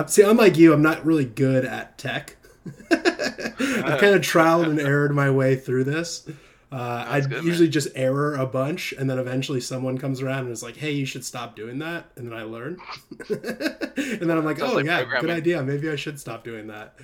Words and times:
I'm, 0.00 0.08
see, 0.08 0.22
unlike 0.22 0.56
you, 0.56 0.72
I'm 0.72 0.82
not 0.82 1.04
really 1.04 1.24
good 1.24 1.64
at 1.64 1.98
tech. 1.98 2.36
I've 2.90 4.00
kind 4.00 4.14
of 4.14 4.22
trialed 4.22 4.68
and 4.68 4.80
errored 4.80 5.14
my 5.14 5.30
way 5.30 5.56
through 5.56 5.84
this. 5.84 6.28
Uh, 6.72 7.04
I 7.08 7.18
usually 7.18 7.66
man. 7.66 7.72
just 7.72 7.88
error 7.96 8.34
a 8.36 8.46
bunch, 8.46 8.92
and 8.92 9.10
then 9.10 9.18
eventually 9.18 9.60
someone 9.60 9.98
comes 9.98 10.22
around 10.22 10.40
and 10.40 10.50
is 10.50 10.62
like, 10.62 10.76
"Hey, 10.76 10.92
you 10.92 11.04
should 11.04 11.24
stop 11.24 11.56
doing 11.56 11.80
that," 11.80 12.06
and 12.16 12.30
then 12.30 12.38
I 12.38 12.44
learn. 12.44 12.78
and 13.28 14.20
then 14.20 14.30
I'm 14.30 14.44
like, 14.44 14.62
"Oh 14.62 14.74
like 14.74 14.86
yeah, 14.86 15.04
good 15.20 15.30
idea. 15.30 15.62
Maybe 15.62 15.90
I 15.90 15.96
should 15.96 16.20
stop 16.20 16.44
doing 16.44 16.68
that." 16.68 16.94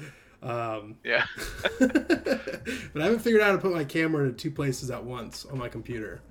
Um, 0.42 0.96
yeah. 1.02 1.24
but 1.80 3.02
I 3.02 3.04
haven't 3.04 3.18
figured 3.18 3.42
out 3.42 3.46
how 3.46 3.52
to 3.52 3.58
put 3.58 3.72
my 3.72 3.84
camera 3.84 4.26
in 4.26 4.36
two 4.36 4.52
places 4.52 4.90
at 4.90 5.02
once 5.02 5.44
on 5.44 5.58
my 5.58 5.68
computer. 5.68 6.22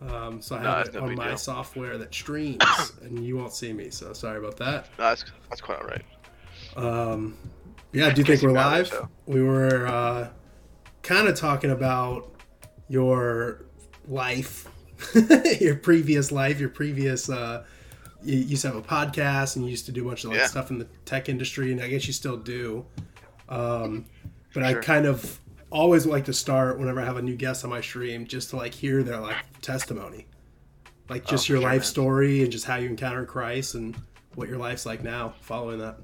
Um, 0.00 0.40
so 0.40 0.56
I 0.56 0.62
no, 0.62 0.70
have 0.70 0.88
it 0.88 0.96
on 0.96 1.14
my 1.16 1.28
deal. 1.28 1.36
software 1.36 1.98
that 1.98 2.14
streams, 2.14 2.62
and 3.02 3.24
you 3.24 3.36
won't 3.36 3.52
see 3.52 3.72
me. 3.72 3.90
So 3.90 4.12
sorry 4.12 4.38
about 4.38 4.56
that. 4.58 4.88
No, 4.98 5.04
that's 5.04 5.24
that's 5.48 5.60
quite 5.60 5.80
all 5.80 5.88
right. 5.88 6.04
Um, 6.76 7.36
yeah. 7.92 8.10
Do 8.10 8.20
you 8.20 8.24
think 8.24 8.42
we're 8.42 8.52
live? 8.52 9.08
We 9.26 9.42
were 9.42 9.86
uh, 9.86 10.28
kind 11.02 11.26
of 11.26 11.36
talking 11.36 11.70
about 11.70 12.32
your 12.88 13.64
life, 14.06 14.68
your 15.60 15.76
previous 15.76 16.30
life, 16.30 16.60
your 16.60 16.70
previous. 16.70 17.28
Uh, 17.28 17.64
you 18.22 18.38
used 18.38 18.62
to 18.62 18.68
have 18.68 18.76
a 18.76 18.82
podcast, 18.82 19.56
and 19.56 19.64
you 19.64 19.70
used 19.70 19.86
to 19.86 19.92
do 19.92 20.04
a 20.04 20.08
bunch 20.08 20.24
of 20.24 20.30
like 20.30 20.40
yeah. 20.40 20.46
stuff 20.46 20.70
in 20.70 20.78
the 20.78 20.86
tech 21.04 21.28
industry, 21.28 21.72
and 21.72 21.80
I 21.80 21.88
guess 21.88 22.06
you 22.06 22.12
still 22.12 22.36
do. 22.36 22.86
Um, 23.48 24.06
but 24.54 24.68
sure. 24.68 24.78
I 24.78 24.82
kind 24.82 25.06
of 25.06 25.40
always 25.70 26.06
like 26.06 26.24
to 26.26 26.32
start 26.32 26.78
whenever 26.78 27.00
I 27.00 27.04
have 27.04 27.16
a 27.16 27.22
new 27.22 27.36
guest 27.36 27.64
on 27.64 27.70
my 27.70 27.80
stream, 27.80 28.26
just 28.26 28.50
to 28.50 28.56
like 28.56 28.74
hear 28.74 29.02
their 29.02 29.20
like 29.20 29.36
testimony, 29.60 30.26
like 31.08 31.26
just 31.26 31.48
oh, 31.48 31.54
your 31.54 31.62
sure, 31.62 31.70
life 31.70 31.80
man. 31.80 31.86
story 31.86 32.42
and 32.42 32.52
just 32.52 32.64
how 32.64 32.76
you 32.76 32.88
encountered 32.88 33.28
Christ 33.28 33.74
and 33.74 33.96
what 34.34 34.48
your 34.48 34.58
life's 34.58 34.86
like 34.86 35.02
now 35.02 35.34
following 35.40 35.78
that. 35.78 35.98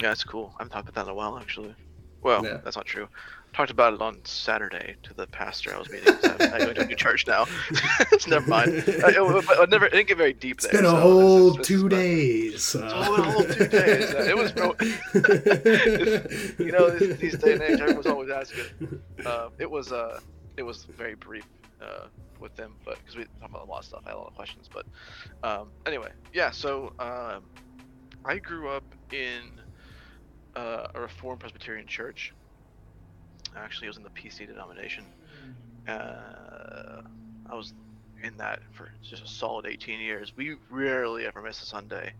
Yeah, 0.00 0.08
that's 0.08 0.24
cool. 0.24 0.52
I 0.56 0.62
haven't 0.62 0.72
talked 0.72 0.88
about 0.88 0.94
that 0.94 1.10
in 1.10 1.12
a 1.12 1.14
while, 1.14 1.38
actually. 1.38 1.74
Well, 2.22 2.44
yeah. 2.44 2.58
that's 2.64 2.76
not 2.76 2.86
true 2.86 3.08
talked 3.54 3.70
about 3.70 3.94
it 3.94 4.02
on 4.02 4.18
Saturday 4.24 4.96
to 5.04 5.14
the 5.14 5.26
pastor 5.28 5.74
I 5.74 5.78
was 5.78 5.88
meeting. 5.88 6.12
So 6.20 6.36
I 6.40 6.58
go 6.58 6.72
to 6.72 6.94
church 6.96 7.26
now. 7.26 7.46
it's 8.12 8.26
never 8.26 8.46
mind. 8.48 8.84
I, 9.04 9.10
I, 9.10 9.66
never 9.66 9.86
I 9.86 9.90
didn't 9.90 10.08
get 10.08 10.18
very 10.18 10.32
deep 10.32 10.60
there. 10.60 10.72
It's 10.72 10.80
been 10.80 10.86
a 10.86 10.90
so 10.90 11.00
whole 11.00 11.48
it's, 11.50 11.58
it's, 11.58 11.68
two 11.68 11.88
days. 11.88 12.74
Uh... 12.74 12.82
a 12.84 13.04
whole 13.04 13.44
two 13.44 13.68
days. 13.68 14.12
Uh, 14.12 14.26
it 14.28 14.36
was, 14.36 14.52
bro. 14.52 14.74
you 16.64 16.72
know, 16.72 16.90
these 16.90 17.38
day 17.38 17.52
and 17.52 17.62
age, 17.62 17.80
everyone's 17.80 18.06
always 18.06 18.30
asking. 18.30 19.00
Uh, 19.24 19.50
it 19.58 19.70
was, 19.70 19.92
uh, 19.92 20.18
it 20.56 20.64
was 20.64 20.84
very 20.84 21.14
brief 21.14 21.46
uh, 21.80 22.06
with 22.40 22.54
them, 22.56 22.74
but 22.84 22.98
because 22.98 23.16
we 23.16 23.24
talked 23.40 23.50
about 23.50 23.68
a 23.68 23.70
lot 23.70 23.78
of 23.78 23.84
stuff, 23.84 24.02
I 24.04 24.10
had 24.10 24.16
a 24.16 24.18
lot 24.18 24.28
of 24.28 24.34
questions. 24.34 24.68
But 24.72 24.86
um, 25.48 25.68
anyway, 25.86 26.10
yeah. 26.32 26.50
So 26.50 26.92
um, 26.98 27.44
I 28.24 28.38
grew 28.38 28.68
up 28.68 28.84
in 29.12 29.60
uh, 30.56 30.88
a 30.92 31.00
Reformed 31.00 31.38
Presbyterian 31.38 31.86
church 31.86 32.32
Actually, 33.56 33.86
it 33.86 33.90
was 33.90 33.96
in 33.98 34.02
the 34.02 34.10
PC 34.10 34.46
denomination. 34.46 35.04
Uh, 35.86 37.02
I 37.48 37.54
was 37.54 37.72
in 38.22 38.36
that 38.38 38.60
for 38.72 38.90
just 39.02 39.22
a 39.22 39.26
solid 39.26 39.66
18 39.66 40.00
years. 40.00 40.32
We 40.36 40.56
rarely 40.70 41.26
ever 41.26 41.42
missed 41.42 41.62
a 41.62 41.66
Sunday. 41.66 42.12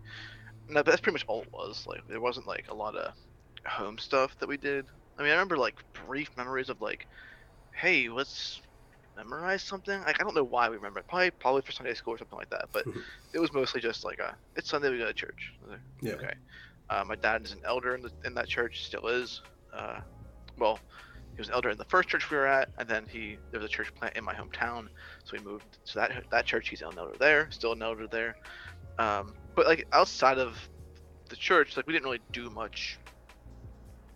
No, 0.69 0.81
that's 0.81 1.01
pretty 1.01 1.13
much 1.13 1.25
all 1.27 1.41
it 1.41 1.51
was. 1.51 1.85
Like 1.87 2.07
there 2.07 2.21
wasn't 2.21 2.47
like 2.47 2.65
a 2.69 2.73
lot 2.73 2.95
of 2.95 3.13
home 3.65 3.97
stuff 3.97 4.37
that 4.39 4.47
we 4.47 4.57
did. 4.57 4.85
I 5.17 5.21
mean, 5.21 5.31
I 5.31 5.33
remember 5.33 5.57
like 5.57 5.75
brief 6.07 6.29
memories 6.37 6.69
of 6.69 6.81
like, 6.81 7.07
hey, 7.73 8.09
let's 8.09 8.61
memorize 9.15 9.63
something. 9.63 9.99
Like 10.01 10.19
I 10.19 10.23
don't 10.23 10.35
know 10.35 10.43
why 10.43 10.69
we 10.69 10.75
remember 10.75 10.99
it. 10.99 11.07
Probably 11.07 11.31
probably 11.31 11.61
for 11.61 11.71
Sunday 11.71 11.93
school 11.93 12.13
or 12.13 12.17
something 12.17 12.37
like 12.37 12.49
that. 12.49 12.69
But 12.71 12.85
it 13.33 13.39
was 13.39 13.53
mostly 13.53 13.81
just 13.81 14.03
like 14.03 14.19
a 14.19 14.35
it's 14.55 14.69
Sunday 14.69 14.89
we 14.89 14.97
go 14.97 15.07
to 15.07 15.13
church. 15.13 15.53
Yeah. 16.01 16.13
Okay. 16.13 16.33
Uh, 16.89 17.03
my 17.03 17.15
dad 17.15 17.43
is 17.43 17.51
an 17.51 17.61
elder 17.65 17.95
in, 17.95 18.01
the, 18.03 18.11
in 18.25 18.35
that 18.35 18.47
church. 18.47 18.85
Still 18.85 19.07
is. 19.07 19.41
Uh, 19.73 20.01
well, 20.57 20.79
he 21.35 21.41
was 21.41 21.49
an 21.49 21.53
elder 21.53 21.69
in 21.69 21.77
the 21.77 21.85
first 21.85 22.07
church 22.07 22.29
we 22.31 22.37
were 22.37 22.47
at, 22.47 22.69
and 22.77 22.87
then 22.87 23.05
he 23.09 23.37
there 23.51 23.59
was 23.59 23.69
a 23.69 23.71
church 23.71 23.93
plant 23.95 24.15
in 24.15 24.23
my 24.23 24.33
hometown, 24.33 24.87
so 25.25 25.37
we 25.37 25.39
moved 25.39 25.65
to 25.87 25.95
that 25.95 26.23
that 26.31 26.45
church. 26.45 26.69
He's 26.69 26.81
an 26.81 26.97
elder 26.97 27.15
there, 27.19 27.49
still 27.51 27.73
an 27.73 27.81
elder 27.81 28.07
there. 28.07 28.35
Um, 28.97 29.35
but 29.55 29.67
like 29.67 29.85
outside 29.91 30.37
of 30.37 30.57
the 31.29 31.35
church, 31.35 31.75
like 31.75 31.87
we 31.87 31.93
didn't 31.93 32.05
really 32.05 32.21
do 32.31 32.49
much 32.49 32.97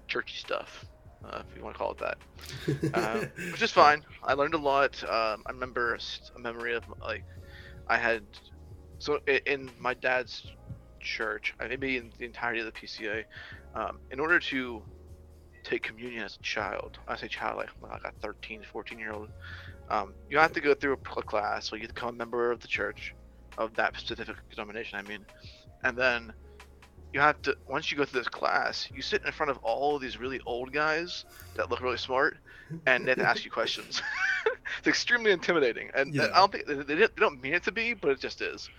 churchy 0.07 0.37
stuff, 0.37 0.85
uh, 1.25 1.41
if 1.49 1.57
you 1.57 1.63
want 1.63 1.75
to 1.75 1.77
call 1.77 1.91
it 1.91 1.97
that, 1.97 2.93
uh, 2.93 3.25
which 3.51 3.61
is 3.61 3.71
fine. 3.71 4.01
I 4.23 4.33
learned 4.33 4.53
a 4.53 4.57
lot. 4.57 5.03
Um, 5.03 5.43
I 5.45 5.51
remember 5.51 5.97
a 6.35 6.39
memory 6.39 6.73
of 6.73 6.83
like 7.05 7.25
I 7.87 7.97
had 7.97 8.23
so 8.99 9.19
in 9.45 9.69
my 9.77 9.93
dad's 9.93 10.45
church, 11.01 11.53
maybe 11.59 11.97
in 11.97 12.11
the 12.17 12.25
entirety 12.25 12.61
of 12.61 12.65
the 12.65 12.71
PCA, 12.71 13.25
um, 13.75 13.99
in 14.11 14.19
order 14.21 14.39
to 14.39 14.83
take 15.69 15.83
communion 15.83 16.23
as 16.23 16.35
a 16.35 16.41
child. 16.41 16.97
I 17.07 17.15
say 17.15 17.27
child, 17.27 17.57
like, 17.57 17.69
like 17.81 18.03
a 18.03 18.11
13, 18.21 18.63
14 18.71 18.99
year 18.99 19.13
old. 19.13 19.29
Um, 19.89 20.13
you 20.29 20.37
have 20.37 20.53
to 20.53 20.61
go 20.61 20.73
through 20.73 20.93
a 20.93 21.21
class, 21.21 21.67
so 21.67 21.75
you 21.75 21.87
become 21.87 22.09
a 22.09 22.13
member 22.13 22.51
of 22.51 22.59
the 22.59 22.67
church, 22.67 23.13
of 23.57 23.75
that 23.75 23.95
specific 23.97 24.35
denomination, 24.49 24.99
I 24.99 25.03
mean. 25.03 25.25
And 25.83 25.97
then 25.97 26.33
you 27.13 27.19
have 27.19 27.41
to, 27.43 27.55
once 27.67 27.91
you 27.91 27.97
go 27.97 28.05
through 28.05 28.21
this 28.21 28.27
class, 28.27 28.89
you 28.93 29.01
sit 29.01 29.23
in 29.25 29.31
front 29.31 29.49
of 29.49 29.57
all 29.59 29.95
of 29.95 30.01
these 30.01 30.19
really 30.19 30.39
old 30.45 30.71
guys 30.71 31.25
that 31.55 31.69
look 31.69 31.81
really 31.81 31.97
smart, 31.97 32.37
and 32.85 33.05
they 33.05 33.11
have 33.11 33.19
to 33.19 33.27
ask 33.27 33.45
you 33.45 33.51
questions. 33.51 34.01
it's 34.77 34.87
extremely 34.87 35.31
intimidating. 35.31 35.89
And 35.95 36.13
yeah. 36.13 36.27
I 36.33 36.39
don't 36.39 36.51
think, 36.51 36.65
they, 36.67 36.95
they 36.95 37.07
don't 37.15 37.41
mean 37.41 37.53
it 37.53 37.63
to 37.63 37.71
be, 37.71 37.93
but 37.93 38.11
it 38.11 38.19
just 38.19 38.41
is. 38.41 38.69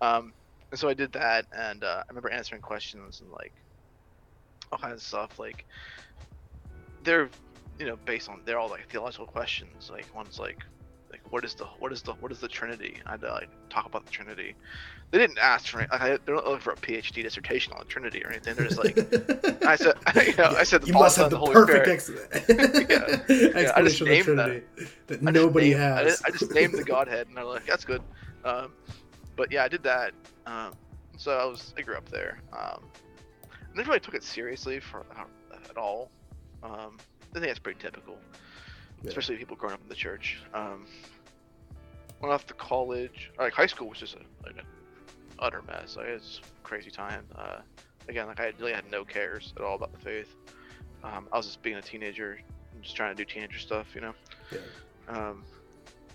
Um, 0.00 0.32
and 0.70 0.78
so 0.78 0.88
I 0.88 0.94
did 0.94 1.12
that, 1.12 1.46
and 1.52 1.84
uh, 1.84 2.02
I 2.04 2.04
remember 2.08 2.30
answering 2.30 2.60
questions 2.60 3.20
and 3.20 3.30
like 3.30 3.52
all 4.72 4.78
kinds 4.78 4.96
of 4.96 5.02
stuff. 5.02 5.38
Like, 5.38 5.64
they're 7.06 7.30
you 7.78 7.86
know 7.86 7.96
based 8.04 8.28
on 8.28 8.42
they're 8.44 8.58
all 8.58 8.68
like 8.68 8.86
theological 8.90 9.26
questions. 9.26 9.90
Like 9.90 10.06
one's 10.14 10.38
like 10.38 10.62
like 11.10 11.22
what 11.30 11.44
is 11.44 11.54
the 11.54 11.64
what 11.78 11.92
is 11.92 12.02
the 12.02 12.12
what 12.14 12.30
is 12.30 12.40
the 12.40 12.48
Trinity? 12.48 12.98
I 13.06 13.12
had 13.12 13.20
to 13.22 13.32
like 13.32 13.48
talk 13.70 13.86
about 13.86 14.04
the 14.04 14.12
Trinity. 14.12 14.54
They 15.12 15.18
didn't 15.18 15.38
ask 15.38 15.68
for 15.68 15.78
like, 15.78 15.92
I, 15.92 16.18
they're 16.24 16.34
not 16.34 16.46
looking 16.46 16.60
for 16.60 16.72
a 16.72 16.76
PhD 16.76 17.22
dissertation 17.22 17.72
on 17.72 17.78
the 17.78 17.84
Trinity 17.84 18.22
or 18.24 18.30
anything. 18.30 18.56
They're 18.56 18.66
just 18.66 18.82
like 18.82 18.98
I 19.64 19.76
said 19.76 19.94
you 20.26 20.36
know 20.36 20.54
I 20.56 20.64
said 20.64 20.82
the 20.82 20.88
you 20.88 20.92
must 20.92 21.16
have 21.16 21.30
the, 21.30 21.38
the 21.38 21.46
perfect 21.46 21.88
ex- 21.88 22.10
yeah. 22.48 23.62
yeah, 23.62 23.72
I 23.74 23.82
just 23.82 24.02
named 24.02 24.38
that. 24.38 24.62
that 25.06 25.22
nobody 25.22 25.70
named, 25.70 25.80
has. 25.80 25.98
I 25.98 26.04
just, 26.04 26.26
I 26.26 26.30
just, 26.30 26.50
named 26.52 26.74
the 26.74 26.84
Godhead 26.84 27.28
and 27.28 27.36
they're 27.36 27.44
like 27.44 27.66
that's 27.66 27.84
good. 27.84 28.02
Um, 28.44 28.72
but 29.36 29.52
yeah, 29.52 29.64
I 29.64 29.68
did 29.68 29.82
that. 29.84 30.12
Um, 30.46 30.72
so 31.16 31.32
I 31.32 31.44
was 31.44 31.72
I 31.78 31.82
grew 31.82 31.96
up 31.96 32.08
there. 32.08 32.40
Um, 32.52 32.82
I 33.44 33.76
never 33.76 33.90
really 33.90 34.00
took 34.00 34.14
it 34.14 34.24
seriously 34.24 34.80
for 34.80 35.04
uh, 35.16 35.24
at 35.70 35.76
all. 35.76 36.10
Um, 36.62 36.96
I 37.30 37.34
think 37.34 37.46
that's 37.46 37.58
pretty 37.58 37.80
typical, 37.80 38.18
yeah. 39.02 39.08
especially 39.08 39.36
people 39.36 39.56
growing 39.56 39.74
up 39.74 39.82
in 39.82 39.88
the 39.88 39.94
church. 39.94 40.38
Um, 40.54 40.86
went 42.20 42.32
off 42.32 42.46
to 42.46 42.54
college, 42.54 43.30
like 43.38 43.52
high 43.52 43.66
school 43.66 43.88
was 43.88 43.98
just 43.98 44.14
a, 44.14 44.20
like 44.44 44.56
an 44.56 44.66
utter 45.38 45.62
mess. 45.66 45.96
Like 45.96 46.06
it's 46.06 46.40
crazy 46.62 46.90
time. 46.90 47.24
Uh, 47.34 47.58
again, 48.08 48.26
like 48.26 48.40
I 48.40 48.52
really 48.58 48.72
had 48.72 48.90
no 48.90 49.04
cares 49.04 49.52
at 49.56 49.62
all 49.62 49.74
about 49.74 49.92
the 49.92 49.98
faith. 49.98 50.34
Um, 51.04 51.28
I 51.32 51.36
was 51.36 51.46
just 51.46 51.62
being 51.62 51.76
a 51.76 51.82
teenager, 51.82 52.38
just 52.82 52.96
trying 52.96 53.14
to 53.14 53.24
do 53.24 53.30
teenager 53.30 53.58
stuff, 53.58 53.86
you 53.94 54.00
know. 54.00 54.14
Yeah. 54.50 54.58
Um, 55.08 55.44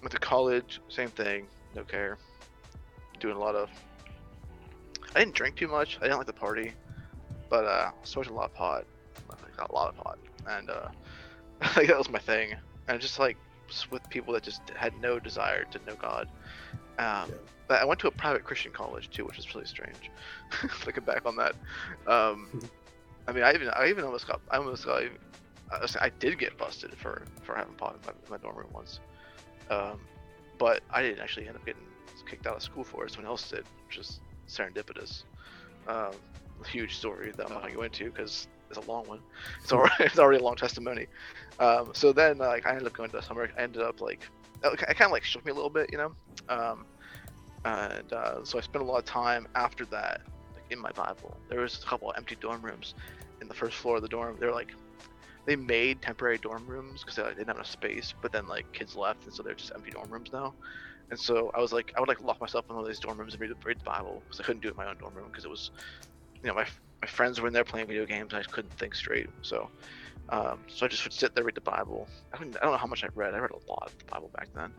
went 0.02 0.12
to 0.12 0.20
college, 0.20 0.82
same 0.90 1.10
thing, 1.10 1.48
no 1.76 1.84
care. 1.84 2.18
Doing 3.20 3.36
a 3.36 3.40
lot 3.40 3.56
of. 3.56 3.70
I 5.16 5.20
didn't 5.20 5.36
drink 5.36 5.56
too 5.58 5.68
much. 5.68 5.98
I 6.00 6.04
didn't 6.06 6.18
like 6.18 6.28
the 6.28 6.34
party, 6.34 6.74
but 7.50 7.66
uh, 7.66 7.92
smoking 8.04 8.34
a 8.34 8.36
lot 8.36 8.46
of 8.46 8.54
pot. 8.56 8.86
I 9.30 9.58
got 9.58 9.70
a 9.70 9.74
lot 9.74 9.90
of 9.90 9.98
pot 9.98 10.18
and 10.48 10.70
uh, 10.70 10.88
like 11.76 11.88
that 11.88 11.98
was 11.98 12.10
my 12.10 12.20
thing. 12.20 12.56
And 12.88 13.00
just 13.00 13.20
like 13.20 13.38
with 13.90 14.08
people 14.10 14.34
that 14.34 14.44
just 14.44 14.62
had 14.76 14.94
no 15.02 15.20
desire 15.20 15.64
to 15.66 15.80
know 15.86 15.96
God. 15.96 16.28
Um, 16.74 16.78
yeah. 17.00 17.26
But 17.68 17.82
I 17.82 17.86
went 17.86 18.02
to 18.02 18.08
a 18.08 18.12
private 18.12 18.44
Christian 18.44 18.72
college 18.72 19.10
too, 19.10 19.26
which 19.26 19.40
is 19.40 19.54
really 19.56 19.68
strange. 19.68 20.12
Looking 20.86 21.04
back 21.04 21.26
on 21.26 21.36
that, 21.38 21.56
um. 22.08 22.62
I 23.28 23.34
mean, 23.34 23.44
I 23.44 23.54
even 23.54 23.70
I 23.70 23.88
even 23.88 24.04
almost 24.04 24.28
got 24.28 24.42
I 24.50 24.58
almost 24.58 24.84
got 24.84 25.04
I, 25.72 25.88
I 26.02 26.10
did 26.20 26.40
get 26.40 26.58
busted 26.58 26.98
for 26.98 27.24
for 27.44 27.56
having 27.56 27.76
pot 27.76 27.96
in 27.96 28.14
my, 28.30 28.36
my 28.36 28.42
dorm 28.42 28.58
room 28.58 28.70
once, 28.74 29.00
um, 29.70 30.00
but 30.58 30.82
I 30.90 31.04
didn't 31.04 31.20
actually 31.20 31.48
end 31.48 31.56
up 31.56 31.66
getting 31.66 31.84
kicked 32.28 32.48
out 32.48 32.56
of 32.56 32.64
school 32.64 32.84
for 32.84 33.06
it. 33.06 33.12
Someone 33.12 33.30
else 33.30 33.50
did, 33.50 33.64
which 33.88 34.00
is 34.00 34.20
serendipitous. 34.48 35.24
Um, 35.88 36.14
huge 36.68 36.98
story 36.98 37.32
that 37.38 37.46
I'm 37.46 37.54
not 37.54 37.62
going 37.62 37.74
to 37.74 37.78
go 37.78 37.84
into 37.84 38.06
because 38.06 38.48
it's 38.76 38.86
a 38.86 38.92
long 38.92 39.06
one. 39.08 39.20
It's 39.64 39.72
already 39.72 39.94
it's 40.00 40.20
already 40.20 40.40
a 40.40 40.44
long 40.44 40.56
testimony. 40.56 41.08
Um, 41.60 41.92
so 41.94 42.12
then 42.12 42.38
like 42.38 42.66
I 42.66 42.72
ended 42.72 42.88
up 42.88 42.94
going 42.94 43.10
to 43.12 43.22
summer. 43.22 43.50
I 43.58 43.62
ended 43.62 43.82
up 43.82 44.02
like 44.02 44.28
it 44.64 44.78
kind 44.80 45.02
of 45.02 45.12
like 45.12 45.24
shook 45.24 45.46
me 45.46 45.52
a 45.52 45.56
little 45.56 45.70
bit, 45.70 45.90
you 45.92 45.98
know. 45.98 46.14
Um, 46.50 46.86
and 47.66 48.12
uh, 48.14 48.44
so 48.44 48.58
I 48.58 48.62
spent 48.62 48.84
a 48.84 48.88
lot 48.88 48.98
of 48.98 49.06
time 49.06 49.48
after 49.56 49.86
that 49.86 50.22
like, 50.56 50.72
in 50.72 50.80
my 50.80 50.92
Bible. 50.92 51.38
There 51.50 51.62
was 51.62 51.82
a 51.84 51.88
couple 51.88 52.14
empty 52.16 52.36
dorm 52.40 52.62
rooms 52.62 52.96
in 53.42 53.48
the 53.48 53.54
first 53.54 53.78
floor 53.78 53.98
of 53.98 54.02
the 54.02 54.08
dorm. 54.08 54.38
They're 54.40 54.54
like 54.54 54.72
they 55.46 55.56
made 55.56 56.02
temporary 56.02 56.38
dorm 56.38 56.66
rooms 56.68 57.02
because 57.02 57.16
they, 57.16 57.24
like, 57.24 57.36
didn't 57.36 57.48
have 57.48 57.58
enough 57.58 57.72
space, 57.72 58.14
but 58.22 58.32
then 58.32 58.48
like 58.48 58.72
kids 58.74 58.96
left, 58.96 59.26
and 59.26 59.34
so 59.34 59.44
they're 59.44 59.56
just 59.56 59.72
empty 59.74 59.92
dorm 59.92 60.10
rooms 60.10 60.30
now. 60.32 60.54
And 61.10 61.20
so 61.20 61.52
I 61.54 61.60
was 61.60 61.74
like, 61.74 61.92
I 61.98 62.00
would 62.00 62.08
like 62.08 62.22
lock 62.22 62.40
myself 62.40 62.66
in 62.70 62.76
one 62.76 62.86
of 62.86 62.88
these 62.88 63.00
dorm 63.00 63.18
rooms 63.18 63.34
and 63.34 63.42
read, 63.42 63.52
read 63.66 63.80
the 63.80 63.84
Bible 63.84 64.22
because 64.24 64.40
I 64.40 64.44
couldn't 64.44 64.62
do 64.62 64.70
it 64.70 64.72
in 64.72 64.78
my 64.78 64.88
own 64.88 64.98
dorm 64.98 65.14
room 65.14 65.28
because 65.28 65.44
it 65.44 65.50
was, 65.50 65.72
you 66.44 66.50
know, 66.50 66.56
my 66.56 66.66
my 67.02 67.08
friends 67.08 67.42
were 67.42 67.48
in 67.48 67.54
there 67.54 67.64
playing 67.64 67.88
video 67.88 68.06
games. 68.06 68.34
I 68.34 68.44
couldn't 68.44 68.74
think 68.74 68.96
straight. 68.96 69.30
So, 69.42 69.70
um, 70.30 70.60
so 70.68 70.86
I 70.86 70.90
just 70.90 71.04
would 71.04 71.14
sit 71.14 71.34
there 71.34 71.44
read 71.44 71.56
the 71.56 71.62
Bible. 71.62 72.08
I 72.34 72.38
don't, 72.38 72.56
I 72.58 72.60
don't 72.62 72.72
know 72.72 72.78
how 72.78 72.88
much 72.88 73.04
I 73.04 73.08
read. 73.16 73.34
I 73.34 73.40
read 73.40 73.52
a 73.52 73.72
lot 73.72 73.84
of 73.88 73.98
the 73.98 74.06
Bible 74.06 74.30
back 74.36 74.50
then. 74.54 74.72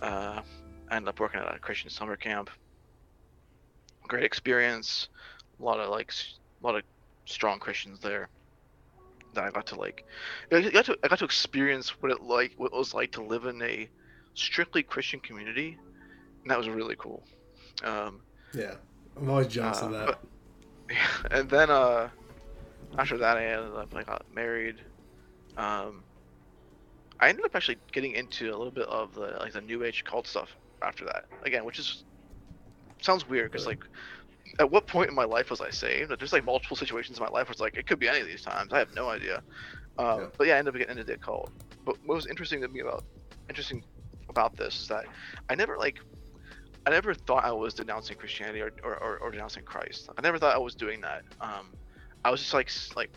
Uh, 0.00 0.42
I 0.90 0.96
ended 0.96 1.08
up 1.08 1.20
working 1.20 1.40
at 1.40 1.54
a 1.54 1.58
Christian 1.58 1.90
summer 1.90 2.16
camp. 2.16 2.50
Great 4.06 4.24
experience. 4.24 5.08
A 5.58 5.62
lot 5.62 5.80
of 5.80 5.90
like, 5.90 6.12
a 6.62 6.66
lot 6.66 6.76
of 6.76 6.82
strong 7.24 7.58
Christians 7.58 8.00
there. 8.00 8.28
That 9.34 9.44
I 9.44 9.50
got 9.50 9.66
to 9.66 9.76
like, 9.76 10.04
I 10.50 10.60
got 10.70 10.86
to 10.86 10.98
I 11.04 11.08
got 11.08 11.20
to 11.20 11.24
experience 11.24 11.90
what 12.02 12.10
it 12.10 12.20
like 12.20 12.52
what 12.56 12.72
it 12.72 12.76
was 12.76 12.92
like 12.94 13.12
to 13.12 13.22
live 13.22 13.44
in 13.44 13.62
a 13.62 13.88
strictly 14.34 14.82
Christian 14.82 15.20
community, 15.20 15.78
and 16.42 16.50
that 16.50 16.58
was 16.58 16.68
really 16.68 16.96
cool. 16.98 17.22
Um, 17.84 18.22
yeah, 18.52 18.74
I'm 19.16 19.30
always 19.30 19.46
jealous 19.46 19.82
uh, 19.82 19.86
of 19.86 19.92
that. 19.92 20.06
But, 20.06 20.18
and 21.30 21.48
then 21.48 21.70
uh, 21.70 22.08
after 22.98 23.18
that, 23.18 23.36
I 23.36 23.46
ended 23.46 23.74
up 23.74 23.94
I 23.94 24.02
got 24.02 24.24
married. 24.34 24.76
Um, 25.56 26.02
I 27.18 27.28
ended 27.28 27.44
up 27.44 27.54
actually 27.54 27.76
getting 27.92 28.12
into 28.12 28.48
a 28.48 28.56
little 28.56 28.70
bit 28.70 28.86
of 28.88 29.14
the 29.14 29.36
like 29.40 29.52
the 29.52 29.60
new 29.60 29.84
age 29.84 30.04
cult 30.04 30.26
stuff 30.26 30.56
after 30.82 31.04
that 31.04 31.26
again, 31.44 31.64
which 31.64 31.78
is 31.78 32.04
sounds 33.02 33.28
weird 33.28 33.50
because 33.50 33.66
like 33.66 33.84
at 34.58 34.70
what 34.70 34.86
point 34.86 35.08
in 35.08 35.14
my 35.14 35.24
life 35.24 35.50
was 35.50 35.60
I 35.60 35.70
saved? 35.70 36.10
There's 36.18 36.32
like 36.32 36.44
multiple 36.44 36.76
situations 36.76 37.18
in 37.18 37.24
my 37.24 37.30
life 37.30 37.46
where 37.46 37.52
it's 37.52 37.60
like 37.60 37.76
it 37.76 37.86
could 37.86 37.98
be 37.98 38.08
any 38.08 38.20
of 38.20 38.26
these 38.26 38.42
times. 38.42 38.72
I 38.72 38.78
have 38.78 38.94
no 38.94 39.08
idea. 39.08 39.42
Um, 39.98 40.20
yeah. 40.20 40.26
But 40.36 40.46
yeah, 40.46 40.54
I 40.54 40.58
ended 40.58 40.74
up 40.74 40.78
getting 40.78 40.98
into 40.98 41.04
the 41.04 41.18
cult. 41.18 41.50
But 41.84 41.96
what 42.04 42.14
was 42.14 42.26
interesting 42.26 42.60
to 42.62 42.68
me 42.68 42.80
about 42.80 43.04
interesting 43.48 43.84
about 44.28 44.56
this 44.56 44.80
is 44.80 44.88
that 44.88 45.06
I 45.48 45.54
never 45.54 45.76
like 45.76 45.98
I 46.86 46.90
never 46.90 47.14
thought 47.14 47.44
I 47.44 47.52
was 47.52 47.74
denouncing 47.74 48.16
Christianity 48.16 48.60
or, 48.60 48.72
or, 48.82 48.96
or, 48.96 49.18
or 49.18 49.30
denouncing 49.30 49.64
Christ. 49.64 50.08
I 50.16 50.20
never 50.22 50.38
thought 50.38 50.54
I 50.54 50.58
was 50.58 50.74
doing 50.74 51.00
that. 51.02 51.22
Um, 51.40 51.68
I 52.24 52.30
was 52.30 52.40
just 52.40 52.54
like 52.54 52.70
like 52.96 53.10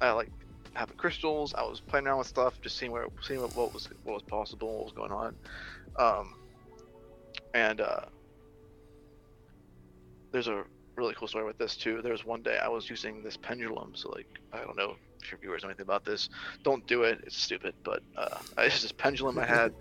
I 0.00 0.12
like 0.12 0.30
having 0.74 0.96
crystals. 0.96 1.54
I 1.54 1.62
was 1.62 1.80
playing 1.80 2.06
around 2.06 2.18
with 2.18 2.26
stuff, 2.26 2.60
just 2.60 2.76
seeing 2.76 2.92
where 2.92 3.06
seeing 3.22 3.40
what, 3.40 3.54
what 3.56 3.74
was 3.74 3.88
what 4.04 4.14
was 4.14 4.22
possible, 4.22 4.76
what 4.76 4.84
was 4.84 4.92
going 4.92 5.12
on. 5.12 5.34
Um, 5.98 6.34
and 7.54 7.80
uh, 7.80 8.00
there's 10.32 10.48
a 10.48 10.64
really 10.96 11.14
cool 11.14 11.28
story 11.28 11.44
with 11.44 11.58
this 11.58 11.76
too. 11.76 12.02
There 12.02 12.12
was 12.12 12.24
one 12.24 12.42
day 12.42 12.58
I 12.58 12.68
was 12.68 12.88
using 12.88 13.22
this 13.22 13.36
pendulum. 13.36 13.92
So 13.94 14.10
like 14.10 14.28
I 14.52 14.58
don't 14.58 14.76
know 14.76 14.96
if 15.22 15.30
your 15.30 15.40
viewers 15.40 15.62
know 15.62 15.68
anything 15.68 15.84
about 15.84 16.04
this. 16.04 16.28
Don't 16.62 16.86
do 16.86 17.04
it. 17.04 17.20
It's 17.24 17.36
stupid. 17.36 17.74
But 17.84 18.02
uh, 18.16 18.38
it's 18.58 18.82
this 18.82 18.92
pendulum 18.92 19.38
I 19.38 19.46
had, 19.46 19.72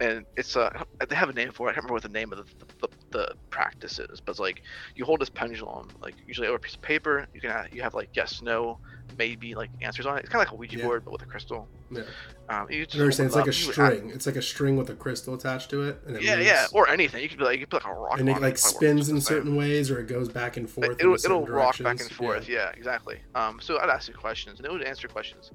and 0.00 0.24
it's 0.36 0.56
uh 0.56 0.70
they 1.08 1.14
have 1.14 1.28
a 1.28 1.32
name 1.32 1.52
for 1.52 1.68
it. 1.68 1.70
I 1.70 1.74
can't 1.74 1.84
remember 1.84 1.94
what 1.94 2.02
the 2.02 2.08
name 2.08 2.32
of 2.32 2.38
the, 2.38 2.66
the, 2.80 2.88
the 3.10 3.34
practice 3.50 3.98
is, 3.98 4.20
but 4.20 4.32
it's 4.32 4.40
like 4.40 4.62
you 4.94 5.04
hold 5.04 5.20
this 5.20 5.28
pendulum 5.28 5.88
like 6.00 6.14
usually 6.26 6.46
over 6.46 6.56
a 6.56 6.60
piece 6.60 6.74
of 6.74 6.82
paper. 6.82 7.26
You 7.34 7.40
can 7.40 7.50
have, 7.50 7.72
you 7.72 7.82
have 7.82 7.94
like 7.94 8.10
yes, 8.14 8.42
no, 8.42 8.78
maybe 9.18 9.54
like 9.54 9.70
answers 9.80 10.06
on 10.06 10.16
it. 10.16 10.20
It's 10.20 10.28
kind 10.28 10.42
of 10.42 10.48
like 10.48 10.52
a 10.52 10.56
Ouija 10.56 10.78
yeah. 10.78 10.84
board 10.84 11.04
but 11.04 11.12
with 11.12 11.22
a 11.22 11.26
crystal. 11.26 11.68
Yeah. 11.90 12.02
Um, 12.48 12.70
you 12.70 12.86
just 12.86 12.98
understand? 12.98 13.28
It's 13.28 13.36
like 13.36 13.46
a 13.46 13.52
string. 13.52 14.10
It's 14.14 14.26
like 14.26 14.36
a 14.36 14.42
string 14.42 14.76
with 14.76 14.88
a 14.90 14.94
crystal 14.94 15.34
attached 15.34 15.70
to 15.70 15.82
it. 15.82 16.00
it 16.06 16.22
yeah, 16.22 16.36
moves. 16.36 16.46
yeah, 16.46 16.66
or 16.72 16.88
anything. 16.88 17.22
You 17.22 17.28
could 17.28 17.38
be 17.38 17.44
like 17.44 17.58
you 17.58 17.66
could 17.66 17.70
put 17.70 17.84
like 17.84 17.92
a 17.92 17.98
rock. 17.98 18.12
On 18.12 18.18
it. 18.18 18.20
And 18.20 18.30
it 18.30 18.42
like 18.42 18.58
spins 18.58 19.08
in 19.08 19.20
certain 19.20 19.56
ways, 19.56 19.90
or 19.90 19.98
it 20.00 20.06
goes 20.06 20.28
back 20.28 20.56
and 20.56 20.68
forth. 20.68 20.96
It'll, 20.98 21.14
it'll 21.14 21.46
rock 21.46 21.78
back 21.82 22.00
and 22.00 22.10
forth. 22.10 22.48
Yeah, 22.48 22.56
yeah 22.56 22.70
exactly. 22.76 23.18
Um, 23.34 23.58
so 23.60 23.78
I'd 23.78 23.90
ask 23.90 24.08
you 24.08 24.14
questions, 24.14 24.58
and 24.58 24.66
it 24.66 24.72
would 24.72 24.82
answer 24.82 25.08
questions. 25.08 25.50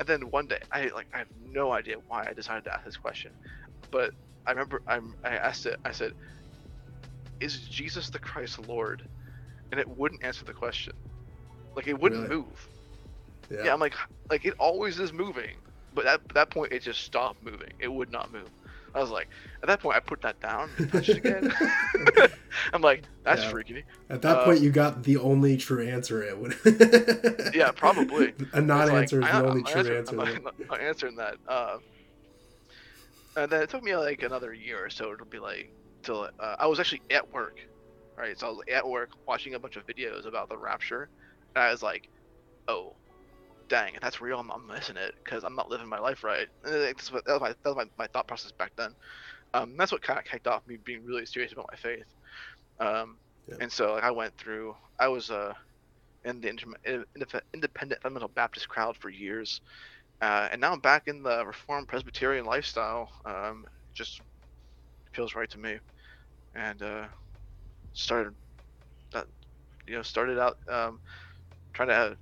And 0.00 0.08
then 0.08 0.30
one 0.30 0.46
day, 0.46 0.58
I 0.72 0.86
like 0.88 1.06
I 1.14 1.18
have 1.18 1.28
no 1.48 1.72
idea 1.72 1.96
why 2.08 2.26
I 2.28 2.32
decided 2.32 2.64
to 2.64 2.74
ask 2.74 2.84
this 2.84 2.96
question, 2.96 3.30
but 3.92 4.12
I 4.46 4.50
remember 4.50 4.82
I'm, 4.88 5.14
I 5.22 5.36
asked 5.36 5.66
it. 5.66 5.78
I 5.84 5.92
said, 5.92 6.14
"Is 7.38 7.60
Jesus 7.60 8.10
the 8.10 8.18
Christ 8.18 8.66
Lord?" 8.66 9.02
And 9.70 9.78
it 9.78 9.88
wouldn't 9.88 10.24
answer 10.24 10.44
the 10.44 10.52
question. 10.52 10.94
Like 11.76 11.86
it 11.86 11.98
wouldn't 11.98 12.28
really? 12.28 12.42
move. 12.42 12.68
Yeah. 13.48 13.64
yeah. 13.66 13.72
I'm 13.72 13.80
like, 13.80 13.94
like 14.28 14.44
it 14.44 14.54
always 14.58 14.98
is 14.98 15.12
moving, 15.12 15.56
but 15.94 16.06
at 16.06 16.20
that 16.34 16.50
point 16.50 16.72
it 16.72 16.82
just 16.82 17.04
stopped 17.04 17.42
moving. 17.44 17.72
It 17.78 17.88
would 17.88 18.10
not 18.10 18.32
move. 18.32 18.50
I 18.94 19.00
was 19.00 19.10
like, 19.10 19.28
at 19.62 19.68
that 19.68 19.80
point 19.80 19.96
I 19.96 20.00
put 20.00 20.20
that 20.22 20.38
down 20.40 20.68
and 20.76 20.92
touched 20.92 21.10
it 21.10 21.18
again. 21.18 21.52
I'm 22.74 22.82
like, 22.82 23.04
that's 23.24 23.42
yeah. 23.42 23.50
freaky. 23.50 23.84
At 24.10 24.20
that 24.22 24.38
uh, 24.38 24.44
point, 24.44 24.60
you 24.60 24.70
got 24.70 25.04
the 25.04 25.16
only 25.16 25.56
true 25.56 25.86
answer. 25.86 26.22
It 26.22 26.38
would. 26.38 26.56
yeah, 27.54 27.70
probably. 27.70 28.34
A 28.52 28.60
non-answer 28.60 29.20
like, 29.20 29.30
is 29.30 29.40
the 29.40 29.46
only 29.46 29.60
I'm 29.60 29.84
true 29.84 29.96
answer. 29.96 30.20
I'm, 30.20 30.48
I'm 30.70 30.80
answering 30.80 31.16
that. 31.16 31.36
Uh, 31.48 31.78
and 33.36 33.50
then 33.50 33.62
it 33.62 33.70
took 33.70 33.82
me 33.82 33.96
like 33.96 34.22
another 34.22 34.52
year 34.52 34.84
or 34.84 34.90
so 34.90 35.14
to 35.14 35.24
be 35.24 35.38
like 35.38 35.72
till 36.02 36.28
uh, 36.38 36.56
I 36.58 36.66
was 36.66 36.80
actually 36.80 37.02
at 37.10 37.32
work, 37.32 37.60
right? 38.16 38.38
So 38.38 38.46
I 38.46 38.50
was 38.50 38.60
at 38.72 38.88
work 38.88 39.10
watching 39.26 39.54
a 39.54 39.58
bunch 39.58 39.76
of 39.76 39.86
videos 39.86 40.26
about 40.26 40.48
the 40.48 40.56
rapture, 40.56 41.08
and 41.54 41.64
I 41.64 41.70
was 41.70 41.82
like, 41.82 42.08
oh, 42.68 42.94
dang, 43.68 43.94
if 43.94 44.00
that's 44.00 44.20
real, 44.20 44.38
I'm, 44.38 44.50
I'm 44.50 44.66
missing 44.66 44.96
it 44.96 45.14
because 45.22 45.44
I'm 45.44 45.56
not 45.56 45.70
living 45.70 45.88
my 45.88 45.98
life 45.98 46.24
right. 46.24 46.48
That's 46.62 47.12
what, 47.12 47.24
that 47.24 47.32
was, 47.32 47.40
my, 47.40 47.48
that 47.48 47.64
was 47.64 47.76
my, 47.76 47.84
my 47.98 48.06
thought 48.08 48.26
process 48.26 48.52
back 48.52 48.72
then. 48.76 48.94
Um, 49.54 49.76
that's 49.76 49.92
what 49.92 50.02
kind 50.02 50.18
of 50.18 50.24
kicked 50.24 50.46
off 50.46 50.66
me 50.66 50.76
being 50.76 51.04
really 51.04 51.26
serious 51.26 51.52
about 51.52 51.68
my 51.70 51.76
faith. 51.76 52.06
Um, 52.80 53.16
yeah. 53.48 53.56
And 53.60 53.70
so 53.72 53.94
like, 53.94 54.04
I 54.04 54.10
went 54.10 54.36
through, 54.36 54.76
I 54.98 55.08
was 55.08 55.30
uh, 55.30 55.54
in 56.24 56.40
the 56.40 56.48
independent 56.48 58.02
fundamental 58.02 58.28
Baptist 58.28 58.68
crowd 58.68 58.96
for 58.96 59.10
years. 59.10 59.60
Uh, 60.22 60.48
and 60.52 60.62
now 60.62 60.72
I'm 60.72 60.80
back 60.80 61.08
in 61.08 61.22
the 61.24 61.46
Reformed 61.46 61.88
Presbyterian 61.88 62.46
lifestyle. 62.46 63.10
Um, 63.26 63.66
just 63.94 64.22
feels 65.14 65.34
right 65.34 65.50
to 65.50 65.58
me. 65.58 65.78
And 66.54 66.82
uh, 66.82 67.06
started, 67.94 68.34
that, 69.12 69.26
you 69.86 69.96
know, 69.96 70.02
started 70.02 70.38
out 70.38 70.58
um, 70.70 71.00
trying 71.74 71.88
to 71.90 72.16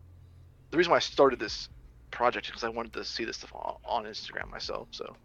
the 0.72 0.78
reason 0.78 0.90
why 0.90 0.98
I 0.98 1.00
started 1.00 1.40
this 1.40 1.68
project 2.12 2.46
is 2.46 2.50
because 2.52 2.64
I 2.64 2.70
wanted 2.70 2.94
to 2.94 3.04
see 3.04 3.24
this 3.24 3.38
stuff 3.38 3.52
on, 3.54 3.76
Instagram 4.04 4.50
myself. 4.50 4.88
So, 4.92 5.16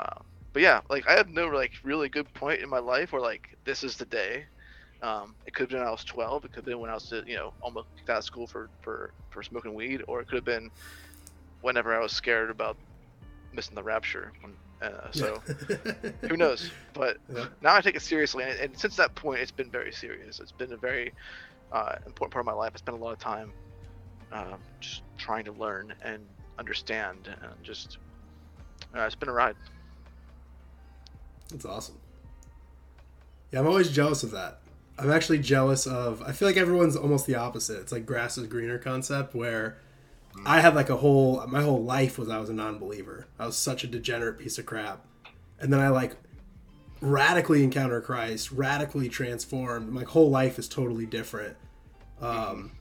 uh, 0.00 0.20
but 0.54 0.62
yeah, 0.62 0.80
like 0.90 1.06
I 1.08 1.14
have 1.14 1.28
no 1.30 1.48
like 1.48 1.72
really 1.84 2.10
good 2.10 2.32
point 2.34 2.62
in 2.62 2.70
my 2.70 2.80
life 2.80 3.12
where 3.12 3.22
like 3.22 3.42
this 3.66 3.84
is 3.84 3.96
the 3.96 4.06
day. 4.06 4.46
Um, 5.02 5.36
it 5.46 5.54
could 5.54 5.64
have 5.64 5.70
been 5.70 5.80
when 5.80 5.88
I 5.88 5.92
was 5.92 6.04
12. 6.04 6.44
It 6.46 6.52
could 6.52 6.60
have 6.60 6.66
been 6.66 6.80
when 6.80 6.90
I 6.90 6.94
was 6.94 7.12
you 7.26 7.36
know 7.36 7.52
almost 7.62 7.88
out 8.10 8.18
of 8.18 8.24
school 8.24 8.46
for 8.48 8.70
for 8.82 9.12
for 9.30 9.42
smoking 9.42 9.74
weed, 9.74 10.02
or 10.08 10.20
it 10.20 10.28
could 10.28 10.38
have 10.38 10.44
been 10.46 10.70
whenever 11.60 11.94
I 11.94 12.00
was 12.00 12.12
scared 12.12 12.50
about 12.50 12.76
missing 13.52 13.74
the 13.74 13.82
rapture. 13.82 14.32
Uh, 14.80 15.10
so 15.10 15.42
who 16.28 16.36
knows? 16.36 16.70
But 16.94 17.18
yeah. 17.34 17.46
now 17.62 17.74
I 17.74 17.80
take 17.80 17.96
it 17.96 18.02
seriously, 18.02 18.44
and, 18.44 18.58
and, 18.60 18.78
since 18.78 18.96
that 18.96 19.14
point, 19.14 19.40
it's 19.40 19.50
been 19.50 19.70
very 19.70 19.92
serious. 19.92 20.38
It's 20.38 20.52
been 20.52 20.72
a 20.72 20.76
very 20.76 21.12
uh, 21.72 21.96
important 22.06 22.32
part 22.32 22.42
of 22.42 22.46
my 22.46 22.52
life. 22.52 22.72
I 22.74 22.78
spent 22.78 22.96
a 22.96 23.00
lot 23.00 23.12
of 23.12 23.18
time 23.18 23.52
um, 24.30 24.58
just 24.80 25.02
trying 25.16 25.44
to 25.46 25.52
learn 25.52 25.94
and 26.02 26.24
understand, 26.58 27.28
and 27.42 27.52
just 27.64 27.98
uh, 28.96 29.00
it's 29.00 29.16
been 29.16 29.28
a 29.28 29.32
ride. 29.32 29.56
That's 31.50 31.64
awesome. 31.64 31.96
Yeah, 33.52 33.60
I'm 33.60 33.66
always 33.66 33.90
jealous 33.90 34.22
of 34.22 34.30
that. 34.32 34.60
I'm 34.98 35.10
actually 35.10 35.38
jealous 35.38 35.86
of. 35.86 36.22
I 36.22 36.32
feel 36.32 36.48
like 36.48 36.56
everyone's 36.56 36.96
almost 36.96 37.26
the 37.26 37.36
opposite. 37.36 37.80
It's 37.80 37.92
like 37.92 38.04
grass 38.04 38.38
is 38.38 38.46
greener 38.46 38.78
concept 38.78 39.34
where 39.34 39.78
I 40.46 40.60
had 40.60 40.74
like 40.74 40.90
a 40.90 40.96
whole 40.96 41.44
my 41.46 41.62
whole 41.62 41.82
life 41.82 42.18
was 42.18 42.28
I 42.28 42.38
was 42.38 42.50
a 42.50 42.54
non-believer. 42.54 43.26
I 43.38 43.46
was 43.46 43.56
such 43.56 43.84
a 43.84 43.86
degenerate 43.86 44.38
piece 44.38 44.58
of 44.58 44.66
crap, 44.66 45.04
and 45.60 45.72
then 45.72 45.80
I 45.80 45.88
like 45.88 46.16
radically 47.00 47.62
encounter 47.62 48.00
Christ, 48.00 48.50
radically 48.52 49.08
transformed. 49.08 49.88
My 49.90 50.04
whole 50.04 50.30
life 50.30 50.58
is 50.58 50.68
totally 50.68 51.06
different. 51.06 51.56
Um, 52.20 52.72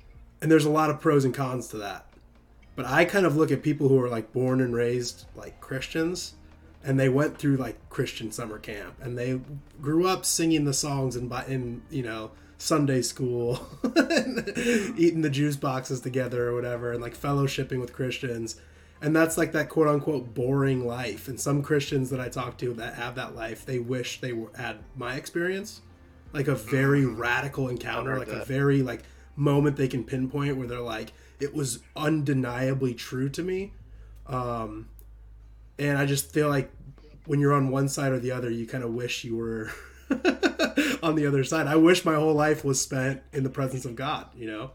and 0.41 0.51
there's 0.51 0.65
a 0.65 0.69
lot 0.69 0.89
of 0.89 0.99
pros 0.99 1.25
and 1.25 1.33
cons 1.33 1.67
to 1.69 1.77
that. 1.77 2.07
But 2.75 2.85
I 2.85 3.05
kind 3.05 3.25
of 3.25 3.35
look 3.35 3.51
at 3.51 3.63
people 3.63 3.89
who 3.89 4.01
are 4.01 4.09
like 4.09 4.33
born 4.33 4.61
and 4.61 4.73
raised 4.73 5.25
like 5.35 5.59
Christians 5.59 6.35
and 6.83 6.99
they 6.99 7.09
went 7.09 7.37
through 7.37 7.57
like 7.57 7.89
Christian 7.89 8.31
summer 8.31 8.59
camp 8.59 8.95
and 9.01 9.17
they 9.17 9.39
grew 9.81 10.07
up 10.07 10.25
singing 10.25 10.63
the 10.65 10.73
songs 10.73 11.15
and 11.15 11.31
in 11.47 11.81
you 11.89 12.03
know 12.03 12.31
Sunday 12.57 13.01
school, 13.01 13.67
eating 14.97 15.21
the 15.21 15.29
juice 15.29 15.55
boxes 15.55 16.01
together 16.01 16.49
or 16.49 16.55
whatever, 16.55 16.91
and 16.91 17.01
like 17.01 17.15
fellowshipping 17.15 17.79
with 17.79 17.93
Christians. 17.93 18.59
And 19.01 19.15
that's 19.15 19.37
like 19.37 19.51
that 19.51 19.69
quote 19.69 19.87
unquote 19.87 20.33
boring 20.33 20.87
life. 20.87 21.27
And 21.27 21.39
some 21.39 21.61
Christians 21.61 22.09
that 22.09 22.19
I 22.19 22.29
talk 22.29 22.57
to 22.59 22.73
that 22.73 22.95
have 22.95 23.15
that 23.15 23.35
life, 23.35 23.65
they 23.65 23.79
wish 23.79 24.21
they 24.21 24.33
were, 24.33 24.49
had 24.57 24.77
my 24.95 25.15
experience, 25.15 25.81
like 26.33 26.47
a 26.47 26.55
very 26.55 27.03
mm. 27.03 27.17
radical 27.17 27.69
encounter, 27.69 28.17
like 28.17 28.29
that. 28.29 28.41
a 28.41 28.45
very 28.45 28.81
like 28.81 29.03
moment 29.35 29.77
they 29.77 29.87
can 29.87 30.03
pinpoint 30.03 30.57
where 30.57 30.67
they're 30.67 30.79
like, 30.79 31.13
it 31.39 31.53
was 31.53 31.79
undeniably 31.95 32.95
true 32.95 33.29
to 33.29 33.43
me. 33.43 33.73
Um, 34.25 34.89
and 35.77 35.97
I 35.97 36.07
just 36.07 36.33
feel 36.33 36.49
like 36.49 36.71
when 37.25 37.39
you're 37.39 37.53
on 37.53 37.69
one 37.69 37.87
side 37.87 38.11
or 38.11 38.19
the 38.19 38.31
other, 38.31 38.49
you 38.49 38.65
kind 38.65 38.83
of 38.83 38.93
wish 38.93 39.23
you 39.23 39.35
were 39.35 39.69
on 41.03 41.15
the 41.15 41.25
other 41.27 41.43
side. 41.43 41.67
I 41.67 41.75
wish 41.75 42.05
my 42.05 42.15
whole 42.15 42.33
life 42.33 42.63
was 42.63 42.81
spent 42.81 43.21
in 43.33 43.43
the 43.43 43.49
presence 43.49 43.85
of 43.85 43.95
God, 43.95 44.27
you 44.35 44.47
know, 44.47 44.71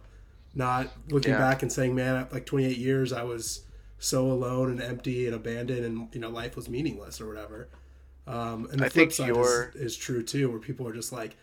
not 0.54 0.88
looking 1.08 1.32
yeah. 1.32 1.38
back 1.38 1.62
and 1.62 1.72
saying, 1.72 1.94
man, 1.94 2.26
like 2.32 2.46
28 2.46 2.76
years, 2.76 3.12
I 3.12 3.22
was 3.22 3.62
so 3.98 4.30
alone 4.30 4.70
and 4.70 4.82
empty 4.82 5.26
and 5.26 5.34
abandoned 5.34 5.84
and, 5.84 6.14
you 6.14 6.20
know, 6.20 6.30
life 6.30 6.56
was 6.56 6.68
meaningless 6.68 7.20
or 7.20 7.28
whatever. 7.28 7.68
Um, 8.26 8.68
and 8.70 8.80
the 8.80 8.86
I 8.86 8.88
flip 8.88 9.12
side 9.12 9.36
is, 9.36 9.74
is 9.74 9.96
true 9.96 10.22
too, 10.22 10.50
where 10.50 10.60
people 10.60 10.86
are 10.86 10.92
just 10.92 11.12
like, 11.12 11.36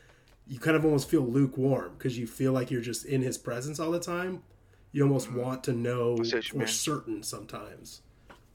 you 0.50 0.60
kind 0.60 0.76
of 0.76 0.84
almost 0.84 1.10
feel 1.10 1.22
lukewarm 1.22 1.94
because 1.98 2.18
you 2.18 2.26
feel 2.26 2.54
like 2.54 2.72
you're 2.72 2.82
just 2.82 3.06
in 3.06 3.22
his 3.22 3.38
presence 3.38 3.80
all 3.80 3.92
the 3.92 4.00
time. 4.00 4.44
You 4.92 5.04
almost 5.04 5.28
mm-hmm. 5.28 5.42
want 5.42 5.64
to 5.66 5.74
know 5.74 6.18
for 6.18 6.66
certain 6.66 7.22
sometimes, 7.22 8.02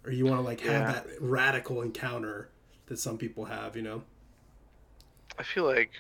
or 0.05 0.11
you 0.11 0.27
want 0.27 0.39
to 0.39 0.43
like 0.43 0.65
yeah. 0.65 0.73
have 0.73 0.95
that 0.95 1.07
radical 1.21 1.81
encounter 1.81 2.51
that 2.87 2.99
some 2.99 3.17
people 3.17 3.45
have. 3.45 3.77
You 3.77 3.83
know. 3.83 4.03
I 5.39 5.43
feel 5.45 5.65
like 5.65 5.93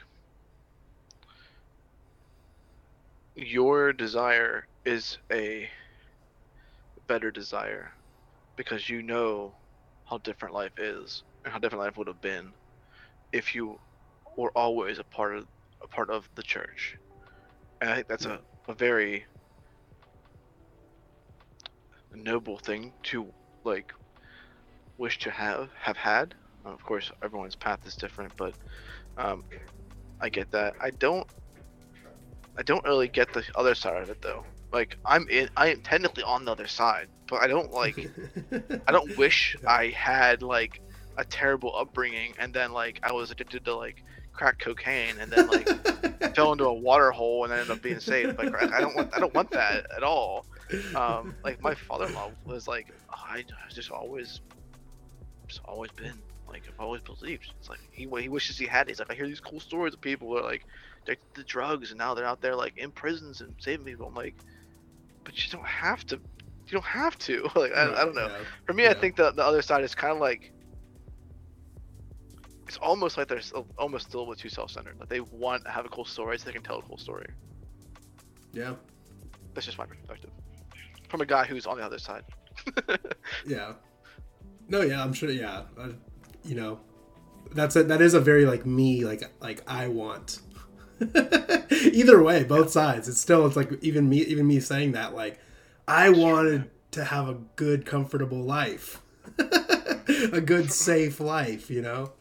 your 3.36 3.92
desire 3.92 4.66
is 4.84 5.18
a 5.32 5.70
better 7.06 7.30
desire 7.30 7.92
because 8.56 8.88
you 8.88 9.02
know 9.02 9.54
how 10.04 10.18
different 10.18 10.54
life 10.54 10.72
is 10.78 11.22
and 11.44 11.52
how 11.52 11.58
different 11.58 11.84
life 11.84 11.96
would 11.96 12.08
have 12.08 12.20
been 12.20 12.54
if 13.32 13.54
you 13.54 13.78
were 14.36 14.52
always 14.56 14.98
a 14.98 15.04
part 15.04 15.36
of 15.36 15.46
a 15.82 15.88
part 15.88 16.10
of 16.10 16.28
the 16.36 16.42
church. 16.42 16.96
And 17.80 17.90
I 17.90 17.94
think 17.96 18.08
that's 18.08 18.26
a, 18.26 18.40
a 18.68 18.74
very 18.74 19.26
noble 22.14 22.58
thing 22.58 22.94
to 23.02 23.32
like 23.64 23.92
wish 24.98 25.18
to 25.18 25.30
have 25.30 25.70
have 25.80 25.96
had. 25.96 26.34
Of 26.64 26.82
course, 26.82 27.10
everyone's 27.22 27.56
path 27.56 27.86
is 27.86 27.96
different, 27.96 28.32
but 28.36 28.54
um, 29.16 29.44
I 30.20 30.28
get 30.28 30.50
that. 30.52 30.74
I 30.80 30.90
don't. 30.90 31.26
I 32.56 32.62
don't 32.62 32.84
really 32.84 33.08
get 33.08 33.32
the 33.32 33.42
other 33.56 33.74
side 33.74 34.02
of 34.02 34.10
it 34.10 34.22
though. 34.22 34.44
Like 34.72 34.96
I'm 35.04 35.28
in, 35.28 35.48
I 35.56 35.68
am 35.68 35.80
technically 35.82 36.22
on 36.22 36.44
the 36.44 36.52
other 36.52 36.66
side, 36.66 37.08
but 37.28 37.42
I 37.42 37.46
don't 37.46 37.72
like. 37.72 38.10
I 38.88 38.92
don't 38.92 39.16
wish 39.16 39.56
I 39.66 39.88
had 39.88 40.42
like 40.42 40.80
a 41.16 41.24
terrible 41.24 41.72
upbringing 41.76 42.34
and 42.38 42.52
then 42.52 42.72
like 42.72 42.98
I 43.02 43.12
was 43.12 43.30
addicted 43.30 43.64
to 43.64 43.74
like 43.74 44.02
crack 44.32 44.58
cocaine 44.58 45.16
and 45.20 45.30
then 45.30 45.46
like 45.46 45.68
fell 46.34 46.50
into 46.52 46.64
a 46.64 46.74
water 46.74 47.12
hole 47.12 47.44
and 47.44 47.52
ended 47.52 47.70
up 47.70 47.82
being 47.82 48.00
saved 48.00 48.36
by 48.36 48.48
crack. 48.48 48.72
I 48.72 48.80
don't 48.80 48.96
want 48.96 49.14
I 49.14 49.20
don't 49.20 49.34
want 49.34 49.50
that 49.52 49.86
at 49.96 50.02
all. 50.02 50.46
Um, 50.94 51.34
like 51.44 51.60
my 51.62 51.74
father-in-law 51.74 52.32
was 52.44 52.66
like, 52.66 52.88
oh, 53.10 53.22
I 53.28 53.44
just 53.72 53.90
always, 53.90 54.40
just 55.46 55.60
always 55.66 55.90
been 55.92 56.14
like 56.54 56.62
I've 56.68 56.80
always 56.80 57.02
believed. 57.02 57.52
It's 57.58 57.68
like 57.68 57.80
he 57.90 58.08
he 58.20 58.28
wishes 58.28 58.56
he 58.56 58.66
had. 58.66 58.88
He's 58.88 59.00
like 59.00 59.10
I 59.10 59.14
hear 59.14 59.26
these 59.26 59.40
cool 59.40 59.60
stories 59.60 59.92
of 59.92 60.00
people 60.00 60.28
who 60.28 60.38
are 60.38 60.42
like 60.42 60.64
addicted 61.02 61.34
to 61.34 61.44
drugs 61.44 61.90
and 61.90 61.98
now 61.98 62.14
they're 62.14 62.24
out 62.24 62.40
there 62.40 62.54
like 62.54 62.78
in 62.78 62.92
prisons 62.92 63.40
and 63.40 63.52
saving 63.58 63.84
people. 63.84 64.06
I'm 64.06 64.14
like, 64.14 64.36
but 65.24 65.34
you 65.44 65.50
don't 65.50 65.66
have 65.66 66.06
to. 66.06 66.16
You 66.16 66.72
don't 66.72 66.84
have 66.84 67.18
to. 67.18 67.50
like 67.56 67.72
I, 67.72 67.82
I 67.82 68.04
don't 68.04 68.14
know. 68.14 68.28
Yeah. 68.28 68.38
For 68.66 68.72
me, 68.72 68.84
yeah. 68.84 68.90
I 68.90 68.94
think 68.94 69.16
the 69.16 69.32
the 69.32 69.44
other 69.44 69.62
side 69.62 69.82
is 69.82 69.96
kind 69.96 70.12
of 70.12 70.20
like 70.20 70.52
it's 72.68 72.76
almost 72.78 73.18
like 73.18 73.26
they're 73.26 73.42
almost 73.76 74.08
still 74.08 74.26
with 74.26 74.38
too 74.38 74.48
self-centered. 74.48 74.98
Like 75.00 75.08
they 75.08 75.20
want 75.20 75.64
to 75.64 75.70
have 75.70 75.84
a 75.84 75.88
cool 75.88 76.04
story 76.04 76.38
so 76.38 76.46
they 76.46 76.52
can 76.52 76.62
tell 76.62 76.78
a 76.78 76.82
cool 76.82 76.98
story. 76.98 77.26
Yeah. 78.52 78.74
That's 79.54 79.66
just 79.66 79.76
my 79.76 79.86
perspective. 79.86 80.30
From 81.08 81.20
a 81.20 81.26
guy 81.26 81.44
who's 81.44 81.66
on 81.66 81.78
the 81.78 81.84
other 81.84 81.98
side. 81.98 82.22
yeah. 83.46 83.72
No, 84.68 84.80
yeah, 84.80 85.02
I'm 85.02 85.12
sure. 85.12 85.30
Yeah, 85.30 85.64
uh, 85.78 85.88
you 86.44 86.54
know, 86.54 86.80
that's 87.52 87.76
a, 87.76 87.84
that 87.84 88.00
is 88.00 88.14
a 88.14 88.20
very 88.20 88.46
like 88.46 88.66
me, 88.66 89.04
like 89.04 89.22
like 89.40 89.62
I 89.66 89.88
want. 89.88 90.40
Either 91.70 92.22
way, 92.22 92.44
both 92.44 92.70
sides. 92.70 93.08
It's 93.08 93.20
still 93.20 93.46
it's 93.46 93.56
like 93.56 93.72
even 93.82 94.08
me 94.08 94.18
even 94.22 94.46
me 94.46 94.60
saying 94.60 94.92
that 94.92 95.14
like 95.14 95.38
I 95.88 96.10
wanted 96.10 96.70
to 96.92 97.04
have 97.04 97.28
a 97.28 97.34
good 97.56 97.84
comfortable 97.84 98.42
life. 98.42 99.00
a 99.38 100.40
good 100.40 100.70
safe 100.70 101.18
life, 101.18 101.70
you 101.70 101.82
know 101.82 102.12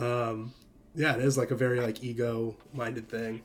um, 0.00 0.52
yeah, 0.94 1.14
it 1.14 1.20
is 1.20 1.38
like 1.38 1.50
a 1.50 1.54
very 1.54 1.80
like 1.80 2.02
ego 2.02 2.56
minded 2.72 3.08
thing. 3.08 3.42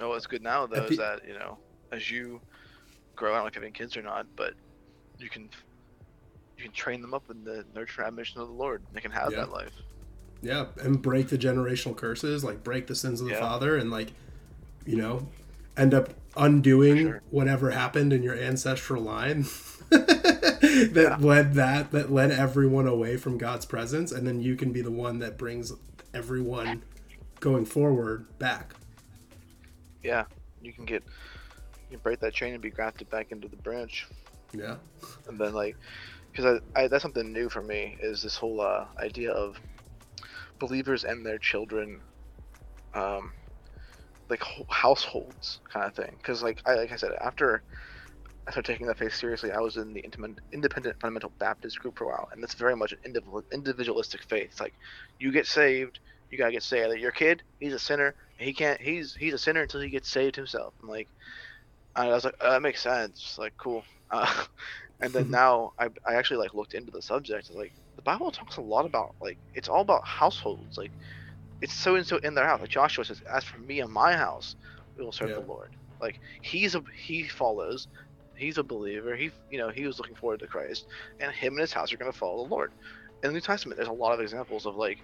Oh, 0.00 0.10
what's 0.10 0.26
good 0.26 0.42
now 0.42 0.66
though 0.66 0.84
is 0.84 0.98
that 0.98 1.26
you 1.26 1.34
know 1.34 1.58
as 1.92 2.10
you 2.10 2.40
grow, 3.16 3.32
I 3.32 3.36
don't 3.36 3.44
know 3.44 3.48
if 3.48 3.54
you 3.54 3.60
have 3.60 3.64
any 3.64 3.72
kids 3.72 3.96
or 3.96 4.02
not, 4.02 4.26
but 4.36 4.54
you 5.18 5.28
can 5.28 5.48
you 6.60 6.64
can 6.64 6.72
train 6.72 7.00
them 7.00 7.14
up 7.14 7.30
in 7.30 7.42
the 7.42 7.64
nurture 7.74 8.02
and 8.02 8.14
mission 8.14 8.40
of 8.40 8.48
the 8.48 8.54
Lord. 8.54 8.82
They 8.92 9.00
can 9.00 9.12
have 9.12 9.32
yeah. 9.32 9.38
that 9.38 9.50
life. 9.50 9.72
Yeah, 10.42 10.66
and 10.82 11.00
break 11.00 11.28
the 11.28 11.38
generational 11.38 11.96
curses, 11.96 12.44
like 12.44 12.62
break 12.62 12.86
the 12.86 12.94
sins 12.94 13.20
of 13.20 13.28
the 13.28 13.34
yeah. 13.34 13.40
father, 13.40 13.76
and 13.76 13.90
like 13.90 14.12
you 14.84 14.96
know 14.96 15.26
end 15.76 15.94
up 15.94 16.10
undoing 16.36 16.98
sure. 16.98 17.22
whatever 17.30 17.70
happened 17.70 18.12
in 18.12 18.22
your 18.22 18.34
ancestral 18.34 19.02
line. 19.02 19.46
that 19.90 20.92
yeah. 20.94 21.16
led 21.18 21.54
that 21.54 21.92
that 21.92 22.12
led 22.12 22.30
everyone 22.30 22.86
away 22.86 23.16
from 23.16 23.38
God's 23.38 23.64
presence, 23.64 24.12
and 24.12 24.26
then 24.26 24.40
you 24.40 24.54
can 24.54 24.70
be 24.70 24.82
the 24.82 24.90
one 24.90 25.18
that 25.20 25.38
brings 25.38 25.72
everyone 26.12 26.82
going 27.40 27.64
forward 27.64 28.26
back. 28.38 28.74
Yeah, 30.02 30.24
you 30.60 30.74
can 30.74 30.84
get 30.84 31.02
you 31.90 31.96
can 31.96 32.00
break 32.02 32.20
that 32.20 32.34
chain 32.34 32.52
and 32.52 32.62
be 32.62 32.70
grafted 32.70 33.08
back 33.08 33.32
into 33.32 33.48
the 33.48 33.56
branch. 33.56 34.06
Yeah, 34.52 34.76
and 35.26 35.38
then 35.38 35.54
like 35.54 35.76
because 36.32 36.60
I, 36.76 36.82
I, 36.82 36.88
that's 36.88 37.02
something 37.02 37.32
new 37.32 37.48
for 37.48 37.62
me 37.62 37.96
is 38.00 38.22
this 38.22 38.36
whole 38.36 38.60
uh, 38.60 38.86
idea 39.00 39.32
of 39.32 39.60
believers 40.60 41.04
and 41.04 41.24
their 41.24 41.38
children 41.38 42.02
um 42.94 43.32
like 44.28 44.42
households 44.68 45.60
kind 45.72 45.86
of 45.86 45.94
thing 45.94 46.14
because 46.16 46.42
like 46.42 46.60
I 46.66 46.74
like 46.74 46.92
I 46.92 46.96
said 46.96 47.12
after 47.20 47.62
I 48.46 48.52
started 48.52 48.72
taking 48.72 48.86
that 48.88 48.98
faith 48.98 49.14
seriously. 49.14 49.52
I 49.52 49.60
was 49.60 49.76
in 49.76 49.92
the 49.94 50.00
independent 50.52 50.96
fundamental 51.00 51.34
Baptist 51.38 51.78
group 51.80 51.98
for 51.98 52.04
a 52.04 52.08
while, 52.08 52.28
and 52.32 52.42
that's 52.42 52.54
very 52.54 52.76
much 52.76 52.92
an 52.92 53.14
individualistic 53.52 54.22
faith. 54.24 54.46
It's 54.52 54.60
like 54.60 54.74
you 55.18 55.32
get 55.32 55.46
saved, 55.46 56.00
you 56.30 56.38
gotta 56.38 56.52
get 56.52 56.62
saved. 56.64 56.98
Your 57.00 57.12
kid, 57.12 57.42
he's 57.60 57.74
a 57.74 57.78
sinner. 57.78 58.16
He 58.38 58.52
can't. 58.54 58.80
He's 58.80 59.14
he's 59.14 59.34
a 59.34 59.38
sinner 59.38 59.62
until 59.62 59.80
he 59.82 59.90
gets 59.90 60.10
saved 60.10 60.36
himself. 60.36 60.74
I'm 60.82 60.88
like, 60.88 61.08
I 61.96 62.08
was 62.08 62.24
like, 62.24 62.34
oh, 62.40 62.50
that 62.52 62.62
makes 62.62 62.82
sense. 62.82 63.36
Like 63.38 63.54
cool. 63.58 63.84
Uh, 64.12 64.44
and 65.00 65.12
then 65.12 65.30
now 65.30 65.72
I 65.78 65.88
I 66.06 66.14
actually 66.14 66.38
like 66.38 66.54
looked 66.54 66.74
into 66.74 66.90
the 66.90 67.02
subject. 67.02 67.50
Like 67.54 67.72
the 67.96 68.02
Bible 68.02 68.30
talks 68.30 68.56
a 68.56 68.60
lot 68.60 68.86
about 68.86 69.14
like 69.20 69.38
it's 69.54 69.68
all 69.68 69.80
about 69.80 70.06
households. 70.06 70.78
Like 70.78 70.92
it's 71.60 71.72
so 71.72 71.96
and 71.96 72.06
so 72.06 72.18
in 72.18 72.34
their 72.34 72.46
house. 72.46 72.60
Like 72.60 72.70
Joshua 72.70 73.04
says, 73.04 73.22
as 73.22 73.44
for 73.44 73.58
me 73.58 73.80
and 73.80 73.92
my 73.92 74.16
house, 74.16 74.56
we 74.96 75.04
will 75.04 75.12
serve 75.12 75.30
yeah. 75.30 75.36
the 75.36 75.46
Lord. 75.46 75.70
Like 76.00 76.20
he's 76.42 76.74
a 76.74 76.82
he 76.94 77.24
follows 77.24 77.88
he's 78.40 78.58
a 78.58 78.62
believer. 78.62 79.14
He, 79.14 79.30
you 79.50 79.58
know, 79.58 79.68
he 79.68 79.86
was 79.86 79.98
looking 79.98 80.16
forward 80.16 80.40
to 80.40 80.46
Christ, 80.46 80.86
and 81.20 81.30
him 81.30 81.52
and 81.52 81.60
his 81.60 81.72
house 81.72 81.92
are 81.92 81.96
going 81.96 82.10
to 82.10 82.18
follow 82.18 82.44
the 82.44 82.50
Lord. 82.50 82.72
In 83.22 83.28
the 83.28 83.34
New 83.34 83.40
Testament, 83.40 83.76
there's 83.76 83.88
a 83.88 83.92
lot 83.92 84.14
of 84.14 84.20
examples 84.20 84.66
of 84.66 84.76
like, 84.76 84.98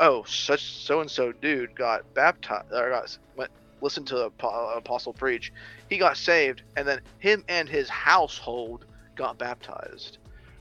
oh, 0.00 0.24
such 0.24 0.62
so 0.62 1.00
and 1.00 1.10
so 1.10 1.30
dude 1.30 1.74
got 1.74 2.12
baptized 2.14 2.72
or 2.72 2.90
got 2.90 3.16
went 3.36 3.50
listened 3.82 4.06
to 4.08 4.26
an 4.26 4.32
apostle 4.76 5.12
preach. 5.12 5.52
He 5.88 5.98
got 5.98 6.16
saved, 6.16 6.62
and 6.76 6.88
then 6.88 7.00
him 7.18 7.44
and 7.48 7.68
his 7.68 7.88
household 7.88 8.86
got 9.20 9.38
baptized. 9.38 10.18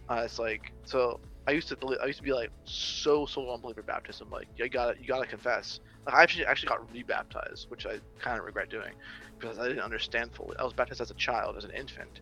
Uh, 0.09 0.23
it's 0.25 0.37
like 0.37 0.73
so. 0.83 1.19
I 1.47 1.51
used 1.51 1.69
to 1.69 1.77
believe, 1.77 1.99
I 2.03 2.05
used 2.05 2.19
to 2.19 2.23
be 2.23 2.33
like 2.33 2.51
so 2.65 3.25
so 3.25 3.49
on 3.49 3.61
believer 3.61 3.81
baptism. 3.81 4.29
Like 4.29 4.47
you 4.57 4.67
got 4.69 4.93
to 4.93 5.01
you 5.01 5.07
got 5.07 5.21
to 5.21 5.27
confess. 5.27 5.79
Like 6.05 6.15
I 6.15 6.23
actually 6.23 6.45
actually 6.45 6.69
got 6.69 6.91
rebaptized, 6.93 7.69
which 7.69 7.85
I 7.85 7.99
kind 8.19 8.37
of 8.37 8.45
regret 8.45 8.69
doing 8.69 8.93
because 9.39 9.57
I 9.57 9.67
didn't 9.67 9.83
understand 9.83 10.31
fully. 10.33 10.55
I 10.59 10.63
was 10.63 10.73
baptized 10.73 11.01
as 11.01 11.09
a 11.09 11.15
child, 11.15 11.55
as 11.57 11.63
an 11.63 11.71
infant, 11.71 12.19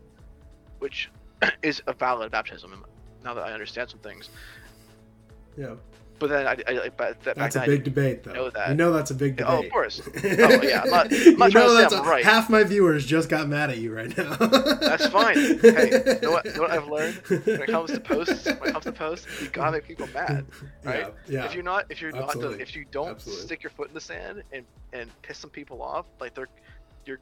which 0.79 1.10
is 1.63 1.82
a 1.88 1.94
valid 1.94 2.32
baptism. 2.32 2.86
Now 3.24 3.34
that 3.34 3.41
I 3.41 3.51
understand 3.51 3.89
some 3.89 4.00
things. 4.00 4.29
Yeah. 5.58 5.75
But 6.19 6.29
then 6.29 6.47
I, 6.47 6.57
I 6.67 6.89
but 6.95 7.21
that, 7.24 7.36
that's 7.36 7.55
a 7.55 7.65
big 7.65 7.83
debate, 7.83 8.24
though. 8.24 8.33
Know 8.33 8.50
that. 8.50 8.69
You 8.69 8.75
know 8.75 8.91
that's 8.91 9.12
a 9.12 9.15
big 9.15 9.36
debate. 9.36 9.53
Oh, 9.53 9.63
of 9.63 9.69
course. 9.71 10.01
oh, 10.07 10.19
yeah. 10.24 10.81
I'm 10.83 10.89
not, 10.89 11.13
I'm 11.13 11.38
not 11.38 11.53
you 11.53 11.59
know 11.59 11.74
that's 11.75 11.93
a, 11.93 12.01
right. 12.01 12.24
Half 12.24 12.50
my 12.50 12.63
viewers 12.63 13.05
just 13.05 13.29
got 13.29 13.47
mad 13.47 13.69
at 13.69 13.77
you 13.77 13.93
right 13.93 14.15
now. 14.17 14.36
that's 14.36 15.07
fine. 15.09 15.36
Hey, 15.36 16.01
you 16.05 16.21
know 16.21 16.31
what? 16.31 16.45
You 16.45 16.53
know 16.53 16.62
what 16.62 16.71
I've 16.71 16.88
learned 16.88 17.15
when 17.27 17.62
it 17.62 17.67
comes 17.67 17.91
to 17.91 18.00
posts? 18.00 18.45
When 18.45 18.69
it 18.69 18.74
comes 18.74 18.86
to 18.86 18.91
posts, 18.91 19.27
you 19.41 19.50
gotta 19.50 19.74
make 19.74 19.88
people 19.88 20.07
mad, 20.13 20.45
right? 20.83 21.13
Yeah. 21.27 21.41
yeah. 21.41 21.45
If 21.45 21.53
you're 21.53 21.63
not, 21.63 21.86
if 21.89 22.01
you're 22.01 22.15
Absolutely. 22.15 22.57
not, 22.57 22.62
if 22.62 22.75
you 22.75 22.86
don't 22.89 23.09
Absolutely. 23.09 23.45
stick 23.45 23.63
your 23.63 23.71
foot 23.71 23.89
in 23.89 23.93
the 23.93 24.01
sand 24.01 24.43
and 24.51 24.65
and 24.93 25.09
piss 25.21 25.38
some 25.38 25.50
people 25.51 25.81
off, 25.81 26.05
like 26.19 26.33
they're 26.33 26.50
you're 27.05 27.19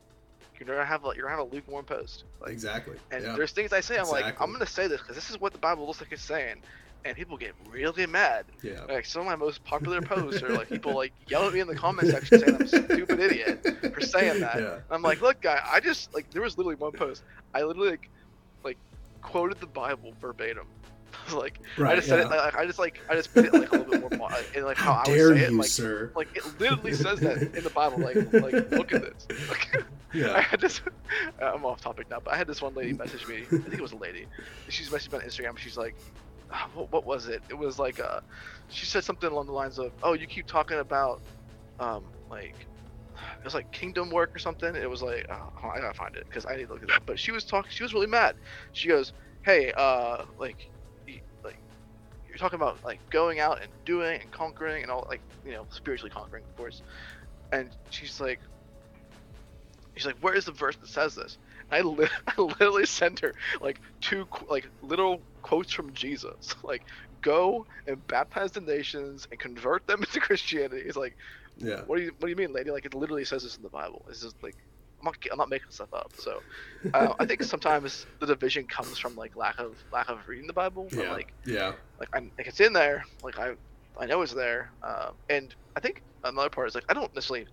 you're 0.60 0.68
gonna 0.68 0.86
have 0.86 1.04
a, 1.04 1.08
you're 1.16 1.26
gonna 1.26 1.38
have 1.38 1.52
a 1.52 1.54
lukewarm 1.54 1.86
post. 1.86 2.24
Like, 2.40 2.52
exactly. 2.52 2.98
And 3.12 3.24
yeah. 3.24 3.36
there's 3.36 3.52
things 3.52 3.74
I 3.74 3.82
say. 3.82 3.96
I'm 3.96 4.02
exactly. 4.02 4.24
like, 4.24 4.42
I'm 4.42 4.52
gonna 4.52 4.66
say 4.66 4.88
this 4.88 5.02
because 5.02 5.16
this 5.16 5.30
is 5.30 5.40
what 5.40 5.52
the 5.52 5.60
Bible 5.60 5.86
looks 5.86 6.02
like 6.02 6.12
it's 6.12 6.22
saying, 6.22 6.62
and 7.06 7.16
people 7.16 7.38
get 7.38 7.54
really 7.70 8.06
mad. 8.08 8.46
Yeah. 8.64 8.84
Like 8.90 9.06
some 9.06 9.22
of 9.22 9.28
my 9.28 9.36
most 9.36 9.64
popular 9.64 10.02
posts 10.02 10.42
are 10.42 10.50
like 10.50 10.70
people 10.70 10.96
like 10.96 11.14
yell 11.28 11.48
at 11.48 11.54
me 11.54 11.60
in 11.60 11.68
the 11.68 11.76
comment 11.76 12.10
section 12.10 12.40
saying 12.40 12.56
I'm 12.56 12.62
a 12.64 12.68
stupid 12.68 13.20
idiot 13.20 13.94
for 13.94 14.02
saying 14.02 14.42
that. 14.42 14.60
Yeah. 14.60 14.80
I'm 14.90 15.04
like, 15.04 15.22
look, 15.22 15.40
guy, 15.40 15.62
I 15.66 15.80
just 15.80 16.14
like 16.14 16.30
there 16.32 16.42
was 16.42 16.58
literally 16.58 16.76
one 16.76 16.92
post. 16.92 17.24
I 17.54 17.64
literally 17.64 17.92
like, 17.92 18.10
like 18.64 18.78
quoted 19.22 19.60
the 19.60 19.68
Bible 19.68 20.14
verbatim. 20.20 20.68
like 21.34 21.60
right, 21.78 21.94
I 21.94 21.96
just 21.96 22.08
said 22.08 22.28
yeah. 22.28 22.48
it. 22.48 22.56
I 22.56 22.66
just 22.66 22.80
like 22.80 23.00
I 23.10 23.16
just 23.16 23.34
put 23.34 23.46
it 23.46 23.54
like 23.54 23.72
a 23.72 23.78
little 23.78 24.10
bit 24.10 24.18
more 24.18 24.30
in 24.54 24.66
like 24.66 24.76
how, 24.76 24.94
how 24.94 25.04
I 25.06 25.10
would 25.10 25.18
say 25.18 25.40
you, 25.40 25.46
it. 25.46 25.54
Like, 25.54 25.68
sir. 25.68 26.12
like 26.16 26.36
it 26.36 26.44
literally 26.60 26.94
says 26.94 27.20
that 27.22 27.38
in 27.38 27.64
the 27.64 27.70
Bible. 27.70 28.00
Like 28.00 28.16
like 28.34 28.72
look 28.72 28.92
at 28.94 29.02
this. 29.02 29.50
Like, 29.50 29.86
yeah. 30.14 30.34
I 30.34 30.42
had 30.42 30.60
this. 30.60 30.82
I'm 31.42 31.66
off 31.66 31.82
topic 31.82 32.10
now, 32.10 32.20
but 32.20 32.34
I 32.34 32.38
had 32.38 32.48
this 32.48 32.62
one 32.62 32.74
lady 32.74 32.94
message 32.94 33.28
me. 33.28 33.44
I 33.44 33.46
think 33.46 33.74
it 33.74 33.82
was 33.82 33.92
a 33.92 33.98
lady. 33.98 34.28
She's 34.70 34.90
messaged 34.90 35.12
me 35.12 35.20
on 35.20 35.26
Instagram. 35.26 35.58
She's 35.58 35.78
like, 35.78 35.96
what, 36.74 36.92
what, 36.92 37.06
was 37.06 37.28
it? 37.28 37.42
It 37.50 37.58
was 37.58 37.80
like 37.80 38.00
uh, 38.00 38.20
she 38.70 38.86
said 38.86 39.04
something 39.04 39.30
along 39.30 39.48
the 39.48 39.54
lines 39.54 39.78
of, 39.78 39.92
"Oh, 40.04 40.14
you 40.14 40.28
keep 40.28 40.48
talking 40.48 40.80
about, 40.80 41.22
um, 41.80 42.04
like, 42.30 42.56
it 43.40 43.44
was 43.44 43.54
like 43.54 43.70
kingdom 43.72 44.10
work 44.10 44.36
or 44.36 44.40
something. 44.40 44.76
It 44.76 44.90
was 44.90 45.02
like 45.02 45.26
oh, 45.30 45.70
I 45.70 45.80
gotta 45.80 45.94
find 45.94 46.16
it 46.16 46.26
because 46.30 46.46
I 46.46 46.56
need 46.56 46.68
to 46.68 46.74
look 46.74 46.84
it 46.84 46.92
up. 46.92 47.04
But 47.06 47.20
she 47.20 47.32
was 47.32 47.46
talking. 47.46 47.70
She 47.72 47.84
was 47.84 47.94
really 47.94 48.08
mad. 48.08 48.36
She 48.74 48.88
goes, 48.88 49.14
"Hey, 49.44 49.72
uh, 49.76 50.24
like, 50.40 50.70
like 51.44 51.60
you're 52.28 52.38
talking 52.38 52.58
about 52.58 52.84
like 52.84 53.00
going 53.10 53.40
out 53.40 53.62
and 53.62 53.72
doing 53.86 54.20
and 54.22 54.32
conquering 54.32 54.84
and 54.84 54.92
all 54.92 55.06
like 55.10 55.22
you 55.46 55.52
know 55.52 55.66
spiritually 55.70 56.12
conquering, 56.12 56.44
of 56.44 56.58
course." 56.58 56.82
And 57.52 57.70
she's 57.92 58.20
like, 58.20 58.40
she's 59.96 60.06
like, 60.06 60.18
"Where 60.22 60.34
is 60.34 60.46
the 60.46 60.52
verse 60.52 60.76
that 60.78 60.90
says 60.90 61.16
this?" 61.16 61.38
I, 61.72 61.82
li- 61.82 62.08
I 62.28 62.42
literally 62.42 62.86
sent 62.86 63.20
her 63.22 63.34
like 63.62 63.80
two 64.02 64.28
like 64.50 64.68
little 64.82 65.22
quotes 65.42 65.72
from 65.72 65.94
Jesus, 65.94 66.56
like 66.64 66.84
go 67.22 67.66
and 67.88 68.06
baptize 68.08 68.52
the 68.52 68.62
nations 68.62 69.28
and 69.32 69.40
convert 69.40 69.86
them 69.88 70.00
into 70.04 70.20
Christianity. 70.20 70.84
It's 70.86 70.98
like, 70.98 71.16
yeah. 71.58 71.82
What 71.86 71.98
do 71.98 72.04
you 72.04 72.12
What 72.20 72.28
do 72.28 72.30
you 72.30 72.36
mean, 72.36 72.54
lady? 72.54 72.72
Like 72.72 72.86
it 72.86 72.94
literally 72.94 73.26
says 73.26 73.44
this 73.44 73.56
in 73.56 73.64
the 73.64 73.70
Bible. 73.70 74.06
It's 74.10 74.22
just 74.22 74.42
like 74.44 74.56
I'm 75.00 75.06
not 75.06 75.16
I'm 75.32 75.38
not 75.38 75.50
making 75.50 75.72
stuff 75.72 75.94
up. 75.94 76.12
So 76.18 76.42
uh, 76.94 77.14
I 77.20 77.26
think 77.26 77.44
sometimes 77.44 78.06
the 78.20 78.26
division 78.26 78.66
comes 78.66 78.98
from 78.98 79.16
like 79.16 79.36
lack 79.36 79.60
of 79.60 79.76
lack 79.92 80.10
of 80.10 80.28
reading 80.28 80.48
the 80.48 80.54
Bible. 80.54 80.88
But, 80.90 81.06
yeah. 81.06 81.12
Like 81.12 81.34
yeah. 81.46 81.74
Like 82.00 82.10
I 82.14 82.20
like 82.38 82.48
it's 82.48 82.60
in 82.60 82.74
there. 82.74 83.06
Like 83.24 83.40
I 83.40 83.54
I 83.98 84.06
know 84.06 84.22
it's 84.22 84.34
there. 84.34 84.72
Uh, 84.84 85.12
and 85.30 85.56
I 85.76 85.80
think 85.80 86.02
another 86.24 86.50
part 86.50 86.68
is 86.68 86.76
like 86.76 86.86
I 86.90 86.94
don't 86.94 87.14
necessarily 87.16 87.48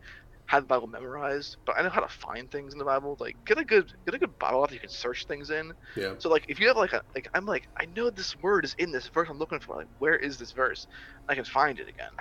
have 0.53 0.65
the 0.65 0.69
Bible 0.69 0.89
memorized, 0.89 1.59
but 1.67 1.79
I 1.79 1.83
know 1.83 1.91
how 1.91 2.01
to 2.03 2.09
find 2.09 2.51
things 2.51 2.75
in 2.75 2.79
the 2.79 2.85
Bible. 2.85 3.17
Like 3.21 3.37
get 3.47 3.59
a 3.59 3.65
good 3.65 3.91
get 4.07 4.15
a 4.15 4.19
good 4.19 4.39
Bible 4.39 4.65
app 4.65 4.73
you 4.73 4.81
can 4.81 4.91
search 4.91 5.27
things 5.27 5.51
in. 5.51 5.73
Yeah. 5.97 6.17
So 6.19 6.31
like 6.31 6.45
if 6.49 6.61
you 6.61 6.69
have 6.69 6.77
like 6.77 6.93
a 6.93 7.03
like 7.15 7.29
I'm 7.35 7.47
like 7.47 7.65
I 7.81 7.87
know 7.87 8.11
this 8.11 8.37
word 8.37 8.65
is 8.65 8.75
in 8.79 8.93
this 8.93 9.09
verse 9.15 9.29
I'm 9.31 9.39
looking 9.39 9.61
for. 9.61 9.77
Like 9.77 9.89
where 9.99 10.17
is 10.17 10.39
this 10.39 10.53
verse? 10.53 10.87
I 11.29 11.35
can 11.35 11.45
find 11.45 11.79
it 11.81 11.89
again. 11.89 12.13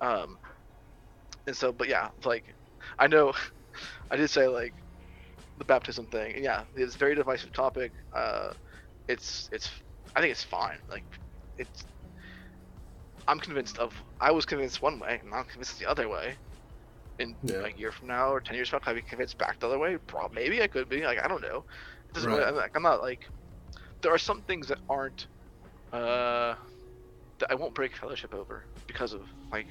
Um, 0.00 0.38
and 1.46 1.56
so 1.56 1.72
but 1.72 1.88
yeah 1.88 2.10
like 2.24 2.44
i 2.98 3.06
know 3.06 3.32
i 4.10 4.16
did 4.16 4.28
say 4.30 4.48
like 4.48 4.74
the 5.58 5.64
baptism 5.64 6.06
thing 6.06 6.34
and 6.34 6.44
yeah 6.44 6.64
it's 6.74 6.96
a 6.96 6.98
very 6.98 7.14
divisive 7.14 7.52
topic 7.52 7.92
uh 8.14 8.52
it's 9.08 9.48
it's 9.52 9.70
i 10.16 10.20
think 10.20 10.32
it's 10.32 10.44
fine 10.44 10.78
like 10.88 11.04
it's 11.58 11.84
i'm 13.28 13.40
convinced 13.40 13.78
of 13.78 13.94
i 14.20 14.30
was 14.30 14.46
convinced 14.46 14.82
one 14.82 14.98
way 14.98 15.18
and 15.22 15.34
i'm 15.34 15.44
convinced 15.44 15.78
the 15.78 15.86
other 15.86 16.08
way 16.08 16.38
in 17.18 17.34
yeah. 17.42 17.66
a 17.66 17.70
year 17.78 17.92
from 17.92 18.08
now 18.08 18.30
or 18.30 18.40
10 18.40 18.54
years 18.54 18.68
from 18.68 18.80
now 18.86 18.92
be 18.92 19.02
convinced 19.02 19.38
back 19.38 19.58
the 19.60 19.66
other 19.66 19.78
way? 19.78 19.96
Probably 20.06 20.34
maybe 20.34 20.62
i 20.62 20.66
could 20.66 20.88
be 20.88 21.02
like 21.02 21.22
i 21.22 21.28
don't 21.28 21.42
know. 21.42 21.64
It 22.08 22.14
doesn't 22.14 22.30
right. 22.30 22.38
really, 22.38 22.48
I'm, 22.48 22.56
like, 22.56 22.76
I'm 22.76 22.82
not 22.82 23.02
like 23.02 23.28
there 24.02 24.12
are 24.12 24.18
some 24.18 24.42
things 24.42 24.68
that 24.68 24.78
aren't 24.88 25.26
uh 25.92 26.54
that 27.38 27.50
i 27.50 27.54
won't 27.54 27.74
break 27.74 27.96
fellowship 27.96 28.34
over 28.34 28.64
because 28.86 29.12
of 29.12 29.22
like 29.52 29.66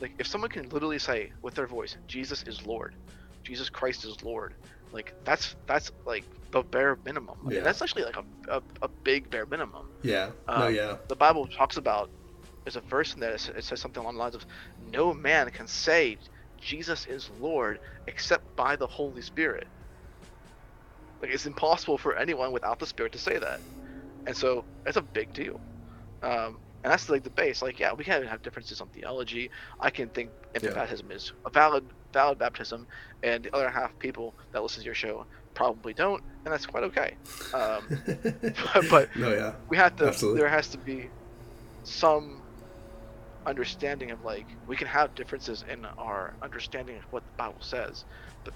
like 0.00 0.12
if 0.18 0.26
someone 0.26 0.50
can 0.50 0.68
literally 0.70 0.98
say 0.98 1.32
with 1.42 1.54
their 1.54 1.66
voice 1.66 1.96
jesus 2.06 2.42
is 2.44 2.64
lord. 2.66 2.94
Jesus 3.42 3.70
christ 3.70 4.04
is 4.04 4.22
lord 4.22 4.54
like 4.92 5.14
that's 5.24 5.56
that's 5.66 5.92
like 6.04 6.24
the 6.50 6.62
bare 6.62 6.98
minimum. 7.04 7.38
I 7.46 7.52
yeah. 7.52 7.60
that's 7.60 7.80
actually 7.80 8.04
like 8.04 8.16
a, 8.16 8.24
a, 8.48 8.62
a, 8.82 8.88
big 8.88 9.30
bare 9.30 9.46
minimum. 9.46 9.88
Yeah. 10.02 10.30
Um, 10.48 10.60
no 10.60 10.68
yeah. 10.68 10.96
the 11.08 11.16
bible 11.16 11.46
talks 11.46 11.76
about 11.76 12.10
there's 12.64 12.76
a 12.76 12.80
verse 12.82 13.14
in 13.14 13.20
there 13.20 13.32
it 13.32 13.40
says 13.64 13.80
something 13.80 14.02
along 14.02 14.14
the 14.14 14.20
lines 14.20 14.34
of 14.34 14.44
no 14.92 15.14
man 15.14 15.48
can 15.50 15.66
say 15.66 16.18
jesus 16.60 17.06
is 17.06 17.30
lord 17.40 17.80
except 18.06 18.54
by 18.56 18.76
the 18.76 18.86
holy 18.86 19.22
spirit 19.22 19.66
like 21.22 21.30
it's 21.30 21.46
impossible 21.46 21.98
for 21.98 22.16
anyone 22.16 22.52
without 22.52 22.78
the 22.78 22.86
spirit 22.86 23.12
to 23.12 23.18
say 23.18 23.38
that 23.38 23.60
and 24.26 24.36
so 24.36 24.64
it's 24.86 24.96
a 24.96 25.02
big 25.02 25.32
deal 25.32 25.60
um, 26.22 26.58
and 26.82 26.90
that's 26.90 27.08
like 27.08 27.22
the 27.22 27.30
base. 27.30 27.62
Like, 27.62 27.78
yeah, 27.78 27.92
we 27.92 28.04
can 28.04 28.24
have 28.24 28.42
differences 28.42 28.80
on 28.80 28.88
theology. 28.88 29.50
I 29.80 29.90
can 29.90 30.08
think 30.08 30.30
infant 30.54 30.74
yeah. 30.74 30.80
baptism 30.80 31.10
is 31.10 31.32
a 31.44 31.50
valid 31.50 31.84
valid 32.12 32.38
baptism, 32.38 32.86
and 33.22 33.44
the 33.44 33.54
other 33.54 33.70
half 33.70 33.96
people 33.98 34.34
that 34.52 34.62
listen 34.62 34.80
to 34.80 34.86
your 34.86 34.94
show 34.94 35.26
probably 35.54 35.92
don't, 35.92 36.22
and 36.44 36.52
that's 36.52 36.66
quite 36.66 36.82
okay. 36.84 37.16
Um, 37.52 37.82
but, 38.72 38.84
but 38.90 39.16
no, 39.16 39.32
yeah, 39.32 39.54
we 39.68 39.76
have 39.76 39.96
to. 39.96 40.06
Absolutely. 40.06 40.40
There 40.40 40.48
has 40.48 40.68
to 40.68 40.78
be 40.78 41.08
some 41.84 42.39
understanding 43.46 44.10
of 44.10 44.22
like 44.24 44.46
we 44.66 44.76
can 44.76 44.86
have 44.86 45.14
differences 45.14 45.64
in 45.70 45.86
our 45.98 46.34
understanding 46.42 46.96
of 46.96 47.02
what 47.10 47.24
the 47.24 47.32
Bible 47.36 47.60
says, 47.60 48.04
but 48.44 48.54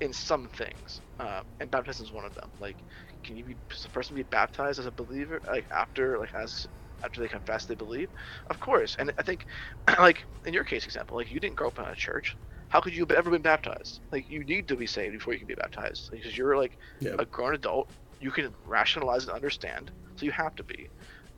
in 0.00 0.12
some 0.12 0.48
things, 0.48 1.00
uh, 1.20 1.42
and 1.60 1.70
baptism 1.70 2.06
is 2.06 2.12
one 2.12 2.24
of 2.24 2.34
them. 2.34 2.50
Like, 2.60 2.76
can 3.22 3.36
you 3.36 3.44
be 3.44 3.56
the 3.82 3.88
person 3.88 4.16
be 4.16 4.22
baptized 4.24 4.78
as 4.78 4.86
a 4.86 4.90
believer, 4.90 5.40
like 5.46 5.66
after, 5.70 6.18
like 6.18 6.34
as 6.34 6.66
after 7.04 7.20
they 7.20 7.28
confess 7.28 7.66
they 7.66 7.74
believe? 7.74 8.08
Of 8.50 8.60
course. 8.60 8.96
And 8.98 9.12
I 9.18 9.22
think, 9.22 9.46
like 9.98 10.24
in 10.44 10.54
your 10.54 10.64
case 10.64 10.84
example, 10.84 11.16
like 11.16 11.30
you 11.30 11.40
didn't 11.40 11.56
grow 11.56 11.68
up 11.68 11.78
in 11.78 11.84
a 11.84 11.94
church. 11.94 12.36
How 12.68 12.80
could 12.80 12.94
you 12.94 13.02
have 13.02 13.10
ever 13.10 13.30
been 13.30 13.42
baptized? 13.42 14.00
Like 14.10 14.30
you 14.30 14.44
need 14.44 14.66
to 14.68 14.76
be 14.76 14.86
saved 14.86 15.12
before 15.12 15.34
you 15.34 15.38
can 15.38 15.48
be 15.48 15.54
baptized 15.54 16.10
because 16.10 16.36
you're 16.36 16.56
like 16.56 16.78
yeah. 17.00 17.16
a 17.18 17.26
grown 17.26 17.54
adult. 17.54 17.90
You 18.18 18.30
can 18.30 18.54
rationalize 18.66 19.24
and 19.24 19.32
understand, 19.32 19.90
so 20.16 20.24
you 20.24 20.32
have 20.32 20.54
to 20.56 20.64
be. 20.64 20.88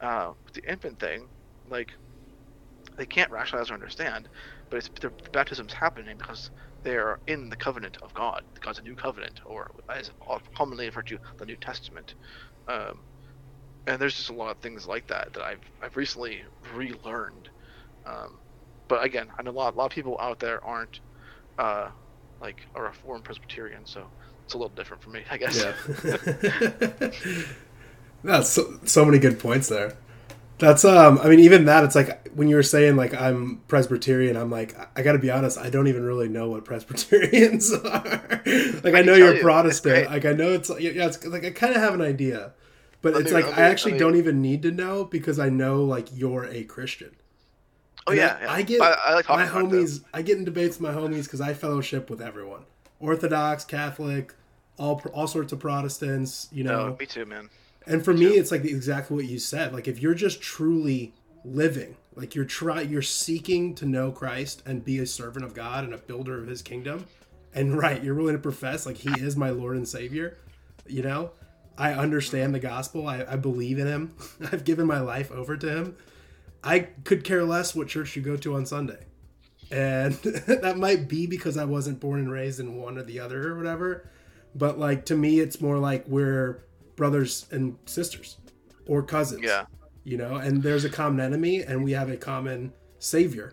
Uh, 0.00 0.32
with 0.44 0.54
the 0.54 0.70
infant 0.70 0.98
thing, 1.00 1.28
like 1.68 1.92
they 2.96 3.06
can't 3.06 3.30
rationalize 3.30 3.70
or 3.70 3.74
understand, 3.74 4.28
but 4.70 4.78
it's 4.78 4.90
the 5.00 5.10
baptism's 5.32 5.72
happening 5.72 6.16
because 6.16 6.50
they 6.82 6.96
are 6.96 7.18
in 7.26 7.48
the 7.48 7.56
covenant 7.56 7.98
of 8.02 8.12
God, 8.14 8.42
God's 8.60 8.78
a 8.78 8.82
new 8.82 8.94
covenant, 8.94 9.40
or 9.44 9.70
as 9.88 10.10
commonly 10.54 10.86
referred 10.86 11.06
to, 11.08 11.18
the 11.38 11.46
New 11.46 11.56
Testament. 11.56 12.14
Um, 12.68 13.00
and 13.86 14.00
there's 14.00 14.14
just 14.14 14.30
a 14.30 14.34
lot 14.34 14.50
of 14.50 14.58
things 14.58 14.86
like 14.86 15.06
that 15.08 15.32
that 15.34 15.42
I've 15.42 15.60
I've 15.82 15.96
recently 15.96 16.42
relearned. 16.74 17.48
Um, 18.06 18.38
but 18.88 19.04
again, 19.04 19.28
I 19.38 19.42
know 19.42 19.50
a 19.50 19.52
lot, 19.52 19.74
a 19.74 19.76
lot 19.76 19.86
of 19.86 19.92
people 19.92 20.18
out 20.20 20.38
there 20.38 20.62
aren't 20.64 21.00
uh, 21.58 21.88
like 22.40 22.60
a 22.74 22.82
Reformed 22.82 23.24
Presbyterian, 23.24 23.86
so 23.86 24.06
it's 24.44 24.54
a 24.54 24.58
little 24.58 24.74
different 24.74 25.02
for 25.02 25.10
me, 25.10 25.22
I 25.30 25.38
guess. 25.38 25.58
Yeah. 25.58 27.08
That's 28.24 28.48
so, 28.48 28.78
so 28.84 29.04
many 29.04 29.18
good 29.18 29.38
points 29.38 29.68
there. 29.68 29.96
That's 30.58 30.84
um 30.84 31.18
I 31.22 31.28
mean 31.28 31.40
even 31.40 31.64
that 31.64 31.84
it's 31.84 31.94
like 31.94 32.28
when 32.34 32.48
you 32.48 32.56
were 32.56 32.62
saying 32.62 32.96
like 32.96 33.12
I'm 33.14 33.62
Presbyterian 33.68 34.36
I'm 34.36 34.50
like 34.50 34.76
I 34.96 35.02
got 35.02 35.12
to 35.12 35.18
be 35.18 35.30
honest 35.30 35.58
I 35.58 35.68
don't 35.68 35.88
even 35.88 36.04
really 36.04 36.28
know 36.28 36.48
what 36.48 36.64
Presbyterians 36.66 37.72
are. 37.72 38.42
like 38.84 38.94
I, 38.94 38.98
I 38.98 39.02
know 39.02 39.14
you're 39.14 39.36
you, 39.36 39.42
Protestant. 39.42 40.10
Like 40.10 40.24
I 40.24 40.32
know 40.32 40.52
it's 40.52 40.70
yeah 40.78 41.06
it's 41.06 41.24
like 41.26 41.44
I 41.44 41.50
kind 41.50 41.74
of 41.74 41.82
have 41.82 41.94
an 41.94 42.00
idea. 42.00 42.52
But 43.02 43.16
it's 43.16 43.32
like 43.32 43.44
I 43.44 43.62
actually 43.62 43.98
don't 43.98 44.16
even 44.16 44.40
need 44.40 44.62
to 44.62 44.70
know 44.70 45.04
because 45.04 45.38
I 45.38 45.50
know 45.50 45.84
like 45.84 46.08
you're 46.14 46.46
a 46.46 46.64
Christian. 46.64 47.14
Oh 48.06 48.12
yeah, 48.12 48.38
I, 48.40 48.44
yeah, 48.44 48.52
I 48.52 48.62
get 48.62 48.80
I, 48.80 48.90
I 48.92 49.14
like 49.14 49.28
my 49.28 49.46
homies. 49.46 50.02
I 50.14 50.22
get 50.22 50.38
in 50.38 50.44
debates 50.44 50.78
with 50.78 50.88
my 50.88 50.98
homies 50.98 51.24
because 51.24 51.42
I 51.42 51.52
fellowship 51.52 52.08
with 52.08 52.22
everyone, 52.22 52.64
Orthodox, 53.00 53.64
Catholic, 53.64 54.34
all 54.78 55.02
all 55.12 55.26
sorts 55.26 55.52
of 55.52 55.60
Protestants. 55.60 56.48
You 56.50 56.64
know, 56.64 56.88
no, 56.88 56.96
me 56.98 57.04
too, 57.04 57.26
man. 57.26 57.50
And 57.86 58.04
for 58.04 58.14
me, 58.14 58.26
it's 58.26 58.50
like 58.50 58.64
exactly 58.64 59.16
what 59.16 59.26
you 59.26 59.38
said. 59.38 59.72
Like 59.72 59.88
if 59.88 60.00
you're 60.00 60.14
just 60.14 60.40
truly 60.40 61.14
living, 61.44 61.96
like 62.14 62.34
you're 62.34 62.44
try, 62.44 62.80
you're 62.80 63.02
seeking 63.02 63.74
to 63.76 63.86
know 63.86 64.10
Christ 64.10 64.62
and 64.64 64.84
be 64.84 64.98
a 64.98 65.06
servant 65.06 65.44
of 65.44 65.54
God 65.54 65.84
and 65.84 65.92
a 65.92 65.98
builder 65.98 66.38
of 66.40 66.46
His 66.46 66.62
kingdom, 66.62 67.06
and 67.54 67.76
right, 67.78 68.02
you're 68.02 68.14
willing 68.14 68.36
to 68.36 68.42
profess 68.42 68.86
like 68.86 68.96
He 68.96 69.10
is 69.20 69.36
my 69.36 69.50
Lord 69.50 69.76
and 69.76 69.88
Savior. 69.88 70.38
You 70.86 71.02
know, 71.02 71.30
I 71.76 71.92
understand 71.92 72.54
the 72.54 72.60
gospel. 72.60 73.06
I, 73.06 73.24
I 73.28 73.36
believe 73.36 73.78
in 73.78 73.86
him. 73.86 74.14
I've 74.52 74.64
given 74.64 74.86
my 74.86 75.00
life 75.00 75.30
over 75.32 75.56
to 75.56 75.68
him. 75.68 75.96
I 76.62 76.80
could 76.80 77.24
care 77.24 77.44
less 77.44 77.74
what 77.74 77.88
church 77.88 78.16
you 78.16 78.22
go 78.22 78.36
to 78.36 78.54
on 78.54 78.66
Sunday. 78.66 79.04
And 79.70 80.12
that 80.46 80.78
might 80.78 81.08
be 81.08 81.26
because 81.26 81.56
I 81.56 81.64
wasn't 81.64 82.00
born 82.00 82.20
and 82.20 82.30
raised 82.30 82.60
in 82.60 82.76
one 82.76 82.96
or 82.96 83.02
the 83.02 83.20
other 83.20 83.52
or 83.52 83.56
whatever. 83.56 84.08
But 84.54 84.78
like 84.78 85.06
to 85.06 85.16
me 85.16 85.40
it's 85.40 85.60
more 85.60 85.78
like 85.78 86.06
we're 86.06 86.62
brothers 86.96 87.46
and 87.50 87.76
sisters 87.86 88.38
or 88.86 89.02
cousins. 89.02 89.42
Yeah. 89.42 89.66
You 90.04 90.18
know, 90.18 90.36
and 90.36 90.62
there's 90.62 90.84
a 90.84 90.90
common 90.90 91.20
enemy 91.20 91.62
and 91.62 91.82
we 91.82 91.92
have 91.92 92.10
a 92.10 92.16
common 92.16 92.72
savior. 92.98 93.52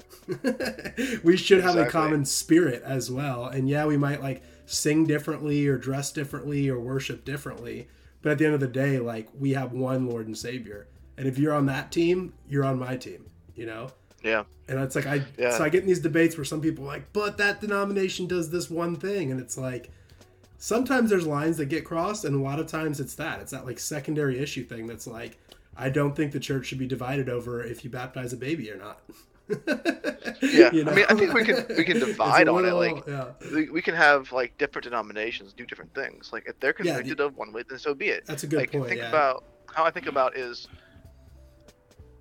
we 1.23 1.37
should 1.37 1.61
have 1.61 1.77
a 1.77 1.85
common 1.85 2.25
spirit 2.25 2.83
as 2.83 3.09
well. 3.09 3.45
And 3.45 3.69
yeah, 3.69 3.85
we 3.85 3.97
might 3.97 4.21
like 4.21 4.43
sing 4.65 5.05
differently 5.05 5.67
or 5.67 5.77
dress 5.77 6.11
differently 6.11 6.69
or 6.69 6.79
worship 6.79 7.23
differently 7.23 7.87
but 8.21 8.33
at 8.33 8.37
the 8.37 8.45
end 8.45 8.53
of 8.53 8.59
the 8.59 8.67
day, 8.67 8.99
like 8.99 9.27
we 9.37 9.53
have 9.53 9.73
one 9.73 10.07
Lord 10.07 10.27
and 10.27 10.37
Savior, 10.37 10.87
and 11.17 11.27
if 11.27 11.37
you're 11.37 11.53
on 11.53 11.65
that 11.67 11.91
team, 11.91 12.33
you're 12.47 12.65
on 12.65 12.79
my 12.79 12.97
team. 12.97 13.29
You 13.55 13.65
know. 13.65 13.89
Yeah. 14.23 14.43
And 14.67 14.79
it's 14.79 14.95
like 14.95 15.07
I 15.07 15.23
yeah. 15.37 15.57
so 15.57 15.63
I 15.63 15.69
get 15.69 15.81
in 15.81 15.87
these 15.87 15.99
debates 15.99 16.37
where 16.37 16.45
some 16.45 16.61
people 16.61 16.83
are 16.85 16.87
like, 16.87 17.11
but 17.11 17.37
that 17.37 17.59
denomination 17.59 18.27
does 18.27 18.51
this 18.51 18.69
one 18.69 18.95
thing, 18.95 19.31
and 19.31 19.39
it's 19.39 19.57
like 19.57 19.91
sometimes 20.61 21.09
there's 21.09 21.25
lines 21.25 21.57
that 21.57 21.65
get 21.65 21.83
crossed, 21.83 22.23
and 22.23 22.35
a 22.35 22.39
lot 22.39 22.59
of 22.59 22.67
times 22.67 22.99
it's 22.99 23.15
that 23.15 23.41
it's 23.41 23.51
that 23.51 23.65
like 23.65 23.79
secondary 23.79 24.39
issue 24.39 24.63
thing 24.63 24.87
that's 24.87 25.07
like 25.07 25.37
I 25.75 25.89
don't 25.89 26.15
think 26.15 26.31
the 26.31 26.39
church 26.39 26.67
should 26.67 26.77
be 26.77 26.87
divided 26.87 27.27
over 27.27 27.63
if 27.63 27.83
you 27.83 27.89
baptize 27.89 28.31
a 28.31 28.37
baby 28.37 28.71
or 28.71 28.77
not. 28.77 29.01
yeah, 30.41 30.71
you 30.71 30.83
know? 30.85 30.91
I 30.91 30.95
mean, 30.95 31.05
I 31.09 31.15
think 31.15 31.33
we 31.33 31.43
can 31.43 31.65
we 31.75 31.83
can 31.83 31.99
divide 32.05 32.47
on 32.47 32.63
little, 32.63 32.81
it. 32.81 32.93
Like, 32.93 33.07
yeah. 33.07 33.31
we, 33.53 33.69
we 33.69 33.81
can 33.81 33.95
have 33.95 34.31
like 34.31 34.57
different 34.57 34.83
denominations 34.83 35.51
do 35.51 35.65
different 35.65 35.93
things. 35.93 36.29
Like, 36.31 36.45
if 36.47 36.57
they're 36.59 36.73
convicted 36.73 37.19
yeah, 37.19 37.25
of 37.25 37.35
one 37.35 37.51
way, 37.51 37.63
then 37.67 37.79
so 37.79 37.93
be 37.93 38.07
it. 38.07 38.25
That's 38.25 38.43
a 38.43 38.47
good 38.47 38.59
like, 38.59 38.71
point. 38.71 38.87
Think 38.87 39.01
yeah. 39.01 39.09
about 39.09 39.43
how 39.73 39.83
I 39.83 39.91
think 39.91 40.05
about 40.05 40.37
is 40.37 40.67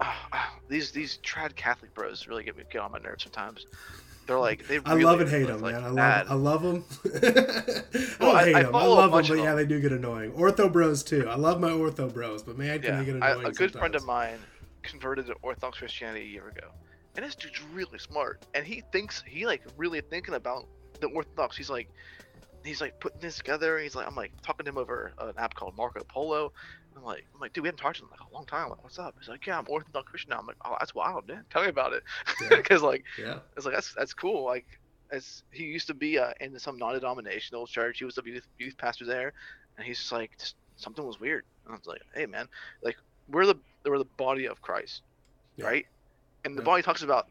uh, 0.00 0.14
these 0.68 0.90
these 0.90 1.18
trad 1.18 1.54
Catholic 1.56 1.92
bros 1.94 2.26
really 2.26 2.42
get 2.42 2.56
me 2.56 2.64
get 2.72 2.80
on 2.80 2.90
my 2.90 2.98
nerves 2.98 3.22
sometimes. 3.24 3.66
They're 4.26 4.38
like 4.38 4.66
they. 4.66 4.80
I 4.84 4.94
love 4.94 5.20
and 5.20 5.28
hate 5.30 5.46
them, 5.46 5.60
like, 5.60 5.74
man. 5.74 5.84
I 5.84 5.88
love. 5.88 6.30
I 6.30 6.34
love 6.34 6.62
them. 6.62 6.84
I 7.04 8.24
don't 8.24 8.44
hate 8.44 8.54
I, 8.54 8.62
them. 8.62 8.74
I, 8.74 8.80
I 8.80 8.86
love 8.86 9.12
them, 9.12 9.26
but 9.26 9.36
yeah, 9.42 9.54
they 9.54 9.66
do 9.66 9.80
get 9.80 9.92
annoying. 9.92 10.32
Ortho 10.32 10.72
bros 10.72 11.02
too. 11.02 11.28
I 11.28 11.36
love 11.36 11.60
my 11.60 11.70
ortho 11.70 12.12
bros, 12.12 12.42
but 12.42 12.56
man, 12.56 12.80
can 12.80 12.92
yeah, 12.92 12.98
they 12.98 13.04
get 13.06 13.16
annoying? 13.16 13.46
I, 13.46 13.48
a 13.48 13.52
good 13.52 13.72
friend 13.72 13.94
of 13.94 14.04
mine 14.04 14.38
converted 14.82 15.26
to 15.26 15.34
Orthodox 15.42 15.78
Christianity 15.78 16.22
a 16.22 16.28
year 16.28 16.48
ago, 16.48 16.68
and 17.16 17.24
this 17.24 17.34
dude's 17.34 17.62
really 17.72 17.98
smart, 17.98 18.46
and 18.54 18.66
he 18.66 18.82
thinks 18.92 19.22
he 19.26 19.46
like 19.46 19.62
really 19.76 20.00
thinking 20.00 20.34
about 20.34 20.66
the 21.00 21.08
Orthodox. 21.08 21.56
He's 21.56 21.70
like, 21.70 21.88
he's 22.64 22.80
like 22.80 23.00
putting 23.00 23.20
this 23.20 23.36
together. 23.36 23.78
He's 23.78 23.94
like, 23.94 24.06
I'm 24.06 24.14
like 24.14 24.32
talking 24.42 24.64
to 24.64 24.70
him 24.70 24.78
over 24.78 25.12
an 25.18 25.32
app 25.38 25.54
called 25.54 25.76
Marco 25.76 26.04
Polo. 26.04 26.52
I'm 26.96 27.04
like, 27.04 27.24
I'm 27.34 27.40
like, 27.40 27.52
dude, 27.52 27.62
we 27.62 27.68
haven't 27.68 27.78
talked 27.78 27.96
to 27.96 28.02
him 28.02 28.08
in 28.12 28.18
like 28.18 28.30
a 28.30 28.34
long 28.34 28.46
time. 28.46 28.64
I'm 28.64 28.70
like, 28.70 28.82
what's 28.82 28.98
up? 28.98 29.14
He's 29.18 29.28
like, 29.28 29.46
yeah, 29.46 29.58
I'm 29.58 29.66
Orthodox 29.68 30.08
Christian 30.08 30.30
now. 30.30 30.38
I'm 30.38 30.46
like, 30.46 30.56
oh, 30.64 30.76
that's 30.78 30.94
wild, 30.94 31.28
man. 31.28 31.44
Tell 31.50 31.62
me 31.62 31.68
about 31.68 31.92
it. 31.92 32.02
Because 32.48 32.82
yeah. 32.82 32.88
like, 32.88 33.04
yeah, 33.18 33.38
it's 33.56 33.64
like 33.64 33.74
that's 33.74 33.94
that's 33.94 34.12
cool. 34.12 34.44
Like, 34.44 34.66
as 35.12 35.42
he 35.50 35.64
used 35.64 35.86
to 35.88 35.94
be 35.94 36.18
uh, 36.18 36.32
in 36.40 36.58
some 36.58 36.78
non-denominational 36.78 37.66
church. 37.66 37.98
He 37.98 38.04
was 38.04 38.18
a 38.18 38.22
youth, 38.24 38.46
youth 38.58 38.76
pastor 38.76 39.04
there, 39.04 39.32
and 39.76 39.86
he's 39.86 39.98
just 39.98 40.12
like, 40.12 40.36
just, 40.38 40.56
something 40.76 41.06
was 41.06 41.20
weird. 41.20 41.44
And 41.64 41.74
I 41.74 41.76
was 41.76 41.86
like, 41.86 42.02
hey, 42.14 42.26
man, 42.26 42.48
like 42.82 42.96
we're 43.28 43.46
the 43.46 43.56
we're 43.84 43.98
the 43.98 44.04
body 44.04 44.46
of 44.46 44.60
Christ, 44.62 45.02
yeah. 45.56 45.66
right? 45.66 45.86
And 46.44 46.56
the 46.56 46.62
body 46.62 46.82
talks 46.82 47.02
about 47.02 47.28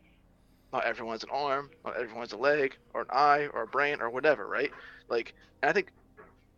not 0.72 0.86
everyone's 0.86 1.24
an 1.24 1.30
arm, 1.32 1.70
not 1.84 1.98
everyone's 1.98 2.34
a 2.34 2.38
leg, 2.38 2.76
or 2.94 3.02
an 3.02 3.08
eye, 3.12 3.48
or 3.54 3.64
a 3.64 3.68
brain, 3.68 4.02
or 4.02 4.10
whatever, 4.10 4.48
right? 4.48 4.72
Like, 5.10 5.34
I 5.64 5.72
think 5.72 5.92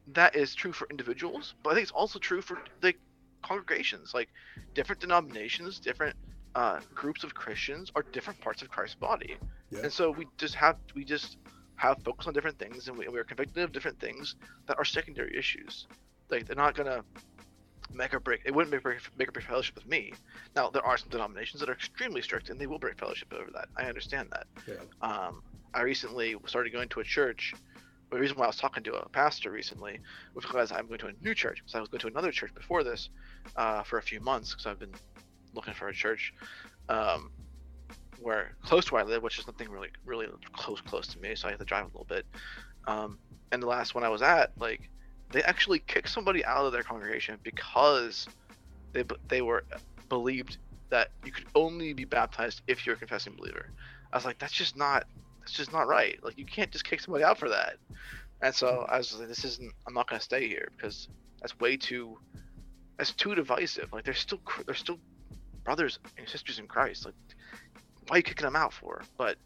that 0.07 0.35
is 0.35 0.55
true 0.55 0.73
for 0.73 0.87
individuals, 0.89 1.53
but 1.63 1.71
I 1.71 1.73
think 1.75 1.83
it's 1.83 1.91
also 1.91 2.19
true 2.19 2.41
for 2.41 2.59
the 2.81 2.93
congregations, 3.41 4.13
like 4.13 4.29
different 4.73 5.01
denominations, 5.01 5.79
different 5.79 6.15
uh, 6.55 6.79
groups 6.93 7.23
of 7.23 7.33
Christians 7.33 7.91
are 7.95 8.03
different 8.11 8.39
parts 8.41 8.61
of 8.61 8.69
Christ's 8.69 8.95
body, 8.95 9.37
yeah. 9.69 9.79
and 9.83 9.93
so 9.93 10.11
we 10.11 10.27
just 10.37 10.55
have 10.55 10.77
we 10.95 11.05
just 11.05 11.37
have 11.75 11.97
focus 12.03 12.27
on 12.27 12.33
different 12.33 12.59
things, 12.59 12.87
and 12.87 12.97
we, 12.97 13.07
we 13.07 13.19
are 13.19 13.23
convicted 13.23 13.63
of 13.63 13.71
different 13.71 13.99
things 13.99 14.35
that 14.67 14.77
are 14.77 14.85
secondary 14.85 15.37
issues. 15.37 15.87
Like 16.29 16.45
they're 16.45 16.55
not 16.55 16.75
gonna 16.75 17.03
make 17.93 18.13
or 18.13 18.19
break. 18.19 18.41
It 18.45 18.53
wouldn't 18.53 18.71
make 18.71 18.79
or 18.79 18.91
break, 18.91 18.99
make 19.17 19.29
or 19.29 19.31
break 19.31 19.45
fellowship 19.45 19.75
with 19.75 19.87
me. 19.87 20.13
Now 20.55 20.69
there 20.69 20.85
are 20.85 20.97
some 20.97 21.09
denominations 21.09 21.59
that 21.61 21.69
are 21.69 21.73
extremely 21.73 22.21
strict, 22.21 22.49
and 22.49 22.59
they 22.59 22.67
will 22.67 22.79
break 22.79 22.99
fellowship 22.99 23.33
over 23.33 23.49
that. 23.53 23.67
I 23.77 23.85
understand 23.85 24.29
that. 24.31 24.47
Yeah. 24.67 24.75
Um, 25.01 25.43
I 25.73 25.81
recently 25.81 26.35
started 26.47 26.73
going 26.73 26.89
to 26.89 26.99
a 26.99 27.03
church. 27.03 27.53
The 28.11 28.19
reason 28.19 28.37
why 28.37 28.43
I 28.43 28.47
was 28.47 28.57
talking 28.57 28.83
to 28.83 28.95
a 28.95 29.09
pastor 29.09 29.51
recently 29.51 29.99
was 30.33 30.45
because 30.45 30.71
I'm 30.71 30.87
going 30.87 30.99
to 30.99 31.07
a 31.07 31.13
new 31.21 31.33
church. 31.33 31.59
Because 31.59 31.75
I 31.75 31.79
was 31.79 31.87
going 31.87 32.01
to 32.01 32.07
another 32.07 32.31
church 32.31 32.53
before 32.53 32.83
this 32.83 33.09
uh, 33.55 33.83
for 33.83 33.99
a 33.99 34.01
few 34.01 34.19
months 34.19 34.51
because 34.51 34.65
I've 34.65 34.79
been 34.79 34.93
looking 35.53 35.73
for 35.73 35.87
a 35.87 35.93
church 35.93 36.33
um, 36.89 37.31
where 38.21 38.51
close 38.63 38.85
to 38.85 38.93
where 38.93 39.03
I 39.03 39.05
live, 39.05 39.23
which 39.23 39.39
is 39.39 39.47
nothing 39.47 39.69
really 39.69 39.89
really 40.05 40.27
close 40.53 40.81
close 40.81 41.07
to 41.07 41.19
me, 41.19 41.35
so 41.35 41.47
I 41.47 41.51
have 41.51 41.59
to 41.59 41.65
drive 41.65 41.83
a 41.83 41.87
little 41.87 42.05
bit. 42.07 42.25
Um, 42.85 43.17
and 43.51 43.63
the 43.63 43.67
last 43.67 43.95
one 43.95 44.03
I 44.03 44.09
was 44.09 44.21
at, 44.21 44.51
like 44.59 44.89
they 45.31 45.41
actually 45.43 45.79
kicked 45.79 46.09
somebody 46.09 46.43
out 46.43 46.65
of 46.65 46.73
their 46.73 46.83
congregation 46.83 47.37
because 47.43 48.27
they 48.91 49.03
they 49.29 49.41
were 49.41 49.63
believed 50.09 50.57
that 50.89 51.09
you 51.25 51.31
could 51.31 51.45
only 51.55 51.93
be 51.93 52.03
baptized 52.03 52.61
if 52.67 52.85
you're 52.85 52.95
a 52.95 52.99
confessing 52.99 53.33
believer. 53.37 53.71
I 54.11 54.17
was 54.17 54.25
like, 54.25 54.37
that's 54.39 54.51
just 54.51 54.75
not 54.75 55.05
that's 55.41 55.53
just 55.53 55.73
not 55.73 55.87
right. 55.87 56.17
Like 56.23 56.37
you 56.37 56.45
can't 56.45 56.71
just 56.71 56.85
kick 56.85 57.01
somebody 57.01 57.23
out 57.23 57.37
for 57.37 57.49
that. 57.49 57.77
And 58.41 58.55
so 58.55 58.85
I 58.89 58.97
was 58.97 59.17
like, 59.17 59.27
this 59.27 59.43
isn't. 59.43 59.73
I'm 59.87 59.93
not 59.93 60.07
gonna 60.07 60.21
stay 60.21 60.47
here 60.47 60.69
because 60.75 61.09
that's 61.41 61.59
way 61.59 61.77
too. 61.77 62.17
That's 62.97 63.11
too 63.11 63.35
divisive. 63.35 63.91
Like 63.91 64.05
they're 64.05 64.13
still 64.13 64.39
they're 64.65 64.75
still 64.75 64.99
brothers 65.63 65.99
and 66.17 66.27
sisters 66.27 66.59
in 66.59 66.67
Christ. 66.67 67.05
Like 67.05 67.15
why 68.07 68.15
are 68.15 68.17
you 68.17 68.23
kicking 68.23 68.45
them 68.45 68.55
out 68.55 68.73
for? 68.73 69.03
But 69.17 69.37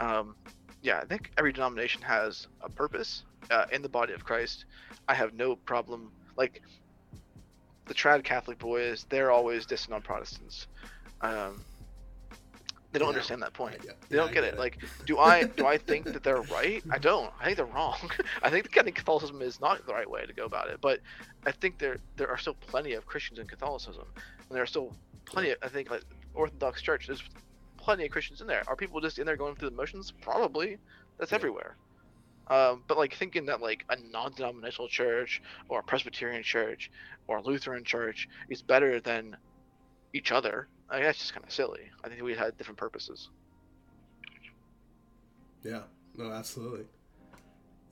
um, 0.00 0.36
yeah, 0.82 0.98
I 0.98 1.04
think 1.04 1.32
every 1.36 1.52
denomination 1.52 2.02
has 2.02 2.46
a 2.62 2.68
purpose 2.68 3.24
uh, 3.50 3.66
in 3.72 3.82
the 3.82 3.88
body 3.88 4.12
of 4.12 4.24
Christ. 4.24 4.64
I 5.08 5.14
have 5.14 5.34
no 5.34 5.56
problem 5.56 6.12
like 6.36 6.62
the 7.86 7.94
trad 7.94 8.22
Catholic 8.24 8.58
boys. 8.58 9.06
They're 9.08 9.30
always 9.30 9.66
dissing 9.66 9.92
on 9.92 10.02
Protestants. 10.02 10.68
Um, 11.20 11.60
they 12.92 12.98
don't 12.98 13.08
yeah. 13.08 13.14
understand 13.14 13.42
that 13.42 13.52
point. 13.52 13.76
Yeah. 13.84 13.92
They 14.08 14.16
don't 14.16 14.28
get, 14.28 14.42
get 14.42 14.44
it. 14.44 14.54
it. 14.54 14.58
Like, 14.58 14.78
do 15.04 15.18
I 15.18 15.44
do 15.44 15.66
I 15.66 15.76
think 15.76 16.06
that 16.06 16.22
they're 16.22 16.42
right? 16.42 16.82
I 16.90 16.98
don't. 16.98 17.30
I 17.38 17.44
think 17.44 17.56
they're 17.58 17.66
wrong. 17.66 17.98
I 18.42 18.50
think 18.50 18.72
the 18.72 18.92
Catholicism 18.92 19.42
is 19.42 19.60
not 19.60 19.86
the 19.86 19.92
right 19.92 20.08
way 20.08 20.24
to 20.24 20.32
go 20.32 20.44
about 20.44 20.68
it. 20.68 20.80
But 20.80 21.00
I 21.46 21.52
think 21.52 21.78
there 21.78 21.98
there 22.16 22.28
are 22.28 22.38
still 22.38 22.54
plenty 22.54 22.94
of 22.94 23.04
Christians 23.04 23.38
in 23.38 23.46
Catholicism, 23.46 24.04
and 24.16 24.56
there 24.56 24.62
are 24.62 24.66
still 24.66 24.94
plenty. 25.26 25.50
Of, 25.50 25.58
I 25.62 25.68
think 25.68 25.90
like 25.90 26.04
Orthodox 26.34 26.80
Church. 26.80 27.06
There's 27.06 27.22
plenty 27.76 28.06
of 28.06 28.10
Christians 28.10 28.40
in 28.40 28.46
there. 28.46 28.62
Are 28.66 28.76
people 28.76 29.00
just 29.00 29.18
in 29.18 29.26
there 29.26 29.36
going 29.36 29.54
through 29.54 29.70
the 29.70 29.76
motions? 29.76 30.12
Probably. 30.22 30.78
That's 31.18 31.32
yeah. 31.32 31.36
everywhere. 31.36 31.76
Um, 32.48 32.84
but 32.88 32.96
like 32.96 33.14
thinking 33.14 33.46
that 33.46 33.60
like 33.60 33.84
a 33.90 33.96
non-denominational 34.10 34.88
church 34.88 35.42
or 35.68 35.80
a 35.80 35.82
Presbyterian 35.82 36.42
church 36.42 36.90
or 37.26 37.38
a 37.38 37.42
Lutheran 37.42 37.84
church 37.84 38.28
is 38.48 38.62
better 38.62 39.00
than 39.00 39.36
each 40.14 40.32
other, 40.32 40.68
I 40.90 40.96
mean, 40.96 41.04
that's 41.04 41.18
just 41.18 41.34
kind 41.34 41.44
of 41.44 41.52
silly. 41.52 41.90
I 42.02 42.08
think 42.08 42.22
we 42.22 42.34
had 42.34 42.56
different 42.56 42.78
purposes. 42.78 43.28
Yeah. 45.62 45.82
No, 46.16 46.30
absolutely. 46.30 46.86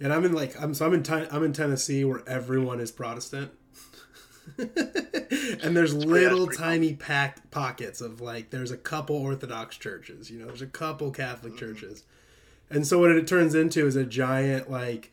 And 0.00 0.12
I'm 0.12 0.24
in 0.24 0.32
like 0.32 0.60
I'm 0.60 0.74
so 0.74 0.86
I'm 0.86 0.94
in 0.94 1.04
I'm 1.30 1.44
in 1.44 1.52
Tennessee 1.52 2.04
where 2.04 2.26
everyone 2.28 2.80
is 2.80 2.90
Protestant. 2.90 3.52
and 4.58 5.76
there's 5.76 5.92
little 5.94 6.46
tiny 6.46 6.94
packed 6.94 7.50
pockets 7.50 8.00
of 8.00 8.20
like 8.20 8.50
there's 8.50 8.70
a 8.70 8.76
couple 8.76 9.16
Orthodox 9.16 9.76
churches, 9.76 10.30
you 10.30 10.38
know, 10.38 10.46
there's 10.46 10.62
a 10.62 10.66
couple 10.66 11.10
Catholic 11.10 11.54
mm-hmm. 11.54 11.58
churches 11.58 12.04
and 12.70 12.86
so 12.86 12.98
what 12.98 13.10
it 13.10 13.26
turns 13.26 13.54
into 13.54 13.86
is 13.86 13.96
a 13.96 14.04
giant 14.04 14.70
like 14.70 15.12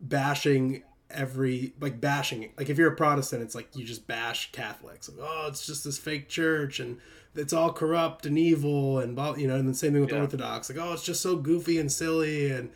bashing 0.00 0.82
every 1.14 1.72
like 1.80 2.00
bashing 2.00 2.52
like 2.58 2.68
if 2.68 2.78
you're 2.78 2.92
a 2.92 2.96
protestant 2.96 3.42
it's 3.42 3.54
like 3.54 3.68
you 3.74 3.84
just 3.84 4.06
bash 4.06 4.50
catholics 4.52 5.08
like, 5.08 5.18
oh 5.20 5.46
it's 5.48 5.66
just 5.66 5.84
this 5.84 5.98
fake 5.98 6.28
church 6.28 6.80
and 6.80 6.98
it's 7.34 7.52
all 7.52 7.72
corrupt 7.72 8.26
and 8.26 8.38
evil 8.38 8.98
and 8.98 9.16
you 9.38 9.46
know 9.46 9.56
and 9.56 9.68
the 9.68 9.74
same 9.74 9.92
thing 9.92 10.00
with 10.00 10.12
yeah. 10.12 10.20
orthodox 10.20 10.68
like 10.68 10.78
oh 10.78 10.92
it's 10.92 11.04
just 11.04 11.20
so 11.20 11.36
goofy 11.36 11.78
and 11.78 11.90
silly 11.90 12.50
and 12.50 12.70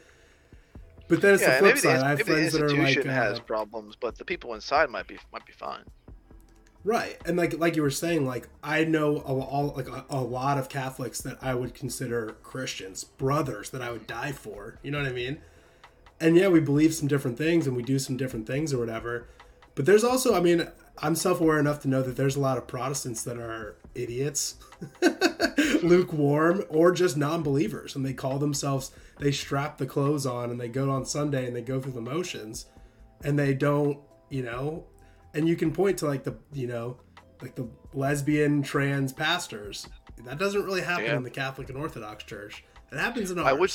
but 1.09 1.21
then 1.21 1.35
it's 1.35 1.43
yeah, 1.43 1.55
the 1.55 1.59
flip 1.59 1.79
side 1.79 2.01
the, 2.01 2.05
i 2.05 2.09
have 2.11 2.21
friends 2.23 2.53
that 2.53 2.63
are 2.63 2.71
like 2.71 2.99
uh, 2.99 3.11
has 3.11 3.41
problems 3.41 3.97
but 3.97 4.17
the 4.19 4.25
people 4.25 4.55
inside 4.55 4.91
might 4.91 5.07
be 5.07 5.19
might 5.33 5.45
be 5.45 5.53
fine 5.53 5.85
Right, 6.85 7.19
and 7.27 7.37
like 7.37 7.59
like 7.59 7.77
you 7.77 7.83
were 7.83 7.91
saying, 7.91 8.25
like 8.25 8.49
I 8.63 8.85
know 8.85 9.17
a, 9.17 9.39
all 9.41 9.75
like 9.77 9.89
a, 9.89 10.07
a, 10.09 10.23
lot 10.23 10.59
of 10.59 10.69
Catholics 10.69 11.21
that 11.21 11.37
I 11.43 11.55
would 11.55 11.75
consider 11.75 12.37
Christians, 12.43 13.03
brothers 13.03 13.71
that 13.71 13.83
I 13.83 13.91
would 13.91 14.07
die 14.07 14.33
for. 14.33 14.79
You 14.83 14.93
know 14.93 14.99
what 14.99 15.09
I 15.09 15.13
mean? 15.13 15.39
And 16.21 16.37
yeah, 16.37 16.49
we 16.49 16.61
believe 16.61 16.95
some 16.95 17.09
different 17.09 17.39
things 17.39 17.67
and 17.67 17.77
we 17.77 17.83
do 17.83 17.99
some 17.99 18.17
different 18.17 18.47
things 18.47 18.73
or 18.73 18.79
whatever. 18.79 19.29
But 19.75 19.87
there's 19.87 20.05
also, 20.05 20.35
I 20.35 20.41
mean, 20.41 20.67
I'm 20.99 21.15
self-aware 21.15 21.61
enough 21.61 21.81
to 21.83 21.89
know 21.89 22.03
that 22.03 22.17
there's 22.17 22.35
a 22.35 22.41
lot 22.41 22.59
of 22.59 22.67
Protestants 22.67 23.23
that 23.23 23.39
are 23.39 23.77
idiots, 23.95 24.57
lukewarm, 25.83 26.65
or 26.69 26.91
just 26.91 27.17
non-believers, 27.17 27.95
and 27.95 28.05
they 28.05 28.13
call 28.13 28.39
themselves. 28.39 28.91
They 29.19 29.31
strap 29.31 29.79
the 29.79 29.87
clothes 29.87 30.27
on 30.27 30.51
and 30.51 30.61
they 30.61 30.69
go 30.69 30.91
on 30.91 31.07
Sunday 31.07 31.47
and 31.47 31.55
they 31.55 31.63
go 31.63 31.81
through 31.81 31.93
the 31.93 32.01
motions, 32.01 32.67
and 33.23 33.39
they 33.39 33.55
don't, 33.55 34.01
you 34.29 34.43
know, 34.43 34.87
and 35.35 35.49
you 35.49 35.57
can 35.57 35.73
point 35.73 35.99
to 35.99 36.07
like 36.07 36.25
the 36.25 36.35
you 36.53 36.67
know 36.67 36.97
like 37.41 37.55
the 37.55 37.69
lesbian 37.95 38.63
trans 38.63 39.13
pastors 39.13 39.87
that 40.25 40.39
doesn't 40.39 40.65
really 40.65 40.81
happen 40.81 41.07
yeah. 41.07 41.17
in 41.17 41.23
the 41.23 41.31
catholic 41.31 41.69
and 41.69 41.79
orthodox 41.79 42.25
church 42.25 42.65
it 42.91 42.99
happens 42.99 43.31
in 43.31 43.39
ours. 43.39 43.47
i 43.47 43.53
would 43.53 43.71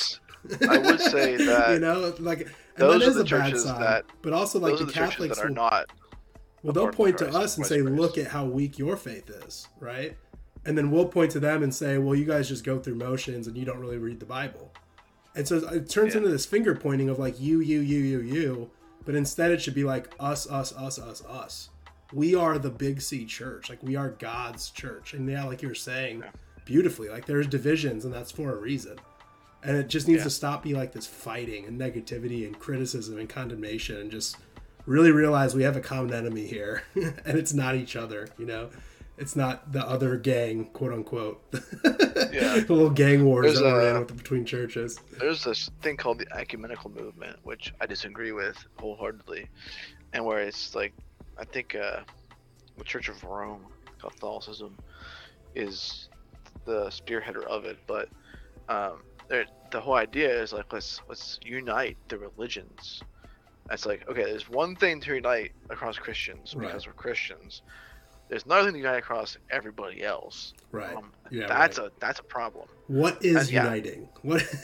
i 0.70 0.78
would 0.78 1.00
say 1.16 1.36
that 1.38 1.72
you 1.72 1.80
know 1.80 2.14
like 2.20 2.48
those 2.78 3.02
that 3.02 3.10
is 3.10 3.18
a 3.18 3.24
bad 3.24 3.58
sign 3.58 3.80
that, 3.80 4.06
but 4.22 4.34
also 4.34 4.60
like 4.60 4.78
the, 4.78 4.86
the 4.86 4.92
catholics 4.92 5.40
are 5.40 5.48
will, 5.48 5.56
not 5.56 5.90
well 6.62 6.74
they'll 6.74 6.90
point 6.90 7.18
to 7.18 7.28
us 7.30 7.58
and 7.58 7.66
say 7.66 7.82
Christ. 7.82 7.98
look 7.98 8.18
at 8.18 8.28
how 8.28 8.46
weak 8.46 8.78
your 8.78 8.98
faith 8.98 9.30
is 9.30 9.68
right 9.80 10.18
and 10.66 10.78
then 10.78 10.92
we'll 10.92 11.08
point 11.08 11.32
to 11.32 11.40
them 11.40 11.64
and 11.64 11.74
say 11.74 11.98
well 11.98 12.16
you 12.16 12.26
guys 12.26 12.48
just 12.48 12.64
go 12.64 12.80
through 12.80 12.96
motions 12.96 13.48
and 13.48 13.58
you 13.58 13.66
don't 13.66 13.80
really 13.80 13.98
read 13.98 14.20
the 14.20 14.26
bible 14.26 14.74
and 15.36 15.48
so 15.48 15.58
it 15.70 15.90
turns 15.90 16.14
yeah. 16.14 16.20
into 16.20 16.30
this 16.30 16.46
finger 16.46 16.76
pointing 16.76 17.10
of 17.10 17.20
like 17.20 17.40
you 17.40 17.60
you 17.60 17.80
you 17.80 18.00
you 18.00 18.20
you 18.22 18.72
but 19.06 19.16
instead 19.16 19.52
it 19.52 19.62
should 19.62 19.76
be 19.76 19.84
like 19.84 20.10
us, 20.20 20.50
us, 20.50 20.74
us, 20.74 20.98
us, 21.00 21.24
us. 21.26 21.70
We 22.14 22.36
are 22.36 22.58
the 22.58 22.70
big 22.70 23.02
C 23.02 23.26
church. 23.26 23.70
Like 23.70 23.82
we 23.84 23.96
are 23.96 24.10
God's 24.10 24.70
church. 24.70 25.14
And 25.14 25.30
yeah, 25.30 25.44
like 25.46 25.62
you 25.62 25.68
were 25.68 25.76
saying 25.76 26.20
yeah. 26.20 26.32
beautifully, 26.66 27.10
like 27.10 27.26
there's 27.26 27.48
divisions 27.48 28.06
and 28.06 28.14
that's 28.14 28.32
for 28.32 28.54
a 28.54 28.56
reason. 28.56 28.98
And 29.64 29.78
it 29.78 29.88
just 29.88 30.08
needs 30.08 30.20
yeah. 30.20 30.26
to 30.26 30.30
stop 30.30 30.64
being 30.64 30.76
like 30.76 30.92
this 30.92 31.08
fighting 31.08 31.66
and 31.66 31.80
negativity 31.80 32.46
and 32.46 32.58
criticism 32.58 33.18
and 33.18 33.30
condemnation 33.30 33.98
and 33.98 34.12
just 34.12 34.38
really 34.86 35.12
realize 35.12 35.56
we 35.56 35.64
have 35.64 35.78
a 35.78 35.82
common 35.82 36.14
enemy 36.14 36.46
here 36.46 36.84
and 36.96 37.38
it's 37.38 37.54
not 37.54 37.76
each 37.76 37.96
other, 37.96 38.28
you 38.38 38.46
know? 38.46 38.70
It's 39.18 39.36
not 39.36 39.72
the 39.72 39.88
other 39.88 40.18
gang, 40.18 40.66
quote 40.74 40.92
unquote. 40.92 41.42
yeah. 41.54 42.60
the 42.60 42.66
little 42.68 42.90
gang 42.90 43.24
wars 43.26 43.46
there's 43.46 43.60
that 43.60 43.68
a, 43.68 43.94
ran 43.94 44.04
between 44.06 44.44
churches. 44.44 45.00
There's 45.20 45.44
this 45.44 45.70
thing 45.82 45.98
called 45.98 46.18
the 46.18 46.28
ecumenical 46.36 46.90
movement, 46.90 47.38
which 47.44 47.74
I 47.80 47.86
disagree 47.86 48.32
with 48.32 48.58
wholeheartedly, 48.80 49.48
and 50.14 50.26
where 50.26 50.40
it's 50.40 50.74
like, 50.74 50.94
I 51.38 51.46
think 51.46 51.76
uh, 51.76 52.00
the 52.78 52.84
Church 52.84 53.08
of 53.08 53.24
Rome, 53.24 53.66
Catholicism, 54.00 54.78
is 55.54 56.10
the 56.66 56.88
spearheader 56.88 57.46
of 57.46 57.66
it, 57.66 57.78
but 57.86 58.10
um, 58.68 59.04
the 59.72 59.82
whole 59.82 59.96
idea 59.96 60.42
is 60.42 60.54
like 60.54 60.72
let's 60.72 61.02
let's 61.10 61.40
unite 61.44 61.98
the 62.08 62.18
religions. 62.18 63.02
It's 63.72 63.86
like 63.86 64.08
okay, 64.10 64.24
there's 64.24 64.50
one 64.50 64.76
thing 64.76 65.02
to 65.02 65.16
unite 65.16 65.52
across 65.70 65.98
Christians 65.98 66.54
because 66.54 66.74
right. 66.74 66.88
we're 66.88 66.94
Christians. 66.94 67.64
There's 68.30 68.46
nothing 68.46 68.74
to 68.74 68.78
unite 68.80 68.98
across 68.98 69.38
everybody 69.52 70.04
else. 70.04 70.54
Right. 70.72 70.96
Um, 70.96 71.12
yeah. 71.30 71.48
That's 71.48 71.78
right. 71.78 71.88
a 71.88 71.92
that's 72.00 72.20
a 72.20 72.24
problem. 72.24 72.68
What 72.88 73.24
is 73.24 73.52
uniting? 73.52 74.02
Yeah. 74.02 74.20
What? 74.22 74.44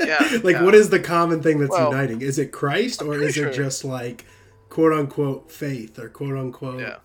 yeah. 0.00 0.40
Like 0.42 0.56
yeah. 0.56 0.62
what 0.62 0.74
is 0.74 0.90
the 0.90 1.00
common 1.00 1.42
thing 1.42 1.58
that's 1.58 1.70
well, 1.70 1.90
uniting? 1.90 2.22
Is 2.22 2.38
it 2.38 2.52
Christ 2.52 3.02
or 3.02 3.18
is 3.18 3.34
sure. 3.34 3.48
it 3.48 3.54
just 3.54 3.84
like 3.84 4.24
quote 4.68 4.92
unquote 4.92 5.50
faith 5.50 5.98
or 5.98 6.08
quote 6.08 6.36
unquote 6.36 7.00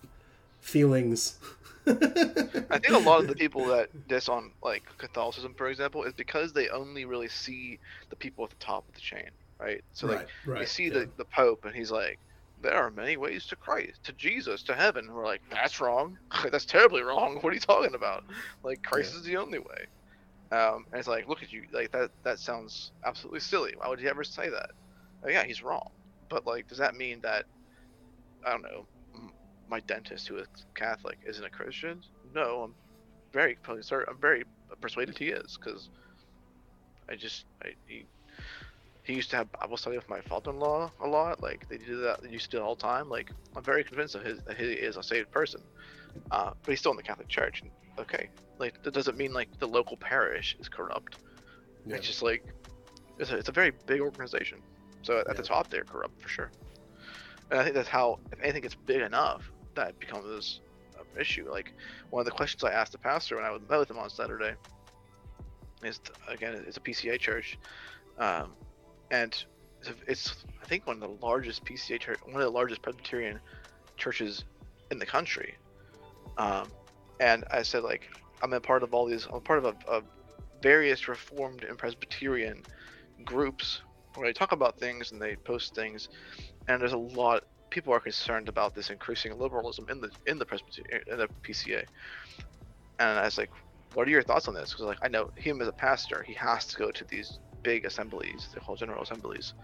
feelings? 0.60 1.38
I 1.86 2.78
think 2.78 2.94
a 2.94 2.98
lot 2.98 3.20
of 3.20 3.28
the 3.28 3.34
people 3.34 3.66
that 3.66 4.08
diss 4.08 4.28
on 4.28 4.52
like 4.62 4.82
Catholicism, 4.98 5.54
for 5.54 5.68
example, 5.68 6.04
is 6.04 6.12
because 6.12 6.52
they 6.52 6.68
only 6.68 7.04
really 7.04 7.28
see 7.28 7.78
the 8.10 8.16
people 8.16 8.44
at 8.44 8.50
the 8.50 8.56
top 8.56 8.88
of 8.88 8.94
the 8.94 9.00
chain, 9.00 9.30
right? 9.58 9.82
So 9.92 10.06
like 10.06 10.18
right, 10.18 10.26
right, 10.46 10.58
they 10.60 10.66
see 10.66 10.84
yeah. 10.84 10.94
the, 10.94 11.10
the 11.16 11.24
Pope 11.24 11.64
and 11.64 11.74
he's 11.74 11.90
like, 11.90 12.18
there 12.62 12.74
are 12.74 12.90
many 12.90 13.16
ways 13.16 13.46
to 13.46 13.56
Christ, 13.56 14.04
to 14.04 14.12
Jesus, 14.12 14.62
to 14.64 14.74
heaven. 14.74 15.06
And 15.06 15.14
we're 15.14 15.24
like, 15.24 15.40
that's 15.50 15.80
wrong. 15.80 16.18
that's 16.50 16.64
terribly 16.64 17.02
wrong. 17.02 17.36
What 17.40 17.50
are 17.50 17.54
you 17.54 17.60
talking 17.60 17.94
about? 17.94 18.24
Like 18.62 18.82
Christ 18.82 19.12
yeah. 19.12 19.20
is 19.20 19.24
the 19.24 19.36
only 19.36 19.58
way. 19.58 19.86
Um, 20.52 20.84
and 20.90 20.98
it's 20.98 21.08
like, 21.08 21.28
look 21.28 21.42
at 21.42 21.52
you, 21.52 21.64
like 21.72 21.92
that. 21.92 22.10
That 22.24 22.38
sounds 22.38 22.90
absolutely 23.04 23.40
silly. 23.40 23.74
Why 23.76 23.88
would 23.88 24.00
you 24.00 24.08
ever 24.08 24.24
say 24.24 24.48
that? 24.50 24.70
Like, 25.22 25.32
yeah, 25.32 25.44
he's 25.44 25.62
wrong. 25.62 25.90
But 26.28 26.46
like, 26.46 26.68
does 26.68 26.78
that 26.78 26.96
mean 26.96 27.20
that 27.22 27.44
I 28.44 28.50
don't 28.50 28.62
know? 28.62 28.86
My 29.70 29.80
dentist, 29.80 30.28
who 30.28 30.36
is 30.38 30.48
Catholic, 30.74 31.18
isn't 31.26 31.44
a 31.44 31.50
Christian? 31.50 32.02
No, 32.34 32.64
I'm 32.64 32.74
very 33.32 33.56
sorry. 33.80 34.04
I'm 34.08 34.18
very 34.18 34.44
persuaded 34.80 35.16
he 35.16 35.28
is 35.28 35.56
because 35.56 35.88
I 37.08 37.16
just 37.16 37.44
I, 37.62 37.74
he 37.86 38.04
he 39.04 39.14
used 39.14 39.30
to 39.30 39.36
have 39.36 39.50
Bible 39.52 39.76
study 39.76 39.96
with 39.96 40.08
my 40.08 40.20
father-in-law 40.20 40.92
a 41.00 41.06
lot. 41.06 41.42
Like 41.42 41.68
they 41.68 41.78
do 41.78 42.00
that, 42.02 42.22
they 42.22 42.28
used 42.28 42.46
to 42.46 42.50
do 42.50 42.56
it 42.58 42.62
all 42.62 42.74
the 42.74 42.82
time. 42.82 43.08
Like 43.08 43.30
I'm 43.56 43.62
very 43.62 43.84
convinced 43.84 44.14
of 44.14 44.24
his 44.24 44.40
that 44.42 44.56
he 44.56 44.64
is 44.64 44.96
a 44.96 45.02
saved 45.02 45.30
person, 45.30 45.62
uh, 46.30 46.52
but 46.62 46.70
he's 46.70 46.80
still 46.80 46.92
in 46.92 46.96
the 46.96 47.02
Catholic 47.02 47.28
Church. 47.28 47.62
And, 47.62 47.70
okay, 47.98 48.28
like 48.58 48.82
that 48.82 48.94
doesn't 48.94 49.16
mean 49.16 49.32
like 49.32 49.58
the 49.58 49.68
local 49.68 49.96
parish 49.96 50.56
is 50.60 50.68
corrupt. 50.68 51.18
Yeah. 51.86 51.96
It's 51.96 52.06
just 52.06 52.22
like 52.22 52.44
it's 53.18 53.30
a, 53.30 53.36
it's 53.36 53.48
a 53.48 53.52
very 53.52 53.72
big 53.86 54.00
organization. 54.00 54.58
So 55.02 55.18
at 55.18 55.26
yeah. 55.28 55.34
the 55.34 55.42
top 55.42 55.68
they're 55.68 55.84
corrupt 55.84 56.20
for 56.20 56.28
sure. 56.28 56.50
And 57.50 57.58
I 57.58 57.64
think 57.64 57.74
that's 57.74 57.88
how 57.88 58.18
if 58.32 58.40
anything 58.40 58.62
gets 58.62 58.74
big 58.74 59.00
enough, 59.00 59.50
that 59.74 59.98
becomes 59.98 60.60
an 60.98 61.20
issue. 61.20 61.50
Like 61.50 61.72
one 62.10 62.20
of 62.20 62.26
the 62.26 62.32
questions 62.32 62.64
I 62.64 62.72
asked 62.72 62.92
the 62.92 62.98
pastor 62.98 63.36
when 63.36 63.44
I 63.44 63.52
met 63.52 63.78
with 63.78 63.90
him 63.90 63.98
on 63.98 64.10
Saturday 64.10 64.54
is 65.82 66.00
again 66.28 66.62
it's 66.66 66.76
a 66.76 66.80
PCA 66.80 67.18
church, 67.18 67.58
um, 68.18 68.52
and 69.10 69.44
it's, 69.80 69.90
it's, 70.06 70.44
I 70.62 70.66
think 70.66 70.86
one 70.86 71.02
of 71.02 71.02
the 71.02 71.26
largest 71.26 71.64
PCA 71.64 71.98
church, 71.98 72.18
one 72.24 72.36
of 72.36 72.42
the 72.42 72.50
largest 72.50 72.82
Presbyterian 72.82 73.40
churches 73.96 74.44
in 74.90 74.98
the 74.98 75.06
country. 75.06 75.56
Um, 76.36 76.68
and 77.18 77.44
I 77.50 77.62
said 77.62 77.82
like 77.82 78.08
I'm 78.42 78.52
a 78.52 78.60
part 78.60 78.82
of 78.82 78.94
all 78.94 79.06
these. 79.06 79.26
I'm 79.32 79.40
part 79.40 79.58
of 79.58 79.64
a, 79.66 79.74
a 79.90 80.02
various 80.62 81.08
Reformed 81.08 81.64
and 81.64 81.76
Presbyterian 81.76 82.62
groups 83.24 83.82
where 84.14 84.26
they 84.26 84.32
talk 84.32 84.52
about 84.52 84.78
things 84.78 85.12
and 85.12 85.20
they 85.20 85.36
post 85.36 85.74
things, 85.74 86.08
and 86.68 86.80
there's 86.80 86.92
a 86.92 86.98
lot 86.98 87.44
people 87.70 87.92
are 87.94 88.00
concerned 88.00 88.48
about 88.48 88.74
this 88.74 88.90
increasing 88.90 89.38
liberalism 89.38 89.86
in 89.88 90.00
the 90.00 90.10
in 90.26 90.38
the 90.38 90.44
Presbyterian 90.44 91.02
in 91.08 91.18
the 91.18 91.28
PCA. 91.42 91.84
And 92.98 93.18
I 93.18 93.24
was 93.24 93.38
like, 93.38 93.50
"What 93.94 94.06
are 94.06 94.10
your 94.10 94.22
thoughts 94.22 94.48
on 94.48 94.54
this?" 94.54 94.70
Because 94.70 94.86
like 94.86 94.98
I 95.02 95.08
know 95.08 95.30
him 95.36 95.60
as 95.62 95.68
a 95.68 95.72
pastor, 95.72 96.22
he 96.22 96.34
has 96.34 96.66
to 96.66 96.76
go 96.76 96.90
to 96.90 97.04
these 97.04 97.38
big 97.62 97.84
assemblies, 97.84 98.48
the 98.54 98.60
whole 98.60 98.76
general 98.76 99.02
assemblies, 99.02 99.54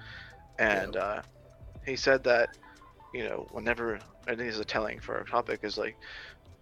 and 0.59 0.95
yeah. 0.95 1.01
uh, 1.01 1.23
he 1.85 1.97
said 1.97 2.25
that 2.25 2.57
you 3.13 3.25
know 3.25 3.47
whenever 3.51 3.99
I 4.27 4.31
think 4.31 4.39
this 4.39 4.55
is 4.55 4.61
a 4.61 4.65
telling 4.65 5.01
for 5.01 5.17
our 5.17 5.25
topic 5.25 5.61
is 5.63 5.77
like 5.77 5.97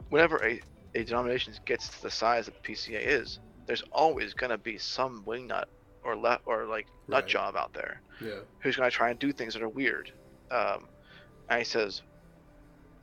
whenever 0.09 0.45
a 0.45 0.61
a 0.95 1.05
denomination 1.05 1.53
gets 1.65 1.89
to 1.89 2.03
the 2.03 2.11
size 2.11 2.47
that 2.47 2.63
the 2.63 2.73
PCA 2.73 3.01
is, 3.01 3.41
there's 3.67 3.83
always 3.93 4.33
gonna 4.35 4.59
be 4.59 4.79
some 4.79 5.25
wingnut 5.25 5.65
or 6.05 6.17
left 6.17 6.43
or 6.47 6.67
like 6.67 6.87
nut 7.09 7.25
right. 7.25 7.29
job 7.29 7.57
out 7.57 7.73
there 7.73 8.01
yeah. 8.21 8.41
who's 8.61 8.77
gonna 8.77 8.91
try 8.91 9.11
and 9.11 9.19
do 9.19 9.33
things 9.33 9.55
that 9.55 9.63
are 9.63 9.69
weird. 9.69 10.13
Um, 10.51 10.87
and 11.49 11.59
he 11.59 11.65
says, 11.65 12.03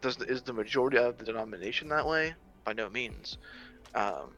Does 0.02 0.16
the, 0.16 0.26
is 0.26 0.42
the 0.42 0.54
majority 0.54 0.98
of 0.98 1.18
the 1.18 1.26
denomination 1.26 1.90
that 1.90 2.06
way? 2.06 2.34
By 2.64 2.74
no 2.74 2.90
means. 2.90 3.38
Um, 3.96 4.32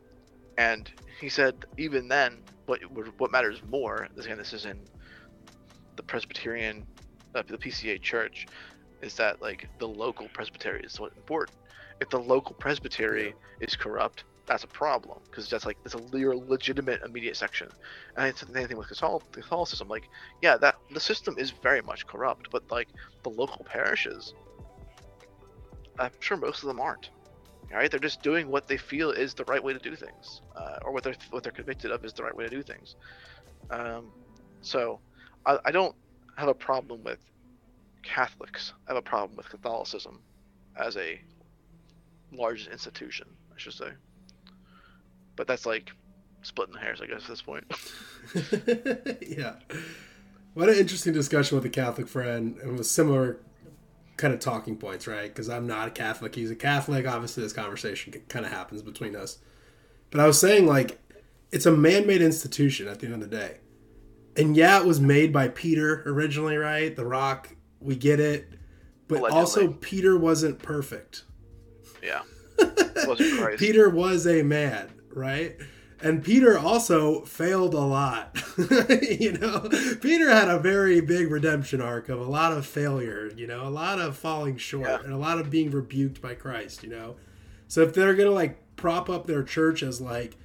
and 0.58 0.89
he 1.20 1.30
said, 1.30 1.66
even 1.78 2.08
then, 2.08 2.44
what 2.66 2.80
what 3.18 3.32
matters 3.32 3.62
more, 3.70 4.08
again, 4.18 4.38
this 4.38 4.54
is 4.54 4.66
in 4.66 4.80
the 5.96 6.04
Presbyterian, 6.04 6.86
uh, 7.36 7.44
the 7.48 7.58
PCA 7.58 8.02
church, 8.02 8.48
is 9.02 9.16
that 9.16 9.42
like 9.42 9.68
the 9.80 9.88
local 9.88 10.28
presbytery 10.30 10.82
is 10.84 11.00
what's 11.00 11.18
important. 11.18 11.58
If 12.02 12.10
the 12.10 12.20
local 12.20 12.56
presbytery 12.56 13.34
is 13.60 13.76
corrupt, 13.76 14.24
that's 14.45 14.63
a 14.63 14.67
problem 14.67 15.19
because 15.29 15.49
that's 15.49 15.65
like 15.65 15.77
it's 15.86 15.93
a 15.93 15.97
legitimate 15.97 17.01
immediate 17.03 17.38
section. 17.38 17.69
And 18.17 18.27
it's 18.27 18.41
the 18.41 18.53
same 18.53 18.67
thing 18.67 18.77
with 18.77 18.88
Catholicism. 18.88 19.88
Like, 19.88 20.10
yeah, 20.41 20.58
that 20.58 20.75
the 20.91 20.99
system 20.99 21.36
is 21.38 21.51
very 21.51 21.82
much 21.82 22.06
corrupt, 22.08 22.49
but 22.51 22.69
like 22.69 22.89
the 23.23 23.29
local 23.29 23.63
parishes, 23.63 24.34
I'm 25.97 26.12
sure 26.19 26.38
most 26.38 26.62
of 26.63 26.67
them 26.67 26.79
aren't. 26.79 27.10
Right? 27.71 27.89
They're 27.89 27.99
just 27.99 28.21
doing 28.21 28.49
what 28.49 28.67
they 28.67 28.77
feel 28.77 29.10
is 29.10 29.34
the 29.34 29.45
right 29.45 29.63
way 29.63 29.73
to 29.73 29.79
do 29.79 29.95
things, 29.95 30.41
uh, 30.56 30.77
or 30.84 30.91
what 30.91 31.03
they're 31.03 31.15
what 31.32 31.41
they're 31.41 31.51
convicted 31.51 31.89
of 31.89 32.06
is 32.06 32.13
the 32.13 32.23
right 32.23 32.36
way 32.36 32.43
to 32.43 32.49
do 32.49 32.62
things. 32.62 32.95
Um, 33.71 34.12
so, 34.62 34.99
I, 35.45 35.58
I 35.65 35.71
don't 35.71 35.95
have 36.38 36.49
a 36.49 36.53
problem 36.53 37.03
with 37.03 37.17
Catholics. 38.03 38.73
I 38.88 38.91
have 38.93 38.97
a 38.97 39.01
problem 39.01 39.36
with 39.38 39.49
Catholicism 39.49 40.19
as 40.75 40.97
a 40.97 41.19
large 42.32 42.67
institution, 42.67 43.27
I 43.51 43.58
should 43.58 43.73
say 43.73 43.89
but 45.36 45.48
that's 45.48 45.65
like 45.65 45.91
splitting 46.41 46.76
hairs, 46.76 47.02
I 47.02 47.08
guess, 47.08 47.24
at 47.24 47.30
this 47.30 47.41
point. 47.41 47.65
yeah. 49.28 49.56
What 50.54 50.69
an 50.69 50.76
interesting 50.76 51.13
discussion 51.13 51.58
with 51.58 51.65
a 51.65 51.69
Catholic 51.69 52.08
friend. 52.08 52.58
and 52.62 52.78
was 52.78 52.89
similar 52.89 53.39
kind 54.17 54.34
of 54.34 54.39
talking 54.39 54.78
points, 54.78 55.08
right? 55.08 55.30
Because 55.30 55.50
I'm 55.50 55.65
not 55.65 55.88
a 55.88 55.91
Catholic. 55.91 56.36
He's 56.36 56.52
a 56.52 56.56
Catholic. 56.56 57.08
Obviously, 57.08 57.43
this 57.43 57.54
conversation 57.54 58.13
kind 58.30 58.46
of 58.46 58.52
happens 58.52 58.82
between 58.82 59.15
us. 59.15 59.39
But 60.12 60.22
I 60.22 60.28
was 60.28 60.39
saying, 60.39 60.67
like, 60.67 61.00
it's 61.52 61.65
a 61.65 61.72
man 61.72 62.06
made 62.06 62.22
institution 62.22 62.88
at 62.88 63.00
the 63.00 63.08
end 63.08 63.15
of 63.15 63.30
the 63.30 63.36
day. 63.36 63.58
And 64.36 64.56
yeah, 64.56 64.80
it 64.80 64.86
was 64.86 65.00
made 65.00 65.34
by 65.34 65.48
Peter 65.48 66.04
originally, 66.06 66.58
right? 66.58 66.96
The 66.96 67.06
Rock, 67.06 67.56
we 67.80 67.96
get 67.96 68.19
it. 68.19 68.48
But 69.08 69.19
Allegedly. 69.19 69.39
also, 69.39 69.67
Peter 69.74 70.17
wasn't 70.17 70.60
perfect. 70.60 71.24
Yeah. 72.02 72.22
Peter 73.58 73.89
was 73.89 74.28
a 74.28 74.43
man 74.43 74.89
right? 75.15 75.56
And 76.02 76.21
Peter 76.21 76.60
also 76.60 77.21
failed 77.21 77.73
a 77.73 77.80
lot. 77.80 78.38
you 78.58 79.38
know, 79.38 79.69
Peter 80.02 80.30
had 80.30 80.49
a 80.49 80.60
very 80.60 80.99
big 80.99 81.32
redemption 81.32 81.80
arc 81.82 82.10
of 82.10 82.19
a 82.19 82.26
lot 82.30 82.52
of 82.52 82.65
failure, 82.65 83.32
you 83.38 83.47
know, 83.47 83.65
a 83.65 83.69
lot 83.69 83.99
of 83.99 84.17
falling 84.17 84.58
short 84.58 84.89
yeah. 84.89 84.99
and 85.02 85.13
a 85.13 85.17
lot 85.17 85.39
of 85.39 85.49
being 85.49 85.71
rebuked 85.71 86.21
by 86.21 86.36
Christ, 86.36 86.84
you 86.84 86.89
know. 86.89 87.15
So 87.69 87.82
if 87.82 87.93
they're 87.93 88.15
going 88.15 88.28
to 88.28 88.36
like 88.36 88.76
prop 88.76 89.10
up 89.10 89.28
their 89.28 89.43
church 89.43 89.82
as 89.82 90.02
like 90.02 90.36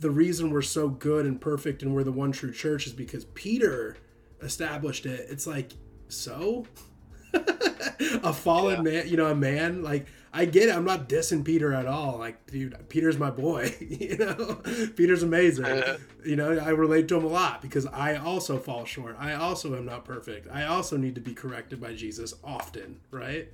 the 0.00 0.10
reason 0.10 0.50
we're 0.50 0.62
so 0.62 0.88
good 0.88 1.26
and 1.26 1.38
perfect 1.38 1.82
and 1.82 1.94
we're 1.94 2.02
the 2.02 2.10
one 2.10 2.32
true 2.32 2.52
church 2.52 2.86
is 2.86 2.94
because 2.94 3.26
Peter 3.26 3.98
established 4.40 5.04
it, 5.04 5.26
it's 5.28 5.46
like, 5.46 5.72
so? 6.08 6.66
a 7.34 8.32
fallen 8.32 8.76
yeah. 8.76 8.92
man, 8.92 9.08
you 9.08 9.18
know, 9.18 9.26
a 9.26 9.34
man 9.34 9.82
like 9.82 10.06
I 10.32 10.44
get 10.44 10.68
it. 10.68 10.74
I'm 10.74 10.84
not 10.84 11.08
dissing 11.08 11.44
Peter 11.44 11.72
at 11.72 11.86
all. 11.86 12.18
Like, 12.18 12.46
dude, 12.46 12.88
Peter's 12.88 13.18
my 13.18 13.30
boy. 13.30 13.74
you 13.80 14.16
know, 14.16 14.60
Peter's 14.96 15.22
amazing. 15.22 15.82
you 16.24 16.36
know, 16.36 16.58
I 16.58 16.70
relate 16.70 17.08
to 17.08 17.16
him 17.16 17.24
a 17.24 17.28
lot 17.28 17.62
because 17.62 17.86
I 17.86 18.16
also 18.16 18.58
fall 18.58 18.84
short. 18.84 19.16
I 19.18 19.34
also 19.34 19.74
am 19.76 19.86
not 19.86 20.04
perfect. 20.04 20.48
I 20.52 20.64
also 20.66 20.96
need 20.96 21.14
to 21.14 21.20
be 21.20 21.34
corrected 21.34 21.80
by 21.80 21.94
Jesus 21.94 22.34
often, 22.44 23.00
right? 23.10 23.48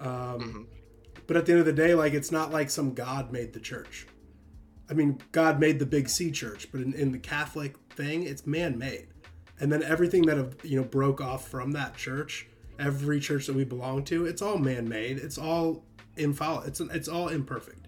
Um, 0.00 0.08
mm-hmm. 0.08 0.62
But 1.26 1.36
at 1.36 1.46
the 1.46 1.52
end 1.52 1.60
of 1.60 1.66
the 1.66 1.72
day, 1.72 1.94
like, 1.94 2.12
it's 2.12 2.30
not 2.30 2.52
like 2.52 2.70
some 2.70 2.94
God 2.94 3.32
made 3.32 3.52
the 3.52 3.60
church. 3.60 4.06
I 4.90 4.94
mean, 4.94 5.20
God 5.32 5.58
made 5.58 5.78
the 5.78 5.86
big 5.86 6.08
C 6.08 6.30
church, 6.30 6.68
but 6.70 6.80
in, 6.80 6.92
in 6.94 7.12
the 7.12 7.18
Catholic 7.18 7.76
thing, 7.90 8.24
it's 8.24 8.46
man 8.46 8.78
made. 8.78 9.08
And 9.58 9.72
then 9.72 9.82
everything 9.82 10.22
that 10.22 10.36
have 10.36 10.56
you 10.62 10.76
know 10.76 10.84
broke 10.84 11.20
off 11.20 11.48
from 11.48 11.72
that 11.72 11.96
church, 11.96 12.48
every 12.78 13.20
church 13.20 13.46
that 13.46 13.54
we 13.54 13.64
belong 13.64 14.04
to, 14.04 14.26
it's 14.26 14.42
all 14.42 14.58
man 14.58 14.88
made. 14.88 15.18
It's 15.18 15.38
all 15.38 15.84
infallible. 16.16 16.66
It's 16.66 16.80
it's 16.80 17.08
all 17.08 17.28
imperfect, 17.28 17.86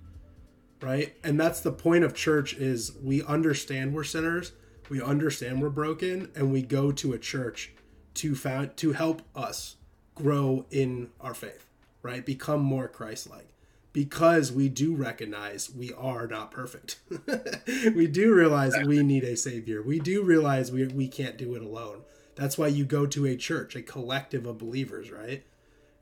right? 0.81 1.17
And 1.25 1.39
that's 1.39 1.61
the 1.61 1.73
point 1.73 2.05
of 2.05 2.15
church 2.15 2.55
is 2.55 2.93
we 3.03 3.23
understand 3.23 3.95
we're 3.95 4.05
sinners, 4.05 4.53
we 4.89 5.03
understand 5.03 5.63
we're 5.63 5.71
broken, 5.71 6.31
and 6.35 6.53
we 6.53 6.63
go 6.63 6.93
to 6.93 7.13
a 7.13 7.19
church 7.19 7.73
to 8.15 8.35
found 8.35 8.77
to 8.79 8.93
help 8.93 9.23
us 9.35 9.77
grow 10.15 10.65
in 10.71 11.11
our 11.21 11.35
faith, 11.35 11.67
right? 12.03 12.25
Become 12.25 12.63
more 12.63 12.89
Christ-like, 12.89 13.49
because 13.93 14.51
we 14.51 14.69
do 14.69 14.95
recognize 14.95 15.71
we 15.71 15.93
are 15.93 16.27
not 16.27 16.51
perfect. 16.51 16.99
we 17.95 18.07
do 18.07 18.35
realize 18.35 18.75
we 18.87 19.03
need 19.03 19.25
a 19.25 19.37
savior. 19.37 19.83
We 19.83 20.01
do 20.01 20.23
realize 20.23 20.73
we, 20.73 20.87
we 20.87 21.09
can't 21.09 21.37
do 21.37 21.55
it 21.55 21.63
alone. 21.63 22.03
That's 22.35 22.57
why 22.59 22.69
you 22.69 22.85
go 22.85 23.07
to 23.07 23.27
a 23.27 23.37
church, 23.37 23.77
a 23.77 23.83
collective 23.83 24.47
of 24.47 24.59
believers, 24.59 25.11
right? 25.11 25.45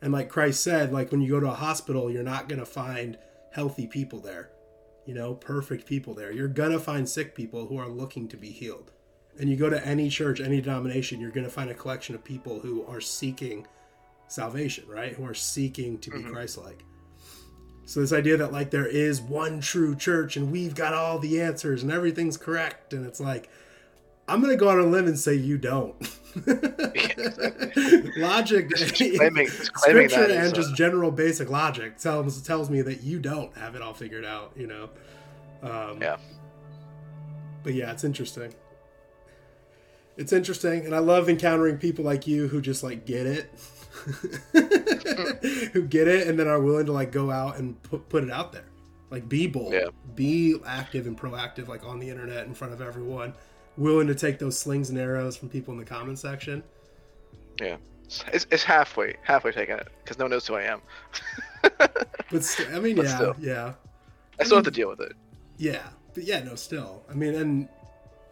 And 0.05 0.13
like 0.13 0.29
Christ 0.29 0.63
said, 0.63 0.93
like 0.93 1.11
when 1.11 1.23
you 1.23 1.31
go 1.31 1.41
to 1.41 1.51
a 1.51 1.55
hospital, 1.55 2.11
you're 2.11 2.23
not 2.23 2.47
going 2.47 2.59
to 2.59 2.67
find 2.67 3.17
healthy 3.53 3.87
people 3.87 4.21
there, 4.21 4.51
you 5.07 5.15
know, 5.15 5.33
perfect 5.33 5.87
people 5.87 6.13
there. 6.13 6.31
You're 6.31 6.47
going 6.47 6.73
to 6.73 6.79
find 6.79 7.09
sick 7.09 7.35
people 7.35 7.69
who 7.69 7.79
are 7.79 7.89
looking 7.89 8.29
to 8.29 8.37
be 8.37 8.51
healed. 8.51 8.91
And 9.41 9.49
you 9.49 9.57
go 9.57 9.71
to 9.71 9.87
any 9.87 10.11
church, 10.11 10.41
any 10.41 10.61
denomination, 10.61 11.21
you're 11.21 11.31
going 11.31 11.47
to 11.47 11.51
find 11.51 11.71
a 11.71 11.75
collection 11.75 12.15
of 12.15 12.23
people 12.23 12.61
who 12.61 12.85
are 12.85 13.01
seeking 13.01 13.67
salvation, 14.29 14.85
right? 14.89 15.15
Who 15.15 15.25
are 15.25 15.33
seeking 15.33 15.97
to 16.01 16.11
be 16.11 16.19
mm-hmm. 16.19 16.35
Christ 16.35 16.59
like. 16.59 16.85
So 17.87 18.01
this 18.01 18.13
idea 18.13 18.37
that 18.37 18.53
like 18.53 18.71
there 18.71 18.87
is 18.87 19.23
one 19.23 19.63
true 19.63 19.97
church 19.97 20.37
and 20.37 20.53
we've 20.53 20.75
got 20.75 20.93
all 20.93 21.19
the 21.19 21.41
answers 21.41 21.83
and 21.83 21.91
everything's 21.91 22.37
correct 22.37 22.93
and 22.93 23.07
it's 23.07 23.21
like 23.21 23.49
I'm 24.29 24.41
gonna 24.41 24.57
go 24.57 24.69
out 24.69 24.79
on 24.79 24.87
a 24.87 24.89
limb 24.89 25.07
and 25.07 25.19
say 25.19 25.35
you 25.35 25.59
don't. 25.59 25.95
logic, 28.17 28.71
just 28.71 28.95
claiming, 28.95 29.47
just 29.47 29.73
claiming 29.73 30.09
scripture, 30.09 30.33
and 30.33 30.49
uh... 30.49 30.53
just 30.53 30.75
general 30.75 31.11
basic 31.11 31.51
logic 31.51 31.99
tells 31.99 32.41
tells 32.43 32.71
me 32.71 32.83
that 32.83 33.03
you 33.03 33.19
don't 33.19 33.57
have 33.57 33.75
it 33.75 33.83
all 33.83 33.95
figured 33.95 34.25
out. 34.25 34.53
You 34.57 34.67
know. 34.67 34.91
Um, 35.63 36.01
yeah. 36.01 36.17
But 37.63 37.75
yeah, 37.75 37.93
it's 37.93 38.05
interesting. 38.05 38.55
It's 40.17 40.33
interesting, 40.33 40.85
and 40.87 40.95
I 40.95 40.99
love 40.99 41.29
encountering 41.29 41.79
people 41.79 42.05
like 42.05 42.27
you 42.27 42.49
who 42.49 42.61
just 42.61 42.83
like 42.83 43.05
get 43.05 43.27
it 43.27 43.51
who 45.73 45.83
get 45.83 46.09
it 46.09 46.27
and 46.27 46.39
then 46.39 46.49
are 46.49 46.61
willing 46.61 46.87
to 46.87 46.93
like 46.93 47.13
go 47.13 47.31
out 47.31 47.59
and 47.59 47.81
put 47.83 48.09
put 48.09 48.25
it 48.25 48.31
out 48.31 48.53
there. 48.53 48.65
Like 49.11 49.29
be 49.29 49.47
bold, 49.47 49.73
yeah. 49.73 49.87
be 50.15 50.57
active 50.67 51.07
and 51.07 51.19
proactive, 51.19 51.69
like 51.69 51.85
on 51.85 52.01
the 52.01 52.11
internet 52.11 52.47
in 52.47 52.55
front 52.55 52.73
of 52.73 52.81
everyone. 52.81 53.35
Willing 53.77 54.07
to 54.07 54.15
take 54.15 54.39
those 54.39 54.59
slings 54.59 54.91
and 54.91 54.99
arrows 54.99 55.37
from 55.37 55.49
people 55.49 55.73
in 55.73 55.79
the 55.79 55.85
comment 55.85 56.19
section. 56.19 56.63
Yeah, 57.61 57.77
it's, 58.33 58.47
it's 58.51 58.63
halfway 58.63 59.17
halfway 59.23 59.53
taking 59.53 59.77
it 59.77 59.89
because 60.03 60.19
no 60.19 60.25
one 60.25 60.31
knows 60.31 60.47
who 60.47 60.55
I 60.55 60.63
am. 60.63 60.81
but 61.79 62.45
st- 62.45 62.71
I 62.71 62.81
mean, 62.81 62.97
but 62.97 63.07
yeah, 63.07 63.17
still. 63.17 63.37
yeah. 63.41 63.73
I 64.39 64.45
still 64.45 64.57
have 64.59 64.65
to 64.65 64.71
deal 64.71 64.89
with 64.89 65.01
it. 65.01 65.13
Yeah, 65.57 65.83
but 66.13 66.25
yeah, 66.25 66.43
no, 66.43 66.55
still. 66.55 67.03
I 67.11 67.15
mean, 67.15 67.35
and 67.35 67.69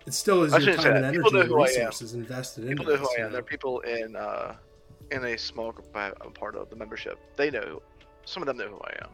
it 0.06 0.14
still 0.14 0.42
is 0.42 0.52
your 0.64 0.76
time 0.76 0.96
and 0.96 1.04
energy 1.06 1.38
and 1.38 1.50
resources 1.50 2.14
invested 2.14 2.64
in. 2.64 2.70
People 2.70 2.86
know 2.86 2.96
who 2.96 3.08
I 3.18 3.24
am. 3.24 3.32
There 3.32 3.40
are 3.40 3.44
people 3.44 3.80
in 3.80 4.16
uh, 4.16 4.56
in 5.10 5.24
a 5.24 5.36
small 5.36 5.72
group 5.72 5.88
I'm 5.94 6.32
part 6.32 6.56
of, 6.56 6.70
the 6.70 6.76
membership, 6.76 7.18
they 7.36 7.50
know. 7.50 7.82
Some 8.24 8.42
of 8.42 8.46
them 8.46 8.56
know 8.56 8.68
who 8.68 8.80
I 8.80 8.96
am, 9.02 9.10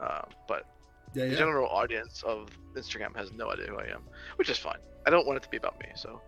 uh, 0.00 0.22
but 0.46 0.66
yeah, 1.14 1.24
yeah. 1.24 1.30
the 1.30 1.36
general 1.36 1.68
audience 1.68 2.22
of 2.22 2.48
Instagram 2.74 3.16
has 3.16 3.32
no 3.32 3.50
idea 3.50 3.66
who 3.66 3.78
I 3.78 3.86
am, 3.86 4.02
which 4.36 4.50
is 4.50 4.58
fine. 4.58 4.78
I 5.06 5.10
don't 5.10 5.26
want 5.26 5.36
it 5.38 5.42
to 5.42 5.48
be 5.48 5.56
about 5.56 5.78
me, 5.80 5.86
so 5.94 6.20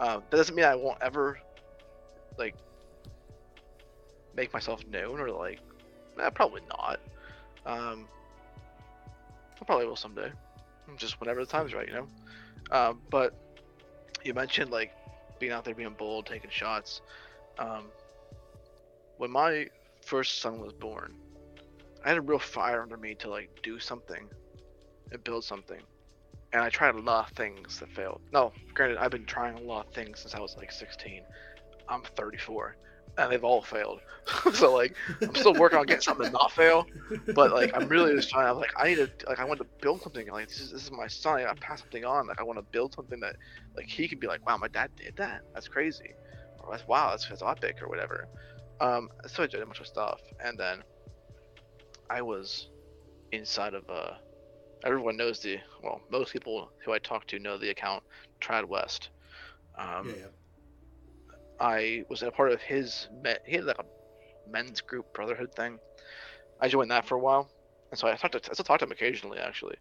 uh, 0.00 0.20
that 0.30 0.36
doesn't 0.36 0.54
mean 0.54 0.64
I 0.64 0.74
won't 0.74 0.98
ever 1.02 1.38
like 2.38 2.54
make 4.34 4.52
myself 4.52 4.86
known 4.86 5.20
or 5.20 5.30
like. 5.30 5.60
Eh, 6.20 6.30
probably 6.30 6.62
not. 6.68 7.00
Um, 7.64 8.08
I 9.60 9.64
probably 9.64 9.86
will 9.86 9.96
someday, 9.96 10.32
just 10.96 11.20
whenever 11.20 11.44
the 11.44 11.50
time's 11.50 11.74
right, 11.74 11.86
you 11.86 11.94
know. 11.94 12.08
Uh, 12.70 12.94
but 13.10 13.34
you 14.24 14.34
mentioned 14.34 14.70
like 14.70 14.92
being 15.38 15.52
out 15.52 15.64
there, 15.64 15.74
being 15.74 15.94
bold, 15.98 16.26
taking 16.26 16.50
shots. 16.50 17.02
Um, 17.58 17.86
when 19.16 19.30
my 19.30 19.66
first 20.04 20.40
son 20.40 20.60
was 20.60 20.72
born, 20.72 21.14
I 22.04 22.08
had 22.08 22.18
a 22.18 22.22
real 22.22 22.38
fire 22.38 22.82
under 22.82 22.96
me 22.96 23.14
to 23.16 23.30
like 23.30 23.50
do 23.62 23.78
something 23.78 24.28
and 25.12 25.24
build 25.24 25.44
something. 25.44 25.80
And 26.52 26.62
I 26.62 26.70
tried 26.70 26.94
a 26.94 27.00
lot 27.00 27.30
of 27.30 27.36
things 27.36 27.78
that 27.80 27.90
failed. 27.92 28.20
No, 28.32 28.52
granted, 28.74 28.98
I've 28.98 29.10
been 29.10 29.26
trying 29.26 29.58
a 29.58 29.60
lot 29.60 29.86
of 29.86 29.92
things 29.92 30.20
since 30.20 30.34
I 30.34 30.40
was 30.40 30.56
like 30.56 30.72
16. 30.72 31.22
I'm 31.88 32.02
34, 32.16 32.76
and 33.18 33.30
they've 33.30 33.44
all 33.44 33.60
failed. 33.60 34.00
so 34.54 34.74
like, 34.74 34.94
I'm 35.20 35.34
still 35.34 35.54
working 35.54 35.78
on 35.78 35.86
getting 35.86 36.02
something 36.02 36.26
to 36.26 36.32
not 36.32 36.52
fail. 36.52 36.86
But 37.34 37.52
like, 37.52 37.72
I'm 37.74 37.88
really 37.88 38.14
just 38.14 38.30
trying. 38.30 38.48
I'm 38.48 38.56
like, 38.56 38.72
I 38.76 38.88
need 38.88 38.96
to 38.96 39.10
like, 39.26 39.40
I 39.40 39.44
want 39.44 39.60
to 39.60 39.66
build 39.82 40.02
something. 40.02 40.26
Like, 40.30 40.48
this 40.48 40.60
is, 40.60 40.70
this 40.72 40.84
is 40.84 40.90
my 40.90 41.06
son. 41.06 41.40
I 41.40 41.52
pass 41.54 41.80
something 41.80 42.04
on. 42.04 42.28
Like, 42.28 42.40
I 42.40 42.44
want 42.44 42.58
to 42.58 42.64
build 42.70 42.94
something 42.94 43.20
that 43.20 43.36
like 43.76 43.86
he 43.86 44.08
can 44.08 44.18
be 44.18 44.26
like, 44.26 44.46
wow, 44.46 44.56
my 44.56 44.68
dad 44.68 44.90
did 44.96 45.16
that. 45.16 45.42
That's 45.54 45.68
crazy. 45.68 46.14
Or 46.60 46.72
that's 46.72 46.86
wow, 46.86 47.10
that's, 47.10 47.28
that's 47.28 47.42
epic 47.42 47.82
or 47.82 47.88
whatever. 47.88 48.26
Um, 48.80 49.10
so 49.26 49.42
I 49.42 49.46
did 49.46 49.60
a 49.60 49.66
bunch 49.66 49.80
of 49.80 49.86
stuff, 49.86 50.20
and 50.42 50.56
then 50.56 50.82
I 52.08 52.22
was 52.22 52.68
inside 53.32 53.74
of 53.74 53.84
uh, 53.90 54.14
everyone 54.84 55.16
knows 55.16 55.40
the 55.40 55.58
well, 55.82 56.00
most 56.10 56.32
people 56.32 56.70
who 56.84 56.92
I 56.92 56.98
talk 56.98 57.26
to 57.28 57.38
know 57.38 57.58
the 57.58 57.70
account 57.70 58.02
Trad 58.40 58.64
West. 58.64 59.10
Um, 59.76 60.08
yeah, 60.08 60.14
yeah. 60.16 60.26
I 61.60 62.04
was 62.08 62.22
a 62.22 62.30
part 62.30 62.52
of 62.52 62.60
his. 62.60 63.08
He 63.46 63.56
had 63.56 63.64
like 63.64 63.78
a 63.78 63.84
men's 64.50 64.80
group 64.80 65.12
brotherhood 65.12 65.54
thing. 65.54 65.78
I 66.60 66.68
joined 66.68 66.90
that 66.90 67.06
for 67.06 67.16
a 67.16 67.20
while, 67.20 67.48
and 67.90 67.98
so 67.98 68.08
I 68.08 68.14
talked 68.14 68.32
to 68.32 68.50
I 68.50 68.52
still 68.52 68.64
talk 68.64 68.78
to 68.80 68.84
him 68.84 68.92
occasionally 68.92 69.38
actually, 69.38 69.76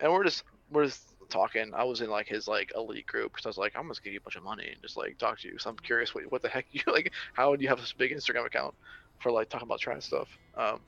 and 0.00 0.12
we're 0.12 0.24
just 0.24 0.44
we're 0.70 0.86
just 0.86 1.14
talking. 1.28 1.72
I 1.74 1.84
was 1.84 2.00
in 2.00 2.10
like 2.10 2.28
his 2.28 2.48
like 2.48 2.72
elite 2.74 3.06
group 3.06 3.32
because 3.32 3.46
I 3.46 3.48
was 3.48 3.58
like, 3.58 3.74
I'm 3.76 3.82
gonna 3.82 3.94
give 4.02 4.12
you 4.12 4.20
a 4.20 4.22
bunch 4.22 4.36
of 4.36 4.42
money 4.42 4.68
and 4.72 4.80
just 4.82 4.96
like 4.96 5.18
talk 5.18 5.38
to 5.40 5.48
you. 5.48 5.58
So 5.58 5.70
I'm 5.70 5.76
curious, 5.76 6.14
what 6.14 6.24
what 6.30 6.42
the 6.42 6.48
heck 6.48 6.66
you 6.70 6.80
like? 6.92 7.12
How 7.34 7.54
do 7.54 7.62
you 7.62 7.68
have 7.68 7.80
this 7.80 7.92
big 7.92 8.12
Instagram 8.12 8.46
account 8.46 8.74
for 9.20 9.32
like 9.32 9.48
talking 9.48 9.66
about 9.66 9.80
trans 9.80 10.06
stuff? 10.06 10.28
Um, 10.56 10.80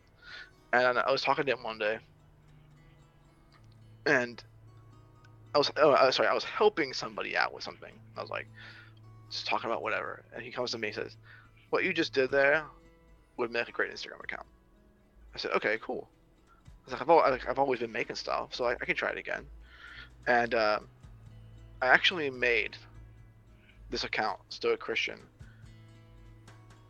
and 0.72 0.98
I 0.98 1.10
was 1.10 1.22
talking 1.22 1.46
to 1.46 1.52
him 1.52 1.62
one 1.62 1.78
day, 1.78 1.98
and 4.06 4.42
I 5.54 5.58
was 5.58 5.70
oh 5.76 6.10
sorry, 6.10 6.28
I 6.28 6.34
was 6.34 6.44
helping 6.44 6.92
somebody 6.92 7.36
out 7.36 7.52
with 7.52 7.64
something. 7.64 7.92
I 8.16 8.20
was 8.20 8.30
like, 8.30 8.46
just 9.30 9.46
talking 9.46 9.70
about 9.70 9.82
whatever, 9.82 10.22
and 10.34 10.42
he 10.42 10.50
comes 10.50 10.72
to 10.72 10.78
me 10.78 10.88
and 10.88 10.96
says, 10.96 11.16
"What 11.70 11.84
you 11.84 11.92
just 11.92 12.12
did 12.12 12.30
there 12.30 12.64
would 13.36 13.50
make 13.50 13.68
a 13.68 13.72
great 13.72 13.92
Instagram 13.92 14.22
account." 14.22 14.46
I 15.34 15.38
said, 15.38 15.52
"Okay, 15.52 15.78
cool." 15.80 16.08
I 16.66 16.70
was 16.84 16.92
like, 16.92 17.02
I've, 17.02 17.10
always, 17.10 17.42
I've 17.48 17.58
always 17.58 17.80
been 17.80 17.92
making 17.92 18.16
stuff, 18.16 18.54
so 18.54 18.64
I, 18.64 18.72
I 18.72 18.84
can 18.84 18.96
try 18.96 19.10
it 19.10 19.18
again 19.18 19.46
and 20.26 20.54
uh, 20.54 20.80
I 21.82 21.86
actually 21.86 22.30
made 22.30 22.76
this 23.90 24.04
account, 24.04 24.38
Stoic 24.48 24.80
Christian, 24.80 25.18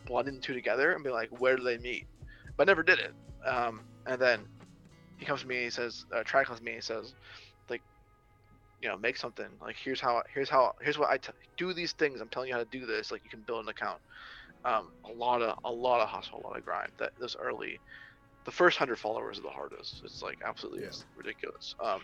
blending 0.06 0.36
the 0.36 0.40
two 0.40 0.54
together 0.54 0.92
and 0.92 1.02
be 1.02 1.10
like, 1.10 1.28
where 1.40 1.56
do 1.56 1.64
they 1.64 1.78
meet? 1.78 2.06
But 2.56 2.68
I 2.68 2.70
never 2.70 2.84
did 2.84 3.00
it. 3.00 3.12
Um, 3.44 3.80
and 4.06 4.20
then 4.20 4.46
he 5.18 5.24
comes 5.24 5.42
to 5.42 5.46
me 5.46 5.57
and 5.57 5.64
he 5.64 5.70
says, 5.70 6.05
uh, 6.14 6.22
comes 6.24 6.59
to 6.59 6.64
me 6.64 6.72
and 6.72 6.79
he 6.79 6.83
says 6.83 7.14
like, 7.68 7.83
you 8.83 8.88
know 8.88 8.96
make 8.96 9.16
something. 9.16 9.48
Like 9.61 9.76
here's 9.76 10.00
how 10.00 10.22
here's 10.33 10.48
how 10.48 10.72
here's 10.81 10.98
what 10.98 11.11
I 11.11 11.18
t- 11.18 11.33
do 11.57 11.72
these 11.72 11.92
things. 11.92 12.20
I'm 12.20 12.29
telling 12.29 12.48
you 12.48 12.55
how 12.55 12.61
to 12.61 12.70
do 12.70 12.87
this. 12.87 13.11
Like 13.11 13.22
you 13.24 13.31
can 13.31 13.40
build 13.40 13.64
an 13.64 13.68
account. 13.68 14.00
Um, 14.64 14.90
a 15.05 15.12
lot 15.12 15.42
of 15.42 15.59
a 15.64 15.70
lot 15.70 16.00
of 16.00 16.09
hustle 16.09 16.40
a 16.42 16.46
lot 16.46 16.57
of 16.57 16.64
grind. 16.64 16.92
That 16.98 17.12
those 17.18 17.37
early 17.37 17.79
the 18.44 18.50
first 18.50 18.79
hundred 18.79 18.98
followers 18.98 19.38
are 19.38 19.42
the 19.42 19.50
hardest. 19.50 20.02
It's 20.05 20.22
like 20.22 20.38
absolutely 20.44 20.85
yeah. 20.85 20.90
ridiculous. 21.16 21.74
Um, 21.81 22.00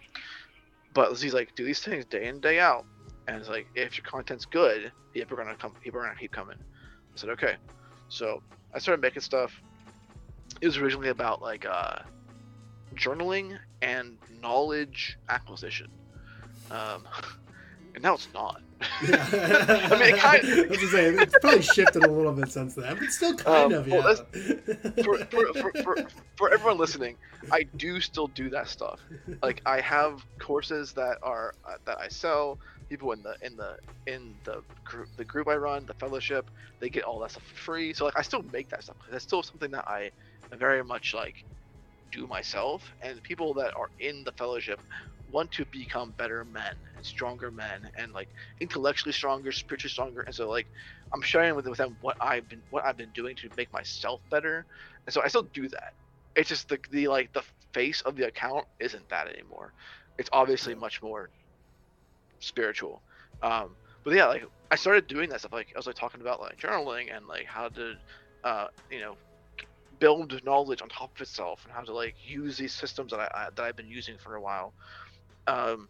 but 0.95 1.17
he's 1.17 1.35
like 1.35 1.55
do 1.55 1.65
these 1.65 1.81
things 1.81 2.05
day 2.05 2.27
in 2.27 2.41
day 2.41 2.59
out. 2.59 2.85
And 3.29 3.37
it's 3.37 3.49
like 3.49 3.69
if 3.75 3.97
your 3.97 4.05
content's 4.05 4.45
good 4.45 4.93
people 5.13 5.39
are 5.39 5.45
gonna 5.45 5.57
come 5.57 5.73
people 5.83 6.01
are 6.01 6.05
gonna 6.05 6.19
keep 6.19 6.33
coming. 6.33 6.59
I 6.59 7.17
said 7.17 7.31
okay. 7.31 7.57
So 8.09 8.43
i 8.75 8.79
started 8.79 9.01
making 9.01 9.23
stuff. 9.23 9.53
It 10.61 10.67
was 10.67 10.77
originally 10.79 11.09
about 11.09 11.41
like 11.41 11.65
uh, 11.65 12.01
journaling 13.03 13.59
and 13.81 14.19
knowledge 14.41 15.19
acquisition 15.29 15.89
um, 16.71 17.05
and 17.95 18.03
now 18.03 18.15
it's 18.15 18.29
not. 18.33 18.63
Yeah. 19.07 19.29
I 19.93 19.99
mean, 19.99 20.15
it 20.15 20.17
kind 20.19 20.45
of, 20.45 20.59
I 20.59 20.67
was 20.69 20.91
say, 20.91 21.09
it's 21.11 21.39
probably 21.41 21.63
shifted 21.63 22.05
a 22.05 22.11
little 22.11 22.33
bit 22.33 22.51
since 22.51 22.75
then, 22.75 22.97
but 22.99 23.11
still 23.11 23.37
kind 23.37 23.73
um, 23.73 23.81
of, 23.81 23.89
yeah. 23.89 24.03
for, 25.05 25.19
for, 25.27 25.53
for, 25.55 25.83
for, 25.83 25.97
for 26.37 26.53
everyone 26.53 26.79
listening, 26.79 27.17
I 27.53 27.65
do 27.77 28.01
still 28.01 28.27
do 28.29 28.51
that 28.51 28.69
stuff. 28.69 28.99
Like, 29.43 29.63
I 29.67 29.81
have 29.81 30.25
courses 30.39 30.93
that 30.95 31.19
are 31.23 31.55
uh, 31.65 31.77
that 31.85 31.99
I 31.99 32.09
sell. 32.09 32.59
People 32.89 33.13
in 33.13 33.23
the 33.23 33.35
in 33.41 33.57
the 33.57 33.79
in 34.07 34.35
the 34.45 34.63
group 34.85 35.09
the 35.17 35.25
group 35.25 35.49
I 35.49 35.57
run, 35.57 35.87
the 35.87 35.95
fellowship, 35.95 36.51
they 36.79 36.91
get 36.91 37.05
all 37.05 37.21
that 37.21 37.31
stuff 37.31 37.45
for 37.45 37.55
free. 37.55 37.95
So 37.95 38.05
like, 38.05 38.19
I 38.19 38.23
still 38.23 38.45
make 38.53 38.69
that 38.69 38.83
stuff. 38.83 38.97
That's 39.11 39.25
still 39.25 39.43
something 39.43 39.71
that 39.71 39.89
I 39.89 40.11
very 40.51 40.85
much 40.85 41.15
like 41.15 41.45
do 42.13 42.27
myself, 42.27 42.83
and 43.03 43.23
people 43.23 43.55
that 43.55 43.73
are 43.77 43.91
in 43.99 44.23
the 44.25 44.33
fellowship 44.33 44.81
want 45.31 45.51
to 45.53 45.65
become 45.73 46.15
better 46.19 46.45
men 46.45 46.75
and 46.97 47.05
stronger 47.05 47.51
men 47.51 47.89
and 47.99 48.13
like 48.13 48.29
intellectually 48.61 49.13
stronger, 49.13 49.51
spiritually 49.51 49.91
stronger. 49.91 50.21
And 50.23 50.35
so 50.35 50.49
like 50.49 50.67
I'm 51.15 51.23
sharing 51.23 51.55
with, 51.55 51.67
with 51.67 51.79
them 51.79 51.97
what 52.01 52.17
I've 52.21 52.49
been 52.49 52.63
what 52.71 52.85
I've 52.85 52.97
been 52.97 53.13
doing 53.15 53.37
to 53.37 53.51
make 53.57 53.73
myself 53.73 54.21
better. 54.31 54.67
And 55.07 55.15
so 55.15 55.23
I 55.23 55.29
still 55.29 55.49
do 55.55 55.69
that. 55.69 55.95
It's 56.37 56.49
just 56.49 56.69
the 56.69 56.79
the 56.91 57.09
like 57.09 57.33
the 57.33 57.43
face 57.73 58.03
of 58.03 58.17
the 58.17 58.27
account 58.27 58.67
isn't 58.81 59.09
that 59.09 59.29
anymore. 59.29 59.73
It's 60.19 60.31
obviously 60.33 60.75
much 60.75 61.03
more 61.03 61.31
spiritual. 62.41 63.03
Um, 63.43 63.77
but 64.05 64.15
yeah, 64.15 64.27
like 64.27 64.45
I 64.71 64.77
started 64.77 65.07
doing 65.07 65.31
that 65.31 65.41
stuff. 65.41 65.53
Like 65.53 65.69
I 65.75 65.79
was 65.79 65.87
like 65.87 65.97
talking 65.97 66.21
about 66.21 66.41
like 66.41 66.59
journaling 66.59 67.15
and 67.15 67.27
like 67.27 67.47
how 67.47 67.69
to, 67.69 67.95
uh, 68.45 68.67
you 68.91 69.01
know, 69.01 69.17
build 69.99 70.45
knowledge 70.45 70.83
on 70.83 70.89
top 70.89 71.15
of 71.15 71.21
itself 71.21 71.65
and 71.65 71.73
how 71.73 71.83
to 71.83 71.93
like 71.93 72.15
use 72.25 72.57
these 72.57 72.75
systems 72.75 73.11
that 73.13 73.21
I, 73.21 73.29
I 73.35 73.49
that 73.55 73.65
I've 73.65 73.77
been 73.77 73.89
using 73.89 74.17
for 74.19 74.35
a 74.37 74.41
while. 74.41 74.75
Um, 75.47 75.89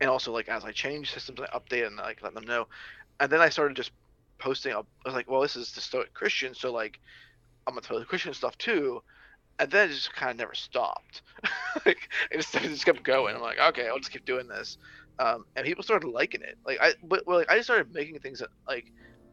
and 0.00 0.10
also 0.10 0.32
like 0.32 0.48
as 0.48 0.64
I 0.64 0.72
change 0.72 1.12
systems, 1.12 1.40
I 1.40 1.58
update 1.58 1.86
and 1.86 1.96
like 1.96 2.22
let 2.22 2.34
them 2.34 2.44
know. 2.44 2.66
And 3.20 3.30
then 3.30 3.40
I 3.40 3.48
started 3.48 3.76
just 3.76 3.92
posting. 4.38 4.72
I 4.72 4.82
was 5.04 5.14
like, 5.14 5.30
well, 5.30 5.40
this 5.40 5.56
is 5.56 5.72
the 5.72 5.80
Stoic 5.80 6.12
Christian, 6.14 6.54
so 6.54 6.72
like 6.72 6.98
I'm 7.66 7.74
gonna 7.74 8.00
the 8.00 8.04
Christian 8.04 8.34
stuff 8.34 8.56
too. 8.58 9.00
And 9.58 9.70
then 9.70 9.88
it 9.88 9.94
just 9.94 10.12
kind 10.14 10.32
of 10.32 10.36
never 10.36 10.54
stopped. 10.54 11.22
like 11.86 12.08
it 12.30 12.38
just, 12.38 12.54
it 12.56 12.62
just 12.62 12.84
kept 12.84 13.04
going. 13.04 13.36
I'm 13.36 13.42
like, 13.42 13.58
okay, 13.58 13.86
I'll 13.88 13.98
just 13.98 14.10
keep 14.10 14.24
doing 14.24 14.48
this. 14.48 14.78
Um, 15.20 15.44
and 15.54 15.64
people 15.64 15.84
started 15.84 16.08
liking 16.08 16.42
it. 16.42 16.56
Like 16.66 16.78
I, 16.80 16.94
but 17.04 17.22
well, 17.26 17.38
like, 17.38 17.50
I 17.50 17.56
just 17.56 17.68
started 17.68 17.94
making 17.94 18.18
things 18.18 18.40
that 18.40 18.48
like 18.68 18.86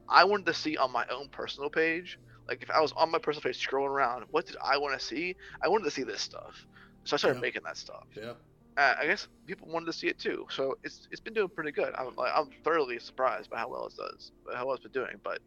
I 0.08 0.26
wanted 0.26 0.46
to 0.48 0.54
see 0.54 0.78
on 0.78 0.92
my 0.92 1.06
own 1.12 1.30
personal 1.32 1.70
page. 1.70 2.20
Like 2.50 2.64
if 2.64 2.70
I 2.72 2.82
was 2.82 2.94
on 2.94 3.12
my 3.12 3.20
personal 3.20 3.42
page 3.44 3.66
scrolling 3.66 3.89
around, 3.89 4.26
what 4.32 4.46
did 4.46 4.58
I 4.64 4.78
want 4.78 5.00
to 5.00 5.06
see? 5.06 5.36
I 5.64 5.70
wanted 5.70 5.86
to 5.86 5.92
see 5.92 6.04
this 6.04 6.22
stuff. 6.22 6.66
So 7.06 7.16
I 7.16 7.18
started 7.18 7.38
Yeah. 7.38 7.42
making 7.42 7.62
that 7.66 7.78
stuff. 7.78 8.04
Yeah. 8.16 8.34
Uh, 8.78 8.96
I 9.00 9.06
guess 9.06 9.28
people 9.48 9.68
wanted 9.70 9.88
to 9.88 9.94
see 9.94 10.08
it 10.08 10.18
too. 10.20 10.46
So 10.50 10.76
it's 10.84 11.08
it's 11.12 11.22
been 11.22 11.34
doing 11.34 11.50
pretty 11.50 11.72
good. 11.72 11.94
I'm 11.98 12.16
like 12.16 12.32
I'm 12.36 12.50
thoroughly 12.64 13.00
surprised 13.00 13.50
by 13.50 13.58
how 13.58 13.70
well 13.70 13.88
it 13.88 13.94
does, 13.98 14.32
how 14.54 14.66
well 14.66 14.76
it's 14.76 14.84
been 14.84 14.92
doing. 14.92 15.20
But 15.24 15.39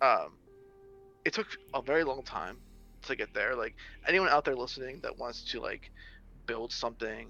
um, 0.00 0.36
it 1.24 1.32
took 1.32 1.46
a 1.74 1.82
very 1.82 2.04
long 2.04 2.22
time 2.24 2.58
to 3.02 3.16
get 3.16 3.32
there. 3.34 3.54
Like 3.54 3.74
anyone 4.06 4.28
out 4.28 4.44
there 4.44 4.56
listening 4.56 5.00
that 5.02 5.18
wants 5.18 5.44
to 5.52 5.60
like 5.60 5.90
build 6.46 6.72
something, 6.72 7.28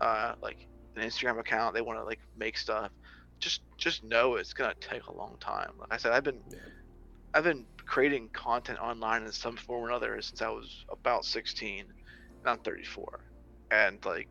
uh, 0.00 0.34
like 0.42 0.66
an 0.96 1.02
Instagram 1.02 1.38
account, 1.38 1.74
they 1.74 1.82
want 1.82 1.98
to 1.98 2.04
like 2.04 2.20
make 2.36 2.56
stuff. 2.56 2.90
Just 3.40 3.60
just 3.78 4.02
know 4.04 4.36
it's 4.36 4.52
gonna 4.54 4.74
take 4.80 5.06
a 5.06 5.12
long 5.14 5.36
time. 5.40 5.70
Like 5.78 5.92
I 5.92 5.96
said, 5.98 6.12
I've 6.12 6.24
been 6.24 6.42
Yeah. 6.50 6.58
I've 7.34 7.44
been 7.44 7.66
creating 7.88 8.28
content 8.34 8.78
online 8.78 9.24
in 9.24 9.32
some 9.32 9.56
form 9.56 9.84
or 9.84 9.88
another 9.88 10.20
since 10.20 10.42
I 10.42 10.48
was 10.48 10.84
about 10.90 11.24
16, 11.24 11.80
and 11.80 11.88
I'm 12.44 12.58
34, 12.58 13.20
and 13.70 14.04
like 14.04 14.28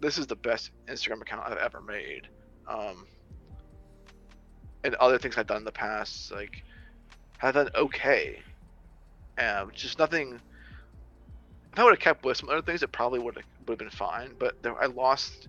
this 0.00 0.18
is 0.18 0.26
the 0.26 0.36
best 0.36 0.70
Instagram 0.88 1.20
account 1.20 1.42
I've 1.46 1.58
ever 1.58 1.80
made. 1.80 2.28
Um, 2.66 3.06
and 4.82 4.94
other 4.96 5.18
things 5.18 5.38
I've 5.38 5.46
done 5.46 5.58
in 5.58 5.64
the 5.64 5.72
past, 5.72 6.32
like 6.32 6.64
have 7.38 7.54
done 7.54 7.68
okay. 7.74 8.40
Um, 9.38 9.70
just 9.74 9.98
nothing. 9.98 10.40
If 11.72 11.78
I 11.78 11.84
would 11.84 11.92
have 11.92 12.00
kept 12.00 12.24
with 12.24 12.36
some 12.38 12.48
other 12.48 12.62
things, 12.62 12.82
it 12.82 12.92
probably 12.92 13.18
would 13.18 13.36
have 13.36 13.44
would 13.66 13.72
have 13.72 13.78
been 13.78 13.96
fine. 13.96 14.34
But 14.38 14.62
there, 14.62 14.80
I 14.82 14.86
lost 14.86 15.48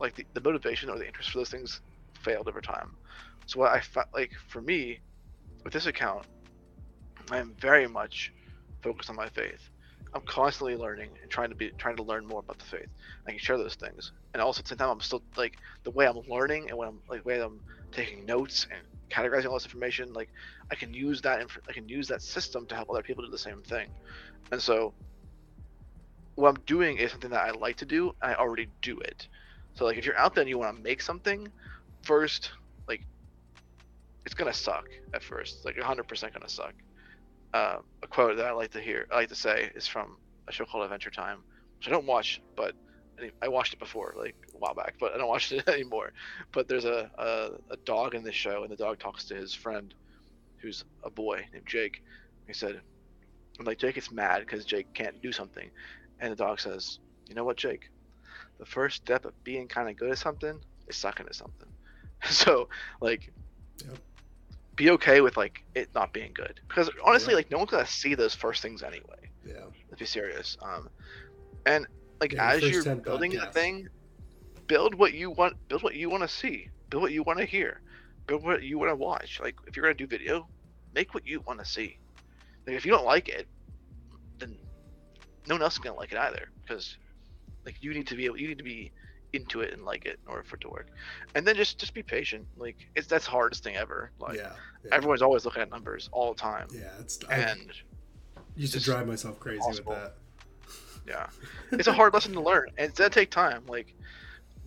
like 0.00 0.14
the, 0.14 0.24
the 0.34 0.40
motivation 0.40 0.88
or 0.88 0.98
the 0.98 1.06
interest 1.06 1.30
for 1.30 1.38
those 1.38 1.50
things 1.50 1.80
failed 2.22 2.48
over 2.48 2.60
time. 2.60 2.96
So 3.46 3.60
what 3.60 3.72
I 3.72 3.80
felt 3.80 4.08
like 4.14 4.32
for 4.48 4.60
me 4.60 5.00
with 5.64 5.72
this 5.72 5.86
account, 5.86 6.26
I 7.30 7.38
am 7.38 7.54
very 7.60 7.86
much 7.88 8.32
focused 8.82 9.10
on 9.10 9.16
my 9.16 9.28
faith. 9.28 9.70
I'm 10.14 10.22
constantly 10.22 10.76
learning 10.76 11.10
and 11.20 11.30
trying 11.30 11.50
to 11.50 11.54
be 11.56 11.70
trying 11.76 11.96
to 11.96 12.02
learn 12.02 12.26
more 12.26 12.40
about 12.40 12.58
the 12.58 12.64
faith. 12.64 12.88
I 13.26 13.30
can 13.30 13.38
share 13.38 13.58
those 13.58 13.74
things, 13.74 14.12
and 14.32 14.42
also 14.42 14.60
at 14.60 14.64
the 14.64 14.68
same 14.70 14.78
time, 14.78 14.90
I'm 14.90 15.00
still 15.00 15.22
like 15.36 15.56
the 15.84 15.90
way 15.90 16.06
I'm 16.06 16.18
learning 16.28 16.68
and 16.70 16.78
when 16.78 16.88
I'm 16.88 17.00
like 17.08 17.22
the 17.24 17.28
way 17.28 17.40
I'm 17.40 17.60
taking 17.92 18.24
notes 18.24 18.66
and 18.70 18.80
categorizing 19.10 19.46
all 19.46 19.54
this 19.54 19.64
information. 19.64 20.12
Like 20.12 20.30
I 20.70 20.74
can 20.74 20.94
use 20.94 21.20
that 21.22 21.40
inf- 21.40 21.58
I 21.68 21.72
can 21.72 21.88
use 21.88 22.08
that 22.08 22.22
system 22.22 22.66
to 22.66 22.74
help 22.74 22.90
other 22.90 23.02
people 23.02 23.24
do 23.24 23.30
the 23.30 23.38
same 23.38 23.62
thing. 23.62 23.88
And 24.52 24.62
so 24.62 24.94
what 26.36 26.48
I'm 26.50 26.62
doing 26.66 26.98
is 26.98 27.10
something 27.10 27.30
that 27.30 27.40
I 27.40 27.50
like 27.50 27.76
to 27.78 27.86
do. 27.86 28.12
I 28.22 28.34
already 28.34 28.68
do 28.82 28.98
it. 29.00 29.28
So 29.74 29.84
like 29.84 29.98
if 29.98 30.06
you're 30.06 30.18
out 30.18 30.34
there 30.34 30.42
and 30.42 30.48
you 30.48 30.58
want 30.58 30.76
to 30.76 30.82
make 30.82 31.02
something, 31.02 31.48
first 32.02 32.52
like 32.88 33.02
it's 34.24 34.34
gonna 34.34 34.52
suck 34.52 34.86
at 35.14 35.22
first. 35.22 35.64
Like 35.64 35.76
100% 35.76 36.32
gonna 36.32 36.48
suck. 36.48 36.74
Uh, 37.56 37.78
a 38.02 38.06
quote 38.06 38.36
that 38.36 38.46
I 38.46 38.52
like 38.52 38.72
to 38.72 38.80
hear, 38.80 39.06
I 39.10 39.16
like 39.16 39.30
to 39.30 39.34
say, 39.34 39.70
is 39.74 39.86
from 39.86 40.18
a 40.46 40.52
show 40.52 40.66
called 40.66 40.84
Adventure 40.84 41.10
Time, 41.10 41.38
which 41.78 41.88
I 41.88 41.90
don't 41.90 42.06
watch, 42.06 42.42
but 42.54 42.74
I- 43.42 43.48
watched 43.48 43.72
it 43.72 43.78
before, 43.78 44.14
like 44.18 44.34
a 44.54 44.58
while 44.58 44.74
back, 44.74 44.96
but 45.00 45.14
I 45.14 45.16
don't 45.16 45.28
watch 45.28 45.52
it 45.58 45.66
anymore. 45.66 46.12
But 46.52 46.68
there's 46.68 46.84
a, 46.84 47.10
a 47.16 47.50
a 47.70 47.76
dog 47.86 48.14
in 48.14 48.22
this 48.24 48.34
show, 48.34 48.62
and 48.62 48.70
the 48.70 48.76
dog 48.76 48.98
talks 48.98 49.24
to 49.26 49.34
his 49.34 49.54
friend, 49.54 49.94
who's 50.60 50.84
a 51.02 51.10
boy 51.10 51.46
named 51.52 51.66
Jake. 51.66 52.02
He 52.46 52.52
said, 52.52 52.78
and 53.58 53.66
like 53.66 53.78
Jake 53.78 53.94
gets 53.94 54.12
mad 54.12 54.40
because 54.40 54.66
Jake 54.66 54.92
can't 54.92 55.22
do 55.22 55.32
something, 55.32 55.70
and 56.20 56.32
the 56.32 56.36
dog 56.36 56.60
says, 56.60 56.98
"You 57.26 57.34
know 57.36 57.44
what, 57.44 57.56
Jake? 57.56 57.88
The 58.58 58.66
first 58.66 58.96
step 58.96 59.24
of 59.24 59.32
being 59.44 59.66
kind 59.66 59.88
of 59.88 59.96
good 59.96 60.10
at 60.10 60.18
something 60.18 60.60
is 60.88 60.96
sucking 60.98 61.26
at 61.26 61.34
something." 61.34 61.68
so 62.24 62.68
like 63.00 63.32
Yep. 63.78 63.98
Be 64.76 64.90
okay 64.90 65.20
with 65.20 65.36
like 65.36 65.64
it 65.74 65.88
not 65.94 66.12
being 66.12 66.32
good. 66.34 66.60
Because 66.68 66.90
honestly 67.04 67.32
Yeah. 67.32 67.36
like 67.38 67.50
no 67.50 67.58
one's 67.58 67.70
gonna 67.70 67.86
see 67.86 68.14
those 68.14 68.34
first 68.34 68.62
things 68.62 68.82
anyway. 68.82 69.30
Yeah. 69.44 69.64
let's 69.88 69.98
be 69.98 70.06
serious. 70.06 70.56
Um 70.62 70.88
and 71.64 71.86
like 72.20 72.32
Yeah, 72.32 72.50
as 72.52 72.62
you're 72.62 72.82
10 72.82 73.00
building 73.00 73.32
the 73.32 73.46
thing 73.46 73.88
build 74.66 74.94
what 74.94 75.14
you 75.14 75.30
want 75.30 75.56
build 75.68 75.82
what 75.82 75.94
you 75.94 76.10
want 76.10 76.22
to 76.22 76.28
see. 76.28 76.68
Build 76.90 77.02
what 77.02 77.12
you 77.12 77.22
want 77.22 77.38
to 77.38 77.44
hear. 77.44 77.80
Build 78.26 78.44
what 78.44 78.62
you 78.62 78.78
want 78.78 78.90
to 78.90 78.96
watch. 78.96 79.40
Like 79.40 79.56
if 79.66 79.76
you're 79.76 79.84
gonna 79.84 79.94
do 79.94 80.06
video 80.06 80.46
make 80.94 81.14
what 81.14 81.26
you 81.26 81.40
want 81.46 81.58
to 81.58 81.64
see. 81.64 81.98
Like 82.66 82.76
if 82.76 82.84
you 82.84 82.92
don't 82.92 83.04
like 83.06 83.28
it 83.28 83.46
then 84.38 84.56
no 85.48 85.54
one 85.54 85.62
else 85.62 85.74
is 85.74 85.78
gonna 85.78 85.96
like 85.96 86.12
it 86.12 86.18
either. 86.18 86.50
Because 86.62 86.98
like 87.64 87.82
you 87.82 87.94
need 87.94 88.06
to 88.08 88.14
be 88.14 88.26
able 88.26 88.38
you 88.38 88.48
need 88.48 88.58
to 88.58 88.64
be 88.64 88.92
into 89.32 89.60
it 89.60 89.72
and 89.72 89.84
like 89.84 90.06
it 90.06 90.18
in 90.24 90.30
order 90.30 90.42
for 90.42 90.56
it 90.56 90.60
to 90.60 90.68
work 90.68 90.88
and 91.34 91.46
then 91.46 91.54
just 91.56 91.78
just 91.78 91.94
be 91.94 92.02
patient 92.02 92.46
like 92.56 92.76
it's 92.94 93.06
that's 93.06 93.24
the 93.24 93.30
hardest 93.30 93.62
thing 93.64 93.76
ever 93.76 94.10
like 94.18 94.36
yeah. 94.36 94.52
yeah. 94.84 94.94
everyone's 94.94 95.22
always 95.22 95.44
looking 95.44 95.62
at 95.62 95.70
numbers 95.70 96.08
all 96.12 96.32
the 96.32 96.40
time 96.40 96.66
Yeah. 96.72 96.90
It's. 97.00 97.18
I 97.28 97.34
and 97.34 97.72
used 98.56 98.72
to 98.74 98.80
drive 98.80 99.06
myself 99.06 99.38
crazy 99.38 99.56
impossible. 99.56 99.92
with 99.92 100.02
that. 100.02 100.14
yeah 101.06 101.26
it's 101.78 101.88
a 101.88 101.92
hard 101.92 102.14
lesson 102.14 102.32
to 102.32 102.40
learn 102.40 102.68
and 102.78 102.90
it's 102.90 102.98
gonna 102.98 103.10
take 103.10 103.30
time 103.30 103.62
like 103.68 103.94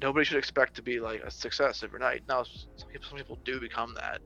nobody 0.01 0.25
should 0.25 0.37
expect 0.37 0.75
to 0.75 0.81
be 0.81 0.99
like 0.99 1.21
a 1.23 1.31
success 1.31 1.83
overnight 1.83 2.21
now 2.27 2.43
some 2.43 2.89
people, 2.89 3.07
some 3.09 3.17
people 3.17 3.37
do 3.43 3.59
become 3.59 3.95
that 3.95 4.19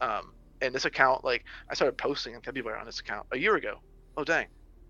um 0.00 0.32
and 0.62 0.74
this 0.74 0.84
account 0.84 1.24
like 1.24 1.44
i 1.68 1.74
started 1.74 1.96
posting 1.96 2.34
in 2.34 2.40
february 2.40 2.78
on 2.78 2.86
this 2.86 3.00
account 3.00 3.26
a 3.32 3.38
year 3.38 3.56
ago 3.56 3.78
oh 4.16 4.24
dang 4.24 4.46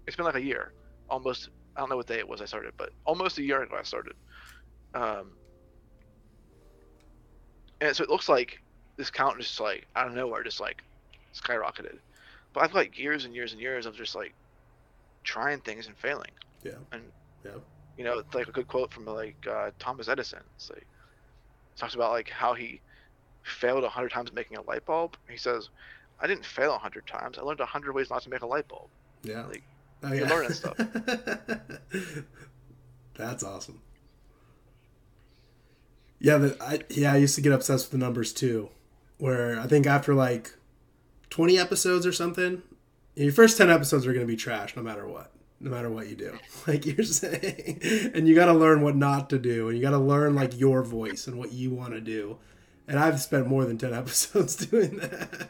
it's 0.07 0.17
been 0.17 0.25
like 0.25 0.35
a 0.35 0.43
year 0.43 0.73
almost 1.09 1.51
i 1.77 1.81
don't 1.81 1.89
know 1.89 1.97
what 1.97 2.07
day 2.07 2.19
it 2.19 2.29
was 2.29 2.41
i 2.41 2.45
started 2.45 2.73
but 2.77 2.91
almost 3.05 3.39
a 3.39 3.43
year 3.43 3.63
ago 3.63 3.77
i 3.79 3.83
started 3.83 4.15
um 4.95 5.31
and 7.81 7.97
so 7.97 8.03
it 8.05 8.11
looks 8.11 8.29
like 8.29 8.59
this 8.97 9.09
account 9.09 9.39
just 9.39 9.59
like 9.61 9.87
out 9.97 10.09
of 10.09 10.15
nowhere 10.15 10.43
just 10.43 10.61
like 10.61 10.83
skyrocketed 11.35 11.99
but 12.53 12.63
i've 12.65 12.73
got 12.73 12.99
years 12.99 13.25
and 13.25 13.35
years 13.35 13.53
and 13.53 13.61
years 13.61 13.87
of 13.87 13.97
just 13.97 14.15
like 14.15 14.35
trying 15.25 15.61
things 15.61 15.87
and 15.87 15.97
failing 15.97 16.31
Yeah. 16.63 16.73
and 16.93 17.03
Yeah. 17.45 17.53
you 17.97 18.05
know 18.05 18.19
it's 18.19 18.35
like 18.35 18.49
a 18.49 18.53
good 18.53 18.69
quote 18.69 18.93
from 18.93 19.05
like 19.07 19.47
uh, 19.51 19.71
thomas 19.79 20.09
edison 20.09 20.41
it's 20.57 20.71
like 20.71 20.87
talks 21.77 21.95
about 21.95 22.13
like 22.13 22.29
how 22.29 22.55
he 22.55 22.81
failed 23.43 23.85
a 23.85 23.89
hundred 23.89 24.11
times 24.11 24.33
making 24.33 24.57
a 24.59 24.63
light 24.63 24.85
bulb 24.85 25.17
he 25.31 25.37
says 25.37 25.71
i 26.21 26.27
didn't 26.27 26.45
fail 26.45 26.75
a 26.75 26.79
hundred 26.79 27.07
times 27.07 27.39
i 27.39 27.43
learned 27.43 27.61
a 27.61 27.67
hundred 27.67 27.95
ways 27.95 28.11
not 28.11 28.23
to 28.23 28.31
make 28.31 28.43
a 28.43 28.47
light 28.47 28.69
bulb 28.69 28.89
Yeah. 29.23 29.47
Like, 29.47 29.63
oh, 30.03 30.13
you're 30.13 30.27
yeah. 30.27 30.35
learning 30.35 30.53
stuff. 30.53 30.77
That's 33.15 33.43
awesome. 33.45 33.81
Yeah, 36.21 36.37
the, 36.37 36.57
I 36.63 36.81
yeah 36.91 37.13
I 37.15 37.17
used 37.17 37.35
to 37.37 37.41
get 37.41 37.53
obsessed 37.53 37.87
with 37.87 37.93
the 37.93 38.05
numbers 38.05 38.33
too, 38.33 38.69
where 39.19 39.59
I 39.59 39.67
think 39.67 39.87
after 39.87 40.15
like 40.15 40.55
twenty 41.31 41.59
episodes 41.59 42.07
or 42.07 42.13
something, 42.13 42.63
your 43.17 43.33
first 43.33 43.57
ten 43.57 43.71
episodes 43.71 44.07
are 44.07 44.13
going 44.13 44.27
to 44.27 44.31
be 44.31 44.37
trash 44.37 44.77
no 44.77 44.83
matter 44.83 45.07
what, 45.07 45.33
no 45.61 45.71
matter 45.71 45.91
what 45.91 46.09
you 46.09 46.17
do. 46.17 46.39
Like 46.67 46.85
you're 46.85 47.05
saying, 47.05 47.81
and 48.15 48.29
you 48.29 48.35
got 48.35 48.47
to 48.47 48.53
learn 48.53 48.83
what 48.83 48.97
not 48.97 49.31
to 49.31 49.39
do, 49.39 49.69
and 49.69 49.79
you 49.79 49.83
got 49.83 49.91
to 49.91 49.99
learn 49.99 50.35
like 50.35 50.59
your 50.61 50.83
voice 50.83 51.27
and 51.27 51.39
what 51.39 51.53
you 51.53 51.71
want 51.71 51.95
to 51.95 52.01
do. 52.01 52.37
And 52.87 52.99
I've 52.99 53.21
spent 53.21 53.47
more 53.47 53.65
than 53.65 53.79
ten 53.79 53.95
episodes 54.03 54.55
doing 54.57 54.99
that. 54.99 55.49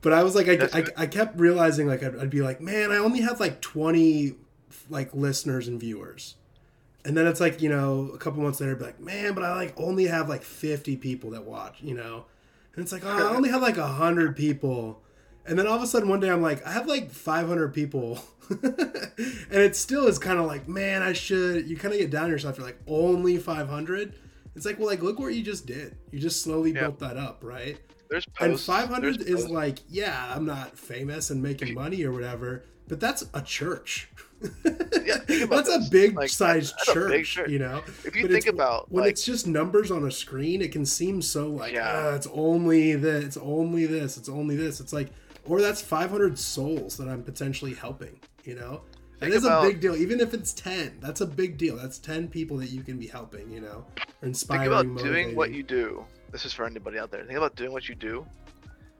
But 0.00 0.12
I 0.12 0.24
was 0.24 0.34
like, 0.34 0.48
I, 0.48 0.68
I. 0.78 0.84
I 1.04 1.06
kept 1.06 1.38
realizing 1.38 1.86
like 1.86 2.02
I'd, 2.02 2.18
I'd 2.18 2.30
be 2.30 2.42
like, 2.42 2.60
man, 2.60 2.90
I 2.90 2.96
only 2.96 3.20
have 3.20 3.38
like 3.38 3.60
twenty 3.60 4.34
like 4.90 5.14
listeners 5.14 5.68
and 5.68 5.78
viewers. 5.78 6.34
And 7.04 7.16
then 7.16 7.26
it's 7.26 7.40
like, 7.40 7.60
you 7.60 7.68
know, 7.68 8.10
a 8.14 8.18
couple 8.18 8.42
months 8.42 8.60
later, 8.60 8.74
be 8.76 8.84
like, 8.84 9.00
man, 9.00 9.34
but 9.34 9.44
I 9.44 9.54
like 9.54 9.74
only 9.76 10.06
have 10.06 10.28
like 10.28 10.42
50 10.42 10.96
people 10.96 11.30
that 11.30 11.44
watch, 11.44 11.76
you 11.82 11.94
know? 11.94 12.24
And 12.74 12.82
it's 12.82 12.92
like, 12.92 13.04
oh, 13.04 13.08
I 13.08 13.34
only 13.34 13.50
have 13.50 13.62
like 13.62 13.76
100 13.76 14.36
people. 14.36 15.02
And 15.46 15.58
then 15.58 15.66
all 15.66 15.76
of 15.76 15.82
a 15.82 15.86
sudden 15.86 16.08
one 16.08 16.20
day 16.20 16.30
I'm 16.30 16.40
like, 16.40 16.66
I 16.66 16.72
have 16.72 16.86
like 16.86 17.10
500 17.10 17.74
people. 17.74 18.20
and 18.50 18.72
it 19.50 19.76
still 19.76 20.06
is 20.06 20.18
kind 20.18 20.38
of 20.38 20.46
like, 20.46 20.66
man, 20.66 21.02
I 21.02 21.12
should. 21.12 21.68
You 21.68 21.76
kind 21.76 21.92
of 21.92 22.00
get 22.00 22.10
down 22.10 22.24
on 22.24 22.30
yourself. 22.30 22.56
You're 22.56 22.66
like, 22.66 22.80
only 22.86 23.36
500? 23.36 24.14
It's 24.56 24.64
like, 24.64 24.78
well, 24.78 24.88
like, 24.88 25.02
look 25.02 25.18
what 25.18 25.34
you 25.34 25.42
just 25.42 25.66
did. 25.66 25.96
You 26.10 26.18
just 26.18 26.42
slowly 26.42 26.72
yeah. 26.72 26.80
built 26.80 27.00
that 27.00 27.16
up, 27.16 27.42
right? 27.42 27.78
There's 28.08 28.26
posts. 28.26 28.68
And 28.68 28.76
500 28.76 29.02
there's 29.02 29.16
is 29.26 29.34
posts. 29.34 29.50
like, 29.50 29.78
yeah, 29.88 30.32
I'm 30.34 30.44
not 30.44 30.78
famous 30.78 31.30
and 31.30 31.42
making 31.42 31.74
money 31.74 32.04
or 32.04 32.12
whatever, 32.12 32.64
but 32.88 33.00
that's 33.00 33.24
a 33.34 33.42
church. 33.42 34.08
yeah, 35.04 35.18
that's 35.46 35.68
this. 35.68 35.88
a 35.88 35.90
big 35.90 36.16
like, 36.16 36.30
sized 36.30 36.76
church, 36.78 37.10
big 37.10 37.24
church, 37.24 37.50
you 37.50 37.58
know. 37.58 37.82
If 38.04 38.14
you 38.14 38.22
but 38.22 38.32
think 38.32 38.46
about 38.46 38.90
when 38.90 39.04
like, 39.04 39.12
it's 39.12 39.24
just 39.24 39.46
numbers 39.46 39.90
on 39.90 40.04
a 40.04 40.10
screen, 40.10 40.62
it 40.62 40.72
can 40.72 40.86
seem 40.86 41.22
so 41.22 41.48
like, 41.48 41.72
yeah, 41.72 42.10
oh, 42.10 42.14
it's 42.14 42.28
only 42.32 42.94
this, 42.94 43.24
it's 43.24 43.36
only 43.36 43.86
this, 43.86 44.16
it's 44.16 44.28
only 44.28 44.56
this. 44.56 44.80
It's 44.80 44.92
like, 44.92 45.10
or 45.46 45.60
that's 45.60 45.80
500 45.80 46.38
souls 46.38 46.96
that 46.96 47.08
I'm 47.08 47.22
potentially 47.22 47.74
helping, 47.74 48.18
you 48.44 48.54
know. 48.54 48.82
That 49.20 49.30
is 49.30 49.44
about, 49.44 49.64
a 49.64 49.68
big 49.68 49.80
deal, 49.80 49.96
even 49.96 50.20
if 50.20 50.34
it's 50.34 50.52
10. 50.52 50.98
That's 51.00 51.20
a 51.20 51.26
big 51.26 51.56
deal. 51.56 51.76
That's 51.76 51.98
10 51.98 52.28
people 52.28 52.56
that 52.58 52.70
you 52.70 52.82
can 52.82 52.98
be 52.98 53.06
helping, 53.06 53.50
you 53.50 53.60
know, 53.60 53.86
or 54.22 54.28
inspiring. 54.28 54.62
Think 54.62 54.72
about 54.72 54.86
motivating. 54.86 55.24
doing 55.26 55.36
what 55.36 55.52
you 55.52 55.62
do. 55.62 56.04
This 56.32 56.44
is 56.44 56.52
for 56.52 56.66
anybody 56.66 56.98
out 56.98 57.10
there. 57.10 57.24
Think 57.24 57.38
about 57.38 57.54
doing 57.54 57.72
what 57.72 57.88
you 57.88 57.94
do. 57.94 58.26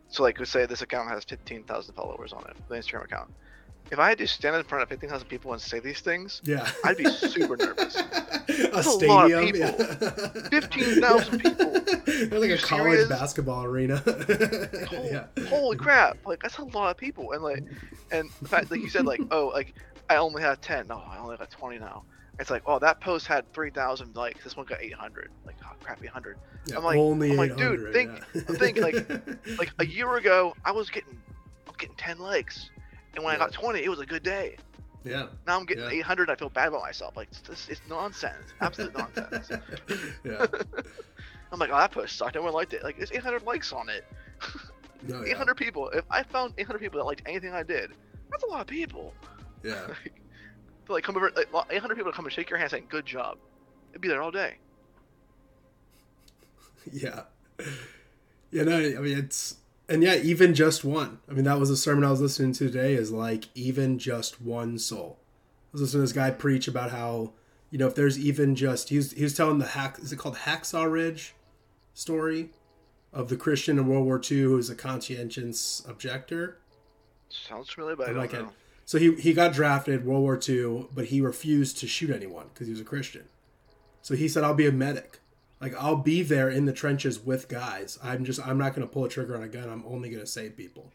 So, 0.08 0.22
like, 0.22 0.38
we 0.38 0.44
say 0.44 0.64
this 0.66 0.82
account 0.82 1.08
has 1.08 1.24
15,000 1.24 1.94
followers 1.94 2.32
on 2.32 2.44
it, 2.48 2.56
the 2.68 2.76
Instagram 2.76 3.04
account 3.04 3.30
if 3.90 3.98
I 3.98 4.08
had 4.08 4.18
to 4.18 4.26
stand 4.26 4.56
in 4.56 4.62
front 4.64 4.82
of 4.82 4.88
15,000 4.88 5.28
people 5.28 5.52
and 5.52 5.60
say 5.60 5.78
these 5.78 6.00
things, 6.00 6.40
yeah, 6.44 6.68
I'd 6.84 6.96
be 6.96 7.04
super 7.04 7.56
nervous. 7.56 7.96
a 8.48 8.70
That's 8.72 8.92
stadium, 8.92 9.10
a 9.10 9.14
lot 9.14 9.30
of 9.30 9.40
people. 9.44 9.60
Yeah. 9.60 10.60
15,000 10.60 11.38
people. 11.38 11.70
That's 11.70 12.32
like 12.32 12.50
a 12.50 12.58
college 12.58 12.92
serious? 12.92 13.08
basketball 13.08 13.64
arena. 13.64 13.96
holy, 14.88 15.10
yeah. 15.10 15.26
holy 15.48 15.76
crap. 15.76 16.18
Like, 16.26 16.42
that's 16.42 16.58
a 16.58 16.64
lot 16.64 16.90
of 16.90 16.96
people. 16.96 17.32
And, 17.32 17.42
like, 17.42 17.64
and 18.10 18.30
the 18.40 18.48
fact, 18.48 18.70
like 18.70 18.80
you 18.80 18.88
said, 18.88 19.06
like, 19.06 19.20
oh, 19.30 19.48
like, 19.48 19.74
I 20.10 20.16
only 20.16 20.42
have 20.42 20.60
10. 20.60 20.88
No, 20.88 20.96
I 20.96 21.18
only 21.18 21.36
got 21.36 21.50
20 21.50 21.78
now. 21.78 22.04
It's 22.38 22.50
like, 22.50 22.62
oh, 22.66 22.78
that 22.80 23.00
post 23.00 23.26
had 23.26 23.50
3,000 23.52 24.14
likes. 24.16 24.44
This 24.44 24.56
one 24.56 24.66
got 24.66 24.82
800. 24.82 25.30
Like, 25.46 25.56
oh, 25.64 25.72
crap, 25.80 26.02
800. 26.02 26.36
Yeah, 26.66 26.76
I'm 26.76 26.84
like, 26.84 26.98
only 26.98 27.30
I'm 27.32 27.36
like, 27.36 27.56
dude, 27.56 27.92
think, 27.92 28.10
yeah. 28.34 28.42
I'm 28.48 28.82
like, 28.82 29.58
like 29.58 29.70
a 29.78 29.86
year 29.86 30.16
ago, 30.16 30.54
I 30.64 30.72
was 30.72 30.90
getting, 30.90 31.16
I 31.66 31.70
was 31.70 31.76
getting 31.76 31.96
10 31.96 32.18
likes. 32.18 32.70
And 33.14 33.24
when 33.24 33.36
yeah. 33.36 33.42
I 33.42 33.46
got 33.46 33.52
20, 33.52 33.82
it 33.82 33.88
was 33.88 34.00
a 34.00 34.06
good 34.06 34.22
day. 34.22 34.56
Yeah. 35.04 35.26
Now 35.46 35.58
I'm 35.58 35.66
getting 35.66 35.84
yeah. 35.84 35.90
800. 35.90 36.30
I 36.30 36.34
feel 36.34 36.48
bad 36.48 36.68
about 36.68 36.82
myself. 36.82 37.16
Like 37.16 37.30
this 37.44 37.68
is 37.68 37.80
nonsense. 37.88 38.52
Absolute 38.60 38.96
nonsense. 38.98 39.50
yeah. 40.24 40.46
I'm 41.52 41.60
like, 41.60 41.70
oh, 41.70 41.76
that 41.76 41.92
post 41.92 42.16
sucked. 42.16 42.34
No 42.34 42.42
one 42.42 42.52
liked 42.52 42.72
it. 42.72 42.82
Like, 42.82 42.96
there's 42.96 43.12
800 43.12 43.44
likes 43.44 43.72
on 43.72 43.88
it. 43.88 44.04
No, 45.06 45.24
800 45.24 45.36
yeah. 45.60 45.64
people. 45.64 45.88
If 45.90 46.04
I 46.10 46.24
found 46.24 46.54
800 46.58 46.80
people 46.80 46.98
that 46.98 47.04
liked 47.04 47.22
anything 47.26 47.52
I 47.52 47.62
did, 47.62 47.92
that's 48.28 48.42
a 48.42 48.46
lot 48.46 48.62
of 48.62 48.66
people. 48.66 49.14
Yeah. 49.62 49.86
like, 50.88 51.04
come 51.04 51.16
over, 51.16 51.30
like, 51.36 51.48
800 51.70 51.94
people 51.94 52.10
to 52.10 52.16
come 52.16 52.24
and 52.24 52.34
shake 52.34 52.50
your 52.50 52.58
hand 52.58 52.72
saying, 52.72 52.86
"Good 52.88 53.06
job." 53.06 53.38
It'd 53.92 54.02
be 54.02 54.08
there 54.08 54.20
all 54.20 54.32
day. 54.32 54.56
Yeah. 56.92 57.22
Yeah. 58.50 58.64
No, 58.64 58.76
I 58.76 58.94
mean 58.98 59.18
it's 59.18 59.56
and 59.88 60.02
yeah, 60.02 60.16
even 60.16 60.54
just 60.54 60.84
one. 60.84 61.18
I 61.28 61.32
mean, 61.32 61.44
that 61.44 61.60
was 61.60 61.70
a 61.70 61.76
sermon 61.76 62.04
I 62.04 62.10
was 62.10 62.20
listening 62.20 62.52
to 62.54 62.66
today. 62.66 62.94
Is 62.94 63.10
like 63.10 63.48
even 63.54 63.98
just 63.98 64.40
one 64.40 64.78
soul. 64.78 65.18
I 65.20 65.68
was 65.72 65.82
listening 65.82 66.02
to 66.02 66.06
this 66.06 66.12
guy 66.12 66.30
preach 66.30 66.68
about 66.68 66.90
how 66.90 67.32
you 67.70 67.78
know 67.78 67.86
if 67.86 67.94
there's 67.94 68.18
even 68.18 68.54
just 68.54 68.88
he 68.88 68.96
was 68.96 69.12
he 69.12 69.22
was 69.22 69.36
telling 69.36 69.58
the 69.58 69.66
hack 69.66 69.98
is 69.98 70.12
it 70.12 70.16
called 70.16 70.36
Hacksaw 70.36 70.90
Ridge 70.90 71.34
story 71.92 72.50
of 73.12 73.28
the 73.28 73.36
Christian 73.36 73.78
in 73.78 73.86
World 73.86 74.04
War 74.04 74.20
II 74.20 74.42
who 74.42 74.56
was 74.56 74.70
a 74.70 74.74
conscientious 74.74 75.84
objector. 75.88 76.58
Sounds 77.28 77.70
familiar, 77.70 77.96
but 77.96 78.08
I 78.08 78.10
don't 78.10 78.18
like 78.18 78.32
know. 78.32 78.40
It. 78.40 78.46
So 78.86 78.98
he 78.98 79.14
he 79.16 79.32
got 79.32 79.52
drafted 79.52 80.04
World 80.06 80.22
War 80.22 80.40
II, 80.46 80.86
but 80.94 81.06
he 81.06 81.20
refused 81.20 81.78
to 81.78 81.86
shoot 81.86 82.10
anyone 82.10 82.46
because 82.52 82.66
he 82.66 82.72
was 82.72 82.80
a 82.80 82.84
Christian. 82.84 83.24
So 84.02 84.14
he 84.14 84.28
said, 84.28 84.44
"I'll 84.44 84.54
be 84.54 84.66
a 84.66 84.72
medic." 84.72 85.20
Like 85.64 85.82
I'll 85.82 85.96
be 85.96 86.22
there 86.22 86.50
in 86.50 86.66
the 86.66 86.74
trenches 86.74 87.18
with 87.18 87.48
guys. 87.48 87.98
I'm 88.02 88.26
just 88.26 88.46
I'm 88.46 88.58
not 88.58 88.74
gonna 88.74 88.86
pull 88.86 89.06
a 89.06 89.08
trigger 89.08 89.34
on 89.34 89.42
a 89.42 89.48
gun. 89.48 89.70
I'm 89.70 89.82
only 89.86 90.10
gonna 90.10 90.26
save 90.26 90.58
people. 90.58 90.92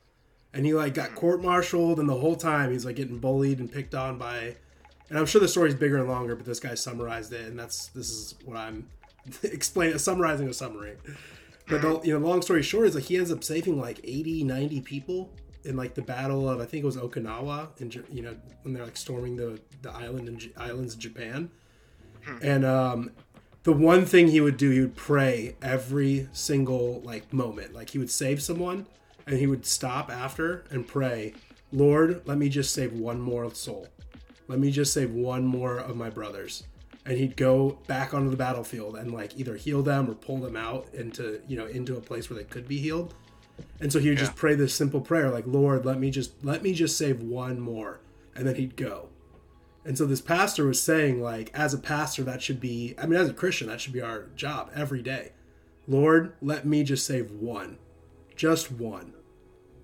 And 0.54 0.64
he 0.64 0.76
like 0.76 0.94
got 0.94 1.16
court 1.16 1.42
martialed, 1.42 2.00
and 2.00 2.08
the 2.08 2.20
whole 2.20 2.36
time 2.36 2.72
he's 2.72 2.86
like 2.86 2.96
getting 2.96 3.18
bullied 3.18 3.58
and 3.58 3.72
picked 3.72 3.96
on 3.96 4.20
by. 4.20 4.58
And 5.10 5.18
I'm 5.18 5.26
sure 5.26 5.42
the 5.42 5.48
story's 5.48 5.74
bigger 5.74 5.98
and 5.98 6.08
longer, 6.08 6.36
but 6.36 6.46
this 6.46 6.60
guy 6.60 6.76
summarized 6.76 7.34
it, 7.34 7.48
and 7.48 7.58
that's 7.58 7.88
this 7.88 8.12
is 8.12 8.36
what 8.46 8.58
I'm 8.58 8.88
explaining, 9.44 9.98
summarizing 9.98 10.48
a 10.48 10.54
summary. 10.54 10.98
But 11.68 11.82
the, 11.82 12.02
you 12.04 12.14
know, 12.14 12.28
long 12.28 12.44
story 12.44 12.62
short 12.62 12.86
is 12.86 12.94
like 12.94 13.06
he 13.06 13.18
ends 13.18 13.32
up 13.32 13.44
saving 13.44 13.80
like 13.80 14.00
80, 14.04 14.44
90 14.44 14.82
people 14.82 15.32
in 15.64 15.78
like 15.78 15.96
the 15.96 16.04
battle 16.04 16.48
of 16.48 16.60
I 16.60 16.66
think 16.66 16.84
it 16.84 16.86
was 16.86 16.98
Okinawa, 16.98 17.70
and 17.82 17.96
you 18.12 18.22
know 18.22 18.36
when 18.62 18.76
they're 18.76 18.86
like 18.86 18.98
storming 18.98 19.36
the 19.36 19.60
the 19.82 19.92
island 19.92 20.28
and 20.28 20.48
islands 20.58 20.94
of 20.94 21.00
Japan, 21.00 21.50
hmm. 22.24 22.38
and 22.44 22.66
um, 22.66 23.12
the 23.64 23.74
one 23.74 24.06
thing 24.06 24.30
he 24.30 24.42
would 24.42 24.58
do, 24.58 24.70
he 24.70 24.80
would 24.82 24.96
pray 24.96 25.56
every 25.62 26.30
single 26.32 27.02
like 27.02 27.32
moment. 27.34 27.74
Like 27.74 27.90
he 27.90 28.00
would 28.00 28.12
save 28.12 28.42
someone 28.42 28.88
and 29.28 29.38
he 29.38 29.48
would 29.48 29.66
stop 29.66 30.10
after 30.10 30.66
and 30.70 30.88
pray, 30.88 31.34
Lord, 31.72 32.22
let 32.26 32.38
me 32.38 32.50
just 32.50 32.74
save 32.74 32.94
one 32.94 33.20
more 33.20 33.54
soul. 33.54 33.88
Let 34.48 34.60
me 34.60 34.72
just 34.72 34.94
save 34.94 35.12
one 35.12 35.46
more 35.46 35.78
of 35.78 35.96
my 35.96 36.10
brothers. 36.10 36.64
And 37.06 37.18
he'd 37.18 37.38
go 37.38 37.80
back 37.88 38.14
onto 38.14 38.30
the 38.30 38.38
battlefield 38.38 38.96
and 38.96 39.14
like 39.14 39.38
either 39.38 39.56
heal 39.56 39.84
them 39.84 40.10
or 40.10 40.14
pull 40.14 40.38
them 40.38 40.56
out 40.56 40.88
into, 40.94 41.42
you 41.48 41.58
know, 41.58 41.66
into 41.66 41.98
a 41.98 42.02
place 42.02 42.30
where 42.30 42.38
they 42.38 42.46
could 42.46 42.68
be 42.68 42.78
healed. 42.80 43.14
And 43.82 43.92
so 43.92 44.00
he 44.00 44.10
would 44.10 44.18
yeah. 44.18 44.26
just 44.26 44.36
pray 44.36 44.56
this 44.56 44.74
simple 44.74 45.02
prayer 45.02 45.30
like, 45.30 45.46
Lord, 45.46 45.86
let 45.86 46.00
me 46.00 46.12
just 46.12 46.44
let 46.44 46.64
me 46.64 46.74
just 46.74 46.98
save 46.98 47.22
one 47.22 47.60
more. 47.60 48.00
And 48.36 48.48
then 48.48 48.56
he'd 48.56 48.78
go 48.78 49.10
and 49.86 49.98
so 49.98 50.06
this 50.06 50.22
pastor 50.22 50.66
was 50.66 50.82
saying, 50.82 51.22
like, 51.22 51.52
as 51.54 51.74
a 51.74 51.78
pastor, 51.78 52.24
that 52.24 52.42
should 52.42 52.60
be, 52.60 52.96
I 52.98 53.06
mean, 53.06 53.20
as 53.20 53.30
a 53.30 53.34
Christian, 53.34 53.68
that 53.68 53.82
should 53.82 53.94
be 53.94 54.02
our 54.02 54.28
job 54.36 54.72
every 54.76 55.02
day. 55.02 55.32
Lord, 55.88 56.34
let 56.42 56.66
me 56.66 56.84
just 56.84 57.06
save 57.06 57.32
one, 57.32 57.78
just 58.36 58.72
one. 58.72 59.14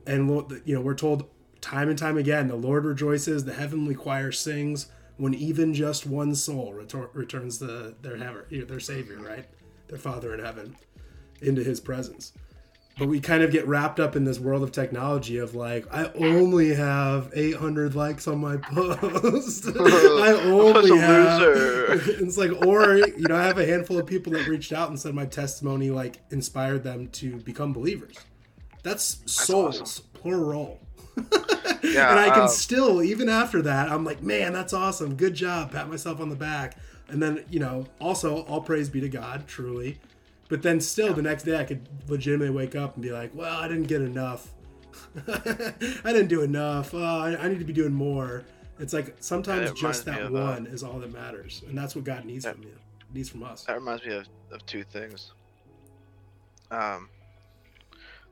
And, 0.06 0.30
you 0.66 0.76
know, 0.76 0.82
we're 0.82 0.96
told 0.96 1.30
time 1.62 1.90
and 1.90 1.98
time 1.98 2.18
again, 2.18 2.48
the 2.48 2.56
Lord 2.56 2.86
rejoices, 2.86 3.46
the 3.46 3.54
heavenly 3.54 3.96
choir 3.96 4.32
sings 4.32 4.88
when 5.18 5.34
even 5.34 5.74
just 5.74 6.06
one 6.06 6.36
soul 6.36 6.74
retor- 6.74 7.10
returns 7.14 7.58
the, 7.58 7.96
their, 8.02 8.18
their 8.66 8.80
Savior, 8.80 9.18
right? 9.18 9.46
Their 9.88 9.98
Father 9.98 10.34
in 10.34 10.44
heaven 10.44 10.76
into 11.42 11.64
his 11.64 11.80
presence 11.80 12.34
but 12.98 13.08
we 13.08 13.20
kind 13.20 13.44
of 13.44 13.52
get 13.52 13.68
wrapped 13.68 14.00
up 14.00 14.16
in 14.16 14.24
this 14.24 14.40
world 14.40 14.64
of 14.64 14.72
technology 14.72 15.38
of 15.38 15.54
like 15.56 15.86
i 15.94 16.12
only 16.16 16.74
have 16.74 17.32
800 17.36 17.96
likes 17.96 18.28
on 18.28 18.40
my 18.40 18.58
post. 18.74 19.66
I 19.80 20.32
only 20.46 20.98
have 20.98 21.42
it's 21.42 22.38
like 22.38 22.52
or 22.66 22.96
you 22.96 23.28
know 23.28 23.36
i 23.36 23.44
have 23.44 23.58
a 23.58 23.66
handful 23.66 24.00
of 24.00 24.06
people 24.06 24.34
that 24.34 24.48
reached 24.48 24.72
out 24.72 24.90
and 24.90 25.00
said 25.00 25.14
my 25.14 25.26
testimony 25.26 25.90
like 25.90 26.22
inspired 26.32 26.84
them 26.84 27.08
to 27.10 27.38
become 27.38 27.74
believers. 27.74 28.16
That's, 28.84 29.16
that's 29.16 29.34
souls 29.34 29.82
awesome. 29.82 30.06
plural. 30.14 30.80
Yeah, 31.84 32.12
and 32.12 32.20
i 32.20 32.30
can 32.30 32.44
um, 32.44 32.48
still 32.48 33.02
even 33.04 33.30
after 33.30 33.62
that 33.62 33.92
i'm 33.92 34.04
like 34.04 34.22
man 34.22 34.54
that's 34.54 34.74
awesome. 34.74 35.16
Good 35.16 35.34
job. 35.34 35.72
Pat 35.72 35.90
myself 35.90 36.20
on 36.20 36.30
the 36.30 36.36
back. 36.36 36.78
And 37.08 37.22
then 37.22 37.46
you 37.50 37.60
know 37.60 37.86
also 38.00 38.42
all 38.44 38.62
praise 38.62 38.90
be 38.90 39.00
to 39.02 39.10
god 39.10 39.48
truly 39.48 40.00
but 40.48 40.62
then 40.62 40.80
still, 40.80 41.14
the 41.14 41.22
next 41.22 41.44
day, 41.44 41.58
I 41.58 41.64
could 41.64 41.88
legitimately 42.08 42.52
wake 42.52 42.76
up 42.76 42.96
and 42.96 43.04
be 43.04 43.12
like, 43.12 43.32
well, 43.34 43.60
I 43.60 43.68
didn't 43.68 43.86
get 43.86 44.02
enough. 44.02 44.54
I 45.28 45.74
didn't 46.14 46.28
do 46.28 46.42
enough. 46.42 46.94
Oh, 46.94 47.04
I, 47.04 47.36
I, 47.38 47.48
need 47.48 47.60
to 47.60 47.66
be 47.66 47.74
doing 47.74 47.94
more. 47.94 48.44
It's 48.80 48.94
like 48.94 49.16
sometimes 49.20 49.72
just 49.72 50.06
that 50.06 50.24
uh, 50.24 50.30
one 50.30 50.68
uh, 50.68 50.72
is 50.72 50.84
all 50.84 51.00
that 51.00 51.12
matters, 51.12 51.64
and 51.68 51.78
that's 51.78 51.96
what 51.96 52.06
God 52.06 52.26
needs 52.26 52.44
that, 52.44 52.56
from 52.56 52.64
you, 52.64 52.76
needs 53.14 53.30
from 53.30 53.44
us. 53.44 53.64
That 53.64 53.76
reminds 53.76 54.06
me 54.06 54.14
of, 54.14 54.28
of 54.52 54.66
two 54.66 54.84
things. 54.84 55.32
Um, 56.70 57.10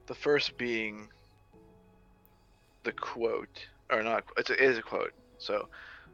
the 0.06 0.14
first 0.14 0.58
being 0.58 1.08
the 2.84 2.92
quote, 2.92 3.66
or 3.90 4.04
not? 4.04 4.26
It's 4.38 4.50
a, 4.50 4.54
it 4.54 4.70
is 4.72 4.78
a 4.78 4.82
quote. 4.82 5.14
So, 5.38 5.68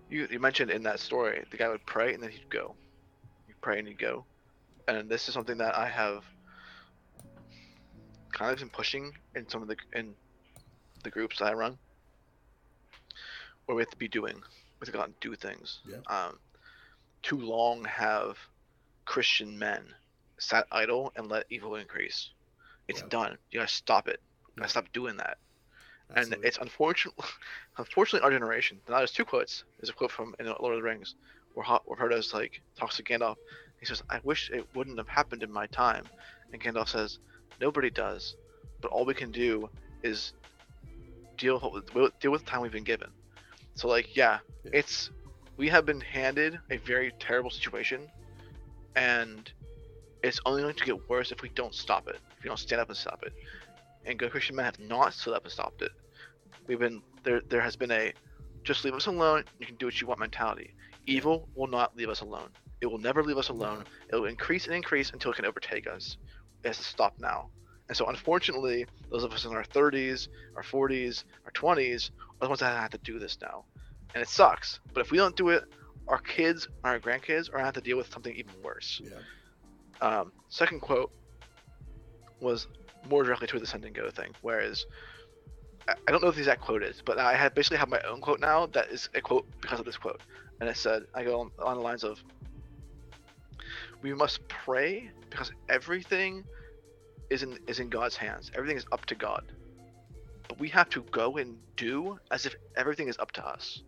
you 0.09 0.27
you 0.31 0.39
mentioned 0.39 0.71
in 0.71 0.83
that 0.83 0.99
story, 0.99 1.43
the 1.51 1.57
guy 1.57 1.67
would 1.67 1.85
pray 1.85 2.13
and 2.13 2.23
then 2.23 2.29
he'd 2.29 2.49
go. 2.49 2.75
He'd 3.47 3.59
pray 3.61 3.79
and 3.79 3.87
he'd 3.87 3.99
go 3.99 4.23
and 4.95 5.09
this 5.09 5.27
is 5.27 5.33
something 5.33 5.57
that 5.57 5.75
I 5.75 5.87
have 5.87 6.23
kind 8.31 8.51
of 8.51 8.59
been 8.59 8.69
pushing 8.69 9.11
in 9.35 9.47
some 9.49 9.61
of 9.61 9.67
the 9.67 9.75
in 9.93 10.13
the 11.03 11.09
groups 11.09 11.41
I 11.41 11.53
run, 11.53 11.77
where 13.65 13.75
we 13.75 13.81
have 13.81 13.91
to 13.91 13.97
be 13.97 14.07
doing, 14.07 14.35
we 14.35 14.85
have 14.85 14.87
to 14.87 14.91
go 14.91 14.99
out 14.99 15.07
and 15.07 15.19
do 15.19 15.35
things. 15.35 15.79
Yeah. 15.87 15.97
Um, 16.07 16.39
too 17.21 17.37
long 17.37 17.85
have 17.85 18.37
Christian 19.05 19.57
men 19.57 19.83
sat 20.37 20.67
idle 20.71 21.11
and 21.15 21.29
let 21.29 21.45
evil 21.49 21.75
increase. 21.75 22.29
It's 22.87 23.01
yeah. 23.01 23.07
done. 23.09 23.37
You 23.51 23.59
gotta 23.59 23.71
stop 23.71 24.07
it. 24.07 24.19
You 24.55 24.61
gotta 24.61 24.69
stop 24.69 24.91
doing 24.93 25.17
that. 25.17 25.37
Absolutely. 26.11 26.35
And 26.35 26.45
it's 26.45 26.57
unfortunate. 26.57 27.15
Unfortunately, 27.77 28.25
our 28.25 28.31
generation. 28.31 28.79
Now, 28.89 28.97
there's 28.97 29.11
two 29.11 29.25
quotes. 29.25 29.63
There's 29.79 29.89
a 29.89 29.93
quote 29.93 30.11
from 30.11 30.35
in 30.39 30.47
Lord 30.47 30.73
of 30.73 30.79
the 30.79 30.83
Rings, 30.83 31.15
where 31.53 31.65
where 31.85 31.97
Frodo's 31.97 32.33
like 32.33 32.61
talks 32.77 32.97
to 32.97 33.03
Gandalf, 33.03 33.35
he 33.79 33.85
says, 33.85 34.03
I 34.09 34.19
wish 34.23 34.49
it 34.51 34.67
wouldn't 34.75 34.97
have 34.97 35.07
happened 35.07 35.43
in 35.43 35.51
my 35.51 35.67
time. 35.67 36.05
And 36.51 36.61
Gandalf 36.61 36.89
says, 36.89 37.19
Nobody 37.61 37.89
does. 37.89 38.35
But 38.81 38.91
all 38.91 39.05
we 39.05 39.13
can 39.13 39.31
do 39.31 39.69
is 40.03 40.33
deal 41.37 41.71
with 41.73 41.93
deal 42.19 42.31
with 42.31 42.45
the 42.45 42.49
time 42.49 42.61
we've 42.61 42.71
been 42.71 42.83
given. 42.83 43.09
So 43.75 43.87
like, 43.87 44.15
yeah, 44.15 44.39
yeah, 44.63 44.71
it's 44.73 45.09
we 45.57 45.67
have 45.69 45.85
been 45.85 46.01
handed 46.01 46.57
a 46.69 46.77
very 46.77 47.11
terrible 47.19 47.49
situation, 47.49 48.07
and 48.95 49.51
it's 50.23 50.39
only 50.45 50.61
going 50.61 50.75
to 50.75 50.85
get 50.85 51.09
worse 51.09 51.31
if 51.31 51.41
we 51.41 51.49
don't 51.49 51.75
stop 51.75 52.07
it. 52.07 52.17
If 52.37 52.43
we 52.43 52.47
don't 52.47 52.59
stand 52.59 52.81
up 52.81 52.89
and 52.89 52.97
stop 52.97 53.23
it. 53.23 53.33
And 54.05 54.17
good 54.17 54.31
Christian 54.31 54.55
men 54.55 54.65
have 54.65 54.79
not 54.79 55.13
stood 55.13 55.33
up 55.33 55.43
and 55.43 55.51
stopped 55.51 55.81
it. 55.81 55.91
We've 56.67 56.79
been 56.79 57.01
there. 57.23 57.41
There 57.49 57.61
has 57.61 57.75
been 57.75 57.91
a 57.91 58.13
just 58.63 58.83
leave 58.85 58.93
us 58.93 59.07
alone. 59.07 59.43
You 59.59 59.65
can 59.65 59.75
do 59.75 59.87
what 59.87 59.99
you 59.99 60.07
want 60.07 60.19
mentality. 60.19 60.73
Evil 61.05 61.47
will 61.55 61.67
not 61.67 61.95
leave 61.95 62.09
us 62.09 62.21
alone. 62.21 62.49
It 62.81 62.85
will 62.85 62.97
never 62.97 63.23
leave 63.23 63.37
us 63.37 63.49
alone. 63.49 63.85
It 64.11 64.15
will 64.15 64.25
increase 64.25 64.65
and 64.65 64.75
increase 64.75 65.11
until 65.11 65.31
it 65.31 65.35
can 65.35 65.45
overtake 65.45 65.87
us. 65.87 66.17
It 66.63 66.67
has 66.67 66.77
to 66.77 66.83
stop 66.83 67.15
now. 67.19 67.49
And 67.87 67.97
so, 67.97 68.05
unfortunately, 68.05 68.85
those 69.09 69.23
of 69.23 69.33
us 69.33 69.45
in 69.45 69.53
our 69.53 69.63
30s, 69.63 70.27
our 70.55 70.63
40s, 70.63 71.23
our 71.45 71.51
20s 71.51 72.11
are 72.11 72.13
the 72.41 72.47
ones 72.47 72.59
that 72.59 72.79
have 72.79 72.91
to 72.91 72.97
do 72.99 73.17
this 73.19 73.37
now. 73.41 73.65
And 74.13 74.21
it 74.21 74.29
sucks. 74.29 74.79
But 74.93 75.01
if 75.01 75.11
we 75.11 75.17
don't 75.17 75.35
do 75.35 75.49
it, 75.49 75.63
our 76.07 76.19
kids, 76.19 76.67
our 76.83 76.99
grandkids 76.99 77.49
are 77.49 77.53
going 77.53 77.61
to 77.61 77.65
have 77.65 77.73
to 77.75 77.81
deal 77.81 77.97
with 77.97 78.11
something 78.11 78.33
even 78.35 78.53
worse. 78.63 79.01
Yeah. 79.03 79.11
Um, 80.01 80.31
second 80.49 80.81
quote 80.81 81.11
was 82.39 82.67
more 83.09 83.23
directly 83.23 83.47
to 83.47 83.59
the 83.59 83.65
send 83.65 83.85
and 83.85 83.95
go 83.95 84.09
thing, 84.09 84.33
whereas 84.41 84.85
I 85.87 86.11
don't 86.11 86.21
know 86.21 86.29
if 86.29 86.35
the 86.35 86.41
exact 86.41 86.61
quote 86.61 86.83
is, 86.83 87.01
but 87.03 87.17
I 87.17 87.35
have 87.35 87.55
basically 87.55 87.77
have 87.77 87.89
my 87.89 88.01
own 88.01 88.21
quote 88.21 88.39
now 88.39 88.67
that 88.67 88.89
is 88.89 89.09
a 89.15 89.21
quote 89.21 89.47
because 89.61 89.79
of 89.79 89.85
this 89.85 89.97
quote, 89.97 90.21
and 90.59 90.69
it 90.69 90.77
said 90.77 91.03
I 91.13 91.23
go 91.23 91.39
on, 91.39 91.51
on 91.59 91.77
the 91.77 91.81
lines 91.81 92.03
of, 92.03 92.23
"We 94.01 94.13
must 94.13 94.47
pray 94.47 95.09
because 95.29 95.51
everything 95.69 96.43
is 97.29 97.43
in 97.43 97.59
is 97.67 97.79
in 97.79 97.89
God's 97.89 98.15
hands. 98.15 98.51
Everything 98.55 98.77
is 98.77 98.85
up 98.91 99.05
to 99.07 99.15
God, 99.15 99.51
but 100.47 100.59
we 100.59 100.69
have 100.69 100.89
to 100.89 101.01
go 101.11 101.37
and 101.37 101.57
do 101.75 102.19
as 102.31 102.45
if 102.45 102.55
everything 102.75 103.07
is 103.07 103.17
up 103.19 103.31
to 103.33 103.47
us." 103.47 103.83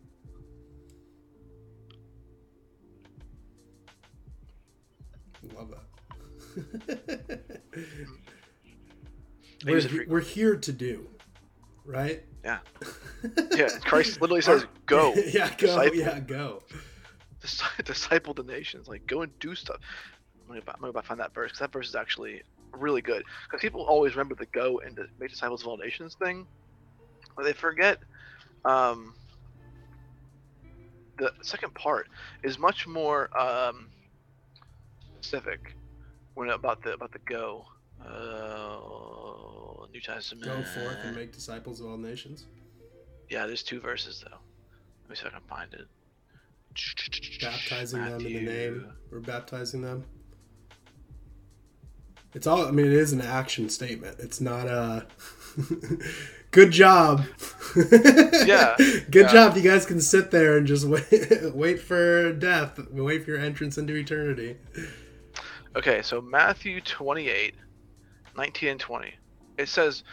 Love 5.55 5.71
that. 5.71 5.79
we're, 9.65 10.05
we're 10.07 10.19
here 10.19 10.55
to 10.55 10.71
do 10.71 11.07
right? 11.85 12.23
Yeah. 12.43 12.59
Yeah. 13.55 13.69
Christ 13.83 14.19
literally 14.19 14.41
says, 14.41 14.65
"Go." 14.87 15.13
yeah, 15.31 15.49
go. 15.49 15.67
Disciple. 15.67 15.95
Yeah, 15.95 16.19
go. 16.21 16.63
Disciple 17.85 18.33
the 18.33 18.43
nations. 18.43 18.87
Like, 18.87 19.05
go 19.07 19.21
and 19.21 19.37
do 19.39 19.55
stuff. 19.55 19.77
I'm 20.49 20.59
gonna, 20.59 20.77
I'm 20.83 20.91
gonna 20.91 21.01
find 21.05 21.19
that 21.19 21.33
verse 21.33 21.51
because 21.51 21.59
that 21.59 21.73
verse 21.73 21.89
is 21.89 21.95
actually 21.95 22.43
really 22.71 23.01
good. 23.01 23.23
Because 23.45 23.61
people 23.61 23.81
always 23.81 24.13
remember 24.13 24.35
the 24.35 24.45
go 24.47 24.79
and 24.79 24.95
the 24.95 25.07
make 25.19 25.29
disciples 25.29 25.61
of 25.61 25.67
all 25.67 25.77
nations 25.77 26.15
thing, 26.15 26.47
but 27.35 27.43
they 27.43 27.53
forget. 27.53 27.99
Um, 28.63 29.15
the 31.17 31.31
second 31.41 31.73
part 31.73 32.07
is 32.43 32.57
much 32.57 32.87
more 32.87 33.29
um, 33.37 33.89
specific 35.19 35.75
when 36.33 36.49
about 36.49 36.83
the 36.83 36.93
about 36.93 37.11
the 37.11 37.19
go. 37.19 37.65
Uh, 38.03 39.11
New 39.93 40.01
Testament. 40.01 40.45
Go 40.45 40.63
forth 40.63 40.97
and 41.03 41.15
make 41.15 41.31
disciples 41.31 41.81
of 41.81 41.87
all 41.87 41.97
nations. 41.97 42.45
Yeah, 43.29 43.45
there's 43.45 43.63
two 43.63 43.79
verses 43.79 44.23
though. 44.23 44.37
Let 45.03 45.09
me 45.09 45.15
see 45.15 45.27
if 45.27 45.27
I 45.27 45.37
can 45.37 45.47
find 45.47 45.73
it. 45.73 45.87
Baptizing 47.41 47.99
Matthew. 47.99 48.17
them 48.17 48.27
in 48.27 48.45
the 48.45 48.51
name. 48.51 48.93
We're 49.11 49.19
baptizing 49.19 49.81
them. 49.81 50.05
It's 52.33 52.47
all. 52.47 52.65
I 52.65 52.71
mean, 52.71 52.85
it 52.85 52.93
is 52.93 53.11
an 53.11 53.21
action 53.21 53.69
statement. 53.69 54.17
It's 54.19 54.39
not 54.39 54.67
a. 54.67 55.05
Good 56.51 56.71
job. 56.71 57.23
yeah. 57.75 58.75
Good 58.77 59.13
yeah. 59.13 59.31
job. 59.31 59.55
You 59.55 59.63
guys 59.63 59.85
can 59.85 60.01
sit 60.01 60.31
there 60.31 60.57
and 60.57 60.67
just 60.67 60.85
wait, 60.87 61.55
wait 61.55 61.79
for 61.79 62.33
death. 62.33 62.77
Wait 62.91 63.23
for 63.23 63.31
your 63.31 63.39
entrance 63.39 63.77
into 63.77 63.95
eternity. 63.95 64.57
Okay, 65.75 66.01
so 66.01 66.19
Matthew 66.19 66.81
28, 66.81 67.55
19 68.35 68.69
and 68.69 68.79
20. 68.79 69.13
It 69.57 69.69
says, 69.69 70.03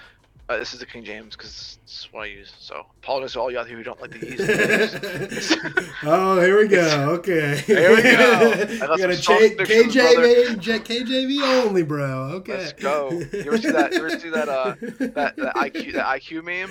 uh, 0.48 0.56
this 0.56 0.72
is 0.72 0.80
the 0.80 0.86
King 0.86 1.04
James 1.04 1.36
because 1.36 1.78
it's 1.82 2.12
what 2.12 2.22
I 2.22 2.26
use. 2.26 2.52
So 2.58 2.86
apologize 3.02 3.34
to 3.34 3.40
all 3.40 3.50
you 3.50 3.58
out 3.58 3.68
here 3.68 3.76
who 3.76 3.82
don't 3.82 4.00
like 4.00 4.12
to 4.12 4.26
use 4.26 4.40
it. 4.40 5.90
oh, 6.04 6.40
here 6.40 6.58
we 6.58 6.68
go. 6.68 7.10
Okay. 7.18 7.58
Here 7.66 7.94
we 7.94 8.02
go. 8.02 8.52
I 8.82 8.86
got, 8.96 9.10
a 9.10 9.16
J- 9.16 9.56
KJV, 9.56 10.56
KJV 10.58 11.66
only, 11.66 11.82
bro. 11.82 12.30
Okay. 12.36 12.56
Let's 12.56 12.72
go. 12.72 13.10
You 13.10 13.44
ever 13.46 13.58
see 13.58 13.70
that? 13.70 13.92
You 13.92 13.98
ever 13.98 14.18
see 14.18 14.30
that? 14.30 14.48
Uh, 14.48 14.74
that, 14.80 15.36
that 15.36 15.54
IQ 15.56 15.92
that 15.94 16.06
IQ 16.06 16.44
meme? 16.44 16.70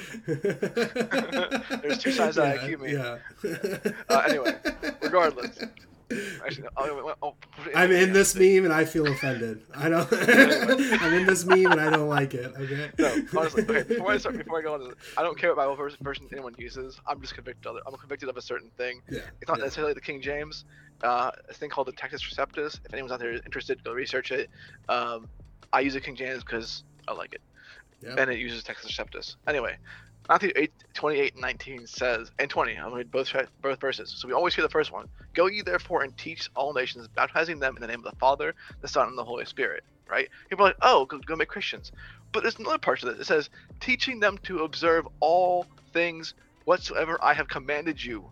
There's 1.81 1.99
two 1.99 2.11
sides 2.11 2.37
of 2.37 2.45
yeah, 2.45 2.57
IQ 2.57 2.79
meme. 2.79 2.89
Yeah. 2.89 3.93
Uh, 4.09 4.23
anyway, 4.27 4.55
regardless, 5.01 5.59
Actually, 5.59 5.67
I'll, 5.67 5.69
I'll 5.69 5.86
I'm 7.75 7.91
in 7.91 8.13
this 8.13 8.35
meme 8.35 8.63
and 8.65 8.73
I 8.73 8.85
feel 8.85 9.07
offended. 9.07 9.63
I 9.75 9.89
don't. 9.89 10.07
I'm 11.01 11.13
in 11.13 11.25
this 11.25 11.45
meme 11.45 11.71
and 11.71 11.81
I 11.81 11.89
don't 11.89 12.07
like 12.07 12.33
it. 12.33 12.53
Okay. 12.57 12.91
No, 12.97 13.21
honestly. 13.37 13.63
Okay. 13.63 13.83
Before 13.83 14.11
I 14.11 14.17
start, 14.17 14.37
before 14.37 14.59
I 14.59 14.61
go 14.61 14.73
on, 14.75 14.93
I 15.17 15.21
don't 15.21 15.37
care 15.37 15.49
what 15.49 15.57
Bible 15.57 15.75
version, 15.75 15.99
version 16.01 16.27
anyone 16.31 16.55
uses. 16.57 16.99
I'm 17.07 17.19
just 17.21 17.35
convicted 17.35 17.67
of 17.67 17.75
it. 17.75 17.83
I'm 17.85 17.93
convicted 17.95 18.29
of 18.29 18.37
a 18.37 18.41
certain 18.41 18.69
thing. 18.77 19.01
Yeah. 19.09 19.19
It's 19.41 19.49
not 19.49 19.57
yeah. 19.57 19.65
necessarily 19.65 19.93
the 19.93 20.01
King 20.01 20.21
James. 20.21 20.65
Uh, 21.03 21.31
a 21.49 21.53
thing 21.53 21.69
called 21.69 21.87
the 21.87 21.93
Textus 21.93 22.21
Receptus. 22.23 22.79
If 22.85 22.93
anyone's 22.93 23.11
out 23.11 23.19
there 23.19 23.33
interested, 23.33 23.83
go 23.83 23.93
research 23.93 24.31
it. 24.31 24.49
Um, 24.89 25.27
I 25.73 25.81
use 25.81 25.93
the 25.93 26.01
King 26.01 26.15
James 26.15 26.43
because 26.43 26.83
I 27.07 27.13
like 27.13 27.33
it. 27.33 27.41
Yeah. 28.01 28.15
And 28.17 28.31
it 28.31 28.39
uses 28.39 28.63
Textus 28.63 28.97
Receptus. 28.97 29.35
Anyway, 29.47 29.77
Matthew 30.29 30.51
8, 30.55 30.71
28 30.93 31.33
and 31.33 31.41
19 31.41 31.87
says, 31.87 32.31
and 32.37 32.49
20, 32.49 32.73
I'm 32.73 32.89
going 32.89 32.91
to 32.91 32.97
read 32.97 33.11
both, 33.11 33.33
both 33.61 33.79
verses. 33.79 34.13
So 34.17 34.27
we 34.27 34.33
always 34.33 34.53
hear 34.53 34.63
the 34.63 34.69
first 34.69 34.91
one. 34.91 35.07
Go 35.33 35.47
ye 35.47 35.61
therefore 35.61 36.03
and 36.03 36.15
teach 36.17 36.49
all 36.55 36.73
nations, 36.73 37.07
baptizing 37.07 37.59
them 37.59 37.75
in 37.77 37.81
the 37.81 37.87
name 37.87 37.99
of 37.99 38.11
the 38.11 38.17
Father, 38.19 38.53
the 38.81 38.87
Son, 38.87 39.07
and 39.07 39.17
the 39.17 39.23
Holy 39.23 39.45
Spirit. 39.45 39.83
Right? 40.09 40.29
People 40.49 40.65
are 40.65 40.69
like, 40.69 40.77
oh, 40.81 41.05
go, 41.05 41.19
go 41.19 41.35
make 41.35 41.47
Christians. 41.47 41.91
But 42.31 42.43
there's 42.43 42.59
another 42.59 42.77
part 42.77 42.99
to 43.01 43.05
this. 43.07 43.19
It 43.19 43.25
says, 43.25 43.49
teaching 43.79 44.19
them 44.19 44.37
to 44.43 44.63
observe 44.63 45.07
all 45.19 45.65
things 45.93 46.33
whatsoever 46.65 47.17
I 47.21 47.33
have 47.33 47.47
commanded 47.47 48.03
you. 48.03 48.29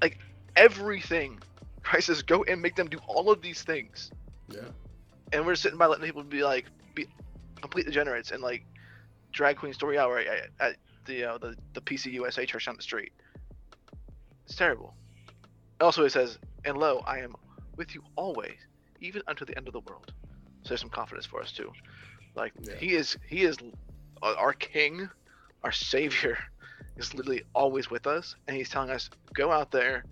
Like 0.00 0.18
everything. 0.56 1.40
Christ 1.82 2.06
says, 2.06 2.22
go 2.22 2.44
and 2.44 2.62
make 2.62 2.76
them 2.76 2.88
do 2.88 2.98
all 3.06 3.30
of 3.30 3.42
these 3.42 3.62
things. 3.62 4.10
Yeah. 4.48 4.60
And 5.32 5.44
we're 5.44 5.56
sitting 5.56 5.78
by 5.78 5.86
letting 5.86 6.04
people 6.04 6.22
be 6.22 6.44
like, 6.44 6.66
be 6.94 7.06
complete 7.58 7.86
degenerates 7.86 8.30
and 8.30 8.42
like 8.42 8.64
drag 9.32 9.56
queen 9.56 9.72
story 9.72 9.98
hour 9.98 10.18
at, 10.18 10.50
at 10.60 10.76
the 11.06 11.24
uh, 11.24 11.38
the 11.38 11.56
the 11.74 11.80
PC 11.80 12.12
USA 12.12 12.46
church 12.46 12.66
down 12.66 12.76
the 12.76 12.82
street. 12.82 13.12
It's 14.46 14.56
terrible. 14.56 14.94
Also, 15.80 16.04
it 16.04 16.10
says, 16.10 16.38
"And 16.64 16.76
lo, 16.76 17.02
I 17.06 17.18
am 17.18 17.34
with 17.76 17.94
you 17.94 18.02
always, 18.16 18.56
even 19.00 19.22
unto 19.26 19.44
the 19.44 19.56
end 19.56 19.66
of 19.66 19.72
the 19.72 19.80
world." 19.80 20.12
So 20.62 20.70
there's 20.70 20.80
some 20.80 20.90
confidence 20.90 21.26
for 21.26 21.40
us 21.40 21.52
too. 21.52 21.72
Like 22.34 22.52
yeah. 22.60 22.74
he 22.76 22.94
is, 22.94 23.16
he 23.28 23.42
is 23.42 23.56
our 24.22 24.52
King, 24.52 25.08
our 25.64 25.72
Savior, 25.72 26.38
is 26.96 27.14
literally 27.14 27.42
always 27.54 27.90
with 27.90 28.06
us, 28.06 28.34
and 28.46 28.56
he's 28.56 28.68
telling 28.68 28.90
us, 28.90 29.10
"Go 29.34 29.50
out 29.50 29.70
there, 29.70 30.04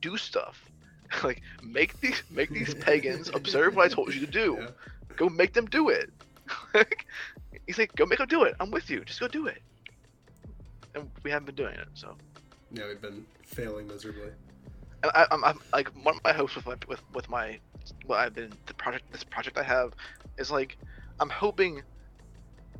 do 0.00 0.16
stuff." 0.16 0.64
like 1.24 1.42
make 1.62 1.98
these 2.00 2.22
make 2.30 2.50
these 2.50 2.74
pagans 2.80 3.30
observe 3.32 3.76
what 3.76 3.90
I 3.90 3.94
told 3.94 4.14
you 4.14 4.20
to 4.20 4.30
do. 4.30 4.58
Yeah. 4.60 4.68
Go 5.16 5.28
make 5.28 5.52
them 5.52 5.66
do 5.66 5.88
it. 5.88 6.10
He's 7.66 7.78
like, 7.78 7.94
go 7.94 8.06
make 8.06 8.18
them 8.18 8.28
do 8.28 8.44
it. 8.44 8.54
I'm 8.60 8.70
with 8.70 8.90
you. 8.90 9.04
Just 9.04 9.20
go 9.20 9.28
do 9.28 9.46
it. 9.46 9.62
And 10.94 11.10
we 11.22 11.30
haven't 11.30 11.46
been 11.46 11.54
doing 11.54 11.74
it, 11.74 11.88
so. 11.94 12.16
Yeah, 12.72 12.88
we've 12.88 13.00
been 13.00 13.24
failing 13.44 13.86
miserably. 13.86 14.30
And 15.02 15.12
I, 15.14 15.26
am 15.30 15.44
I'm 15.44 15.60
like 15.72 15.88
one 16.04 16.16
of 16.16 16.24
my 16.24 16.32
hopes 16.32 16.56
with 16.56 16.66
my 16.66 16.74
with 16.88 17.00
with 17.14 17.28
my 17.30 17.60
what 18.06 18.18
I've 18.18 18.34
been 18.34 18.52
the 18.66 18.74
project 18.74 19.10
this 19.12 19.22
project 19.22 19.56
I 19.56 19.62
have 19.62 19.92
is 20.38 20.50
like 20.50 20.76
I'm 21.20 21.30
hoping 21.30 21.82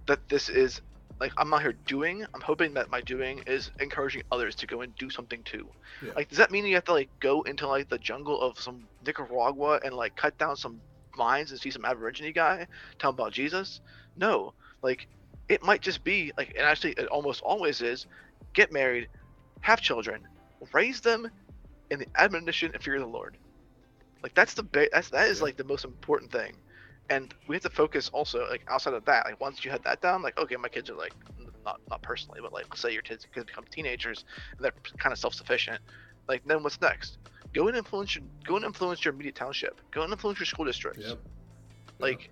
that 0.06 0.28
this 0.28 0.48
is 0.48 0.80
like 1.20 1.32
I'm 1.36 1.50
not 1.50 1.62
here 1.62 1.74
doing. 1.86 2.24
I'm 2.34 2.40
hoping 2.40 2.74
that 2.74 2.90
my 2.90 3.00
doing 3.00 3.42
is 3.46 3.70
encouraging 3.80 4.22
others 4.30 4.54
to 4.56 4.66
go 4.66 4.82
and 4.82 4.94
do 4.96 5.10
something 5.10 5.42
too. 5.42 5.68
Yeah. 6.04 6.12
Like, 6.16 6.28
does 6.28 6.38
that 6.38 6.50
mean 6.50 6.66
you 6.66 6.74
have 6.74 6.84
to 6.84 6.92
like 6.92 7.10
go 7.20 7.42
into 7.42 7.66
like 7.66 7.88
the 7.88 7.98
jungle 7.98 8.40
of 8.40 8.60
some 8.60 8.84
Nicaragua 9.04 9.80
and 9.84 9.94
like 9.94 10.16
cut 10.16 10.36
down 10.38 10.56
some 10.56 10.80
mines 11.18 11.50
and 11.50 11.60
see 11.60 11.70
some 11.70 11.84
Aborigine 11.84 12.32
guy 12.32 12.66
tell 12.98 13.10
him 13.10 13.16
about 13.16 13.32
Jesus. 13.32 13.80
No, 14.16 14.54
like 14.82 15.08
it 15.48 15.62
might 15.62 15.82
just 15.82 16.04
be 16.04 16.32
like, 16.38 16.54
and 16.56 16.66
actually, 16.66 16.92
it 16.92 17.08
almost 17.08 17.42
always 17.42 17.82
is: 17.82 18.06
get 18.54 18.72
married, 18.72 19.08
have 19.60 19.80
children, 19.82 20.26
raise 20.72 21.00
them 21.02 21.30
in 21.90 22.00
the 22.00 22.06
admonition 22.16 22.70
and 22.74 22.82
fear 22.82 22.96
of 22.96 23.02
the 23.02 23.08
Lord. 23.08 23.36
Like 24.22 24.34
that's 24.34 24.54
the 24.54 24.64
ba- 24.64 24.88
that's 24.92 25.10
that 25.10 25.28
is 25.28 25.42
like 25.42 25.56
the 25.56 25.64
most 25.64 25.84
important 25.84 26.32
thing, 26.32 26.54
and 27.10 27.34
we 27.48 27.56
have 27.56 27.62
to 27.62 27.70
focus 27.70 28.10
also 28.10 28.46
like 28.50 28.64
outside 28.68 28.94
of 28.94 29.04
that. 29.06 29.26
Like 29.26 29.40
once 29.40 29.64
you 29.64 29.70
had 29.70 29.84
that 29.84 30.02
down, 30.02 30.22
like 30.22 30.38
okay, 30.38 30.56
my 30.56 30.68
kids 30.68 30.90
are 30.90 30.96
like 30.96 31.14
not 31.64 31.80
not 31.90 32.02
personally, 32.02 32.40
but 32.42 32.52
like 32.52 32.66
say 32.76 32.92
your 32.92 33.02
kids 33.02 33.26
could 33.32 33.46
become 33.46 33.64
teenagers 33.70 34.24
and 34.56 34.64
they're 34.64 34.72
kind 34.98 35.12
of 35.12 35.18
self 35.18 35.34
sufficient. 35.34 35.80
Like 36.28 36.42
then 36.46 36.62
what's 36.62 36.80
next? 36.80 37.18
Go 37.54 37.68
and 37.68 37.76
influence 37.76 38.14
your 38.14 38.24
go 38.44 38.56
and 38.56 38.64
influence 38.64 39.04
your 39.04 39.14
immediate 39.14 39.34
township. 39.34 39.80
Go 39.90 40.02
and 40.02 40.12
influence 40.12 40.38
your 40.38 40.46
school 40.46 40.64
districts. 40.64 41.06
Yep. 41.06 41.18
Like, 41.98 42.30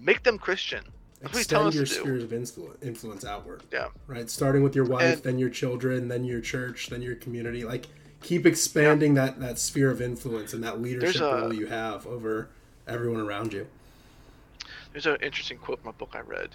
make 0.00 0.22
them 0.22 0.38
Christian. 0.38 0.84
extend 1.22 1.74
your 1.74 1.86
sphere 1.86 2.16
of 2.16 2.32
influence 2.32 3.24
outward. 3.24 3.62
Yeah. 3.72 3.88
Right. 4.06 4.28
Starting 4.30 4.62
with 4.62 4.74
your 4.74 4.84
wife, 4.84 5.14
and, 5.14 5.22
then 5.22 5.38
your 5.38 5.50
children, 5.50 6.08
then 6.08 6.24
your 6.24 6.40
church, 6.40 6.88
then 6.88 7.02
your 7.02 7.16
community. 7.16 7.64
Like 7.64 7.86
keep 8.22 8.46
expanding 8.46 9.16
yeah. 9.16 9.26
that 9.26 9.40
that 9.40 9.58
sphere 9.58 9.90
of 9.90 10.00
influence 10.00 10.52
and 10.52 10.62
that 10.64 10.80
leadership 10.80 11.22
a, 11.22 11.40
role 11.40 11.52
you 11.52 11.66
have 11.66 12.06
over 12.06 12.48
everyone 12.86 13.20
around 13.20 13.52
you. 13.52 13.66
There's 14.92 15.06
an 15.06 15.16
interesting 15.22 15.58
quote 15.58 15.80
from 15.80 15.90
a 15.90 15.92
book 15.92 16.10
I 16.14 16.20
read, 16.20 16.50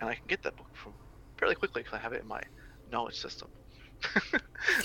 and 0.00 0.08
I 0.08 0.14
can 0.14 0.24
get 0.26 0.42
that 0.42 0.56
book 0.56 0.68
from 0.72 0.92
fairly 1.36 1.54
quickly 1.54 1.82
because 1.82 1.98
I 1.98 2.02
have 2.02 2.12
it 2.12 2.22
in 2.22 2.28
my 2.28 2.42
knowledge 2.90 3.20
system. 3.20 3.48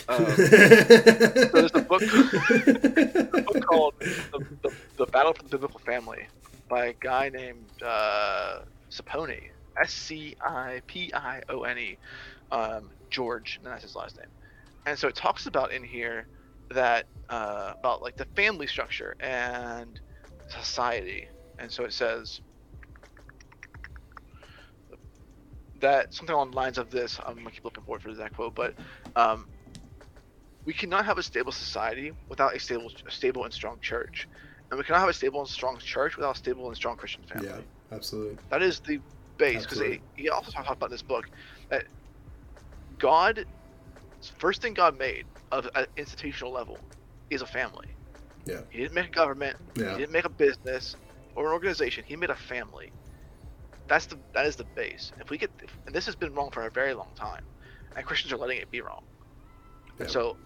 Um, 0.07 0.26
so 0.26 0.36
there's 0.36 1.72
a 1.74 1.82
book, 1.82 2.01
a 2.01 3.41
book 3.41 3.65
called 3.65 3.93
the, 3.99 4.45
the, 4.61 4.74
the, 4.97 5.05
Battle 5.07 5.34
for 5.34 5.43
the 5.43 5.49
Biblical 5.49 5.80
Family 5.80 6.28
by 6.67 6.88
a 6.88 6.93
guy 6.93 7.30
named 7.30 7.65
uh, 7.84 8.59
Scipione, 8.91 9.49
S 9.82 9.93
C 9.93 10.36
I 10.41 10.82
P 10.88 11.11
I 11.13 11.41
O 11.49 11.63
N 11.63 11.78
E, 11.78 11.97
um, 12.51 12.89
George, 13.09 13.59
and 13.63 13.72
that's 13.72 13.84
his 13.84 13.95
last 13.95 14.17
name. 14.17 14.28
And 14.86 14.97
so 14.97 15.07
it 15.07 15.15
talks 15.15 15.45
about 15.45 15.72
in 15.72 15.84
here 15.84 16.28
that 16.72 17.05
uh, 17.30 17.74
about 17.80 18.01
like 18.01 18.17
the 18.17 18.26
family 18.36 18.67
structure 18.67 19.15
and 19.20 19.99
society. 20.47 21.28
And 21.57 21.72
so 21.72 21.84
it 21.84 21.93
says 21.93 22.41
that 25.82 26.13
something 26.13 26.34
along 26.34 26.51
the 26.51 26.57
lines 26.57 26.77
of 26.77 26.89
this. 26.89 27.19
I'm 27.25 27.36
gonna 27.36 27.51
keep 27.51 27.63
looking 27.63 27.84
forward 27.84 28.01
for 28.01 28.13
that 28.13 28.36
quote, 28.36 28.55
but 28.55 28.73
um, 29.15 29.47
we 30.65 30.73
cannot 30.73 31.05
have 31.05 31.17
a 31.17 31.23
stable 31.23 31.51
society 31.51 32.11
without 32.30 32.55
a 32.55 32.59
stable, 32.59 32.91
a 33.07 33.11
stable 33.11 33.43
and 33.45 33.53
strong 33.53 33.80
church, 33.82 34.27
and 34.69 34.77
we 34.77 34.84
cannot 34.84 34.99
have 34.99 35.09
a 35.09 35.13
stable 35.13 35.39
and 35.39 35.49
strong 35.49 35.77
church 35.77 36.15
without 36.15 36.36
a 36.36 36.39
stable 36.39 36.67
and 36.67 36.75
strong 36.75 36.95
Christian 36.95 37.23
family. 37.23 37.47
Yeah, 37.47 37.95
absolutely. 37.95 38.38
That 38.49 38.61
is 38.61 38.80
the 38.82 38.99
base 39.38 39.65
because 39.65 39.82
he 40.15 40.30
also 40.30 40.51
talks 40.51 40.69
about 40.69 40.88
in 40.88 40.91
this 40.91 41.01
book 41.01 41.30
that 41.69 41.86
God, 42.99 43.45
first 44.38 44.61
thing 44.61 44.73
God 44.73 44.97
made 44.97 45.25
of 45.51 45.69
an 45.75 45.86
institutional 45.97 46.51
level 46.51 46.77
is 47.30 47.41
a 47.41 47.47
family. 47.47 47.88
Yeah. 48.45 48.61
He 48.69 48.80
didn't 48.80 48.93
make 48.93 49.07
a 49.07 49.11
government. 49.11 49.57
Yeah. 49.75 49.93
He 49.93 49.99
didn't 49.99 50.11
make 50.11 50.25
a 50.25 50.30
business 50.30 50.95
or 51.36 51.47
an 51.47 51.53
organization. 51.53 52.03
He 52.05 52.15
made 52.15 52.30
a 52.30 52.36
family 52.36 52.91
that's 53.90 54.06
the 54.06 54.18
that 54.34 54.46
is 54.46 54.56
the 54.56 54.64
base. 54.64 55.12
If 55.20 55.30
we 55.30 55.38
get, 55.38 55.50
if, 55.62 55.76
and 55.86 55.94
this 55.94 56.06
has 56.06 56.16
been 56.16 56.34
wrong 56.34 56.52
for 56.52 56.66
a 56.66 56.70
very 56.70 56.94
long 56.94 57.10
time, 57.16 57.44
and 57.96 58.06
Christians 58.06 58.32
are 58.32 58.38
letting 58.38 58.60
it 58.60 58.72
be 58.72 58.82
wrong. 58.82 59.04
Yeah. 60.00 60.08
So 60.08 60.38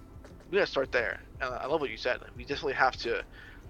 we 0.50 0.58
gotta 0.58 0.70
start 0.70 0.91
there. 0.91 1.20
And 1.41 1.54
I 1.54 1.68
love 1.68 1.82
what 1.82 1.89
you 1.89 1.98
said. 1.98 2.22
Like, 2.22 2.32
we 2.38 2.44
definitely 2.44 2.74
have 2.74 2.96
to, 2.98 3.24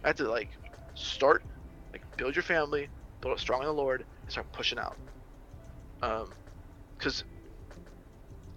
have 0.03 0.15
to 0.17 0.29
like 0.29 0.49
start, 0.93 1.43
like 1.91 2.03
build 2.17 2.35
your 2.35 2.43
family, 2.43 2.87
build 3.19 3.35
it 3.35 3.39
strong 3.39 3.61
in 3.61 3.67
the 3.67 3.73
Lord, 3.73 4.05
and 4.21 4.31
start 4.31 4.51
pushing 4.51 4.77
out. 4.77 4.95
Um, 6.01 6.29
because 6.97 7.23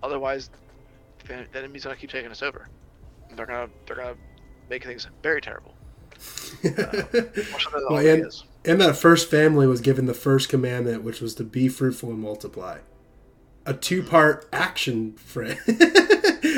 otherwise, 0.02 0.50
the 1.26 1.46
enemy's 1.54 1.84
gonna 1.84 1.96
keep 1.96 2.10
taking 2.10 2.30
us 2.30 2.42
over. 2.42 2.68
They're 3.34 3.46
gonna 3.46 3.68
they're 3.86 3.96
gonna 3.96 4.16
make 4.68 4.84
things 4.84 5.08
very 5.22 5.40
terrible. 5.40 5.74
Uh, 6.64 7.02
well, 7.90 7.98
and, 7.98 8.32
and 8.66 8.80
that 8.80 8.96
first 8.96 9.30
family 9.30 9.66
was 9.66 9.80
given 9.80 10.06
the 10.06 10.14
first 10.14 10.48
commandment, 10.48 11.02
which 11.02 11.20
was 11.20 11.34
to 11.36 11.44
be 11.44 11.68
fruitful 11.68 12.10
and 12.10 12.20
multiply. 12.20 12.78
A 13.64 13.74
two 13.74 14.02
part 14.02 14.48
action 14.52 15.14
frame, 15.14 15.58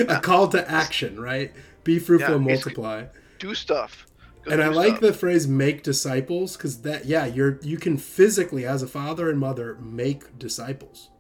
a 0.09 0.21
call 0.21 0.49
to 0.49 0.71
action, 0.71 1.21
right? 1.21 1.53
Be 1.85 1.99
fruitful 1.99 2.31
yeah, 2.31 2.37
and 2.37 2.45
multiply. 2.45 3.05
Do 3.39 3.55
stuff. 3.55 4.07
Go 4.43 4.53
and 4.53 4.63
I 4.63 4.69
like 4.69 4.97
stuff. 4.97 5.01
the 5.01 5.13
phrase 5.13 5.47
"make 5.47 5.83
disciples" 5.83 6.57
because 6.57 6.83
that, 6.83 7.07
yeah, 7.07 7.27
you're 7.27 7.59
you 7.63 7.77
can 7.77 7.97
physically, 7.97 8.67
as 8.67 8.83
a 8.83 8.87
father 8.87 9.31
and 9.31 9.39
mother, 9.39 9.77
make 9.81 10.39
disciples, 10.39 11.11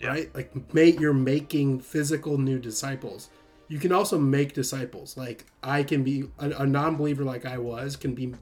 yeah. 0.00 0.08
right? 0.08 0.34
Like, 0.34 0.72
make 0.72 1.00
you're 1.00 1.12
making 1.12 1.80
physical 1.80 2.38
new 2.38 2.58
disciples. 2.58 3.30
You 3.66 3.78
can 3.78 3.92
also 3.92 4.18
make 4.18 4.54
disciples. 4.54 5.16
Like 5.16 5.46
I 5.62 5.82
can 5.82 6.02
be 6.02 6.24
a, 6.38 6.50
a 6.50 6.66
non-believer, 6.66 7.24
like 7.24 7.44
I 7.44 7.58
was, 7.58 7.96
can 7.96 8.14
be 8.14 8.34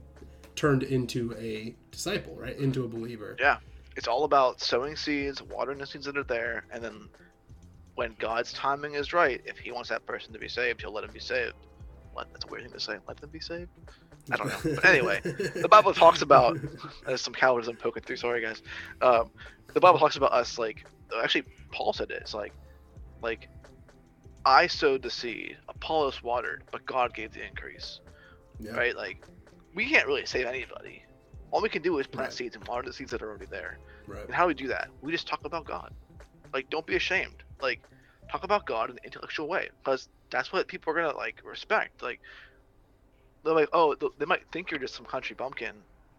turned 0.57 0.83
into 0.83 1.33
a 1.37 1.73
disciple, 1.91 2.35
right? 2.35 2.57
Into 2.57 2.83
a 2.83 2.87
believer. 2.87 3.37
Yeah. 3.39 3.57
It's 3.95 4.07
all 4.07 4.25
about 4.25 4.59
sowing 4.59 4.95
seeds, 4.95 5.41
watering 5.41 5.77
the 5.77 5.87
seeds 5.87 6.05
that 6.05 6.17
are 6.17 6.23
there, 6.23 6.65
and 6.71 6.83
then 6.83 7.09
when 7.95 8.15
God's 8.19 8.53
timing 8.53 8.93
is 8.93 9.13
right, 9.13 9.41
if 9.45 9.57
he 9.57 9.71
wants 9.71 9.89
that 9.89 10.05
person 10.05 10.33
to 10.33 10.39
be 10.39 10.47
saved, 10.47 10.81
he'll 10.81 10.93
let 10.93 11.03
him 11.03 11.11
be 11.11 11.19
saved. 11.19 11.55
What? 12.13 12.27
That's 12.31 12.45
a 12.45 12.47
weird 12.47 12.63
thing 12.63 12.73
to 12.73 12.79
say. 12.79 12.97
Let 13.07 13.17
them 13.17 13.31
be 13.31 13.39
saved? 13.39 13.69
I 14.31 14.35
don't 14.35 14.47
know. 14.47 14.75
But 14.75 14.85
anyway, 14.85 15.21
the 15.23 15.67
Bible 15.69 15.93
talks 15.93 16.21
about 16.21 16.57
there's 17.07 17.21
some 17.21 17.33
cowards 17.33 17.67
I'm 17.67 17.75
poking 17.75 18.03
through. 18.03 18.17
Sorry, 18.17 18.41
guys. 18.41 18.61
Um, 19.01 19.31
the 19.73 19.79
Bible 19.79 19.99
talks 19.99 20.15
about 20.15 20.31
us 20.31 20.59
like 20.59 20.85
actually 21.23 21.45
Paul 21.71 21.93
said 21.93 22.11
it. 22.11 22.19
It's 22.21 22.33
like 22.33 22.53
like 23.21 23.49
I 24.45 24.67
sowed 24.67 25.01
the 25.01 25.09
seed, 25.09 25.57
Apollos 25.69 26.21
watered, 26.21 26.63
but 26.71 26.85
God 26.85 27.13
gave 27.13 27.33
the 27.33 27.45
increase. 27.45 27.99
Yeah. 28.59 28.71
Right? 28.71 28.95
Like 28.95 29.25
we 29.77 29.85
can't 29.85 30.07
really 30.07 30.25
save 30.25 30.47
anybody. 30.47 31.03
All 31.51 31.61
we 31.61 31.69
can 31.69 31.83
do 31.83 31.99
is 31.99 32.07
plant 32.07 32.29
right. 32.29 32.33
seeds 32.33 32.55
and 32.55 32.67
water 32.67 32.87
the 32.87 32.91
seeds 32.91 33.11
that 33.11 33.21
are 33.21 33.29
already 33.29 33.45
there. 33.45 33.77
Right. 34.07 34.25
And 34.25 34.33
how 34.33 34.45
do 34.45 34.47
we 34.47 34.55
do 34.55 34.67
that? 34.69 34.89
We 35.01 35.11
just 35.11 35.27
talk 35.27 35.45
about 35.45 35.65
God. 35.65 35.93
Like, 36.51 36.67
don't 36.71 36.85
be 36.87 36.95
ashamed. 36.95 37.43
Like, 37.61 37.83
talk 38.31 38.43
about 38.43 38.65
God 38.65 38.89
in 38.89 38.95
an 38.95 39.01
intellectual 39.03 39.47
way, 39.47 39.69
because 39.77 40.09
that's 40.31 40.51
what 40.51 40.67
people 40.67 40.91
are 40.91 40.95
gonna 40.95 41.15
like 41.15 41.41
respect. 41.45 42.01
Like, 42.01 42.19
they're 43.43 43.53
like, 43.53 43.69
oh, 43.71 43.95
they 44.17 44.25
might 44.25 44.41
think 44.51 44.71
you're 44.71 44.79
just 44.79 44.95
some 44.95 45.05
country 45.05 45.35
bumpkin 45.35 45.75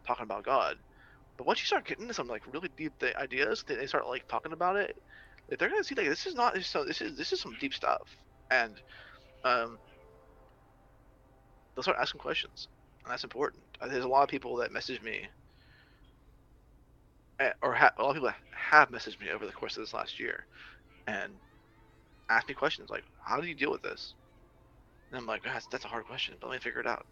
talking 0.06 0.22
about 0.22 0.44
God, 0.44 0.76
but 1.36 1.44
once 1.44 1.58
you 1.60 1.66
start 1.66 1.84
getting 1.84 2.04
into 2.04 2.14
some 2.14 2.28
like 2.28 2.42
really 2.52 2.70
deep 2.76 2.92
ideas, 3.16 3.64
they 3.66 3.86
start 3.88 4.06
like 4.06 4.28
talking 4.28 4.52
about 4.52 4.76
it. 4.76 4.96
They're 5.58 5.68
gonna 5.68 5.82
see 5.82 5.96
like 5.96 6.08
this 6.08 6.26
is 6.26 6.36
not 6.36 6.54
this 6.54 6.74
is 6.74 6.86
this 6.86 7.00
is 7.00 7.18
this 7.18 7.32
is 7.32 7.40
some 7.40 7.56
deep 7.60 7.74
stuff, 7.74 8.02
and 8.52 8.74
um, 9.44 9.78
they'll 11.74 11.82
start 11.82 11.98
asking 12.00 12.20
questions 12.20 12.68
and 13.08 13.12
that's 13.14 13.24
important. 13.24 13.62
Uh, 13.80 13.88
there's 13.88 14.04
a 14.04 14.08
lot 14.08 14.22
of 14.22 14.28
people 14.28 14.56
that 14.56 14.70
message 14.70 15.00
me, 15.00 15.26
eh, 17.40 17.52
or 17.62 17.72
ha- 17.72 17.92
a 17.96 18.02
lot 18.02 18.10
of 18.10 18.16
people 18.16 18.32
have 18.52 18.90
messaged 18.90 19.18
me 19.18 19.30
over 19.30 19.46
the 19.46 19.52
course 19.52 19.78
of 19.78 19.82
this 19.82 19.94
last 19.94 20.20
year, 20.20 20.44
and 21.06 21.32
ask 22.28 22.46
me 22.46 22.54
questions 22.54 22.90
like, 22.90 23.04
"How 23.24 23.40
do 23.40 23.46
you 23.46 23.54
deal 23.54 23.70
with 23.70 23.80
this?" 23.80 24.14
And 25.10 25.18
I'm 25.18 25.26
like, 25.26 25.42
that's, 25.42 25.66
that's 25.68 25.86
a 25.86 25.88
hard 25.88 26.04
question, 26.04 26.34
but 26.38 26.48
let 26.50 26.56
me 26.56 26.60
figure 26.60 26.80
it 26.80 26.86
out. 26.86 27.06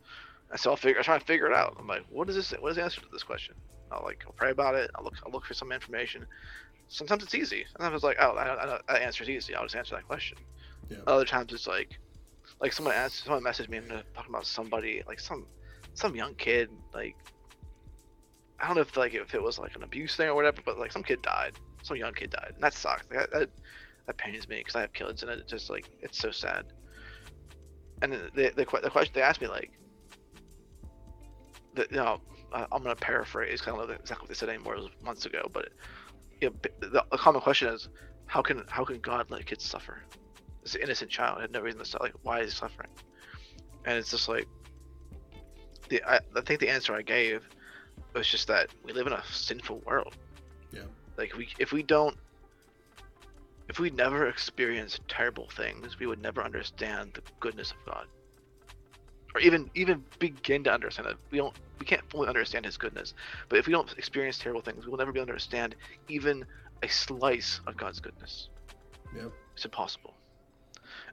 And 0.51 0.61
so 0.61 0.71
I'll 0.71 0.77
figure, 0.77 1.01
I 1.01 1.03
try 1.03 1.19
to 1.19 1.25
figure 1.25 1.47
it 1.47 1.55
out. 1.55 1.77
I'm 1.79 1.87
like, 1.87 2.05
what 2.11 2.29
is 2.29 2.37
this? 2.37 2.51
What 2.61 2.69
is 2.71 2.77
the 2.77 2.83
answer 2.83 3.01
to 3.01 3.07
this 3.11 3.23
question? 3.23 3.55
I'll 3.91 4.05
like, 4.05 4.23
I'll 4.27 4.35
pray 4.35 4.51
about 4.51 4.75
it. 4.75 4.91
I'll 4.95 5.05
look, 5.05 5.15
I'll 5.25 5.33
look 5.33 5.47
for 5.47 5.55
some 5.55 5.73
information. 5.73 6.27
Sometimes 6.89 7.23
it's 7.23 7.35
easy. 7.35 7.65
Sometimes 7.73 7.95
it's 7.95 8.05
like, 8.05 8.19
oh, 8.21 8.33
I, 8.33 8.65
I, 8.65 8.81
that 8.89 9.03
answer 9.03 9.25
is 9.25 9.31
easy. 9.31 9.55
I'll 9.55 9.65
just 9.65 9.77
answer 9.77 9.95
that 9.95 10.07
question. 10.07 10.37
Yeah. 10.91 10.99
Other 11.07 11.25
times 11.25 11.55
it's 11.55 11.67
like, 11.67 11.99
like 12.61 12.75
someone 12.75 12.95
asked, 12.95 13.25
someone 13.25 13.43
messaged 13.43 13.71
me 13.71 13.79
and 13.79 13.89
talking 13.89 14.31
about 14.31 14.47
somebody, 14.47 15.03
like 15.09 15.19
some 15.19 15.47
some 15.97 16.15
young 16.15 16.35
kid 16.35 16.71
like 16.95 17.17
I 18.61 18.67
don't 18.67 18.77
know 18.77 18.83
if 18.83 18.97
like 18.97 19.15
if 19.15 19.35
it 19.35 19.43
was 19.43 19.59
like 19.59 19.75
an 19.77 19.83
abuse 19.83 20.17
thing 20.17 20.29
or 20.29 20.35
whatever, 20.35 20.63
but 20.65 20.79
like 20.79 20.93
some 20.93 21.03
kid 21.03 21.21
died, 21.23 21.53
some 21.83 21.97
young 21.97 22.15
kid 22.15 22.31
died, 22.31 22.53
and 22.55 22.63
that 22.63 22.73
sucks. 22.73 23.07
That 23.07 23.31
that, 23.33 23.51
that 24.07 24.17
pains 24.17 24.49
me 24.49 24.59
because 24.59 24.77
I 24.77 24.81
have 24.83 24.93
kids, 24.93 25.23
and 25.23 25.31
it 25.31 25.47
just 25.47 25.69
like 25.69 25.89
it's 26.01 26.19
so 26.19 26.31
sad. 26.31 26.67
And 28.03 28.13
the 28.13 28.31
the, 28.35 28.53
the, 28.57 28.65
question 28.65 29.13
they 29.15 29.23
asked 29.23 29.41
me 29.41 29.49
like, 29.49 29.73
you 31.77 31.85
know, 31.91 32.21
I'm 32.53 32.83
gonna 32.83 32.97
paraphrase. 32.97 33.61
Kind 33.61 33.79
of 33.79 33.91
exactly 33.91 34.25
what 34.25 34.29
they 34.29 34.35
said 34.35 34.49
anymore. 34.49 34.77
It 34.77 34.83
was 34.83 34.91
months 35.03 35.27
ago, 35.27 35.51
but 35.53 35.69
you 36.41 36.49
know, 36.49 36.57
the, 36.81 37.05
the 37.11 37.19
common 37.19 37.43
question 37.43 37.69
is, 37.69 37.89
how 38.27 38.41
can 38.41 38.63
how 38.69 38.85
can 38.85 39.01
God 39.01 39.31
let 39.31 39.45
kids 39.45 39.65
suffer? 39.65 40.03
This 40.63 40.77
innocent 40.77 41.11
child 41.11 41.43
had 41.43 41.53
no 41.53 41.61
reason 41.61 41.81
to 41.81 41.87
suffer. 41.87 42.05
Like, 42.05 42.15
why 42.23 42.41
is 42.41 42.53
he 42.53 42.57
suffering? 42.57 42.89
And 43.85 43.99
it's 43.99 44.11
just 44.11 44.29
like 44.29 44.49
the 45.89 46.03
I, 46.05 46.21
I 46.35 46.41
think 46.43 46.61
the 46.61 46.69
answer 46.69 46.95
I 46.95 47.03
gave 47.03 47.49
was 48.15 48.27
just 48.27 48.49
that 48.49 48.69
we 48.85 48.93
live 48.93 49.07
in 49.07 49.13
a 49.13 49.23
sinful 49.31 49.83
world. 49.87 50.17
Yeah. 50.73 50.83
Like 51.17 51.37
we 51.37 51.49
if 51.59 51.73
we 51.73 51.83
don't 51.83 52.17
if 53.69 53.79
we 53.79 53.91
never 53.91 54.29
experience 54.29 55.01
terrible 55.09 55.49
things, 55.51 55.99
we 55.99 56.07
would 56.07 56.23
never 56.23 56.43
understand 56.43 57.13
the 57.15 57.23
goodness 57.41 57.73
of 57.73 57.79
God. 57.87 58.07
Or 59.35 59.41
even 59.41 59.71
even 59.75 60.05
begin 60.19 60.65
to 60.65 60.73
understand 60.73 61.09
it. 61.09 61.17
We 61.31 61.39
don't 61.39 61.55
we 61.79 61.87
can't 61.87 62.09
fully 62.11 62.29
understand 62.29 62.65
his 62.65 62.77
goodness. 62.77 63.15
But 63.49 63.59
if 63.59 63.67
we 63.67 63.73
don't 63.73 63.93
experience 63.99 64.39
terrible 64.39 64.63
things, 64.63 64.85
we 64.85 64.91
will 64.91 64.99
never 64.99 65.13
be 65.13 65.19
able 65.19 65.27
to 65.27 65.33
understand 65.33 65.75
even 66.09 66.45
a 66.83 66.89
slice 66.89 67.61
of 67.67 67.77
God's 67.77 68.01
goodness. 68.01 68.49
Yeah. 69.15 69.29
It's 69.55 69.65
impossible. 69.65 70.15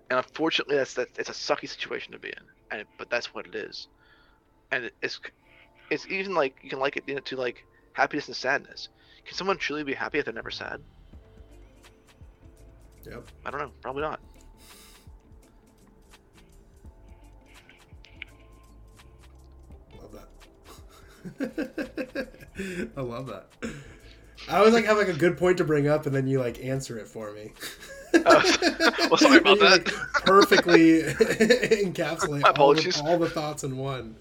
And 0.10 0.20
unfortunately 0.20 0.76
that's 0.78 0.94
that 0.96 1.10
it's 1.18 1.30
a 1.30 1.34
sucky 1.34 1.68
situation 1.68 2.14
to 2.14 2.20
be 2.20 2.30
in. 2.30 2.44
And 2.72 2.86
but 2.98 3.10
that's 3.10 3.34
what 3.34 3.46
it 3.46 3.56
is 3.56 3.88
and 4.74 4.92
it's 5.02 5.20
it's 5.90 6.08
even 6.08 6.34
like 6.34 6.58
you 6.64 6.70
can 6.70 6.80
like 6.80 6.98
it 6.98 7.04
you 7.06 7.16
know, 7.16 7.22
to 7.22 7.36
like 7.38 7.66
happiness 7.94 8.28
and 8.28 8.36
sadness. 8.36 8.90
Can 9.26 9.36
someone 9.36 9.58
truly 9.58 9.84
be 9.84 9.94
happy 9.94 10.20
if 10.20 10.26
they're 10.26 10.34
never 10.34 10.52
sad? 10.52 10.82
Yep. 13.06 13.28
I 13.46 13.52
don't 13.52 13.60
know. 13.60 13.72
Probably 13.82 14.02
not. 14.02 14.20
Love 20.02 20.12
that. 20.14 20.30
I 22.98 23.02
love 23.02 23.28
that. 23.28 23.50
I 24.50 24.58
always 24.58 24.74
like 24.74 24.86
have 24.86 24.98
like 24.98 25.08
a 25.08 25.14
good 25.14 25.38
point 25.38 25.58
to 25.60 25.64
bring 25.64 25.88
up, 25.88 26.06
and 26.06 26.16
then 26.16 26.28
you 26.28 26.40
like 26.40 26.64
answer 26.64 26.98
it 26.98 27.08
for 27.08 27.32
me. 27.32 27.52
Well, 28.14 29.18
sorry 29.18 29.38
about 29.38 29.60
that. 29.60 29.86
Perfectly 30.26 31.02
encapsulate 31.04 32.44
all 32.58 32.74
the, 32.74 33.02
all 33.06 33.18
the, 33.18 33.30
thoughts 33.30 33.64
in 33.64 33.78
one. 33.78 34.16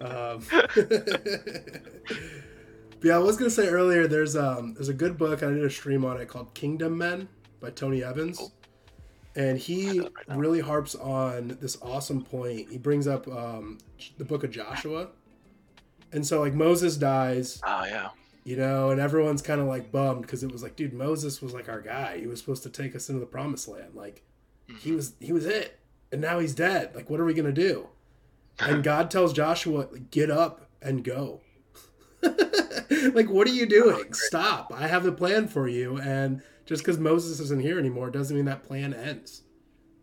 Um, 0.00 0.42
yeah, 3.02 3.16
I 3.16 3.18
was 3.18 3.36
gonna 3.36 3.50
say 3.50 3.68
earlier. 3.68 4.06
There's 4.06 4.36
um 4.36 4.74
there's 4.74 4.88
a 4.88 4.94
good 4.94 5.18
book 5.18 5.42
I 5.42 5.50
did 5.50 5.64
a 5.64 5.70
stream 5.70 6.04
on 6.04 6.20
it 6.20 6.28
called 6.28 6.54
Kingdom 6.54 6.98
Men 6.98 7.28
by 7.60 7.70
Tony 7.70 8.04
Evans. 8.04 8.38
Oh. 8.40 8.52
And 9.36 9.58
he 9.58 10.00
right 10.00 10.10
really 10.28 10.60
harps 10.60 10.94
on 10.94 11.58
this 11.60 11.78
awesome 11.80 12.24
point. 12.24 12.70
He 12.70 12.78
brings 12.78 13.06
up 13.06 13.28
um, 13.28 13.78
the 14.16 14.24
book 14.24 14.42
of 14.42 14.50
Joshua. 14.50 15.08
And 16.10 16.26
so, 16.26 16.40
like, 16.40 16.54
Moses 16.54 16.96
dies. 16.96 17.60
Oh, 17.64 17.84
yeah 17.84 18.08
you 18.48 18.56
know, 18.56 18.88
and 18.88 18.98
everyone's 18.98 19.42
kind 19.42 19.60
of 19.60 19.66
like 19.66 19.92
bummed 19.92 20.22
because 20.22 20.42
it 20.42 20.50
was 20.50 20.62
like, 20.62 20.74
dude, 20.74 20.94
Moses 20.94 21.42
was 21.42 21.52
like 21.52 21.68
our 21.68 21.82
guy. 21.82 22.16
He 22.18 22.26
was 22.26 22.40
supposed 22.40 22.62
to 22.62 22.70
take 22.70 22.96
us 22.96 23.10
into 23.10 23.20
the 23.20 23.26
promised 23.26 23.68
land. 23.68 23.94
Like, 23.94 24.22
he 24.66 24.72
mm-hmm. 24.72 24.96
was 24.96 25.12
he 25.20 25.32
was 25.34 25.44
it, 25.44 25.78
and 26.10 26.22
now 26.22 26.38
he's 26.38 26.54
dead. 26.54 26.94
Like, 26.94 27.10
what 27.10 27.20
are 27.20 27.26
we 27.26 27.34
gonna 27.34 27.52
do? 27.52 27.88
And 28.58 28.82
God 28.82 29.10
tells 29.10 29.34
Joshua, 29.34 29.88
get 30.10 30.30
up 30.30 30.66
and 30.80 31.04
go. 31.04 31.42
like, 32.22 33.28
what 33.28 33.46
are 33.46 33.52
you 33.52 33.66
doing? 33.66 34.06
Oh, 34.08 34.12
Stop! 34.12 34.72
I 34.74 34.86
have 34.88 35.04
a 35.04 35.12
plan 35.12 35.46
for 35.46 35.68
you, 35.68 35.98
and 35.98 36.40
just 36.64 36.82
because 36.82 36.96
Moses 36.96 37.40
isn't 37.40 37.60
here 37.60 37.78
anymore 37.78 38.08
doesn't 38.08 38.34
mean 38.34 38.46
that 38.46 38.64
plan 38.64 38.94
ends. 38.94 39.42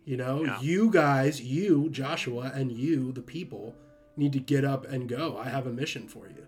You 0.03 0.17
know, 0.17 0.45
yeah. 0.45 0.61
you 0.61 0.91
guys, 0.91 1.41
you 1.41 1.89
Joshua, 1.89 2.51
and 2.53 2.71
you, 2.71 3.11
the 3.11 3.23
people, 3.23 3.73
need 4.15 4.33
to 4.33 4.39
get 4.39 4.63
up 4.63 4.85
and 4.85 5.09
go. 5.09 5.35
I 5.35 5.49
have 5.49 5.65
a 5.65 5.71
mission 5.71 6.07
for 6.07 6.27
you. 6.27 6.45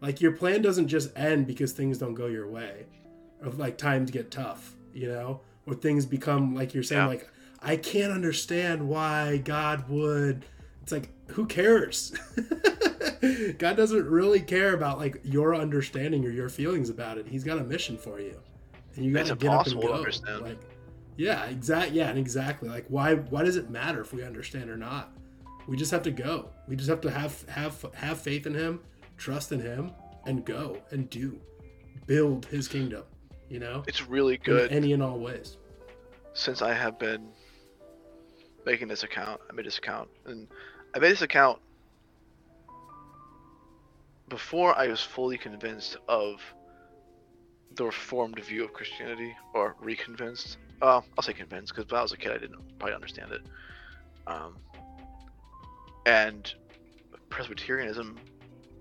Like 0.00 0.20
your 0.20 0.32
plan 0.32 0.62
doesn't 0.62 0.88
just 0.88 1.16
end 1.16 1.46
because 1.46 1.72
things 1.72 1.98
don't 1.98 2.14
go 2.14 2.26
your 2.26 2.48
way, 2.48 2.86
or 3.44 3.50
like 3.50 3.76
times 3.76 4.10
get 4.10 4.30
tough, 4.30 4.74
you 4.94 5.08
know, 5.08 5.40
or 5.66 5.74
things 5.74 6.06
become 6.06 6.54
like 6.54 6.72
you're 6.72 6.82
saying, 6.82 7.02
yeah. 7.02 7.08
like 7.08 7.30
I 7.62 7.76
can't 7.76 8.12
understand 8.12 8.88
why 8.88 9.38
God 9.38 9.88
would. 9.88 10.46
It's 10.82 10.92
like 10.92 11.10
who 11.28 11.46
cares? 11.46 12.12
God 13.58 13.76
doesn't 13.76 14.06
really 14.06 14.40
care 14.40 14.72
about 14.74 14.98
like 14.98 15.20
your 15.22 15.54
understanding 15.54 16.24
or 16.24 16.30
your 16.30 16.48
feelings 16.48 16.88
about 16.88 17.18
it. 17.18 17.26
He's 17.26 17.44
got 17.44 17.58
a 17.58 17.64
mission 17.64 17.98
for 17.98 18.20
you, 18.20 18.40
and 18.96 19.04
you 19.04 19.12
got 19.12 19.26
to 19.26 19.36
get 19.36 19.50
up 19.50 19.66
and 19.66 19.80
go. 19.80 20.04
Like, 20.40 20.60
yeah, 21.16 21.44
exactly. 21.44 21.98
Yeah, 21.98 22.08
and 22.08 22.18
exactly. 22.18 22.70
Like, 22.70 22.86
why? 22.88 23.16
Why 23.16 23.44
does 23.44 23.56
it 23.56 23.68
matter 23.68 24.00
if 24.00 24.14
we 24.14 24.24
understand 24.24 24.70
or 24.70 24.78
not? 24.78 25.12
We 25.68 25.76
just 25.76 25.90
have 25.90 26.02
to 26.04 26.10
go. 26.10 26.48
We 26.66 26.76
just 26.76 26.88
have 26.88 27.02
to 27.02 27.10
have 27.10 27.46
have 27.50 27.84
have 27.94 28.18
faith 28.18 28.46
in 28.46 28.54
Him 28.54 28.80
trust 29.20 29.52
in 29.52 29.60
him 29.60 29.92
and 30.26 30.44
go 30.44 30.78
and 30.90 31.08
do 31.10 31.38
build 32.06 32.46
his 32.46 32.66
kingdom 32.66 33.04
you 33.50 33.58
know? 33.58 33.82
It's 33.86 34.08
really 34.08 34.38
good. 34.38 34.70
in 34.70 34.76
any 34.76 34.92
and 34.94 35.02
all 35.02 35.18
ways. 35.18 35.58
Since 36.32 36.62
i 36.62 36.72
have 36.72 36.98
been 36.98 37.28
making 38.64 38.88
this 38.88 39.02
account 39.02 39.40
i 39.50 39.54
made 39.54 39.66
this 39.66 39.78
account 39.78 40.08
and 40.26 40.46
i 40.94 40.98
made 40.98 41.10
this 41.10 41.22
account 41.22 41.58
before 44.28 44.78
i 44.78 44.86
was 44.86 45.00
fully 45.00 45.36
convinced 45.36 45.96
of 46.08 46.40
the 47.74 47.84
reformed 47.84 48.38
view 48.44 48.64
of 48.64 48.72
christianity 48.72 49.34
or 49.54 49.74
reconvinced. 49.80 50.58
Uh, 50.80 51.00
i'll 51.16 51.22
say 51.22 51.32
convinced 51.32 51.74
because 51.74 51.90
when 51.90 51.98
i 51.98 52.02
was 52.02 52.12
a 52.12 52.16
kid 52.16 52.30
i 52.30 52.38
didn't 52.38 52.78
probably 52.78 52.94
understand 52.94 53.32
it. 53.32 53.42
Um, 54.26 54.56
and 56.06 56.54
presbyterianism 57.28 58.16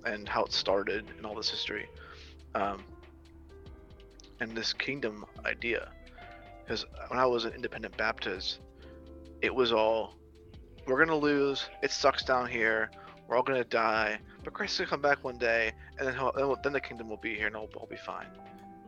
and 0.06 0.28
how 0.28 0.44
it 0.46 0.54
started 0.54 1.06
and 1.18 1.26
all 1.26 1.36
this 1.36 1.50
history, 1.50 1.88
um, 2.56 2.84
and 4.40 4.56
this 4.56 4.74
kingdom 4.74 5.26
idea. 5.46 5.90
Because 6.64 6.86
when 7.08 7.20
I 7.20 7.26
was 7.26 7.46
an 7.46 7.54
independent 7.54 7.98
Baptist, 7.98 8.60
it 9.42 9.54
was 9.54 9.72
all 9.72 10.16
we're 10.86 11.04
gonna 11.04 11.18
lose. 11.18 11.66
It 11.84 11.92
sucks 11.92 12.24
down 12.24 12.48
here. 12.48 12.90
We're 13.28 13.38
all 13.38 13.44
gonna 13.44 13.64
die, 13.64 14.20
but 14.44 14.54
Christ 14.54 14.80
will 14.80 14.88
come 14.88 15.02
back 15.02 15.24
one 15.24 15.38
day, 15.38 15.72
and 15.98 16.08
then 16.08 16.16
then 16.64 16.74
the 16.74 16.82
kingdom 16.82 17.10
will 17.10 17.18
be 17.18 17.36
here, 17.36 17.48
and 17.48 17.56
it'll 17.56 17.70
all 17.76 17.88
be 17.88 17.98
fine. 17.98 18.28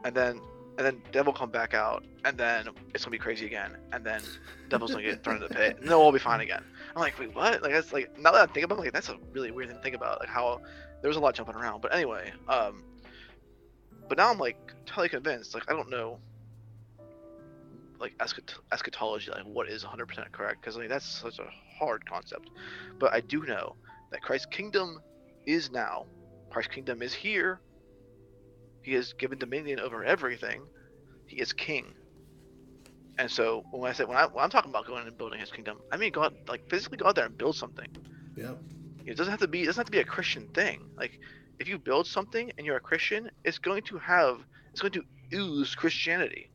And 0.03 0.16
then 0.16 0.41
and 0.78 0.86
then 0.86 1.01
devil 1.11 1.34
come 1.34 1.49
back 1.49 1.74
out, 1.74 2.03
and 2.26 2.38
then 2.38 2.67
it's 2.93 3.03
gonna 3.03 3.11
be 3.11 3.17
crazy 3.17 3.45
again, 3.45 3.78
and 3.91 4.05
then 4.05 4.22
devil's 4.69 4.91
gonna 4.91 5.03
get 5.03 5.24
thrown 5.24 5.38
in 5.38 5.43
the 5.43 5.49
pit, 5.49 5.78
and 5.80 5.88
then 5.88 5.97
we'll 5.97 6.11
be 6.11 6.19
fine 6.19 6.41
again. 6.41 6.63
I'm 6.95 7.01
like, 7.01 7.17
wait, 7.19 7.36
what? 7.36 7.61
Like 7.61 7.72
that's 7.72 7.93
like 7.93 8.17
now 8.19 8.32
that 8.32 8.49
I 8.49 8.51
think 8.51 8.65
about, 8.65 8.80
it, 8.80 8.82
like 8.82 8.93
that's 8.93 9.09
a 9.09 9.17
really 9.34 9.51
weird 9.51 9.69
thing 9.69 9.78
to 9.78 9.84
think 9.84 9.95
about, 9.95 10.19
like 10.19 10.30
how 10.30 10.61
there 11.01 11.07
was 11.07 11.17
a 11.17 11.19
lot 11.19 11.36
jumping 11.36 11.55
around. 11.55 11.82
But 11.82 11.93
anyway, 11.93 12.32
um, 12.47 12.84
but 14.07 14.17
now 14.17 14.30
I'm 14.30 14.38
like 14.38 14.57
totally 14.86 15.09
convinced. 15.09 15.53
Like 15.53 15.69
I 15.69 15.74
don't 15.74 15.89
know, 15.89 16.19
like 17.99 18.17
eschat- 18.17 18.59
eschatology, 18.72 19.32
like 19.32 19.43
what 19.43 19.69
is 19.69 19.84
100% 19.84 20.32
correct? 20.32 20.61
Because 20.61 20.78
like 20.78 20.89
that's 20.89 21.05
such 21.05 21.39
a 21.39 21.47
hard 21.78 22.05
concept. 22.05 22.49
But 22.99 23.13
I 23.13 23.22
do 23.22 23.43
know 23.43 23.76
that 24.11 24.22
Christ's 24.22 24.47
kingdom 24.47 24.99
is 25.45 25.72
now. 25.72 26.05
Christ's 26.49 26.74
kingdom 26.74 27.01
is 27.01 27.13
here. 27.13 27.61
He 28.82 28.94
has 28.94 29.14
given 29.14 29.38
dominion 29.38 29.80
over 29.80 30.04
everything. 30.04 30.64
He 31.28 31.38
is 31.38 31.54
king. 31.54 31.94
And 33.18 33.30
so 33.30 33.64
when 33.72 33.90
I 33.90 33.94
say 33.94 34.06
when, 34.06 34.18
I, 34.18 34.26
when 34.26 34.44
I'm 34.44 34.50
talking 34.50 34.72
about 34.72 34.88
going 34.88 35.06
and 35.06 35.18
building 35.18 35.40
his 35.40 35.52
kingdom, 35.52 35.80
I 35.92 35.98
mean 35.98 36.12
God 36.12 36.34
like 36.48 36.70
physically 36.70 36.98
go 36.98 37.08
out 37.08 37.16
there 37.16 37.26
and 37.26 37.38
build 37.38 37.56
something. 37.56 37.88
Yeah. 38.36 38.54
It 39.06 39.18
doesn't 39.18 39.32
have 39.32 39.42
to 39.42 39.48
be. 39.48 39.64
It 39.64 39.66
doesn't 39.66 39.82
have 39.82 39.86
to 39.88 39.92
be 39.92 40.00
a 40.00 40.06
Christian 40.06 40.48
thing. 40.48 40.82
Like 40.98 41.20
if 41.60 41.68
you 41.68 41.78
build 41.78 42.08
something 42.08 42.52
and 42.58 42.66
you're 42.66 42.78
a 42.78 42.82
Christian, 42.82 43.30
it's 43.44 43.60
going 43.60 43.84
to 43.84 43.98
have. 43.98 44.40
It's 44.72 44.82
going 44.82 44.94
to 44.94 45.04
ooze 45.34 45.76
Christianity. 45.76 46.50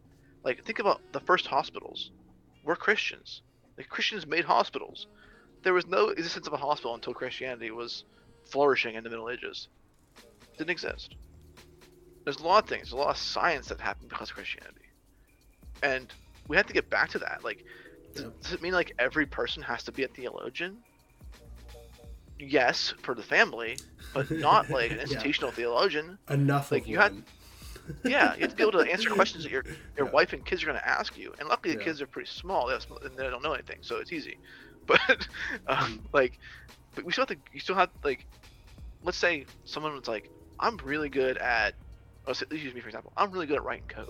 Like 0.44 0.64
think 0.64 0.78
about 0.78 1.00
the 1.12 1.20
first 1.20 1.46
hospitals. 1.46 2.10
We're 2.64 2.76
Christians. 2.76 3.42
Like 3.76 3.88
Christians 3.88 4.26
made 4.26 4.44
hospitals. 4.44 5.06
There 5.62 5.74
was 5.74 5.86
no 5.86 6.08
existence 6.08 6.46
of 6.46 6.52
a 6.52 6.56
hospital 6.56 6.94
until 6.94 7.14
Christianity 7.14 7.70
was 7.70 8.04
flourishing 8.46 8.94
in 8.94 9.04
the 9.04 9.10
Middle 9.10 9.30
Ages. 9.30 9.68
It 10.16 10.58
didn't 10.58 10.70
exist. 10.70 11.14
There's 12.26 12.40
a 12.40 12.42
lot 12.42 12.64
of 12.64 12.68
things. 12.68 12.92
A 12.92 12.96
lot 12.96 13.08
of 13.08 13.16
science 13.16 13.68
that 13.68 13.80
happened 13.80 14.10
because 14.10 14.28
of 14.28 14.36
Christianity, 14.36 14.84
and 15.82 16.12
we 16.46 16.58
have 16.58 16.66
to 16.66 16.74
get 16.74 16.90
back 16.90 17.08
to 17.10 17.18
that. 17.20 17.42
Like, 17.42 17.64
does, 18.14 18.24
does 18.42 18.52
it 18.52 18.60
mean 18.60 18.74
like 18.74 18.92
every 18.98 19.24
person 19.24 19.62
has 19.62 19.82
to 19.84 19.92
be 19.92 20.02
a 20.02 20.08
theologian? 20.08 20.76
yes 22.38 22.94
for 23.02 23.14
the 23.14 23.22
family, 23.22 23.78
but 24.14 24.30
not 24.30 24.70
like 24.70 24.90
an 24.90 24.98
institutional 24.98 25.50
yeah. 25.50 25.56
theologian. 25.56 26.18
Enough. 26.28 26.70
Like 26.70 26.86
you 26.86 26.98
had. 26.98 27.22
yeah, 28.04 28.34
you 28.34 28.40
have 28.40 28.50
to 28.50 28.56
be 28.56 28.62
able 28.62 28.72
to 28.72 28.90
answer 28.90 29.10
questions 29.14 29.44
that 29.44 29.52
your 29.52 29.64
your 29.96 30.06
yeah. 30.06 30.12
wife 30.12 30.32
and 30.32 30.44
kids 30.44 30.62
are 30.62 30.66
going 30.66 30.78
to 30.78 30.88
ask 30.88 31.16
you. 31.16 31.32
And 31.38 31.48
luckily, 31.48 31.74
the 31.74 31.80
yeah. 31.80 31.86
kids 31.86 32.02
are 32.02 32.06
pretty 32.06 32.28
small 32.28 32.68
and 32.68 33.16
they 33.16 33.30
don't 33.30 33.42
know 33.42 33.52
anything, 33.52 33.78
so 33.80 33.96
it's 33.96 34.12
easy. 34.12 34.38
But 34.86 35.26
um, 35.66 36.00
like, 36.12 36.38
but 36.94 37.04
we 37.04 37.12
still 37.12 37.26
have 37.26 37.36
to. 37.36 37.42
You 37.52 37.60
still 37.60 37.74
have 37.74 37.90
like, 38.04 38.26
let's 39.02 39.18
say 39.18 39.46
someone 39.64 39.94
was 39.94 40.08
like, 40.08 40.30
"I'm 40.60 40.76
really 40.78 41.08
good 41.08 41.38
at." 41.38 41.74
Oh, 42.26 42.32
let's 42.32 42.42
use 42.50 42.74
me 42.74 42.80
for 42.80 42.88
example. 42.88 43.12
I'm 43.16 43.30
really 43.30 43.46
good 43.46 43.56
at 43.56 43.64
writing 43.64 43.86
code. 43.88 44.08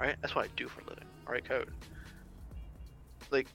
All 0.00 0.06
right, 0.06 0.16
that's 0.20 0.34
what 0.34 0.44
I 0.46 0.48
do 0.56 0.68
for 0.68 0.80
a 0.80 0.84
living. 0.84 1.04
I 1.26 1.32
write 1.32 1.44
code. 1.44 1.68
Like, 3.30 3.46
is 3.46 3.50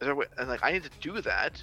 there 0.00 0.12
a 0.12 0.14
way, 0.14 0.26
and 0.38 0.48
like 0.48 0.62
I 0.62 0.70
need 0.72 0.84
to 0.84 0.90
do 1.00 1.20
that 1.22 1.62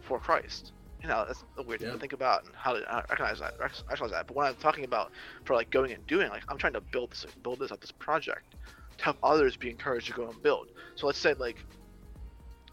for 0.00 0.18
Christ. 0.18 0.72
You 1.02 1.08
know, 1.08 1.24
that's 1.26 1.42
a 1.58 1.62
weird 1.62 1.80
thing 1.80 1.90
to 1.90 1.98
think 1.98 2.12
about 2.12 2.44
and 2.44 2.54
how 2.54 2.74
to 2.74 2.80
recognize 3.10 3.40
that, 3.40 3.54
recognize 3.58 4.10
that. 4.10 4.26
But 4.28 4.36
when 4.36 4.46
I'm 4.46 4.54
talking 4.54 4.84
about 4.84 5.10
for 5.44 5.56
like 5.56 5.70
going 5.70 5.90
and 5.90 6.06
doing, 6.06 6.28
like 6.28 6.44
I'm 6.48 6.58
trying 6.58 6.74
to 6.74 6.80
build 6.92 7.10
this, 7.10 7.26
build 7.42 7.58
this 7.58 7.72
up, 7.72 7.80
this 7.80 7.90
project, 7.90 8.54
to 8.98 9.04
have 9.04 9.16
others 9.22 9.56
be 9.56 9.70
encouraged 9.70 10.08
to 10.08 10.12
go 10.12 10.28
and 10.28 10.42
build. 10.42 10.68
So 10.94 11.06
let's 11.06 11.18
say 11.18 11.34
like 11.34 11.64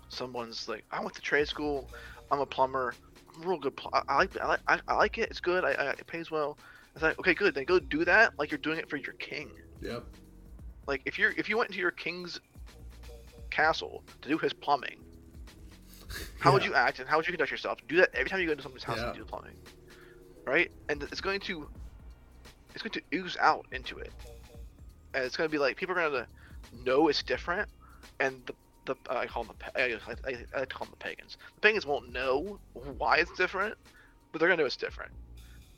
someone's 0.10 0.68
like, 0.68 0.84
I 0.92 1.00
went 1.00 1.16
to 1.16 1.22
trade 1.22 1.48
school, 1.48 1.90
I'm 2.30 2.40
a 2.40 2.46
plumber, 2.46 2.94
I'm 3.36 3.48
real 3.48 3.58
good. 3.58 3.76
Pl- 3.76 3.92
I, 3.94 4.18
like, 4.18 4.38
I 4.40 4.48
like, 4.48 4.60
I, 4.68 4.80
I 4.88 4.94
like 4.96 5.18
it. 5.18 5.30
It's 5.32 5.40
good. 5.40 5.64
I, 5.64 5.72
I, 5.72 5.90
it 5.92 6.06
pays 6.06 6.30
well. 6.30 6.58
It's 7.00 7.04
like, 7.06 7.20
okay, 7.20 7.34
good. 7.34 7.56
Then 7.56 7.64
go 7.64 7.80
do 7.80 8.04
that 8.04 8.38
like 8.38 8.52
you're 8.52 8.58
doing 8.58 8.78
it 8.78 8.89
for 8.89 8.97
your 8.97 9.14
king. 9.14 9.50
Yep. 9.82 10.04
Like 10.86 11.02
if 11.06 11.18
you're 11.18 11.32
if 11.38 11.47
you 11.47 11.58
went 11.58 11.70
into 11.70 11.80
your 11.80 11.91
king's 11.91 12.41
castle 13.50 14.04
to 14.22 14.28
do 14.28 14.38
his 14.38 14.52
plumbing, 14.52 15.00
how 16.39 16.50
yeah. 16.50 16.54
would 16.56 16.66
you 16.66 16.74
act 16.74 17.00
and 17.00 17.08
how 17.08 17.16
would 17.16 17.26
you 17.26 17.32
conduct 17.32 17.52
yourself? 17.52 17.80
Do 17.88 17.95
that 17.95 18.14
every 18.14 18.30
time 18.30 18.41
you 18.41 18.47
go 18.47 18.52
into 18.52 18.64
someone's 18.64 18.84
house 18.84 18.97
yeah. 18.97 19.06
and 19.06 19.14
do 19.14 19.22
the 19.22 19.26
plumbing, 19.28 19.56
right? 20.43 20.70
And 20.89 21.02
it's 21.04 21.22
going 21.22 21.39
to 21.39 21.70
it's 22.74 22.84
going 22.84 22.91
to 22.91 23.02
ooze 23.14 23.38
out 23.39 23.66
into 23.72 23.97
it, 24.00 24.12
and 25.14 25.24
it's 25.24 25.38
going 25.38 25.50
to 25.50 25.52
be 25.52 25.58
like 25.58 25.78
people 25.78 25.97
are 25.97 26.10
going 26.10 26.26
to 26.26 26.84
know 26.84 27.08
it's 27.08 27.24
different, 27.24 27.70
and 28.20 28.41
the 28.45 28.54
the 28.84 28.95
uh, 29.10 29.20
I 29.20 29.26
call 29.26 29.45
them 29.45 29.56
the 29.58 29.82
I, 29.82 30.00
I, 30.28 30.62
I 30.64 30.66
call 30.66 30.86
them 30.86 30.95
the 31.00 31.06
pagans. 31.06 31.38
The 31.56 31.62
pagans 31.62 31.86
won't 31.86 32.12
know 32.12 32.60
why 32.97 33.20
it's 33.20 33.32
different, 33.38 33.76
but 34.34 34.39
they're 34.39 34.50
going 34.50 34.58
to 34.58 34.64
know 34.64 34.68
it's 34.68 34.76
different. 34.76 35.14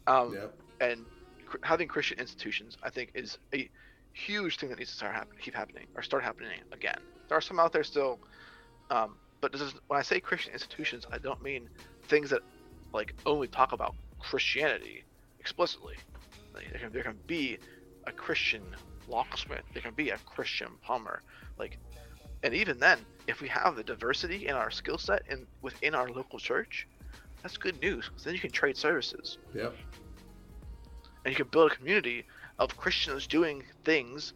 Um, 0.07 0.33
yep. 0.33 0.55
And 0.81 1.05
cr- 1.45 1.57
having 1.63 1.87
Christian 1.87 2.19
institutions, 2.19 2.75
I 2.83 2.89
think, 2.89 3.11
is 3.15 3.37
a 3.53 3.69
huge 4.13 4.57
thing 4.57 4.69
that 4.69 4.79
needs 4.79 4.89
to 4.89 4.95
start 4.97 5.13
happen, 5.13 5.37
keep 5.39 5.55
happening 5.55 5.85
or 5.95 6.03
start 6.03 6.23
happening 6.23 6.51
again. 6.73 6.97
There 7.29 7.37
are 7.37 7.41
some 7.41 7.59
out 7.59 7.71
there 7.71 7.83
still, 7.83 8.19
um, 8.89 9.15
but 9.41 9.55
is, 9.55 9.73
when 9.87 9.99
I 9.99 10.03
say 10.03 10.19
Christian 10.19 10.53
institutions, 10.53 11.05
I 11.11 11.17
don't 11.17 11.41
mean 11.41 11.69
things 12.09 12.29
that 12.31 12.41
like 12.93 13.13
only 13.25 13.47
talk 13.47 13.71
about 13.71 13.95
Christianity 14.19 15.03
explicitly. 15.39 15.95
Like, 16.53 16.69
there, 16.71 16.79
can, 16.79 16.91
there 16.91 17.03
can 17.03 17.19
be 17.27 17.57
a 18.07 18.11
Christian 18.11 18.63
locksmith. 19.07 19.63
There 19.73 19.81
can 19.81 19.93
be 19.93 20.09
a 20.09 20.17
Christian 20.25 20.67
plumber. 20.85 21.21
Like, 21.57 21.77
and 22.43 22.53
even 22.53 22.79
then, 22.79 22.99
if 23.27 23.39
we 23.39 23.47
have 23.47 23.75
the 23.75 23.83
diversity 23.83 24.47
in 24.47 24.55
our 24.55 24.71
skill 24.71 24.97
set 24.97 25.21
and 25.29 25.45
within 25.61 25.95
our 25.95 26.09
local 26.09 26.39
church, 26.39 26.87
that's 27.43 27.57
good 27.57 27.79
news. 27.81 28.09
Then 28.23 28.33
you 28.33 28.39
can 28.39 28.51
trade 28.51 28.77
services. 28.77 29.37
Yep. 29.53 29.75
And 31.23 31.31
you 31.31 31.35
can 31.35 31.47
build 31.47 31.71
a 31.71 31.75
community 31.75 32.25
of 32.59 32.77
Christians 32.77 33.27
doing 33.27 33.63
things 33.83 34.33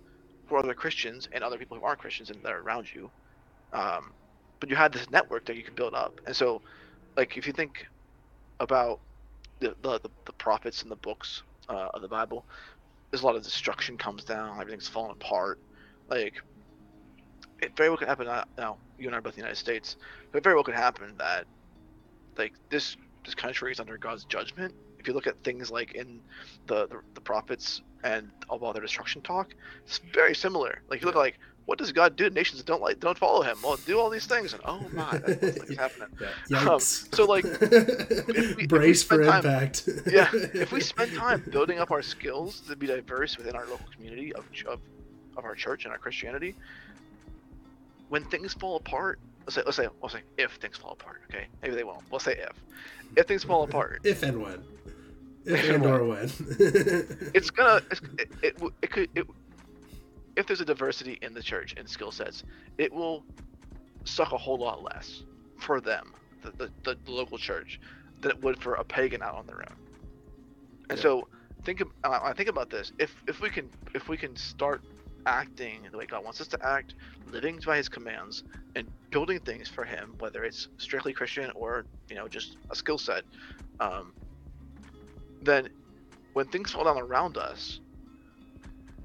for 0.47 0.59
other 0.59 0.73
Christians 0.73 1.27
and 1.31 1.43
other 1.43 1.57
people 1.57 1.77
who 1.77 1.83
aren't 1.83 1.99
Christians 1.99 2.29
and 2.29 2.41
that 2.43 2.51
are 2.51 2.61
around 2.61 2.93
you. 2.93 3.09
Um, 3.73 4.11
but 4.59 4.69
you 4.69 4.75
have 4.75 4.91
this 4.91 5.09
network 5.09 5.45
that 5.45 5.55
you 5.55 5.63
can 5.63 5.75
build 5.75 5.93
up. 5.93 6.21
And 6.25 6.35
so, 6.35 6.61
like, 7.17 7.37
if 7.37 7.47
you 7.47 7.53
think 7.53 7.85
about 8.59 8.99
the 9.59 9.75
the, 9.81 9.99
the, 9.99 10.09
the 10.25 10.33
prophets 10.33 10.81
and 10.83 10.91
the 10.91 10.95
books 10.97 11.43
uh, 11.69 11.89
of 11.93 12.01
the 12.01 12.07
Bible, 12.07 12.45
there's 13.11 13.23
a 13.23 13.25
lot 13.25 13.35
of 13.35 13.43
destruction 13.43 13.97
comes 13.97 14.23
down, 14.23 14.59
everything's 14.59 14.87
falling 14.87 15.11
apart. 15.11 15.59
Like, 16.09 16.35
it 17.61 17.75
very 17.75 17.89
well 17.89 17.97
could 17.97 18.07
happen. 18.07 18.27
Now, 18.57 18.77
you 18.97 19.07
and 19.07 19.15
I 19.15 19.17
are 19.17 19.21
both 19.21 19.33
in 19.33 19.37
the 19.37 19.41
United 19.41 19.57
States, 19.57 19.97
but 20.31 20.37
it 20.37 20.43
very 20.43 20.55
well 20.55 20.63
could 20.63 20.75
happen 20.75 21.15
that, 21.17 21.45
like, 22.37 22.53
this 22.69 22.95
this 23.25 23.35
country 23.35 23.71
is 23.71 23.79
under 23.79 23.97
God's 23.97 24.25
judgment. 24.25 24.73
If 24.99 25.07
you 25.07 25.13
look 25.13 25.27
at 25.27 25.43
things 25.43 25.71
like 25.71 25.93
in 25.93 26.19
the 26.67 26.87
the, 26.87 26.99
the 27.13 27.21
prophets 27.21 27.81
and 28.03 28.29
all 28.49 28.71
their 28.71 28.81
destruction 28.81 29.21
talk, 29.21 29.55
it's 29.85 29.99
very 30.13 30.35
similar. 30.35 30.81
Like, 30.89 31.01
you 31.01 31.07
look 31.07 31.15
like 31.15 31.39
what 31.65 31.79
does 31.79 31.91
God 31.91 32.15
do 32.15 32.29
to 32.29 32.33
nations 32.33 32.59
that 32.59 32.67
don't 32.67 32.81
like 32.81 32.99
don't 32.99 33.17
follow 33.17 33.41
Him? 33.41 33.57
Well, 33.63 33.77
do 33.85 33.99
all 33.99 34.09
these 34.09 34.27
things, 34.27 34.53
and 34.53 34.61
oh 34.65 34.85
my, 34.93 35.17
that's 35.17 35.59
what's 35.59 35.75
happening. 35.77 36.09
Yeah. 36.49 36.69
Um, 36.69 36.79
so 36.79 37.25
like, 37.25 37.45
if 37.61 38.55
we, 38.55 38.67
brace 38.67 39.03
for 39.03 39.23
time, 39.23 39.37
impact. 39.37 39.89
yeah, 40.07 40.29
if 40.33 40.71
we 40.71 40.79
spend 40.79 41.13
time 41.15 41.43
building 41.51 41.79
up 41.79 41.91
our 41.91 42.01
skills 42.01 42.61
to 42.61 42.75
be 42.75 42.87
diverse 42.87 43.37
within 43.37 43.55
our 43.55 43.65
local 43.65 43.87
community 43.93 44.33
of 44.33 44.45
of, 44.67 44.79
of 45.37 45.43
our 45.43 45.55
church 45.55 45.85
and 45.85 45.91
our 45.91 45.97
Christianity, 45.97 46.55
when 48.09 48.23
things 48.25 48.53
fall 48.53 48.75
apart, 48.75 49.19
let's 49.45 49.55
say 49.55 49.61
let's 49.65 49.77
say 49.77 49.87
we'll 50.01 50.09
say 50.09 50.21
if 50.37 50.53
things 50.53 50.77
fall 50.77 50.93
apart. 50.93 51.21
Okay, 51.29 51.47
maybe 51.61 51.75
they 51.75 51.83
won't. 51.83 52.03
We'll 52.11 52.19
say 52.19 52.33
if 52.33 52.53
if 53.15 53.27
things 53.27 53.43
fall 53.43 53.63
apart. 53.63 54.01
if 54.03 54.23
and 54.23 54.41
when. 54.41 54.63
If 55.45 55.69
and 55.69 55.85
or 55.85 56.03
when. 56.03 56.31
it's 57.33 57.51
gonna. 57.51 57.81
It's, 57.91 58.01
it, 58.17 58.31
it, 58.41 58.61
it 58.81 58.91
could. 58.91 59.09
It, 59.15 59.27
if 60.35 60.47
there's 60.47 60.61
a 60.61 60.65
diversity 60.65 61.17
in 61.21 61.33
the 61.33 61.43
church 61.43 61.75
and 61.77 61.87
skill 61.87 62.11
sets, 62.11 62.43
it 62.77 62.91
will 62.91 63.23
suck 64.03 64.33
a 64.33 64.37
whole 64.37 64.57
lot 64.57 64.83
less 64.83 65.23
for 65.57 65.79
them, 65.79 66.13
the, 66.41 66.69
the, 66.83 66.97
the, 67.05 67.11
local 67.11 67.37
church, 67.37 67.79
than 68.19 68.31
it 68.31 68.43
would 68.43 68.61
for 68.61 68.73
a 68.73 68.83
pagan 68.83 69.21
out 69.21 69.35
on 69.35 69.47
their 69.47 69.59
own. 69.59 69.77
And 70.89 70.97
yeah. 70.97 71.03
so 71.03 71.27
think 71.63 71.81
I 72.03 72.33
think 72.33 72.49
about 72.49 72.69
this. 72.69 72.91
If 72.99 73.15
if 73.27 73.39
we 73.41 73.49
can 73.49 73.69
if 73.93 74.07
we 74.09 74.17
can 74.17 74.35
start 74.35 74.81
acting 75.25 75.81
the 75.91 75.97
way 75.97 76.05
God 76.05 76.23
wants 76.23 76.41
us 76.41 76.47
to 76.47 76.65
act, 76.65 76.95
living 77.31 77.59
by 77.65 77.77
His 77.77 77.89
commands, 77.89 78.43
and 78.75 78.87
building 79.11 79.39
things 79.39 79.67
for 79.67 79.83
Him, 79.83 80.15
whether 80.19 80.43
it's 80.43 80.67
strictly 80.77 81.13
Christian 81.13 81.51
or 81.55 81.85
you 82.09 82.15
know 82.15 82.27
just 82.27 82.57
a 82.69 82.75
skill 82.75 82.97
set, 82.97 83.23
um, 83.79 84.13
then 85.41 85.69
when 86.33 86.47
things 86.47 86.71
fall 86.71 86.83
down 86.83 86.97
around 86.97 87.37
us, 87.37 87.79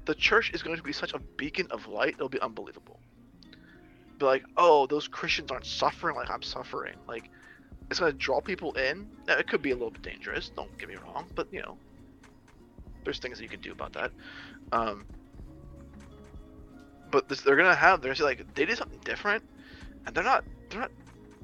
the 0.05 0.15
church 0.15 0.51
is 0.53 0.61
going 0.63 0.77
to 0.77 0.83
be 0.83 0.91
such 0.91 1.13
a 1.13 1.19
beacon 1.37 1.67
of 1.71 1.87
light. 1.87 2.15
It'll 2.15 2.29
be 2.29 2.41
unbelievable. 2.41 2.99
Be 4.17 4.25
like, 4.25 4.43
oh, 4.57 4.87
those 4.87 5.07
Christians 5.07 5.51
aren't 5.51 5.65
suffering 5.65 6.15
like 6.15 6.29
I'm 6.29 6.41
suffering. 6.41 6.95
Like, 7.07 7.29
it's 7.89 7.99
going 7.99 8.11
to 8.11 8.17
draw 8.17 8.41
people 8.41 8.73
in. 8.73 9.07
it 9.27 9.47
could 9.47 9.61
be 9.61 9.71
a 9.71 9.75
little 9.75 9.91
bit 9.91 10.01
dangerous. 10.01 10.49
Don't 10.55 10.77
get 10.77 10.89
me 10.89 10.95
wrong, 10.95 11.27
but 11.35 11.47
you 11.51 11.61
know, 11.61 11.77
there's 13.03 13.19
things 13.19 13.37
that 13.37 13.43
you 13.43 13.49
can 13.49 13.61
do 13.61 13.71
about 13.71 13.93
that. 13.93 14.11
Um, 14.71 15.05
but 17.11 17.27
this, 17.29 17.41
they're 17.41 17.55
gonna 17.55 17.75
have 17.75 18.01
they're 18.01 18.13
gonna 18.13 18.25
like 18.25 18.53
they 18.55 18.65
did 18.65 18.77
something 18.77 18.99
different, 19.03 19.43
and 20.05 20.15
they're 20.15 20.23
not 20.23 20.43
they're 20.69 20.81
not 20.81 20.91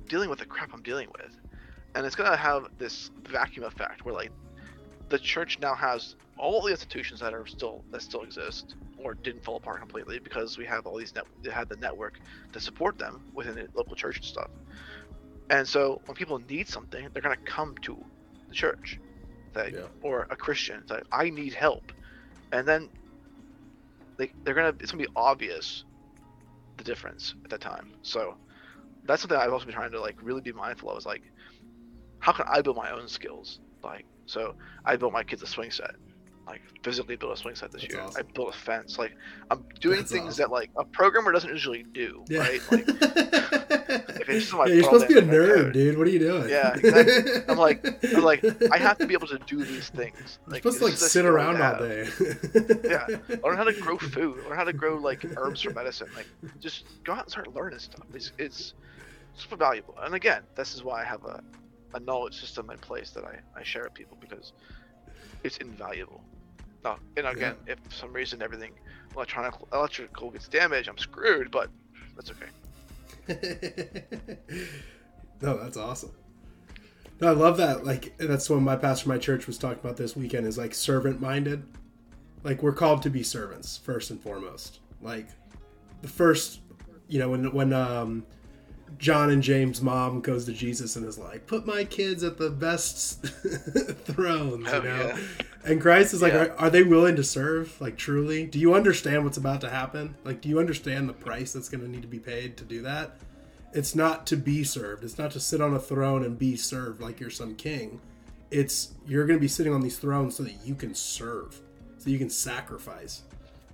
dealing 0.08 0.30
with 0.30 0.40
the 0.40 0.46
crap 0.46 0.74
I'm 0.74 0.82
dealing 0.82 1.10
with, 1.12 1.36
and 1.96 2.06
it's 2.06 2.16
gonna 2.16 2.38
have 2.38 2.68
this 2.78 3.12
vacuum 3.24 3.66
effect 3.66 4.06
where 4.06 4.14
like 4.14 4.32
the 5.10 5.20
church 5.20 5.60
now 5.60 5.76
has 5.76 6.16
all 6.38 6.62
the 6.62 6.72
institutions 6.72 7.20
that 7.20 7.34
are 7.34 7.46
still 7.46 7.84
that 7.92 8.02
still 8.02 8.22
exist 8.22 8.76
or 8.98 9.14
didn't 9.14 9.44
fall 9.44 9.58
apart 9.58 9.80
completely 9.80 10.20
because 10.20 10.58
we 10.58 10.66
have 10.66 10.86
all 10.86 10.98
these 10.98 11.14
net 11.14 11.26
they 11.44 11.52
had 11.52 11.70
the 11.70 11.78
network 11.78 12.20
to 12.54 12.60
support 12.60 12.98
them 12.98 13.22
within 13.34 13.56
the 13.56 13.68
local 13.76 13.96
church 13.96 14.18
and 14.18 14.26
stuff. 14.26 14.50
And 15.50 15.68
so 15.68 16.02
when 16.06 16.16
people 16.16 16.42
need 16.50 16.68
something, 16.68 17.08
they're 17.14 17.22
gonna 17.22 17.38
come 17.38 17.76
to 17.84 17.98
the 18.50 18.54
church, 18.54 19.00
that 19.54 19.74
yeah. 19.74 19.82
or 20.02 20.28
a 20.30 20.36
Christian 20.36 20.84
that 20.88 21.04
I 21.12 21.30
need 21.30 21.54
help, 21.54 21.92
and 22.52 22.68
then 22.68 22.90
they 24.18 24.32
they're 24.44 24.54
gonna 24.54 24.74
it's 24.80 24.92
gonna 24.92 25.04
be 25.04 25.10
obvious 25.16 25.86
the 26.78 26.84
difference 26.84 27.36
at 27.44 27.50
that 27.50 27.62
time. 27.62 27.94
So 28.02 28.36
that's 29.06 29.22
something 29.22 29.38
I've 29.38 29.54
also 29.54 29.66
been 29.66 29.74
trying 29.74 29.92
to 29.92 30.02
like 30.02 30.16
really 30.22 30.42
be 30.42 30.52
mindful 30.52 30.92
of 30.92 30.98
is 30.98 31.06
like 31.06 31.24
how 32.20 32.32
can 32.32 32.46
I 32.48 32.62
build 32.62 32.76
my 32.76 32.92
own 32.92 33.08
skills 33.08 33.60
like 33.84 34.06
so 34.26 34.56
I 34.86 34.96
built 34.96 35.14
my 35.14 35.24
kids 35.24 35.42
a 35.44 35.48
swing 35.48 35.72
set 35.72 35.96
like 36.48 36.62
physically 36.84 37.16
built 37.16 37.34
a 37.34 37.38
swing 37.38 37.56
set 37.56 37.72
this 37.72 37.82
That's 37.82 37.94
year. 37.94 38.04
Awesome. 38.04 38.26
I 38.26 38.32
built 38.34 38.56
a 38.56 38.58
fence. 38.58 38.98
Like 38.98 39.16
I'm 39.52 39.66
doing 39.80 40.00
That's 40.00 40.12
things 40.12 40.34
awesome. 40.34 40.44
that 40.44 40.52
like 40.52 40.70
a 40.78 40.86
programmer 40.86 41.32
doesn't 41.32 41.50
usually 41.50 41.84
do. 41.84 42.24
Yeah. 42.30 42.40
Right? 42.40 42.62
Like, 42.72 42.88
yeah, 44.28 44.66
you're 44.66 44.84
supposed 44.84 45.08
to 45.08 45.14
be 45.14 45.20
a 45.20 45.22
nerd, 45.22 45.56
code. 45.56 45.74
dude. 45.74 45.98
What 45.98 46.08
are 46.08 46.10
you 46.10 46.20
doing? 46.20 46.50
Yeah, 46.50 46.74
exactly. 46.74 47.42
I'm 47.50 47.58
like, 47.58 48.04
I'm 48.16 48.24
like, 48.24 48.44
I 48.72 48.78
have 48.78 48.98
to 49.00 49.08
be 49.08 49.14
able 49.14 49.28
to 49.28 49.40
do 49.40 49.64
these 49.64 49.90
things. 49.90 50.40
Like, 50.48 50.64
you're 50.64 50.74
supposed 50.74 50.80
to 50.80 51.04
like 51.04 51.12
sit 51.12 51.26
around 51.26 51.62
all 51.62 51.80
day. 51.80 52.08
yeah, 52.84 53.08
learn 53.44 53.58
how 53.58 53.64
to 53.64 53.74
grow 53.74 53.98
food. 53.98 54.44
Learn 54.46 54.58
how 54.58 54.64
to 54.64 54.74
grow 54.74 54.98
like 54.98 55.26
herbs 55.38 55.62
for 55.62 55.72
medicine. 55.72 56.10
Like, 56.16 56.28
just 56.60 56.86
go 57.04 57.14
out 57.14 57.24
and 57.24 57.32
start 57.32 57.54
learning 57.54 57.80
stuff. 57.80 58.06
It's 58.14 58.32
it's 58.38 58.74
super 59.36 59.56
valuable. 59.56 59.96
And 60.02 60.16
again, 60.16 60.44
this 60.56 60.76
is 60.76 60.84
why 60.84 61.02
I 61.02 61.06
have 61.06 61.24
a 61.26 61.42
a 61.94 62.00
knowledge 62.02 62.40
system 62.40 62.70
in 62.70 62.78
place 62.78 63.12
that 63.12 63.24
I 63.24 63.40
I 63.56 63.64
share 63.64 63.84
with 63.84 63.94
people 63.94 64.18
because 64.20 64.54
it's 65.44 65.58
invaluable. 65.58 66.22
Oh, 66.86 66.98
and 67.16 67.28
again, 67.28 67.56
yeah. 67.66 67.74
if 67.74 67.80
for 67.80 67.92
some 67.92 68.14
reason 68.14 68.42
everything 68.42 68.72
electronic 69.16 69.54
electrical 69.74 70.32
gets 70.32 70.48
damaged, 70.48 70.90
I'm 70.90 70.98
screwed. 70.98 71.52
But 71.52 71.70
that's 72.16 72.32
okay. 72.32 72.48
no, 75.42 75.58
that's 75.58 75.78
awesome. 75.78 76.12
No, 77.20 77.30
I 77.30 77.32
love 77.32 77.58
that. 77.58 77.86
Like 77.86 78.18
that's 78.18 78.50
what 78.50 78.62
my 78.62 78.76
pastor, 78.76 79.10
my 79.10 79.18
church 79.18 79.48
was 79.48 79.58
talking 79.58 79.80
about 79.80 79.98
this 79.98 80.16
weekend. 80.16 80.46
Is 80.46 80.58
like 80.58 80.74
servant 80.74 81.20
minded. 81.20 81.64
Like 82.44 82.62
we're 82.62 82.74
called 82.74 83.02
to 83.04 83.10
be 83.10 83.24
servants 83.24 83.78
first 83.78 84.12
and 84.12 84.22
foremost. 84.22 84.80
Like 85.02 85.28
the 86.02 86.08
first, 86.08 86.62
you 87.08 87.20
know, 87.20 87.30
when 87.30 87.52
when 87.52 87.74
um 87.74 88.26
John 88.98 89.30
and 89.30 89.44
James' 89.44 89.82
mom 89.82 90.22
goes 90.22 90.46
to 90.46 90.54
Jesus 90.54 90.96
and 90.96 91.06
is 91.06 91.18
like, 91.18 91.46
"Put 91.46 91.66
my 91.66 91.84
kids 91.84 92.24
at 92.24 92.38
the 92.38 92.50
best 92.50 93.24
thrones," 94.06 94.66
you 94.66 94.82
know. 94.82 94.82
Yeah. 94.82 95.18
And 95.64 95.82
Christ 95.82 96.14
is 96.14 96.22
like, 96.22 96.34
yeah. 96.34 96.46
are, 96.46 96.60
"Are 96.60 96.70
they 96.70 96.84
willing 96.84 97.16
to 97.18 97.24
serve? 97.24 97.80
Like, 97.80 97.98
truly? 97.98 98.46
Do 98.46 98.58
you 98.58 98.74
understand 98.74 99.24
what's 99.24 99.38
about 99.38 99.62
to 99.62 99.70
happen? 99.70 100.16
Like, 100.24 100.42
do 100.42 100.50
you 100.50 100.60
understand 100.60 101.08
the 101.08 101.14
price 101.14 101.54
that's 101.54 101.70
going 101.70 101.82
to 101.82 101.90
need 101.90 102.02
to 102.02 102.08
be 102.08 102.20
paid 102.20 102.58
to 102.58 102.64
do 102.64 102.82
that? 102.84 103.18
It's 103.74 103.94
not 103.94 104.26
to 104.28 104.38
be 104.38 104.64
served. 104.64 105.04
It's 105.04 105.18
not 105.18 105.32
to 105.32 105.40
sit 105.40 105.62
on 105.62 105.74
a 105.74 105.80
throne 105.80 106.24
and 106.24 106.40
be 106.40 106.56
served 106.56 107.02
like 107.02 107.20
you're 107.20 107.30
some 107.30 107.56
king. 107.56 108.00
It's 108.50 108.94
you're 109.06 109.28
going 109.28 109.38
to 109.38 109.42
be 109.42 109.50
sitting 109.50 109.74
on 109.74 109.82
these 109.82 110.00
thrones 110.00 110.38
so 110.38 110.44
that 110.44 110.66
you 110.66 110.74
can 110.74 110.96
serve, 110.96 111.60
so 111.98 112.10
you 112.10 112.18
can 112.18 112.30
sacrifice. 112.30 113.24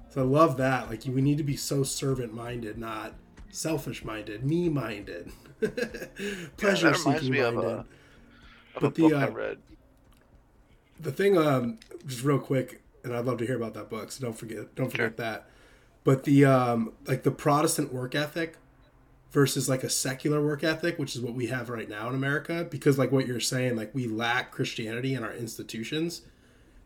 So 0.10 0.22
I 0.22 0.26
love 0.26 0.58
that. 0.58 0.90
Like, 0.90 1.04
we 1.06 1.22
need 1.22 1.38
to 1.38 1.44
be 1.44 1.56
so 1.56 1.84
servant 1.84 2.34
minded, 2.34 2.78
not." 2.78 3.14
Selfish 3.54 4.04
minded, 4.04 4.44
me 4.46 4.70
minded, 4.70 5.32
pleasure 6.58 6.94
seeking 6.94 7.32
minded. 7.32 7.46
Of 7.46 7.58
a, 7.58 7.68
of 7.68 7.86
but 8.82 8.96
the 8.96 9.14
uh, 9.14 9.30
read 9.30 9.58
the 11.00 11.12
thing, 11.12 11.38
um, 11.38 11.80
just 12.08 12.24
real 12.24 12.40
quick, 12.40 12.82
and 13.04 13.16
I'd 13.16 13.26
love 13.26 13.38
to 13.40 13.46
hear 13.46 13.56
about 13.56 13.74
that 13.76 13.90
book. 13.90 14.12
So 14.12 14.26
don't 14.26 14.38
forget, 14.38 14.74
don't 14.76 14.90
forget 14.90 15.10
sure. 15.18 15.26
that. 15.26 15.48
But 16.04 16.24
the 16.24 16.46
um, 16.46 16.94
like 17.06 17.24
the 17.24 17.32
Protestant 17.32 17.94
work 17.94 18.16
ethic 18.16 18.58
versus 19.32 19.70
like 19.70 19.84
a 19.84 19.90
secular 19.90 20.42
work 20.42 20.64
ethic, 20.64 20.98
which 21.00 21.16
is 21.16 21.22
what 21.22 21.34
we 21.34 21.48
have 21.48 21.70
right 21.70 21.88
now 21.88 22.10
in 22.10 22.16
America, 22.16 22.66
because 22.70 22.98
like 22.98 23.12
what 23.12 23.28
you're 23.28 23.40
saying, 23.40 23.76
like 23.76 23.94
we 23.94 24.08
lack 24.08 24.52
Christianity 24.52 25.14
in 25.14 25.24
our 25.24 25.34
institutions. 25.34 26.22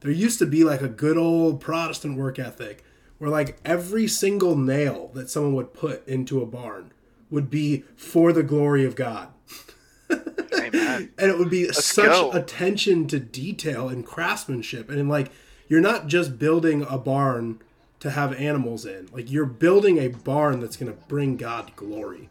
There 0.01 0.11
used 0.11 0.37
to 0.39 0.45
be 0.45 0.63
like 0.63 0.81
a 0.81 0.87
good 0.87 1.17
old 1.17 1.59
Protestant 1.59 2.17
work 2.17 2.37
ethic 2.37 2.83
where 3.17 3.29
like 3.29 3.57
every 3.65 4.07
single 4.07 4.55
nail 4.55 5.11
that 5.13 5.29
someone 5.29 5.53
would 5.53 5.73
put 5.73 6.07
into 6.07 6.41
a 6.41 6.45
barn 6.45 6.91
would 7.29 7.49
be 7.49 7.83
for 7.95 8.31
the 8.31 8.43
glory 8.43 8.85
of 8.85 8.95
God. 8.95 9.29
and 10.09 11.11
it 11.17 11.37
would 11.37 11.49
be 11.49 11.65
Let's 11.65 11.85
such 11.85 12.05
go. 12.05 12.31
attention 12.31 13.07
to 13.07 13.19
detail 13.19 13.89
and 13.89 14.05
craftsmanship 14.05 14.89
and 14.89 15.09
like 15.09 15.31
you're 15.67 15.81
not 15.81 16.07
just 16.07 16.39
building 16.39 16.85
a 16.89 16.97
barn 16.97 17.59
to 17.99 18.11
have 18.11 18.33
animals 18.33 18.85
in. 18.85 19.09
Like 19.11 19.31
you're 19.31 19.45
building 19.45 19.97
a 19.97 20.07
barn 20.07 20.59
that's 20.59 20.77
going 20.77 20.91
to 20.91 20.97
bring 21.07 21.37
God 21.37 21.75
glory. 21.75 22.29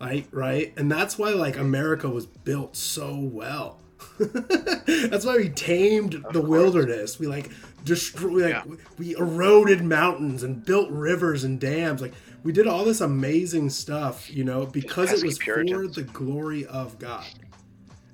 Right? 0.00 0.26
Right? 0.32 0.72
And 0.76 0.90
that's 0.90 1.16
why 1.18 1.30
like 1.30 1.56
America 1.56 2.08
was 2.08 2.26
built 2.26 2.76
so 2.76 3.16
well. 3.16 3.78
That's 5.10 5.24
why 5.24 5.36
we 5.36 5.48
tamed 5.48 6.14
of 6.14 6.22
the 6.32 6.40
course. 6.40 6.48
wilderness. 6.48 7.18
We 7.18 7.26
like 7.26 7.50
destroyed, 7.84 8.42
like, 8.42 8.64
yeah. 8.66 8.74
we 8.98 9.16
eroded 9.16 9.82
mountains 9.82 10.42
and 10.42 10.64
built 10.64 10.90
rivers 10.90 11.44
and 11.44 11.60
dams. 11.60 12.00
Like 12.00 12.12
we 12.42 12.52
did 12.52 12.66
all 12.66 12.84
this 12.84 13.00
amazing 13.00 13.70
stuff, 13.70 14.32
you 14.32 14.44
know, 14.44 14.66
because 14.66 15.12
it 15.12 15.24
was 15.24 15.38
Puritans. 15.38 15.96
for 15.96 16.00
the 16.00 16.08
glory 16.08 16.66
of 16.66 16.98
God. 16.98 17.26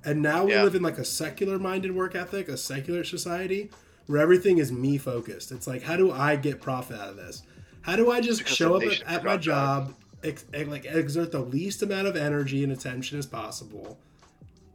And 0.05 0.23
now 0.23 0.45
we 0.45 0.53
yeah. 0.53 0.63
live 0.63 0.75
in 0.75 0.83
like 0.83 0.99
a 0.99 1.05
secular 1.05 1.59
minded 1.59 1.95
work 1.95 2.15
ethic, 2.15 2.49
a 2.49 2.57
secular 2.57 3.05
society 3.05 3.71
where 4.07 4.21
everything 4.21 4.59
is 4.59 4.73
me 4.73 4.97
focused. 4.99 5.53
It's 5.53 5.67
like, 5.67 5.83
how 5.83 5.97
do 5.97 6.11
I 6.11 6.37
get 6.37 6.61
profit 6.61 6.99
out 6.99 7.11
of 7.11 7.17
this? 7.17 7.43
How 7.83 7.97
do 7.97 8.11
I 8.11 8.21
just 8.21 8.41
because 8.41 8.57
show 8.57 8.75
up 8.77 8.83
at, 8.83 9.03
at 9.03 9.25
my 9.25 9.37
job, 9.37 9.95
ex- 10.23 10.45
like 10.53 10.85
exert 10.87 11.33
the 11.33 11.41
least 11.41 11.83
amount 11.83 12.07
of 12.07 12.17
energy 12.17 12.63
and 12.65 12.73
attention 12.73 13.19
as 13.19 13.27
possible, 13.27 13.99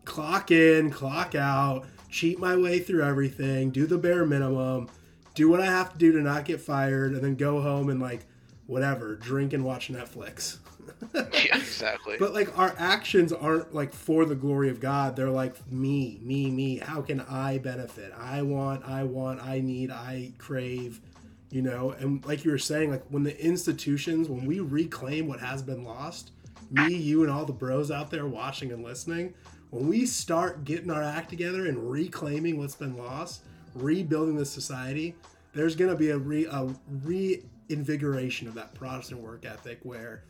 clock 0.06 0.52
in, 0.52 0.92
clock 0.92 1.36
out, 1.36 1.86
cheat 2.10 2.40
my 2.40 2.56
way 2.56 2.80
through 2.80 3.04
everything, 3.04 3.72
do 3.72 3.86
the 3.86 3.98
bare 3.98 4.26
minimum, 4.26 4.90
do 5.34 5.50
what 5.50 5.60
I 5.60 5.66
have 5.66 5.94
to 5.94 5.98
do 5.98 6.12
to 6.14 6.22
not 6.22 6.46
get 6.46 6.62
fired, 6.62 7.14
and 7.14 7.24
then 7.24 7.36
go 7.36 7.62
home 7.62 7.90
and 7.90 8.00
like 8.00 8.26
whatever, 8.68 9.16
drink 9.16 9.54
and 9.54 9.64
watch 9.64 9.90
Netflix. 9.92 10.58
yeah, 11.14 11.58
exactly. 11.58 12.18
But 12.20 12.34
like 12.34 12.58
our 12.58 12.76
actions 12.78 13.34
aren't 13.34 13.74
like 13.74 13.94
for 13.94 14.26
the 14.26 14.36
glory 14.36 14.70
of 14.70 14.80
God. 14.80 15.16
They're 15.16 15.30
like 15.30 15.56
me, 15.72 16.20
me, 16.22 16.50
me. 16.50 16.78
How 16.78 17.02
can 17.02 17.22
I 17.22 17.58
benefit? 17.58 18.14
I 18.18 18.42
want, 18.42 18.86
I 18.86 19.04
want, 19.04 19.42
I 19.42 19.60
need, 19.60 19.92
I 19.92 20.34
crave, 20.38 21.02
you 21.50 21.62
know? 21.62 21.92
And 21.92 22.26
like 22.26 22.46
you 22.46 22.52
were 22.52 22.58
saying, 22.58 22.92
like 22.92 23.04
when 23.10 23.24
the 23.24 23.40
institutions, 23.44 24.30
when 24.30 24.46
we 24.46 24.60
reclaim 24.60 25.28
what 25.28 25.40
has 25.40 25.62
been 25.62 25.84
lost, 25.84 26.32
me, 26.72 26.94
you, 26.94 27.24
and 27.24 27.32
all 27.32 27.46
the 27.46 27.54
bros 27.54 27.92
out 27.92 28.10
there 28.10 28.26
watching 28.26 28.72
and 28.72 28.84
listening, 28.84 29.34
when 29.74 29.88
we 29.88 30.06
start 30.06 30.66
getting 30.66 30.92
our 30.92 31.02
act 31.02 31.32
together 31.32 31.66
and 31.66 31.90
reclaiming 31.90 32.60
what's 32.60 32.76
been 32.76 32.96
lost, 32.96 33.42
rebuilding 33.74 34.36
the 34.36 34.46
society, 34.46 35.16
there's 35.54 35.76
going 35.76 35.90
to 35.90 35.98
be 35.98 36.12
a 36.12 36.18
re 36.18 36.46
a 36.46 36.70
reinvigoration 37.04 38.48
of 38.48 38.54
that 38.54 38.76
Protestant 38.76 39.20
work 39.20 39.46
ethic 39.46 39.80
where 39.82 40.26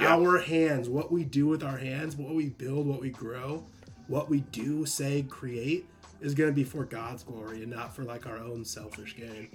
yeah. 0.00 0.16
our 0.16 0.38
hands, 0.38 0.88
what 0.88 1.12
we 1.12 1.24
do 1.24 1.46
with 1.46 1.62
our 1.62 1.76
hands, 1.76 2.16
what 2.16 2.34
we 2.34 2.48
build, 2.48 2.86
what 2.86 3.02
we 3.02 3.10
grow, 3.10 3.64
what 4.06 4.30
we 4.30 4.40
do, 4.40 4.86
say, 4.86 5.26
create, 5.28 5.86
is 6.22 6.34
going 6.34 6.48
to 6.48 6.54
be 6.54 6.64
for 6.64 6.86
God's 6.86 7.22
glory 7.22 7.62
and 7.62 7.70
not 7.70 7.94
for 7.94 8.02
like 8.02 8.26
our 8.26 8.38
own 8.38 8.64
selfish 8.64 9.14
gain. 9.14 9.50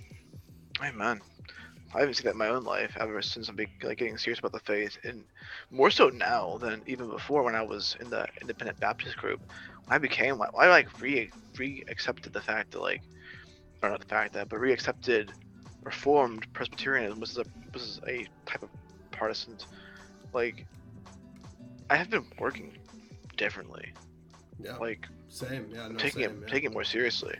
Amen. 0.84 1.20
I 1.94 2.00
haven't 2.00 2.16
seen 2.16 2.26
that 2.26 2.32
in 2.32 2.38
my 2.38 2.48
own 2.48 2.64
life 2.64 2.96
ever 3.00 3.22
since 3.22 3.50
I'm 3.50 3.58
like 3.58 3.98
getting 3.98 4.18
serious 4.18 4.40
about 4.40 4.54
the 4.54 4.60
faith, 4.60 4.98
and 5.04 5.24
more 5.72 5.92
so 5.92 6.10
now 6.10 6.58
than 6.58 6.82
even 6.88 7.10
before 7.10 7.44
when 7.44 7.56
I 7.56 7.62
was 7.62 7.98
in 8.00 8.10
the 8.10 8.28
independent 8.40 8.80
Baptist 8.80 9.18
group. 9.18 9.42
I 9.90 9.98
became, 9.98 10.38
like 10.38 10.52
I 10.58 10.70
like 10.70 11.02
re 11.02 11.30
re 11.58 11.84
accepted 11.90 12.32
the 12.34 12.42
fact 12.42 12.72
that 12.72 12.82
like, 12.82 13.02
or 13.84 13.90
not 13.90 14.00
the 14.00 14.06
fact 14.06 14.34
that, 14.34 14.48
but 14.48 14.60
re 14.60 14.72
accepted 14.72 15.34
Reformed 15.84 16.52
Presbyterianism 16.54 17.20
was 17.20 17.38
a 17.38 17.44
was 17.74 18.00
a 18.08 18.26
type 18.46 18.64
of 18.64 18.70
Protestant 19.12 19.66
like 20.34 20.66
I 21.90 21.96
have 21.96 22.10
been 22.10 22.26
working 22.40 22.78
differently. 23.38 23.94
Yeah. 24.64 24.78
Like 24.78 25.08
same. 25.28 25.68
Yeah. 25.70 25.90
No, 25.90 25.98
taking 25.98 26.24
same, 26.24 26.32
it 26.32 26.38
yeah. 26.42 26.48
taking 26.48 26.72
it 26.72 26.74
more 26.74 26.84
seriously. 26.84 27.36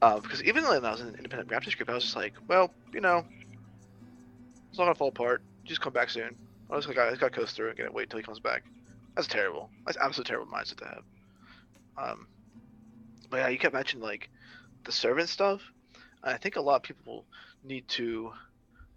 Uh, 0.00 0.20
because 0.20 0.42
even 0.44 0.64
when 0.64 0.84
I 0.84 0.90
was 0.90 1.00
in 1.00 1.08
an 1.08 1.16
independent 1.16 1.48
Baptist 1.48 1.76
group, 1.76 1.90
I 1.90 1.94
was 1.94 2.04
just 2.04 2.16
like, 2.16 2.34
well, 2.46 2.72
you 2.92 3.00
know, 3.00 3.24
it's 4.68 4.78
not 4.78 4.84
gonna 4.84 4.94
fall 4.94 5.08
apart. 5.08 5.42
Just 5.64 5.80
come 5.80 5.92
back 5.92 6.10
soon. 6.10 6.36
I 6.70 6.76
just 6.76 6.88
gotta, 6.88 7.12
I 7.12 7.16
gotta 7.16 7.30
coast 7.30 7.56
through 7.56 7.74
and. 7.78 7.94
Wait 7.94 8.10
till 8.10 8.18
he 8.18 8.24
comes 8.24 8.40
back. 8.40 8.64
That's 9.16 9.28
terrible. 9.28 9.70
That's 9.86 9.98
absolutely 9.98 10.30
terrible 10.30 10.52
mindset 10.52 10.78
to 10.78 10.84
have. 10.84 11.02
Um, 11.96 12.26
but 13.30 13.38
yeah, 13.38 13.48
you 13.48 13.58
kept 13.58 13.74
mentioning 13.74 14.02
like 14.02 14.30
the 14.84 14.92
servant 14.92 15.28
stuff. 15.28 15.62
I 16.22 16.36
think 16.36 16.56
a 16.56 16.60
lot 16.60 16.76
of 16.76 16.82
people 16.82 17.24
need 17.64 17.86
to 17.88 18.32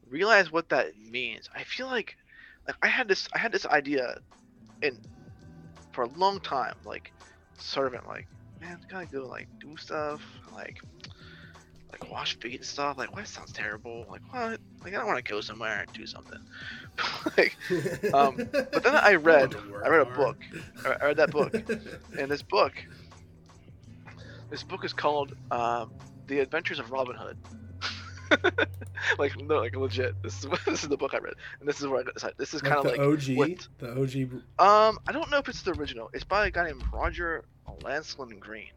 realize 0.10 0.52
what 0.52 0.70
that 0.70 0.98
means. 0.98 1.50
I 1.56 1.64
feel 1.64 1.88
like 1.88 2.18
like 2.68 2.76
I 2.82 2.88
had 2.88 3.08
this 3.08 3.28
I 3.34 3.40
had 3.40 3.52
this 3.52 3.66
idea 3.66 4.20
in 4.82 4.98
for 5.92 6.04
a 6.04 6.10
long 6.10 6.40
time, 6.40 6.76
like 6.86 7.12
servant, 7.58 8.08
like, 8.08 8.28
man, 8.60 8.80
gotta 8.90 9.06
go 9.06 9.28
like 9.28 9.48
do 9.60 9.76
stuff, 9.78 10.22
like 10.54 10.82
like 11.92 12.12
wash 12.12 12.38
feet 12.40 12.56
and 12.56 12.66
stuff. 12.66 12.98
Like, 12.98 13.16
what 13.16 13.28
sounds 13.28 13.52
terrible. 13.52 14.06
Like, 14.10 14.22
what? 14.32 14.60
Like, 14.84 14.94
I 14.94 14.98
don't 14.98 15.08
want 15.08 15.24
to 15.24 15.30
go 15.30 15.42
somewhere 15.42 15.82
and 15.82 15.94
do 15.94 16.06
something. 16.06 16.40
like, 17.38 17.56
um, 18.14 18.36
but 18.52 18.84
then 18.84 18.96
I 18.96 19.16
read, 19.16 19.56
I 19.84 19.90
read 19.90 20.02
a 20.02 20.06
book. 20.06 20.38
I 20.86 21.06
read 21.06 21.18
that 21.18 21.32
book, 21.32 21.54
and 22.18 22.32
this 22.32 22.42
book, 22.42 22.74
this 24.50 24.64
book 24.64 24.86
is 24.86 24.94
called 24.94 25.34
um, 25.52 25.92
"The 26.28 26.40
Adventures 26.40 26.80
of 26.80 26.92
Robin 26.92 27.16
Hood." 27.16 27.38
like 29.20 29.38
no, 29.42 29.60
like 29.60 29.76
legit. 29.76 30.22
This 30.24 30.44
is 30.44 30.50
this 30.66 30.84
is 30.84 30.90
the 30.90 30.98
book 30.98 31.14
I 31.14 31.18
read, 31.18 31.34
and 31.60 31.68
this 31.68 31.82
is 31.82 31.88
where 31.88 32.00
I 32.00 32.04
got 32.04 32.14
decided. 32.14 32.38
This 32.38 32.54
is 32.54 32.62
kind 32.62 32.78
of 32.78 32.86
like, 32.86 33.00
OG, 33.00 33.36
what, 33.36 33.68
the 33.80 33.92
OG. 33.92 34.42
Um, 34.66 35.00
I 35.08 35.12
don't 35.12 35.30
know 35.30 35.38
if 35.38 35.50
it's 35.50 35.64
the 35.64 35.72
original. 35.72 36.10
It's 36.14 36.24
by 36.24 36.48
a 36.48 36.52
guy 36.52 36.68
named 36.68 36.84
Roger 36.94 37.44
Lancelyn 37.82 38.40
Green. 38.40 38.72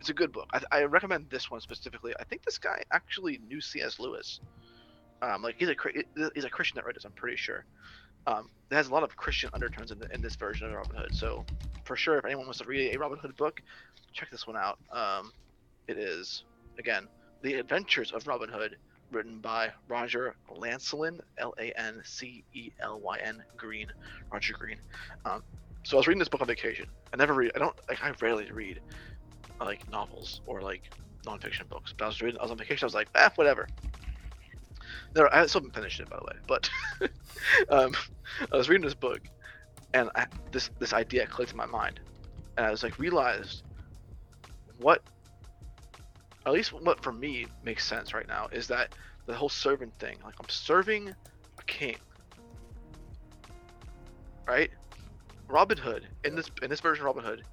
It's 0.00 0.08
a 0.08 0.14
good 0.14 0.32
book. 0.32 0.48
I, 0.52 0.62
I 0.72 0.82
recommend 0.84 1.28
this 1.28 1.50
one 1.50 1.60
specifically. 1.60 2.14
I 2.18 2.24
think 2.24 2.42
this 2.42 2.56
guy 2.56 2.82
actually 2.90 3.38
knew 3.46 3.60
C.S. 3.60 4.00
Lewis. 4.00 4.40
Um, 5.20 5.42
like 5.42 5.56
he's 5.58 5.68
a 5.68 5.76
he's 6.34 6.44
a 6.44 6.48
Christian 6.48 6.76
that 6.76 6.86
read 6.86 6.96
this. 6.96 7.04
I'm 7.04 7.12
pretty 7.12 7.36
sure. 7.36 7.66
Um, 8.26 8.48
it 8.70 8.74
has 8.74 8.88
a 8.88 8.92
lot 8.92 9.02
of 9.02 9.14
Christian 9.16 9.50
undertones 9.52 9.90
in, 9.90 9.98
the, 9.98 10.10
in 10.12 10.22
this 10.22 10.36
version 10.36 10.66
of 10.66 10.72
Robin 10.72 10.96
Hood. 10.96 11.14
So 11.14 11.44
for 11.84 11.96
sure, 11.96 12.16
if 12.16 12.24
anyone 12.24 12.46
wants 12.46 12.60
to 12.60 12.64
read 12.64 12.94
a 12.94 12.98
Robin 12.98 13.18
Hood 13.18 13.36
book, 13.36 13.60
check 14.14 14.30
this 14.30 14.46
one 14.46 14.56
out. 14.56 14.78
Um, 14.90 15.32
it 15.86 15.98
is 15.98 16.44
again 16.78 17.06
the 17.42 17.54
Adventures 17.54 18.12
of 18.12 18.26
Robin 18.26 18.48
Hood 18.48 18.76
written 19.12 19.38
by 19.40 19.70
Roger 19.88 20.34
Lancelyn, 20.50 21.20
L 21.36 21.52
A 21.58 21.78
N 21.78 22.00
C 22.04 22.42
E 22.54 22.70
L 22.80 23.00
Y 23.00 23.18
N 23.22 23.42
Green, 23.58 23.88
Roger 24.32 24.54
Green. 24.54 24.78
Um, 25.26 25.42
so 25.82 25.96
I 25.96 25.98
was 25.98 26.06
reading 26.06 26.18
this 26.20 26.28
book 26.28 26.40
on 26.40 26.46
vacation. 26.46 26.86
I 27.12 27.16
never 27.16 27.34
read. 27.34 27.52
I 27.54 27.58
don't 27.58 27.76
like. 27.88 28.02
I 28.02 28.12
rarely 28.22 28.50
read 28.50 28.80
like 29.64 29.88
novels 29.90 30.40
or 30.46 30.60
like 30.62 30.82
nonfiction 31.26 31.68
books. 31.68 31.94
But 31.96 32.04
I 32.04 32.08
was 32.08 32.20
reading. 32.20 32.38
I 32.38 32.42
was 32.42 32.50
on 32.50 32.58
vacation. 32.58 32.84
I 32.84 32.86
was 32.86 32.94
like, 32.94 33.08
ah, 33.14 33.30
whatever. 33.36 33.66
No, 35.14 35.28
I 35.32 35.46
still 35.46 35.60
haven't 35.60 35.74
finished 35.74 36.00
it 36.00 36.08
by 36.08 36.16
the 36.16 36.24
way. 36.24 36.36
But 36.46 36.70
um, 37.68 37.94
I 38.52 38.56
was 38.56 38.68
reading 38.68 38.84
this 38.84 38.94
book, 38.94 39.20
and 39.94 40.10
I, 40.14 40.26
this 40.52 40.70
this 40.78 40.92
idea 40.92 41.26
clicked 41.26 41.52
in 41.52 41.56
my 41.56 41.66
mind, 41.66 42.00
and 42.56 42.66
I 42.66 42.70
was 42.70 42.82
like, 42.82 42.98
realized 42.98 43.62
what 44.78 45.02
at 46.46 46.52
least 46.52 46.72
what 46.72 47.02
for 47.02 47.12
me 47.12 47.46
makes 47.62 47.86
sense 47.86 48.14
right 48.14 48.26
now 48.28 48.48
is 48.52 48.66
that 48.68 48.94
the 49.26 49.34
whole 49.34 49.48
servant 49.48 49.92
thing. 49.98 50.16
Like 50.24 50.34
I'm 50.40 50.48
serving 50.48 51.08
a 51.08 51.62
king, 51.64 51.96
right? 54.46 54.70
Robin 55.48 55.76
Hood 55.76 56.08
in 56.24 56.34
this 56.34 56.50
in 56.62 56.70
this 56.70 56.80
version 56.80 57.02
of 57.02 57.06
Robin 57.06 57.24
Hood, 57.24 57.44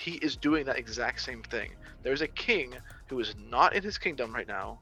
he 0.00 0.12
is 0.12 0.36
doing 0.36 0.66
that 0.66 0.78
exact 0.78 1.22
same 1.22 1.42
thing. 1.44 1.70
There's 2.04 2.22
a 2.22 2.28
king 2.28 2.74
who 3.10 3.20
is 3.20 3.34
not 3.38 3.74
in 3.76 3.84
his 3.84 3.98
kingdom 3.98 4.34
right 4.34 4.48
now 4.48 4.80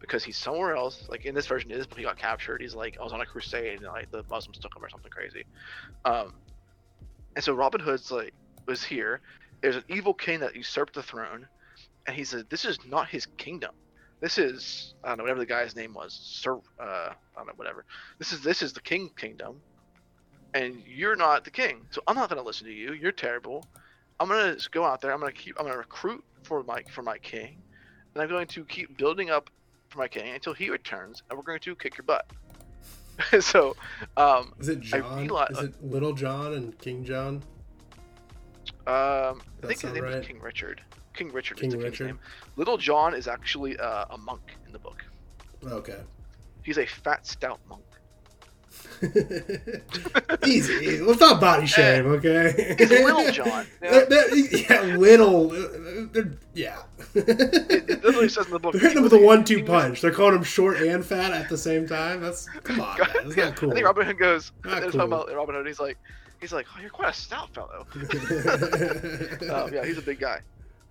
because 0.00 0.24
he's 0.24 0.38
somewhere 0.38 0.76
else. 0.76 1.06
Like 1.10 1.26
in 1.26 1.34
this 1.34 1.48
version, 1.48 1.72
is 1.72 1.86
but 1.86 1.98
he 1.98 2.04
got 2.04 2.18
captured. 2.18 2.62
He's 2.62 2.76
like 2.76 2.96
I 3.00 3.04
was 3.04 3.14
on 3.14 3.22
a 3.22 3.26
crusade 3.26 3.78
and 3.80 3.86
like 3.88 4.10
the 4.12 4.24
Muslims 4.30 4.58
took 4.60 4.76
him 4.76 4.84
or 4.84 4.90
something 4.90 5.12
crazy. 5.12 5.44
Um, 6.04 6.32
and 7.36 7.44
so 7.44 7.54
Robin 7.54 7.80
Hood's 7.80 8.10
like 8.10 8.34
was 8.68 8.84
here. 8.84 9.22
There's 9.62 9.76
an 9.76 9.84
evil 9.88 10.14
king 10.14 10.40
that 10.40 10.56
usurped 10.56 10.94
the 10.94 11.02
throne 11.04 11.48
and 12.08 12.16
he 12.16 12.24
said, 12.24 12.46
"This 12.50 12.66
is 12.66 12.78
not 12.86 13.08
his 13.10 13.26
kingdom. 13.38 13.72
This 14.22 14.38
is 14.38 14.94
I 15.04 15.10
don't 15.10 15.18
know 15.18 15.24
whatever 15.24 15.40
the 15.40 15.46
guy's 15.46 15.76
name 15.76 15.94
was, 15.94 16.18
Sir. 16.22 16.56
Uh, 16.80 16.84
I 17.12 17.14
don't 17.38 17.48
know 17.48 17.54
whatever. 17.56 17.86
This 18.20 18.32
is 18.34 18.42
this 18.42 18.62
is 18.62 18.74
the 18.74 18.82
king 18.82 19.10
kingdom, 19.18 19.62
and 20.54 20.82
you're 20.86 21.16
not 21.16 21.44
the 21.44 21.50
king. 21.52 21.86
So 21.92 22.02
I'm 22.06 22.16
not 22.16 22.28
gonna 22.30 22.42
listen 22.42 22.66
to 22.68 22.74
you. 22.74 22.94
You're 22.94 23.12
terrible. 23.12 23.68
I'm 24.20 24.28
gonna 24.28 24.56
go 24.70 24.84
out 24.84 25.00
there. 25.00 25.12
I'm 25.12 25.20
gonna 25.20 25.32
keep. 25.32 25.56
I'm 25.58 25.66
gonna 25.66 25.78
recruit 25.78 26.24
for 26.42 26.62
my 26.64 26.82
for 26.90 27.02
my 27.02 27.18
king, 27.18 27.62
and 28.14 28.22
I'm 28.22 28.28
going 28.28 28.46
to 28.48 28.64
keep 28.64 28.96
building 28.96 29.30
up 29.30 29.50
for 29.88 29.98
my 29.98 30.08
king 30.08 30.34
until 30.34 30.54
he 30.54 30.70
returns, 30.70 31.22
and 31.28 31.38
we're 31.38 31.44
going 31.44 31.60
to 31.60 31.76
kick 31.76 31.96
your 31.96 32.04
butt." 32.04 32.26
so, 33.40 33.76
um, 34.16 34.52
is 34.58 34.68
it 34.68 34.80
John? 34.80 35.22
Realized, 35.22 35.52
is 35.52 35.58
it 35.64 35.84
Little 35.84 36.12
John 36.12 36.54
and 36.54 36.78
King 36.78 37.04
John? 37.04 37.42
Um, 38.86 39.42
I 39.62 39.66
think 39.66 39.80
his 39.80 39.92
name 39.92 40.04
right? 40.04 40.14
is 40.14 40.26
King 40.26 40.40
Richard. 40.40 40.80
King 41.14 41.32
Richard 41.32 41.58
King 41.58 41.68
is 41.68 41.74
the 41.74 41.80
Richard. 41.80 42.06
name. 42.06 42.18
Little 42.56 42.78
John 42.78 43.12
is 43.12 43.26
actually 43.28 43.76
uh, 43.78 44.04
a 44.10 44.18
monk 44.18 44.54
in 44.66 44.72
the 44.72 44.78
book. 44.78 45.04
Okay. 45.64 46.00
He's 46.62 46.78
a 46.78 46.86
fat, 46.86 47.26
stout 47.26 47.60
monk. 47.68 47.82
Easy. 50.46 51.00
Let's 51.00 51.20
not 51.20 51.40
body 51.40 51.66
shame, 51.66 52.06
okay? 52.06 52.74
He's 52.78 52.90
a 52.90 53.04
Little 53.04 53.30
John. 53.32 53.66
They're, 53.80 54.06
they're, 54.06 54.36
yeah, 54.36 54.82
little. 54.96 55.48
They're, 55.48 56.32
yeah. 56.54 56.82
it, 57.14 57.28
it 57.88 58.04
literally 58.04 58.28
says 58.28 58.46
in 58.46 58.52
the 58.52 58.58
book. 58.58 58.72
They're 58.72 58.82
hitting 58.82 58.98
him 58.98 59.04
with 59.04 59.12
a 59.12 59.18
one-two 59.18 59.62
punch. 59.64 60.00
They're 60.00 60.10
calling 60.10 60.36
him 60.36 60.42
short 60.42 60.78
and 60.80 61.04
fat 61.04 61.30
at 61.32 61.48
the 61.48 61.56
same 61.56 61.86
time. 61.86 62.20
That's 62.20 62.46
come 62.64 62.80
on, 62.80 62.98
man. 62.98 63.08
That's 63.14 63.36
not 63.36 63.56
cool. 63.56 63.70
I 63.70 63.74
think 63.74 63.86
Robin 63.86 64.06
Hood 64.06 64.18
goes. 64.18 64.52
Not 64.64 64.82
cool. 64.82 64.90
talking 64.90 65.00
about 65.00 65.32
Robin 65.34 65.54
Hood. 65.54 65.66
He's 65.66 65.80
like, 65.80 65.98
he's 66.40 66.52
like, 66.52 66.66
oh, 66.76 66.80
you're 66.80 66.90
quite 66.90 67.10
a 67.10 67.14
stout 67.14 67.54
fellow. 67.54 67.86
um, 67.94 69.72
yeah, 69.72 69.84
he's 69.84 69.98
a 69.98 70.02
big 70.02 70.18
guy. 70.18 70.40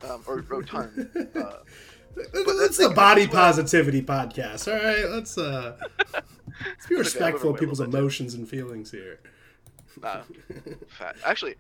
um, 0.10 0.24
or 0.28 0.42
rotund. 0.48 1.10
Uh, 1.36 1.54
it's 2.18 2.78
the 2.78 2.90
body 2.90 3.28
positivity 3.28 4.02
podcast. 4.02 4.68
All 4.68 4.84
right, 4.84 5.10
let's 5.10 5.38
uh, 5.38 5.78
let's 6.14 6.88
be 6.88 6.96
respectful 6.96 7.52
of 7.52 7.60
people's 7.60 7.80
emotions 7.80 8.34
and 8.34 8.48
feelings 8.48 8.92
here. 8.92 9.20
Nah, 10.02 10.22
fat. 10.88 11.16
Actually, 11.26 11.56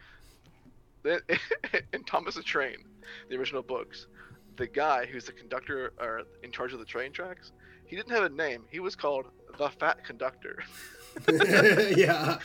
in 1.05 2.03
Thomas 2.05 2.35
the 2.35 2.43
Train, 2.43 2.77
the 3.29 3.37
original 3.37 3.61
books, 3.61 4.07
the 4.57 4.67
guy 4.67 5.05
who's 5.05 5.25
the 5.25 5.31
conductor 5.31 5.93
or 5.99 6.23
in 6.43 6.51
charge 6.51 6.73
of 6.73 6.79
the 6.79 6.85
train 6.85 7.11
tracks, 7.11 7.51
he 7.85 7.95
didn't 7.95 8.11
have 8.11 8.23
a 8.23 8.29
name. 8.29 8.63
He 8.69 8.79
was 8.79 8.95
called 8.95 9.25
the 9.57 9.69
Fat 9.69 10.03
Conductor. 10.03 10.63
yeah. 11.31 12.37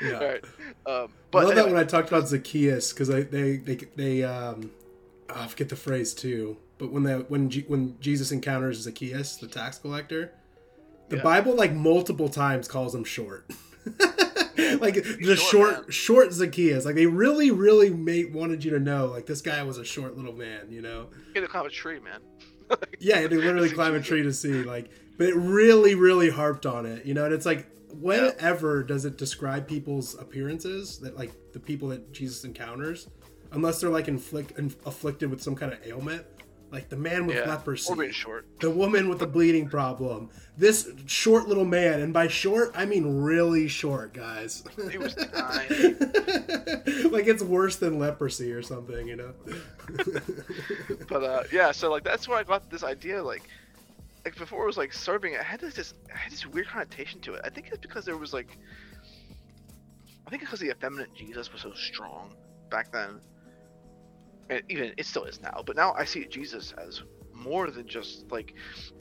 yeah. 0.00 0.12
All 0.14 0.24
right. 0.24 0.44
Um, 0.86 1.12
but 1.30 1.38
I 1.38 1.42
love 1.42 1.52
anyway. 1.52 1.54
that 1.54 1.66
when 1.66 1.76
I 1.76 1.84
talked 1.84 2.08
about 2.08 2.28
Zacchaeus 2.28 2.92
because 2.92 3.08
they 3.08 3.22
they 3.22 3.56
they, 3.56 3.74
they 3.96 4.24
um, 4.24 4.70
oh, 5.28 5.42
I 5.42 5.46
forget 5.48 5.68
the 5.68 5.76
phrase 5.76 6.14
too. 6.14 6.56
But 6.78 6.92
when 6.92 7.04
that 7.04 7.30
when 7.30 7.48
G, 7.50 7.64
when 7.66 7.98
Jesus 8.00 8.32
encounters 8.32 8.80
Zacchaeus, 8.80 9.36
the 9.36 9.46
tax 9.46 9.78
collector, 9.78 10.32
the 11.08 11.16
yeah. 11.16 11.22
Bible 11.22 11.54
like 11.54 11.72
multiple 11.72 12.28
times 12.28 12.68
calls 12.68 12.94
him 12.94 13.04
short. 13.04 13.50
like 14.80 14.94
the 14.94 15.36
short, 15.36 15.38
short, 15.38 15.94
short 15.94 16.32
Zacchaeus. 16.32 16.84
Like 16.84 16.94
they 16.94 17.06
really, 17.06 17.50
really 17.50 17.90
made 17.90 18.34
wanted 18.34 18.64
you 18.64 18.70
to 18.72 18.80
know 18.80 19.06
like 19.06 19.26
this 19.26 19.40
guy 19.40 19.62
was 19.62 19.78
a 19.78 19.84
short 19.84 20.16
little 20.16 20.34
man. 20.34 20.66
You 20.70 20.82
know, 20.82 21.08
he 21.32 21.40
had 21.40 21.46
to 21.46 21.48
climb 21.48 21.66
a 21.66 21.70
tree, 21.70 22.00
man. 22.00 22.20
yeah, 22.98 23.26
they 23.26 23.36
literally 23.36 23.70
climb 23.70 23.94
a 23.94 24.00
tree 24.00 24.22
to 24.22 24.32
see. 24.32 24.62
Like, 24.62 24.90
but 25.16 25.28
it 25.28 25.36
really, 25.36 25.94
really 25.94 26.30
harped 26.30 26.66
on 26.66 26.84
it. 26.84 27.06
You 27.06 27.14
know, 27.14 27.24
and 27.24 27.32
it's 27.32 27.46
like 27.46 27.66
whenever 27.94 28.80
yeah. 28.80 28.86
does 28.86 29.04
it 29.04 29.16
describe 29.16 29.66
people's 29.66 30.14
appearances 30.18 30.98
that 30.98 31.16
like 31.16 31.32
the 31.52 31.60
people 31.60 31.88
that 31.88 32.12
Jesus 32.12 32.44
encounters, 32.44 33.08
unless 33.52 33.80
they're 33.80 33.90
like 33.90 34.08
inflict, 34.08 34.58
afflicted 34.84 35.30
with 35.30 35.42
some 35.42 35.54
kind 35.54 35.72
of 35.72 35.78
ailment 35.86 36.26
like 36.76 36.90
the 36.90 36.96
man 36.96 37.26
with 37.26 37.36
yeah, 37.36 37.48
leprosy, 37.48 37.90
or 37.90 37.96
being 37.96 38.12
short, 38.12 38.46
the 38.60 38.70
woman 38.70 39.08
with 39.08 39.18
the 39.18 39.26
bleeding 39.26 39.66
problem, 39.66 40.28
this 40.58 40.90
short 41.06 41.48
little 41.48 41.64
man, 41.64 42.00
and 42.00 42.12
by 42.12 42.28
short 42.28 42.70
I 42.74 42.84
mean 42.84 43.22
really 43.22 43.66
short, 43.66 44.12
guys. 44.12 44.62
He 44.90 44.98
was 44.98 45.14
tiny. 45.34 45.94
like 47.08 47.26
it's 47.26 47.42
worse 47.42 47.76
than 47.76 47.98
leprosy 47.98 48.52
or 48.52 48.60
something, 48.60 49.08
you 49.08 49.16
know. 49.16 49.32
but 51.08 51.24
uh, 51.24 51.44
yeah, 51.50 51.72
so 51.72 51.90
like 51.90 52.04
that's 52.04 52.28
where 52.28 52.36
I 52.36 52.42
got 52.42 52.70
this 52.70 52.84
idea, 52.84 53.22
like. 53.22 53.42
Like 54.26 54.36
before, 54.36 54.64
it 54.64 54.66
was 54.66 54.76
like 54.76 54.92
serving. 54.92 55.34
It 55.34 55.40
had 55.40 55.60
this, 55.60 55.78
it 55.78 55.92
had 56.08 56.32
this 56.32 56.44
weird 56.44 56.66
connotation 56.66 57.20
to 57.20 57.34
it. 57.34 57.42
I 57.44 57.48
think 57.48 57.68
it's 57.68 57.78
because 57.78 58.04
there 58.04 58.16
was 58.16 58.32
like, 58.34 58.58
I 60.26 60.30
think 60.30 60.42
because 60.42 60.58
the 60.58 60.70
effeminate 60.70 61.14
Jesus 61.14 61.52
was 61.52 61.62
so 61.62 61.72
strong 61.74 62.34
back 62.68 62.90
then 62.90 63.20
and 64.50 64.62
even 64.68 64.92
it 64.96 65.06
still 65.06 65.24
is 65.24 65.40
now. 65.40 65.62
But 65.64 65.76
now 65.76 65.94
I 65.94 66.04
see 66.04 66.24
Jesus 66.26 66.72
as 66.78 67.02
more 67.32 67.70
than 67.70 67.86
just 67.86 68.30
like 68.30 68.54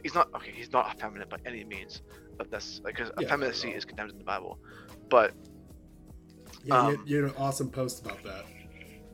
he's 0.03 0.13
not 0.13 0.33
okay. 0.35 0.51
He's 0.51 0.71
not 0.71 0.95
effeminate 0.95 1.29
by 1.29 1.37
any 1.45 1.63
means, 1.63 2.01
but 2.37 2.51
that's 2.51 2.81
like 2.83 2.95
because 2.95 3.11
yeah, 3.19 3.25
effeminacy 3.25 3.71
is 3.71 3.85
condemned 3.85 4.11
in 4.11 4.17
the 4.17 4.23
Bible. 4.23 4.59
But 5.09 5.33
yeah, 6.63 6.77
um, 6.77 7.03
you, 7.05 7.23
had 7.23 7.31
an 7.31 7.37
awesome 7.37 7.69
post 7.69 8.05
about 8.05 8.23
that. 8.23 8.45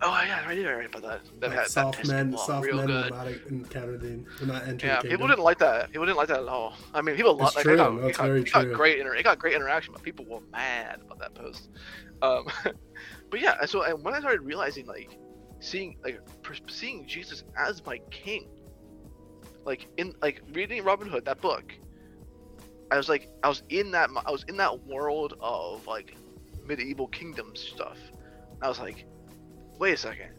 Oh 0.03 0.19
yeah, 0.25 0.43
I 0.47 0.55
did 0.55 0.65
write 0.65 0.87
about 0.87 1.03
that. 1.03 1.21
That, 1.41 1.49
like 1.49 1.59
had, 1.59 1.67
soft 1.67 1.97
that 2.01 2.07
men, 2.07 2.35
soft 2.35 2.65
men 2.65 2.87
good. 2.87 3.11
will 3.11 3.17
not 3.17 3.27
encounter 3.27 3.97
the, 3.97 4.25
will 4.39 4.47
not 4.47 4.67
enter. 4.67 4.87
Yeah, 4.87 5.01
people 5.01 5.27
didn't 5.27 5.43
like 5.43 5.59
that. 5.59 5.91
People 5.91 6.07
didn't 6.07 6.17
like 6.17 6.29
that 6.29 6.39
at 6.39 6.47
all. 6.47 6.73
I 6.93 7.01
mean, 7.01 7.15
people 7.15 7.35
like, 7.37 7.53
true. 7.53 7.73
it 7.73 7.77
got, 7.77 8.01
That's 8.01 8.09
it 8.09 8.17
got, 8.17 8.25
very 8.25 8.41
it 8.41 8.45
true. 8.45 8.65
got 8.65 8.73
great. 8.75 8.99
Inter- 8.99 9.13
it 9.13 9.23
got 9.23 9.37
great 9.37 9.53
interaction, 9.53 9.93
but 9.93 10.01
people 10.01 10.25
were 10.25 10.41
mad 10.51 11.01
about 11.01 11.19
that 11.19 11.35
post. 11.35 11.69
Um, 12.23 12.47
but 13.29 13.39
yeah, 13.39 13.63
so 13.65 13.83
and 13.83 14.03
when 14.03 14.15
I 14.15 14.19
started 14.19 14.41
realizing 14.41 14.87
like 14.87 15.19
seeing 15.61 15.95
like 16.03 16.19
seeing 16.67 17.07
Jesus 17.07 17.43
as 17.57 17.85
my 17.85 17.99
king. 18.09 18.49
Like 19.63 19.87
in 19.97 20.13
like 20.21 20.41
reading 20.53 20.83
Robin 20.83 21.07
Hood 21.07 21.25
that 21.25 21.39
book, 21.39 21.73
I 22.89 22.97
was 22.97 23.07
like 23.07 23.29
I 23.43 23.47
was 23.47 23.63
in 23.69 23.91
that 23.91 24.09
I 24.25 24.31
was 24.31 24.43
in 24.49 24.57
that 24.57 24.85
world 24.85 25.35
of 25.39 25.87
like 25.87 26.15
medieval 26.65 27.07
kingdom 27.07 27.55
stuff. 27.55 27.99
I 28.61 28.67
was 28.67 28.79
like, 28.79 29.05
wait 29.79 29.93
a 29.93 29.97
second, 29.97 30.31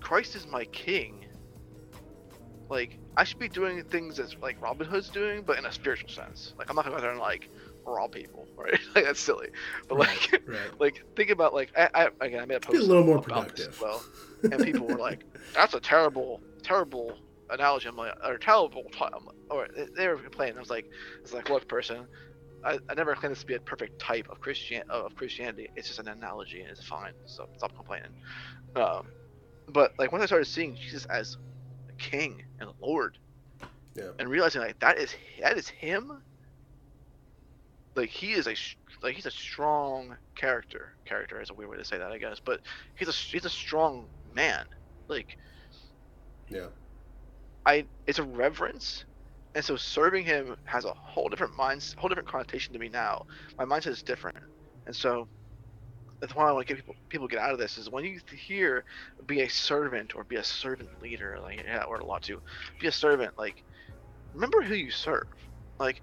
Christ 0.00 0.36
is 0.36 0.46
my 0.46 0.64
king. 0.66 1.26
Like 2.68 2.96
I 3.16 3.24
should 3.24 3.40
be 3.40 3.48
doing 3.48 3.82
things 3.84 4.20
as 4.20 4.36
like 4.40 4.62
Robin 4.62 4.86
Hood's 4.86 5.10
doing, 5.10 5.42
but 5.42 5.58
in 5.58 5.66
a 5.66 5.72
spiritual 5.72 6.10
sense. 6.10 6.54
Like 6.56 6.70
I'm 6.70 6.76
not 6.76 6.84
gonna 6.84 6.96
go 6.96 7.02
there 7.02 7.10
and 7.10 7.18
like 7.18 7.50
raw 7.86 8.06
people, 8.06 8.46
right? 8.56 8.78
like 8.94 9.04
that's 9.04 9.20
silly. 9.20 9.48
But 9.88 9.98
right, 9.98 10.08
like, 10.32 10.42
right. 10.46 10.80
like 10.80 11.04
think 11.16 11.30
about 11.30 11.54
like 11.54 11.70
I, 11.76 11.88
I 11.94 12.26
again 12.26 12.40
I 12.40 12.46
made 12.46 12.56
a 12.56 12.60
post 12.60 12.78
a 12.78 12.82
little 12.82 13.04
more 13.04 13.16
about 13.16 13.48
productive. 13.48 13.56
this 13.56 13.68
as 13.68 13.80
well, 13.80 14.02
and 14.44 14.64
people 14.64 14.86
were 14.86 14.96
like, 14.96 15.24
"That's 15.54 15.74
a 15.74 15.80
terrible, 15.80 16.40
terrible 16.62 17.18
analogy." 17.50 17.88
I'm 17.88 17.96
like, 17.96 18.14
or 18.24 18.38
terrible, 18.38 18.84
or 19.50 19.68
they 19.96 20.08
were 20.08 20.16
complaining. 20.16 20.56
I 20.56 20.60
was 20.60 20.70
like, 20.70 20.90
it's 21.22 21.32
like, 21.32 21.50
look, 21.50 21.68
person, 21.68 22.06
I, 22.64 22.78
I 22.88 22.94
never 22.94 23.14
claim 23.14 23.32
this 23.32 23.40
to 23.40 23.46
be 23.46 23.54
a 23.54 23.60
perfect 23.60 23.98
type 23.98 24.28
of 24.30 24.40
Christian 24.40 24.82
of 24.90 25.14
Christianity. 25.14 25.68
It's 25.76 25.88
just 25.88 26.00
an 26.00 26.08
analogy, 26.08 26.60
and 26.60 26.70
it's 26.70 26.84
fine. 26.84 27.12
So 27.26 27.48
stop 27.56 27.74
complaining. 27.74 28.10
Um, 28.76 29.06
but 29.68 29.92
like 29.98 30.12
once 30.12 30.22
I 30.22 30.26
started 30.26 30.46
seeing 30.46 30.76
Jesus 30.76 31.06
as 31.06 31.36
a 31.88 31.92
King 31.94 32.42
and 32.58 32.68
a 32.68 32.72
Lord, 32.84 33.18
yeah. 33.94 34.10
and 34.18 34.28
realizing 34.28 34.60
like 34.60 34.78
that 34.80 34.98
is 34.98 35.14
that 35.40 35.56
is 35.56 35.68
Him 35.68 36.22
like 37.96 38.10
he 38.10 38.32
is 38.32 38.46
a 38.46 38.54
like 39.02 39.14
he's 39.14 39.26
a 39.26 39.30
strong 39.30 40.16
character. 40.36 40.92
Character 41.04 41.40
is 41.40 41.50
a 41.50 41.54
weird 41.54 41.70
way 41.70 41.76
to 41.76 41.84
say 41.84 41.98
that, 41.98 42.12
I 42.12 42.18
guess, 42.18 42.40
but 42.44 42.60
he's 42.96 43.08
a 43.08 43.12
he's 43.12 43.44
a 43.44 43.50
strong 43.50 44.08
man. 44.34 44.64
Like, 45.08 45.36
yeah, 46.48 46.68
I 47.66 47.86
it's 48.06 48.18
a 48.18 48.24
reverence, 48.24 49.04
and 49.54 49.64
so 49.64 49.76
serving 49.76 50.24
him 50.24 50.56
has 50.64 50.84
a 50.84 50.94
whole 50.94 51.28
different 51.28 51.56
mind, 51.56 51.84
whole 51.98 52.08
different 52.08 52.28
connotation 52.28 52.72
to 52.74 52.78
me 52.80 52.88
now. 52.88 53.24
My 53.58 53.64
mindset 53.64 53.88
is 53.88 54.02
different, 54.02 54.38
and 54.86 54.94
so 54.94 55.28
that's 56.20 56.34
why 56.34 56.48
I 56.48 56.52
want 56.52 56.66
to 56.66 56.74
get 56.74 56.80
people 56.80 56.94
people 57.08 57.28
get 57.28 57.40
out 57.40 57.52
of 57.52 57.58
this 57.58 57.78
is 57.78 57.90
when 57.90 58.04
you 58.04 58.20
hear 58.46 58.84
be 59.26 59.40
a 59.42 59.48
servant 59.48 60.14
or 60.14 60.24
be 60.24 60.36
a 60.36 60.44
servant 60.44 60.90
leader, 61.02 61.38
like 61.42 61.62
yeah, 61.64 61.82
or 61.84 61.96
a 61.96 62.04
lot 62.04 62.22
to 62.24 62.40
be 62.80 62.86
a 62.88 62.92
servant. 62.92 63.32
Like, 63.38 63.62
remember 64.34 64.62
who 64.62 64.74
you 64.74 64.90
serve. 64.90 65.24
Like, 65.78 66.02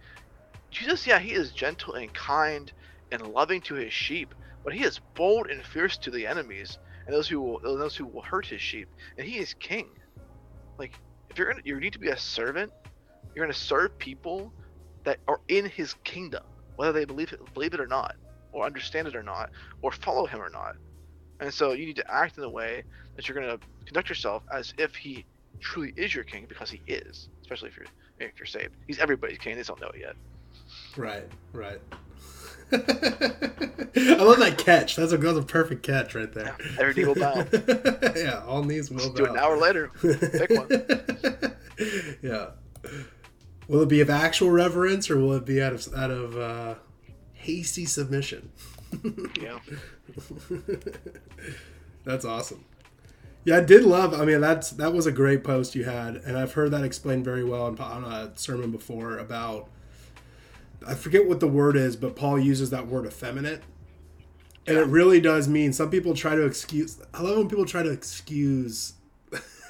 Jesus, 0.77 1.07
yeah, 1.07 1.17
he 1.17 1.31
is 1.31 1.51
gentle 1.51 1.95
and 1.95 2.13
kind 2.13 2.71
and 3.11 3.25
loving 3.25 3.61
to 3.61 3.73
his 3.73 3.91
sheep, 3.91 4.35
but 4.63 4.73
he 4.73 4.83
is 4.83 4.99
bold 5.15 5.47
and 5.47 5.63
fierce 5.63 5.97
to 5.97 6.11
the 6.11 6.27
enemies 6.27 6.77
and 7.05 7.15
those 7.15 7.27
who 7.27 7.41
will 7.41 7.59
those 7.63 7.95
who 7.95 8.05
will 8.05 8.21
hurt 8.21 8.45
his 8.45 8.61
sheep. 8.61 8.87
And 9.17 9.27
he 9.27 9.39
is 9.39 9.55
king. 9.55 9.89
Like 10.77 10.93
if 11.31 11.37
you're 11.37 11.47
gonna 11.47 11.63
you 11.63 11.79
need 11.79 11.93
to 11.93 11.99
be 11.99 12.09
a 12.09 12.17
servant, 12.17 12.71
you're 13.33 13.45
gonna 13.45 13.53
serve 13.53 13.97
people 13.97 14.53
that 15.03 15.17
are 15.27 15.39
in 15.47 15.65
his 15.65 15.95
kingdom, 16.03 16.43
whether 16.75 16.91
they 16.91 17.05
believe 17.05 17.33
it, 17.33 17.39
believe 17.55 17.73
it 17.73 17.79
or 17.79 17.87
not, 17.87 18.15
or 18.51 18.65
understand 18.65 19.07
it 19.07 19.15
or 19.15 19.23
not, 19.23 19.49
or 19.81 19.91
follow 19.91 20.27
him 20.27 20.41
or 20.41 20.49
not. 20.49 20.75
And 21.39 21.51
so 21.51 21.71
you 21.71 21.87
need 21.87 21.95
to 21.95 22.11
act 22.11 22.37
in 22.37 22.43
a 22.43 22.49
way 22.49 22.83
that 23.15 23.27
you're 23.27 23.39
gonna 23.39 23.57
conduct 23.85 24.09
yourself 24.09 24.43
as 24.53 24.75
if 24.77 24.95
he 24.95 25.25
truly 25.59 25.91
is 25.97 26.13
your 26.13 26.23
king 26.23 26.45
because 26.47 26.69
he 26.69 26.81
is, 26.85 27.29
especially 27.41 27.69
if 27.69 27.77
you're 27.77 27.87
if 28.19 28.39
you're 28.39 28.45
saved. 28.45 28.75
He's 28.85 28.99
everybody's 28.99 29.39
king. 29.39 29.55
They 29.55 29.63
don't 29.63 29.81
know 29.81 29.87
it 29.87 30.01
yet. 30.01 30.15
Right, 30.95 31.29
right. 31.53 31.79
I 32.71 34.23
love 34.23 34.39
that 34.39 34.55
catch. 34.57 34.95
That's 34.97 35.13
a, 35.13 35.17
that's 35.17 35.37
a 35.37 35.41
perfect 35.41 35.83
catch 35.83 36.15
right 36.15 36.31
there. 36.33 36.55
Yeah, 36.59 36.81
every 36.81 36.93
knee 36.95 37.05
will 37.05 37.15
bow. 37.15 37.45
yeah, 38.15 38.43
all 38.45 38.63
knees 38.63 38.89
will 38.89 38.99
Just 38.99 39.13
bow. 39.13 39.17
Do 39.17 39.25
it 39.25 39.29
an 39.31 39.37
hour 39.37 39.57
later. 39.57 39.91
Pick 40.01 40.49
one. 40.49 40.67
yeah. 42.21 42.47
Will 43.69 43.83
it 43.83 43.89
be 43.89 44.01
of 44.01 44.09
actual 44.09 44.49
reverence 44.49 45.09
or 45.09 45.17
will 45.17 45.33
it 45.33 45.45
be 45.45 45.61
out 45.61 45.73
of 45.73 45.93
out 45.95 46.11
of 46.11 46.37
uh, 46.37 46.75
hasty 47.33 47.85
submission? 47.85 48.51
yeah. 49.41 49.59
that's 52.03 52.25
awesome. 52.25 52.65
Yeah, 53.45 53.57
I 53.57 53.61
did 53.61 53.83
love. 53.85 54.13
I 54.13 54.25
mean, 54.25 54.41
that's 54.41 54.71
that 54.71 54.93
was 54.93 55.05
a 55.05 55.11
great 55.11 55.43
post 55.45 55.73
you 55.73 55.85
had, 55.85 56.17
and 56.17 56.37
I've 56.37 56.53
heard 56.53 56.71
that 56.71 56.83
explained 56.83 57.23
very 57.23 57.45
well 57.45 57.63
on, 57.63 57.79
on 57.79 58.03
a 58.03 58.37
sermon 58.37 58.71
before 58.71 59.17
about 59.17 59.69
I 60.85 60.95
forget 60.95 61.27
what 61.27 61.39
the 61.39 61.47
word 61.47 61.75
is, 61.75 61.95
but 61.95 62.15
Paul 62.15 62.39
uses 62.39 62.69
that 62.69 62.87
word 62.87 63.05
effeminate. 63.05 63.63
And 64.65 64.75
yeah. 64.75 64.83
it 64.83 64.87
really 64.87 65.21
does 65.21 65.47
mean 65.47 65.71
some 65.73 65.89
people 65.89 66.13
try 66.13 66.35
to 66.35 66.45
excuse 66.45 66.99
I 67.13 67.21
love 67.21 67.37
when 67.37 67.47
people 67.47 67.65
try 67.65 67.83
to 67.83 67.89
excuse 67.89 68.93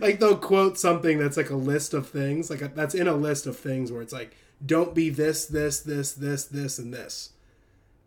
like 0.00 0.20
they'll 0.20 0.36
quote 0.36 0.78
something 0.78 1.18
that's 1.18 1.36
like 1.36 1.50
a 1.50 1.56
list 1.56 1.94
of 1.94 2.08
things, 2.08 2.50
like 2.50 2.62
a, 2.62 2.68
that's 2.68 2.94
in 2.94 3.08
a 3.08 3.14
list 3.14 3.46
of 3.46 3.56
things 3.56 3.90
where 3.90 4.02
it's 4.02 4.12
like 4.12 4.36
don't 4.64 4.94
be 4.94 5.10
this 5.10 5.46
this 5.46 5.80
this 5.80 6.12
this 6.12 6.44
this 6.44 6.78
and 6.78 6.92
this. 6.92 7.30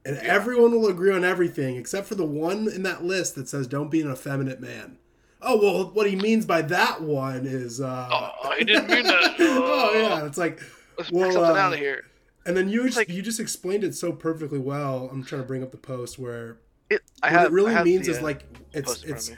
And 0.06 0.16
yeah. 0.16 0.24
everyone 0.24 0.72
will 0.72 0.88
agree 0.88 1.14
on 1.14 1.24
everything 1.24 1.78
except 1.78 2.08
for 2.08 2.16
the 2.16 2.26
one 2.26 2.68
in 2.68 2.84
that 2.84 3.04
list 3.04 3.36
that 3.36 3.48
says 3.48 3.68
don't 3.68 3.92
be 3.92 4.02
an 4.02 4.12
effeminate 4.12 4.62
man. 4.62 4.98
Oh 5.42 5.58
well, 5.58 5.92
what 5.92 6.10
he 6.10 6.16
means 6.16 6.46
by 6.46 6.62
that 6.64 7.02
one 7.02 7.46
is 7.46 7.82
uh 7.82 8.10
Oh, 8.12 8.56
he 8.58 8.66
didn't 8.66 8.90
mean 8.90 9.04
that. 9.04 9.36
oh 9.40 9.94
yeah, 9.94 10.26
it's 10.26 10.38
like 10.38 10.62
Let's 10.98 11.12
well, 11.12 11.26
pick 11.26 11.34
something 11.34 11.56
uh, 11.56 11.60
out 11.60 11.74
of 11.74 11.80
here. 11.80 12.06
And 12.46 12.58
then 12.58 12.70
you 12.70 12.88
like, 12.90 13.10
you 13.10 13.22
just 13.22 13.40
explained 13.40 13.84
it 13.84 13.96
so 13.96 14.12
perfectly 14.12 14.60
well. 14.60 15.10
I'm 15.12 15.24
trying 15.24 15.42
to 15.42 15.48
bring 15.48 15.64
up 15.64 15.72
the 15.72 15.78
post 15.78 16.20
where 16.20 16.58
it. 16.90 17.02
I 17.22 17.28
what 17.28 17.32
have, 17.32 17.46
it 17.48 17.52
really 17.52 17.84
means 17.84 18.06
the, 18.06 18.14
is 18.14 18.22
like 18.22 18.44
it's 18.74 19.04
it's 19.04 19.32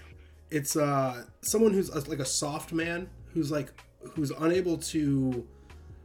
it's 0.49 0.75
uh 0.75 1.25
someone 1.41 1.73
who's 1.73 1.89
a, 1.89 1.99
like 2.09 2.19
a 2.19 2.25
soft 2.25 2.73
man 2.73 3.09
who's 3.33 3.51
like 3.51 3.71
who's 4.15 4.31
unable 4.31 4.77
to 4.77 5.47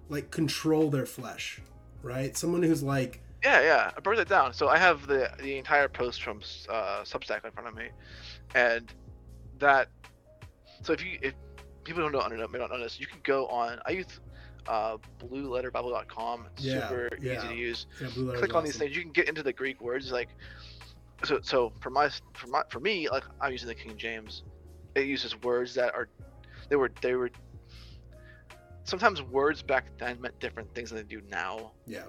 like 0.09 0.31
control 0.31 0.90
their 0.90 1.06
flesh, 1.06 1.60
right? 2.02 2.36
Someone 2.36 2.62
who's 2.62 2.82
like 2.82 3.22
yeah, 3.43 3.62
yeah. 3.62 3.90
I 3.97 4.01
broke 4.01 4.18
it 4.18 4.28
down. 4.28 4.52
So 4.52 4.68
I 4.68 4.77
have 4.77 5.06
the 5.06 5.31
the 5.39 5.56
entire 5.56 5.89
post 5.89 6.22
from 6.22 6.40
uh, 6.68 7.02
Substack 7.05 7.44
in 7.44 7.51
front 7.51 7.68
of 7.68 7.74
me, 7.74 7.89
and 8.55 8.93
that. 9.59 9.89
So 10.82 10.93
if 10.93 11.05
you 11.05 11.18
if 11.22 11.35
people 11.85 12.02
don't 12.02 12.12
know 12.12 12.48
may 12.48 12.59
not 12.59 12.70
know 12.70 12.78
this, 12.78 13.01
you 13.01 13.06
can 13.06 13.20
go 13.22 13.47
on. 13.47 13.78
I 13.86 13.93
use 13.93 14.20
uh, 14.69 14.97
BlueLetterBible.com. 15.20 16.47
It's 16.55 16.65
yeah, 16.65 16.89
super 16.89 17.11
yeah. 17.20 17.39
easy 17.39 17.49
to 17.49 17.55
use. 17.55 17.87
Yeah, 18.01 18.09
Click 18.09 18.24
on 18.27 18.41
awesome. 18.43 18.65
these 18.65 18.77
things. 18.77 18.97
You 18.97 19.03
can 19.03 19.12
get 19.12 19.28
into 19.28 19.43
the 19.43 19.53
Greek 19.53 19.81
words 19.81 20.11
like. 20.12 20.28
So 21.24 21.41
so 21.43 21.73
for 21.81 21.91
my 21.91 22.09
for 22.35 22.47
my 22.47 22.62
for 22.70 22.81
me 22.81 23.09
like 23.11 23.24
I'm 23.41 23.53
using 23.53 23.69
the 23.69 23.74
King 23.74 23.97
James. 23.97 24.43
It 24.95 25.07
uses 25.07 25.41
words 25.43 25.74
that 25.74 25.95
are, 25.95 26.09
they 26.69 26.77
were 26.77 26.91
they 27.03 27.15
were. 27.15 27.31
Sometimes 28.85 29.23
words 29.23 29.62
back 29.62 29.87
then 29.99 30.20
meant 30.20 30.39
different 30.41 30.74
things 30.74 30.91
than 30.91 30.99
they 30.99 31.05
do 31.05 31.20
now. 31.31 31.73
Yeah. 31.87 32.05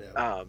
Yeah. 0.00 0.10
Um, 0.12 0.48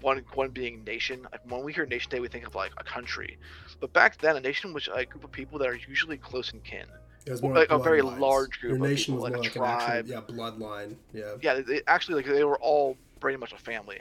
one 0.00 0.22
one 0.34 0.50
being 0.50 0.84
nation. 0.84 1.26
Like 1.30 1.40
when 1.48 1.64
we 1.64 1.72
hear 1.72 1.86
nation 1.86 2.10
day, 2.10 2.20
we 2.20 2.28
think 2.28 2.46
of 2.46 2.54
like 2.54 2.72
a 2.78 2.84
country, 2.84 3.38
but 3.80 3.92
back 3.92 4.18
then 4.18 4.36
a 4.36 4.40
nation 4.40 4.72
was 4.72 4.88
a 4.94 5.04
group 5.04 5.24
of 5.24 5.32
people 5.32 5.58
that 5.58 5.68
are 5.68 5.78
usually 5.88 6.16
close 6.16 6.52
in 6.52 6.60
kin. 6.60 6.86
Like 7.42 7.70
a 7.70 7.78
very 7.78 8.02
lines. 8.02 8.20
large 8.20 8.60
group 8.60 8.78
Your 8.78 8.90
of 8.90 8.96
people, 8.96 9.16
like 9.16 9.34
a 9.34 9.38
like 9.38 9.52
tribe. 9.52 10.10
Actual, 10.10 10.10
yeah, 10.10 10.20
bloodline. 10.36 10.94
Yeah. 11.12 11.34
Yeah, 11.42 11.60
they, 11.60 11.82
actually, 11.86 12.22
like 12.22 12.26
they 12.26 12.44
were 12.44 12.58
all 12.60 12.96
pretty 13.20 13.36
much 13.38 13.52
a 13.52 13.58
family. 13.58 14.00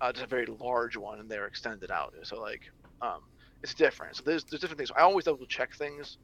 Uh, 0.00 0.12
just 0.12 0.24
a 0.24 0.28
very 0.28 0.46
large 0.46 0.96
one, 0.96 1.20
and 1.20 1.28
they 1.28 1.38
were 1.38 1.46
extended 1.46 1.90
out. 1.90 2.14
So 2.22 2.40
like, 2.40 2.70
um, 3.02 3.20
it's 3.62 3.74
different. 3.74 4.16
So 4.16 4.22
there's 4.24 4.44
there's 4.44 4.60
different 4.60 4.78
things. 4.78 4.90
I 4.96 5.00
always 5.00 5.24
double 5.24 5.46
check 5.46 5.74
things. 5.74 6.18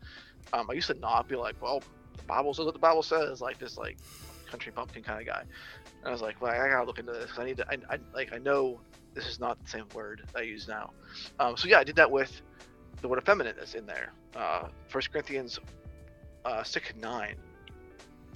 Um, 0.53 0.71
I 0.71 0.75
used 0.75 0.87
to 0.87 0.95
not 0.95 1.29
be 1.29 1.37
like, 1.37 1.61
well, 1.61 1.83
the 2.17 2.23
Bible 2.25 2.55
says 2.55 2.65
what 2.65 2.75
the 2.75 2.81
Bible 2.81 3.03
says, 3.03 3.41
like 3.41 3.59
this 3.59 3.77
like 3.77 3.99
country 4.51 4.73
bumpkin 4.75 5.03
kind 5.03 5.21
of 5.21 5.27
guy. 5.27 5.43
And 6.01 6.09
I 6.09 6.11
was 6.11 6.23
like, 6.23 6.41
well, 6.41 6.53
I 6.53 6.69
gotta 6.69 6.87
look 6.87 6.99
into 6.99 7.13
this. 7.13 7.31
I 7.37 7.45
need 7.45 7.59
to. 7.59 7.67
I, 7.69 7.77
I 7.95 7.99
like 8.15 8.33
I 8.33 8.39
know 8.39 8.81
this 9.15 9.27
is 9.27 9.41
not 9.41 9.63
the 9.63 9.69
same 9.69 9.87
word 9.95 10.23
I 10.35 10.43
use 10.43 10.69
now. 10.69 10.93
Um, 11.41 11.57
so 11.57 11.69
yeah, 11.69 11.79
I 11.79 11.85
did 11.85 11.97
that 11.97 12.11
with 12.11 12.41
the 13.03 13.09
word 13.09 13.19
effeminate 13.19 13.57
that's 13.59 13.75
in 13.75 13.87
there. 13.87 14.13
Uh, 14.35 14.69
First 14.89 15.13
Corinthians 15.13 15.59
uh, 16.47 16.63
six 16.63 16.93
nine 17.01 17.35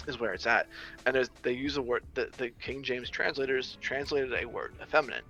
is 0.06 0.18
where 0.18 0.32
it's 0.32 0.46
at, 0.46 0.66
and 1.06 1.28
they 1.42 1.52
use 1.52 1.74
the 1.74 1.82
word 1.82 2.04
the, 2.14 2.28
the 2.36 2.50
King 2.60 2.82
James 2.82 3.08
translators 3.08 3.78
translated 3.80 4.32
a 4.34 4.46
word 4.46 4.74
effeminate, 4.82 5.24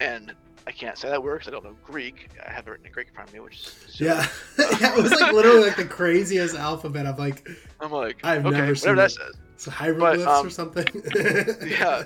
and 0.00 0.32
I 0.66 0.72
can't 0.72 0.96
say 0.96 1.08
that 1.08 1.22
word 1.22 1.40
because 1.40 1.48
I 1.48 1.50
don't 1.50 1.64
know 1.64 1.76
Greek. 1.84 2.28
I 2.46 2.52
have 2.52 2.66
it 2.66 2.70
written 2.70 2.86
in 2.86 2.92
Greek 2.92 3.08
in 3.08 3.14
front 3.14 3.28
of 3.28 3.34
me, 3.34 3.40
which 3.40 3.66
is 3.66 3.96
yeah, 4.00 4.26
yeah. 4.58 4.96
It 4.96 5.02
was 5.02 5.12
like 5.12 5.32
literally 5.32 5.66
like 5.66 5.76
the 5.76 5.84
craziest 5.84 6.54
alphabet. 6.54 7.06
I'm 7.06 7.16
like, 7.16 7.48
I'm 7.80 7.90
like, 7.90 8.24
I've 8.24 8.46
okay, 8.46 8.56
never 8.56 8.74
seen 8.74 8.90
whatever 8.96 9.08
that 9.08 9.12
says. 9.12 9.34
It's 9.60 9.68
hieroglyphs 9.68 10.24
but, 10.24 10.38
um, 10.38 10.46
or 10.46 10.50
something. 10.50 10.86
yeah. 11.68 12.04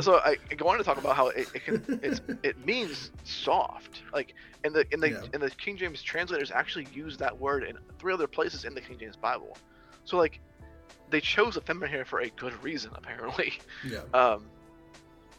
So 0.00 0.16
I, 0.16 0.36
I 0.50 0.62
wanted 0.62 0.78
to 0.78 0.84
talk 0.84 0.98
about 0.98 1.16
how 1.16 1.28
it, 1.28 1.48
it 1.54 1.64
can 1.64 2.00
it's, 2.02 2.20
it 2.42 2.62
means 2.66 3.10
soft. 3.24 4.02
Like 4.12 4.34
in 4.64 4.74
the 4.74 4.84
in 4.92 5.00
the 5.00 5.12
yeah. 5.12 5.22
in 5.32 5.40
the 5.40 5.48
King 5.48 5.78
James 5.78 6.02
translators 6.02 6.50
actually 6.50 6.88
use 6.92 7.16
that 7.16 7.38
word 7.38 7.64
in 7.64 7.78
three 7.98 8.12
other 8.12 8.26
places 8.26 8.66
in 8.66 8.74
the 8.74 8.82
King 8.82 8.98
James 8.98 9.16
Bible. 9.16 9.56
So 10.04 10.18
like 10.18 10.40
they 11.08 11.22
chose 11.22 11.56
effeminate 11.56 11.88
here 11.88 12.04
for 12.04 12.20
a 12.20 12.28
good 12.28 12.62
reason 12.62 12.90
apparently. 12.94 13.54
Yeah. 13.82 14.00
Um. 14.12 14.44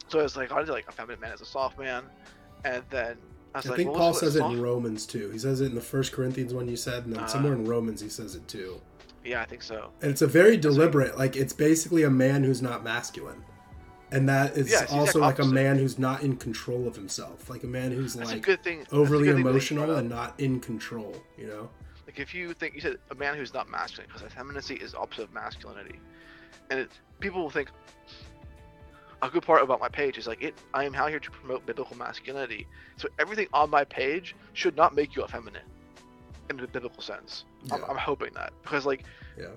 So 0.08 0.18
I 0.18 0.24
was 0.24 0.36
like, 0.36 0.50
I 0.50 0.58
did 0.64 0.68
like 0.68 0.88
a 0.88 0.92
feminine 0.92 1.20
man 1.20 1.32
is 1.32 1.42
a 1.42 1.46
soft 1.46 1.78
man, 1.78 2.02
and 2.64 2.82
then 2.90 3.16
I, 3.54 3.58
I 3.58 3.68
like, 3.68 3.76
think 3.76 3.90
well, 3.90 4.00
Paul 4.00 4.14
says 4.14 4.34
it 4.34 4.42
in 4.42 4.60
Romans 4.60 5.06
too. 5.06 5.30
He 5.30 5.38
says 5.38 5.60
it 5.60 5.66
in 5.66 5.74
the 5.76 5.80
First 5.80 6.10
Corinthians 6.10 6.52
one 6.52 6.66
you 6.66 6.76
said, 6.76 7.04
and 7.04 7.14
then 7.14 7.22
uh, 7.22 7.26
somewhere 7.28 7.52
in 7.52 7.66
Romans 7.66 8.00
he 8.00 8.08
says 8.08 8.34
it 8.34 8.48
too. 8.48 8.80
Yeah, 9.24 9.40
I 9.40 9.44
think 9.44 9.62
so. 9.62 9.90
And 10.00 10.10
it's 10.10 10.22
a 10.22 10.26
very 10.26 10.56
deliberate, 10.56 11.16
like 11.16 11.36
it's 11.36 11.52
basically 11.52 12.02
a 12.02 12.10
man 12.10 12.42
who's 12.42 12.62
not 12.62 12.82
masculine. 12.82 13.44
And 14.10 14.28
that 14.28 14.58
is 14.58 14.70
yeah, 14.70 14.84
also 14.90 15.20
like 15.20 15.38
a 15.38 15.44
man 15.44 15.78
who's 15.78 15.98
not 15.98 16.22
in 16.22 16.36
control 16.36 16.86
of 16.86 16.94
himself, 16.94 17.48
like 17.48 17.62
a 17.62 17.66
man 17.66 17.92
who's 17.92 18.12
That's 18.12 18.30
like 18.30 18.92
overly 18.92 19.28
emotional 19.28 19.96
and 19.96 20.08
not 20.08 20.38
in 20.38 20.60
control. 20.60 21.16
You 21.38 21.46
know, 21.46 21.70
like 22.06 22.20
if 22.20 22.34
you 22.34 22.52
think 22.52 22.74
you 22.74 22.82
said 22.82 22.98
a 23.10 23.14
man 23.14 23.36
who's 23.36 23.54
not 23.54 23.70
masculine, 23.70 24.10
because 24.12 24.22
effeminacy 24.22 24.74
is 24.74 24.94
opposite 24.94 25.24
of 25.24 25.32
masculinity, 25.32 25.98
and 26.70 26.80
it, 26.80 26.90
people 27.20 27.42
will 27.42 27.48
think 27.48 27.70
a 29.22 29.30
good 29.30 29.44
part 29.44 29.62
about 29.62 29.80
my 29.80 29.88
page 29.88 30.18
is 30.18 30.26
like 30.26 30.42
it. 30.42 30.54
I 30.74 30.84
am 30.84 30.94
out 30.94 31.08
here 31.08 31.20
to 31.20 31.30
promote 31.30 31.64
biblical 31.64 31.96
masculinity, 31.96 32.66
so 32.98 33.08
everything 33.18 33.46
on 33.54 33.70
my 33.70 33.84
page 33.84 34.36
should 34.52 34.76
not 34.76 34.94
make 34.94 35.16
you 35.16 35.24
effeminate 35.24 35.62
in 36.50 36.56
the 36.56 36.66
biblical 36.66 37.02
sense. 37.02 37.44
Yeah. 37.64 37.76
I'm, 37.76 37.84
I'm, 37.90 37.96
hoping 37.96 38.32
that 38.34 38.52
because 38.62 38.86
like, 38.86 39.04
yeah, 39.38 39.48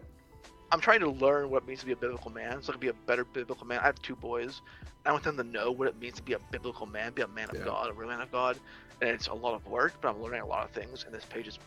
I'm 0.71 0.79
trying 0.79 0.99
to 1.01 1.09
learn 1.09 1.49
what 1.49 1.63
it 1.63 1.67
means 1.67 1.81
to 1.81 1.85
be 1.85 1.91
a 1.91 1.95
biblical 1.97 2.31
man, 2.31 2.61
so 2.61 2.71
I 2.71 2.73
can 2.73 2.79
be 2.79 2.87
a 2.87 2.93
better 2.93 3.25
biblical 3.25 3.65
man. 3.65 3.79
I 3.79 3.83
have 3.83 4.01
two 4.01 4.15
boys. 4.15 4.61
I 5.05 5.11
want 5.11 5.23
them 5.23 5.37
to 5.37 5.43
know 5.43 5.71
what 5.71 5.87
it 5.87 5.99
means 5.99 6.15
to 6.15 6.23
be 6.23 6.33
a 6.33 6.39
biblical 6.51 6.85
man, 6.85 7.13
be 7.13 7.21
a 7.21 7.27
man 7.27 7.49
of 7.49 7.57
yeah. 7.57 7.65
God, 7.65 7.89
a 7.89 7.93
real 7.93 8.09
man 8.09 8.21
of 8.21 8.31
God, 8.31 8.57
and 9.01 9.09
it's 9.09 9.27
a 9.27 9.33
lot 9.33 9.53
of 9.53 9.65
work, 9.67 9.93
but 10.01 10.09
I'm 10.09 10.21
learning 10.21 10.41
a 10.41 10.47
lot 10.47 10.65
of 10.65 10.71
things. 10.71 11.03
And 11.05 11.13
this 11.13 11.25
page 11.25 11.47
is 11.47 11.59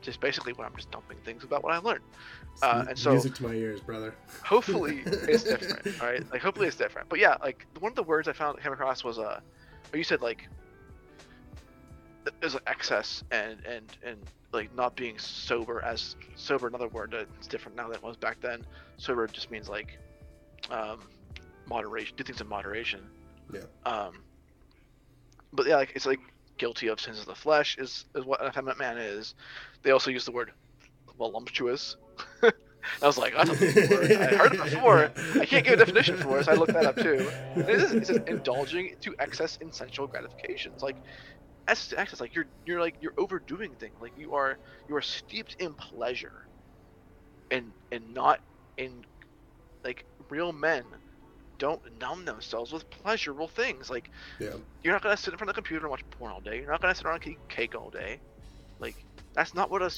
just 0.00 0.20
basically 0.20 0.52
what 0.52 0.66
I'm 0.66 0.74
just 0.76 0.90
dumping 0.90 1.18
things 1.18 1.44
about 1.44 1.62
what 1.62 1.74
I 1.74 1.78
learned. 1.78 2.04
Uh, 2.62 2.86
and 2.88 2.98
so 2.98 3.12
music 3.12 3.34
to 3.34 3.44
my 3.44 3.54
ears, 3.54 3.80
brother. 3.80 4.14
hopefully 4.44 5.02
it's 5.06 5.44
different, 5.44 6.00
right? 6.00 6.32
Like 6.32 6.42
hopefully 6.42 6.66
it's 6.66 6.76
different. 6.76 7.08
But 7.08 7.18
yeah, 7.18 7.36
like 7.42 7.66
one 7.80 7.92
of 7.92 7.96
the 7.96 8.02
words 8.02 8.28
I 8.28 8.32
found 8.32 8.60
came 8.60 8.72
across 8.72 9.04
was 9.04 9.18
uh, 9.18 9.40
you 9.92 10.04
said 10.04 10.22
like 10.22 10.48
there's 12.40 12.54
an 12.54 12.60
excess 12.66 13.22
and 13.30 13.58
and 13.64 13.96
and 14.04 14.18
like 14.52 14.74
not 14.74 14.96
being 14.96 15.18
sober 15.18 15.82
as 15.84 16.16
sober 16.36 16.66
another 16.66 16.88
word 16.88 17.12
that's 17.12 17.46
different 17.46 17.76
now 17.76 17.84
than 17.86 17.96
it 17.96 18.02
was 18.02 18.16
back 18.16 18.38
then 18.40 18.64
sober 18.96 19.26
just 19.26 19.50
means 19.50 19.68
like 19.68 19.98
um 20.70 21.00
moderation 21.66 22.14
do 22.16 22.24
things 22.24 22.40
in 22.40 22.48
moderation 22.48 23.00
yeah 23.52 23.60
um 23.84 24.22
but 25.52 25.66
yeah 25.66 25.76
like 25.76 25.92
it's 25.94 26.06
like 26.06 26.20
guilty 26.56 26.88
of 26.88 27.00
sins 27.00 27.20
of 27.20 27.26
the 27.26 27.34
flesh 27.34 27.76
is 27.78 28.06
is 28.14 28.24
what 28.24 28.40
an 28.42 28.48
effeminate 28.48 28.78
man 28.78 28.98
is 28.98 29.34
they 29.82 29.90
also 29.90 30.10
use 30.10 30.24
the 30.24 30.32
word 30.32 30.50
voluptuous 31.18 31.96
I 33.02 33.06
was 33.06 33.18
like, 33.18 33.34
I 33.36 33.44
that's 33.44 33.60
a 33.60 33.88
word. 33.90 34.12
I 34.12 34.36
heard 34.36 34.54
it 34.54 34.62
before. 34.64 35.10
I 35.40 35.46
can't 35.46 35.64
give 35.64 35.74
a 35.74 35.76
definition 35.76 36.16
for 36.16 36.38
it, 36.38 36.44
so 36.44 36.52
I 36.52 36.54
looked 36.54 36.72
that 36.72 36.86
up 36.86 36.96
too. 36.96 37.30
It 37.56 37.68
is, 37.68 37.92
it 37.92 38.06
says 38.06 38.20
indulging 38.26 38.90
to 39.02 39.14
excess 39.18 39.56
in 39.60 39.72
sensual 39.72 40.06
gratifications. 40.06 40.82
Like, 40.82 40.96
essence 41.68 41.88
to 41.90 42.00
excess. 42.00 42.20
Like 42.20 42.34
you're 42.34 42.46
you're 42.66 42.80
like 42.80 42.96
you're 43.00 43.14
overdoing 43.18 43.74
things. 43.76 43.94
Like 44.00 44.12
you 44.16 44.34
are 44.34 44.58
you 44.88 44.96
are 44.96 45.02
steeped 45.02 45.56
in 45.58 45.74
pleasure, 45.74 46.46
and 47.50 47.72
and 47.92 48.14
not 48.14 48.40
in 48.76 49.04
like 49.84 50.04
real 50.30 50.52
men 50.52 50.84
don't 51.58 51.80
numb 52.00 52.24
themselves 52.24 52.72
with 52.72 52.88
pleasurable 52.90 53.48
things. 53.48 53.90
Like 53.90 54.10
yeah. 54.40 54.54
you're 54.82 54.92
not 54.92 55.02
gonna 55.02 55.16
sit 55.16 55.32
in 55.32 55.38
front 55.38 55.50
of 55.50 55.56
the 55.56 55.60
computer 55.60 55.84
and 55.84 55.90
watch 55.90 56.04
porn 56.10 56.32
all 56.32 56.40
day. 56.40 56.58
You're 56.60 56.70
not 56.70 56.80
gonna 56.80 56.94
sit 56.94 57.04
around 57.04 57.22
and 57.24 57.32
eat 57.32 57.38
cake 57.48 57.74
all 57.74 57.90
day. 57.90 58.20
Like 58.80 58.96
that's 59.34 59.54
not 59.54 59.70
what 59.70 59.82
a 59.82 59.90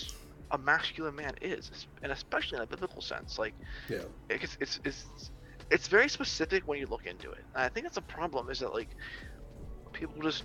a 0.53 0.59
masculine 0.59 1.15
man 1.15 1.35
is, 1.41 1.71
and 2.03 2.11
especially 2.11 2.57
in 2.57 2.63
a 2.63 2.67
biblical 2.67 3.01
sense. 3.01 3.39
Like 3.39 3.55
yeah, 3.89 3.99
it's 4.29 4.57
it's 4.61 4.81
it's 4.85 5.31
it's 5.71 5.89
very 5.89 6.09
specific 6.09 6.67
when 6.67 6.79
you 6.79 6.87
look 6.87 7.07
into 7.07 7.31
it. 7.31 7.45
And 7.55 7.65
I 7.65 7.69
think 7.69 7.85
that's 7.85 7.99
a 7.99 8.03
problem. 8.03 8.51
Is 8.51 8.59
that 8.61 8.73
like 8.73 8.89
people 9.93 10.23
just 10.23 10.45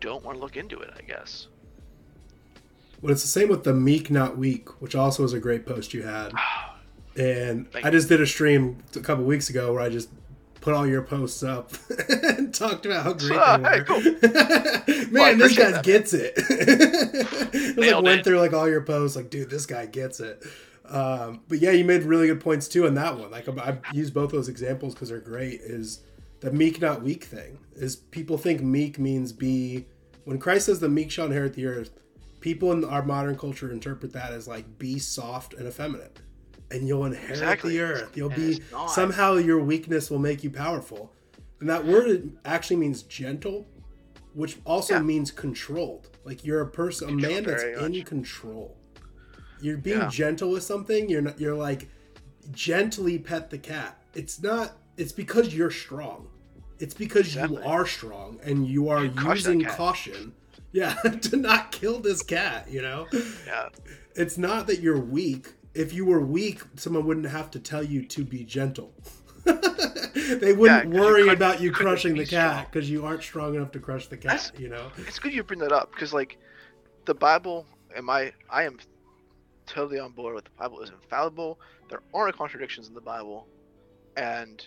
don't 0.00 0.24
want 0.24 0.36
to 0.36 0.40
look 0.40 0.56
into 0.56 0.78
it, 0.80 0.90
I 0.96 1.02
guess. 1.02 1.48
Well, 3.02 3.12
it's 3.12 3.22
the 3.22 3.28
same 3.28 3.48
with 3.48 3.64
the 3.64 3.74
meek, 3.74 4.10
not 4.10 4.38
weak, 4.38 4.80
which 4.80 4.94
also 4.94 5.22
is 5.24 5.32
a 5.32 5.40
great 5.40 5.66
post 5.66 5.94
you 5.94 6.02
had. 6.02 6.32
And 7.18 7.72
Thank 7.72 7.86
I 7.86 7.88
just 7.88 8.10
did 8.10 8.20
a 8.20 8.26
stream 8.26 8.76
a 8.94 9.00
couple 9.00 9.24
weeks 9.24 9.48
ago 9.48 9.72
where 9.72 9.80
I 9.80 9.88
just 9.88 10.10
put 10.60 10.74
all 10.74 10.86
your 10.86 11.00
posts 11.00 11.42
up 11.42 11.70
and 12.10 12.52
talked 12.52 12.84
about 12.84 13.04
how 13.04 13.12
great 13.14 13.30
they 13.30 13.36
were. 13.62 13.70
Hey, 14.84 15.00
cool. 15.00 15.10
Man, 15.10 15.12
well, 15.12 15.36
this 15.38 15.56
guy 15.56 15.80
gets 15.80 16.12
it. 16.12 16.34
it 16.36 17.78
like 17.78 18.02
went 18.02 18.20
it. 18.20 18.24
through 18.24 18.38
like 18.38 18.52
all 18.52 18.68
your 18.68 18.82
posts, 18.82 19.16
like, 19.16 19.30
dude, 19.30 19.48
this 19.48 19.64
guy 19.64 19.86
gets 19.86 20.20
it. 20.20 20.44
Um, 20.84 21.40
but 21.48 21.58
yeah, 21.60 21.70
you 21.70 21.86
made 21.86 22.02
really 22.02 22.26
good 22.26 22.40
points 22.40 22.68
too 22.68 22.86
on 22.86 22.94
that 22.94 23.16
one. 23.16 23.30
Like 23.30 23.48
I, 23.48 23.52
I 23.70 23.78
use 23.94 24.10
both 24.10 24.30
those 24.30 24.48
examples 24.50 24.92
because 24.92 25.08
they're 25.08 25.20
great. 25.20 25.60
Is 25.62 26.00
the 26.40 26.52
meek 26.52 26.80
not 26.80 27.02
weak 27.02 27.24
thing 27.24 27.58
is 27.74 27.96
people 27.96 28.38
think 28.38 28.62
meek 28.62 28.98
means 28.98 29.32
be 29.32 29.86
when 30.24 30.38
Christ 30.38 30.66
says 30.66 30.80
the 30.80 30.88
meek 30.88 31.10
shall 31.10 31.26
inherit 31.26 31.54
the 31.54 31.66
earth, 31.66 32.00
people 32.40 32.72
in 32.72 32.84
our 32.84 33.02
modern 33.02 33.38
culture 33.38 33.70
interpret 33.70 34.12
that 34.12 34.32
as 34.32 34.48
like 34.48 34.78
be 34.78 34.98
soft 34.98 35.54
and 35.54 35.68
effeminate. 35.68 36.18
And 36.70 36.88
you'll 36.88 37.04
inherit 37.04 37.30
exactly. 37.30 37.76
the 37.76 37.82
earth. 37.84 38.16
You'll 38.16 38.32
and 38.32 38.58
be 38.58 38.62
somehow 38.88 39.34
your 39.34 39.60
weakness 39.60 40.10
will 40.10 40.18
make 40.18 40.42
you 40.42 40.50
powerful. 40.50 41.12
And 41.60 41.70
that 41.70 41.86
word 41.86 42.36
actually 42.44 42.76
means 42.76 43.04
gentle, 43.04 43.68
which 44.34 44.58
also 44.64 44.94
yeah. 44.94 45.02
means 45.02 45.30
controlled. 45.30 46.10
Like 46.24 46.44
you're 46.44 46.60
a 46.60 46.68
person, 46.68 47.08
a 47.08 47.12
man 47.12 47.44
that's 47.44 47.62
in 47.62 48.02
control. 48.02 48.76
You're 49.60 49.78
being 49.78 50.00
yeah. 50.00 50.08
gentle 50.08 50.50
with 50.50 50.64
something. 50.64 51.08
You're 51.08 51.22
not. 51.22 51.40
You're 51.40 51.54
like 51.54 51.88
gently 52.50 53.18
pet 53.18 53.48
the 53.48 53.58
cat. 53.58 54.02
It's 54.12 54.42
not 54.42 54.72
it's 54.96 55.12
because 55.12 55.54
you're 55.54 55.70
strong. 55.70 56.28
It's 56.78 56.94
because 56.94 57.26
exactly. 57.26 57.56
you 57.58 57.62
are 57.64 57.86
strong 57.86 58.38
and 58.44 58.66
you 58.66 58.88
are 58.90 59.04
you 59.04 59.12
using 59.24 59.64
caution 59.64 60.34
Yeah, 60.72 60.94
to 61.22 61.36
not 61.36 61.72
kill 61.72 62.00
this 62.00 62.22
cat, 62.22 62.70
you 62.70 62.82
know? 62.82 63.06
Yeah. 63.46 63.68
It's 64.14 64.36
not 64.36 64.66
that 64.66 64.80
you're 64.80 65.00
weak. 65.00 65.54
If 65.74 65.92
you 65.92 66.04
were 66.06 66.20
weak, 66.20 66.62
someone 66.76 67.06
wouldn't 67.06 67.26
have 67.26 67.50
to 67.52 67.58
tell 67.58 67.82
you 67.82 68.04
to 68.06 68.24
be 68.24 68.44
gentle. 68.44 68.92
they 69.44 70.52
wouldn't 70.52 70.60
Yeah, 70.64 70.82
you 70.82 70.90
worry 71.00 71.22
couldn't- 71.22 71.36
about 71.36 71.60
you 71.60 71.66
you 71.68 71.72
crushing 71.72 72.14
the 72.16 72.26
cat 72.26 72.68
because 72.70 72.90
you 72.90 73.04
aren't 73.06 73.22
strong 73.22 73.54
enough 73.54 73.70
to 73.72 73.78
crush 73.80 74.08
the 74.08 74.16
cat, 74.16 74.32
That's- 74.32 74.52
you 74.58 74.68
know? 74.68 74.90
It's 74.98 75.18
good 75.18 75.32
you 75.32 75.42
bring 75.44 75.60
that 75.60 75.72
up 75.72 75.92
because 75.92 76.12
like 76.12 76.38
the 77.04 77.14
Bible 77.14 77.66
and 77.94 78.04
my 78.04 78.32
I 78.50 78.64
am 78.64 78.78
totally 79.66 79.98
on 79.98 80.12
board 80.12 80.34
with 80.34 80.44
the 80.44 80.50
Bible 80.58 80.80
is 80.82 80.90
infallible. 80.90 81.58
There 81.88 82.00
aren't 82.12 82.36
contradictions 82.36 82.88
in 82.88 82.94
the 82.94 83.00
Bible, 83.00 83.46
and 84.16 84.66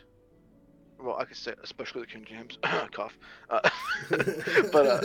well, 1.01 1.17
I 1.19 1.25
could 1.25 1.37
say 1.37 1.53
especially 1.63 2.01
the 2.01 2.07
King 2.07 2.25
James 2.27 2.57
cough. 2.91 3.17
Uh, 3.49 3.59
but 4.09 4.85
uh, 4.85 5.01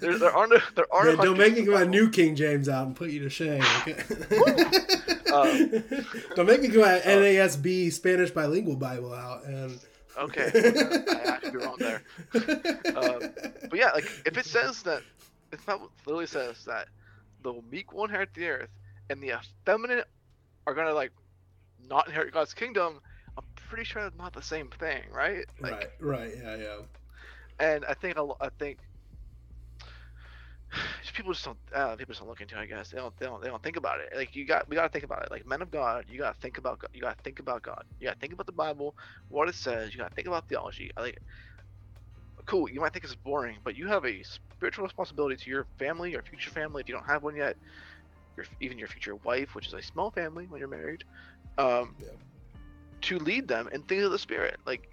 there, 0.00 0.18
there 0.18 0.36
are 0.36 0.46
no 0.46 0.58
there 0.74 0.92
are 0.92 1.10
Yeah, 1.10 1.16
don't 1.16 1.38
make 1.38 1.54
me 1.54 1.62
go 1.62 1.78
the. 1.78 1.86
New 1.86 2.10
King 2.10 2.34
James 2.36 2.68
out 2.68 2.86
and 2.86 2.96
put 2.96 3.10
you 3.10 3.20
to 3.20 3.30
shame. 3.30 3.62
Okay? 3.80 3.96
Um, 5.32 5.84
don't 6.36 6.46
make 6.46 6.60
me 6.60 6.68
go 6.68 6.84
out 6.84 7.00
uh, 7.02 7.08
NASB 7.08 7.92
Spanish 7.92 8.30
bilingual 8.30 8.76
Bible 8.76 9.12
out 9.12 9.44
and. 9.44 9.78
Okay, 10.18 10.50
I, 10.54 11.30
I 11.32 11.36
could 11.38 11.52
be 11.54 11.58
wrong 11.58 11.76
there. 11.78 12.02
Um, 12.34 13.32
But 13.70 13.78
yeah, 13.78 13.92
like 13.92 14.04
if 14.26 14.36
it 14.36 14.44
says 14.44 14.82
that, 14.82 15.00
it's 15.52 15.66
not 15.66 15.80
literally 16.04 16.26
says 16.26 16.66
that 16.66 16.88
the 17.42 17.54
meek 17.70 17.94
will 17.94 18.04
inherit 18.04 18.34
the 18.34 18.46
earth, 18.46 18.68
and 19.08 19.22
the 19.22 19.30
effeminate 19.30 20.06
are 20.66 20.74
gonna 20.74 20.92
like 20.92 21.12
not 21.88 22.08
inherit 22.08 22.34
God's 22.34 22.52
kingdom. 22.52 23.00
Pretty 23.72 23.86
sure 23.86 24.06
it's 24.06 24.18
not 24.18 24.34
the 24.34 24.42
same 24.42 24.68
thing, 24.68 25.02
right? 25.10 25.46
Like, 25.58 25.72
right, 25.72 25.88
right, 25.98 26.34
yeah, 26.36 26.56
yeah. 26.56 26.76
and 27.58 27.86
I 27.86 27.94
think 27.94 28.18
I 28.18 28.50
think 28.58 28.80
people 31.14 31.32
just 31.32 31.44
don't 31.44 31.58
uh, 31.74 31.96
people 31.96 32.12
just 32.12 32.20
don't 32.20 32.28
look 32.28 32.42
into 32.42 32.58
it. 32.58 32.60
I 32.60 32.66
guess 32.66 32.90
they 32.90 32.98
don't 32.98 33.16
they 33.18 33.24
don't 33.24 33.42
they 33.42 33.48
don't 33.48 33.62
think 33.62 33.76
about 33.78 34.00
it. 34.00 34.14
Like 34.14 34.36
you 34.36 34.46
got 34.46 34.68
we 34.68 34.76
got 34.76 34.82
to 34.82 34.88
think 34.90 35.04
about 35.04 35.22
it. 35.22 35.30
Like 35.30 35.46
men 35.46 35.62
of 35.62 35.70
God, 35.70 36.04
you 36.08 36.18
got 36.18 36.34
to 36.34 36.40
think 36.40 36.58
about 36.58 36.80
God. 36.80 36.90
You 36.92 37.00
got 37.00 37.16
to 37.16 37.22
think 37.24 37.40
about 37.40 37.62
God. 37.62 37.84
You 37.98 38.08
got 38.08 38.14
to 38.14 38.20
think 38.20 38.34
about 38.34 38.46
the 38.46 38.52
Bible, 38.52 38.94
what 39.28 39.48
it 39.48 39.54
says. 39.54 39.94
You 39.94 40.00
got 40.00 40.10
to 40.10 40.14
think 40.14 40.28
about 40.28 40.48
theology. 40.48 40.90
I 40.96 41.00
Like 41.00 41.18
cool, 42.44 42.68
you 42.68 42.80
might 42.80 42.92
think 42.92 43.04
it's 43.04 43.14
boring, 43.14 43.56
but 43.64 43.76
you 43.76 43.88
have 43.88 44.04
a 44.04 44.22
spiritual 44.22 44.84
responsibility 44.84 45.36
to 45.36 45.50
your 45.50 45.66
family, 45.78 46.10
your 46.10 46.22
future 46.22 46.50
family 46.50 46.82
if 46.82 46.88
you 46.88 46.94
don't 46.94 47.06
have 47.06 47.22
one 47.22 47.36
yet. 47.36 47.56
Your 48.36 48.46
even 48.60 48.78
your 48.78 48.88
future 48.88 49.16
wife, 49.16 49.54
which 49.54 49.68
is 49.68 49.74
a 49.74 49.82
small 49.82 50.10
family 50.10 50.46
when 50.46 50.58
you're 50.58 50.68
married. 50.68 51.04
Um, 51.58 51.96
Yeah. 52.00 52.08
To 53.02 53.18
lead 53.18 53.48
them 53.48 53.68
in 53.72 53.82
things 53.82 54.04
of 54.04 54.12
the 54.12 54.18
spirit, 54.18 54.58
like 54.64 54.88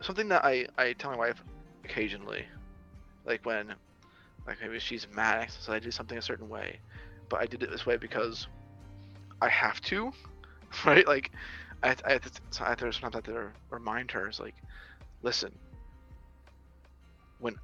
something 0.00 0.28
that 0.28 0.44
I 0.44 0.66
I 0.76 0.92
tell 0.92 1.10
my 1.10 1.16
wife 1.16 1.42
occasionally, 1.84 2.44
like 3.24 3.44
when 3.44 3.74
like 4.46 4.58
maybe 4.60 4.78
she's 4.78 5.06
mad 5.14 5.50
so 5.50 5.72
I 5.72 5.78
do 5.78 5.90
something 5.90 6.16
a 6.16 6.22
certain 6.22 6.48
way, 6.48 6.78
but 7.28 7.40
I 7.40 7.46
did 7.46 7.62
it 7.62 7.70
this 7.70 7.86
way 7.86 7.96
because 7.96 8.46
I 9.40 9.48
have 9.48 9.80
to, 9.82 10.12
right? 10.86 11.06
Like 11.06 11.32
I 11.82 11.94
I 12.04 12.12
have 12.12 12.22
to, 12.22 12.64
I 12.64 12.68
have 12.70 12.78
to 12.78 12.92
sometimes 12.92 13.14
I 13.14 13.18
have 13.18 13.24
to 13.24 13.50
remind 13.70 14.10
her, 14.12 14.26
it's 14.26 14.40
like, 14.40 14.56
listen, 15.22 15.52
when 17.38 17.56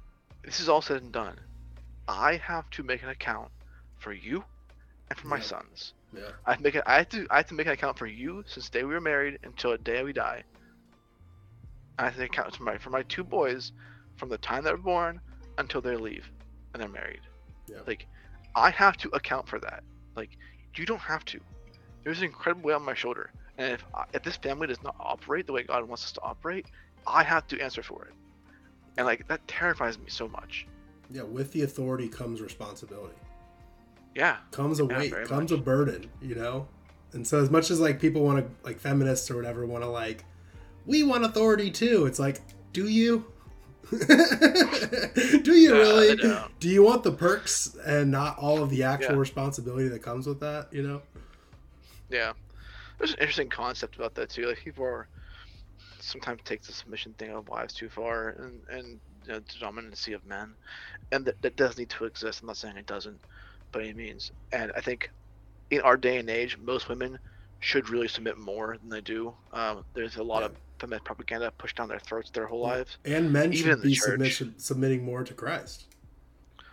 this 0.43 0.59
is 0.59 0.69
all 0.69 0.81
said 0.81 1.01
and 1.01 1.11
done, 1.11 1.39
I 2.07 2.35
have 2.37 2.69
to 2.71 2.83
make 2.83 3.03
an 3.03 3.09
account 3.09 3.49
for 3.97 4.13
you 4.13 4.43
and 5.09 5.17
for 5.17 5.27
my 5.27 5.39
sons. 5.39 5.93
Yeah. 6.15 6.31
I 6.45 6.51
have 6.51 6.57
to 6.59 6.63
make 6.63 6.75
it. 6.75 6.83
I 6.85 6.97
have 6.97 7.09
to. 7.09 7.27
I 7.29 7.37
have 7.37 7.47
to 7.47 7.53
make 7.53 7.67
an 7.67 7.73
account 7.73 7.97
for 7.97 8.07
you 8.07 8.43
since 8.47 8.69
the 8.69 8.79
day 8.79 8.83
we 8.83 8.93
were 8.93 9.01
married 9.01 9.39
until 9.43 9.71
the 9.71 9.77
day 9.77 10.03
we 10.03 10.13
die. 10.13 10.43
I 11.97 12.05
have 12.05 12.15
to 12.15 12.23
account 12.23 12.55
for 12.55 12.63
my 12.63 12.77
for 12.77 12.89
my 12.89 13.03
two 13.03 13.23
boys, 13.23 13.71
from 14.17 14.29
the 14.29 14.37
time 14.37 14.63
they 14.63 14.71
were 14.71 14.77
born 14.77 15.19
until 15.57 15.81
they 15.81 15.95
leave, 15.95 16.29
and 16.73 16.81
they're 16.81 16.89
married. 16.89 17.21
Yeah. 17.67 17.77
Like, 17.87 18.07
I 18.55 18.69
have 18.69 18.97
to 18.97 19.09
account 19.09 19.47
for 19.47 19.59
that. 19.59 19.83
Like, 20.15 20.37
you 20.75 20.85
don't 20.85 20.99
have 20.99 21.25
to. 21.25 21.39
There's 22.03 22.19
an 22.19 22.25
incredible 22.25 22.67
weight 22.67 22.73
on 22.73 22.83
my 22.83 22.93
shoulder, 22.93 23.31
and 23.57 23.73
if 23.73 23.83
I, 23.93 24.05
if 24.13 24.23
this 24.23 24.37
family 24.37 24.67
does 24.67 24.83
not 24.83 24.95
operate 24.99 25.47
the 25.47 25.53
way 25.53 25.63
God 25.63 25.87
wants 25.87 26.03
us 26.03 26.11
to 26.13 26.21
operate, 26.21 26.67
I 27.07 27.23
have 27.23 27.47
to 27.47 27.59
answer 27.59 27.81
for 27.81 28.05
it. 28.05 28.13
And 28.97 29.05
like 29.05 29.27
that 29.27 29.47
terrifies 29.47 29.97
me 29.97 30.05
so 30.07 30.27
much. 30.27 30.67
Yeah, 31.11 31.23
with 31.23 31.51
the 31.51 31.61
authority 31.63 32.07
comes 32.07 32.41
responsibility. 32.41 33.15
Yeah. 34.15 34.37
Comes 34.51 34.79
a 34.79 34.85
Yeah, 34.89 34.97
weight, 34.97 35.11
comes 35.25 35.51
much. 35.51 35.59
a 35.59 35.61
burden, 35.61 36.09
you 36.21 36.35
know? 36.35 36.67
And 37.13 37.27
so 37.27 37.41
as 37.41 37.49
much 37.51 37.71
as 37.71 37.79
like 37.79 37.99
people 37.99 38.23
want 38.23 38.39
to 38.45 38.65
like 38.65 38.79
feminists 38.79 39.29
or 39.29 39.35
whatever 39.35 39.65
want 39.65 39.83
to 39.83 39.89
like 39.89 40.25
we 40.85 41.03
want 41.03 41.25
authority 41.25 41.71
too. 41.71 42.05
It's 42.05 42.19
like, 42.19 42.41
do 42.73 42.87
you? 42.87 43.25
do 43.91 45.53
you 45.53 45.73
I 45.73 45.77
really? 45.77 46.15
know. 46.15 46.47
Do 46.59 46.69
you 46.69 46.83
want 46.83 47.03
the 47.03 47.11
perks 47.11 47.75
and 47.85 48.11
not 48.11 48.37
all 48.39 48.61
of 48.63 48.69
the 48.69 48.83
actual 48.83 49.15
Yeah. 49.15 49.19
responsibility 49.19 49.87
that 49.89 50.01
comes 50.01 50.27
with 50.27 50.39
that, 50.41 50.67
you 50.71 50.83
know? 50.83 51.01
Yeah, 52.09 52.33
there's 52.97 53.11
an 53.13 53.19
interesting 53.19 53.49
concept 53.49 53.95
about 53.95 54.15
that 54.15 54.29
too. 54.29 54.47
Like 54.47 54.59
people 54.59 54.85
are 54.85 55.07
sometimes 55.99 56.41
take 56.45 56.63
the 56.63 56.73
submission 56.73 57.13
thing 57.15 57.31
of 57.31 57.47
wives 57.49 57.73
too 57.73 57.89
far, 57.89 58.29
and 58.29 58.61
and 58.69 58.99
you 59.25 59.33
know, 59.33 59.39
the 59.39 59.55
dominancy 59.59 60.13
of 60.15 60.25
men, 60.25 60.55
and 61.11 61.25
that 61.25 61.41
that 61.41 61.55
does 61.57 61.77
need 61.77 61.89
to 61.91 62.05
exist. 62.05 62.41
I'm 62.41 62.47
not 62.47 62.57
saying 62.57 62.77
it 62.77 62.85
doesn't, 62.87 63.19
by 63.75 63.81
any 63.83 63.93
means. 63.93 64.31
And 64.51 64.71
I 64.75 64.81
think 64.81 65.11
in 65.69 65.81
our 65.81 65.97
day 65.97 66.17
and 66.17 66.29
age, 66.29 66.57
most 66.57 66.87
women 66.89 67.19
should 67.59 67.89
really 67.89 68.07
submit 68.07 68.37
more 68.37 68.77
than 68.79 68.89
they 68.89 69.01
do. 69.01 69.33
Um, 69.53 69.83
there's 69.93 70.15
a 70.15 70.23
lot 70.23 70.39
Yeah. 70.39 70.45
of 70.47 70.55
feminist 70.79 71.03
propaganda 71.05 71.51
pushed 71.57 71.77
down 71.77 71.87
their 71.89 71.99
throats 71.99 72.29
their 72.31 72.47
whole 72.47 72.61
lives. 72.61 72.97
And 73.05 73.31
men 73.31 73.53
Even 73.53 73.71
should 73.73 73.81
be 73.81 73.95
submission, 73.95 74.55
submitting 74.57 75.03
more 75.03 75.23
to 75.23 75.33
Christ. 75.33 75.85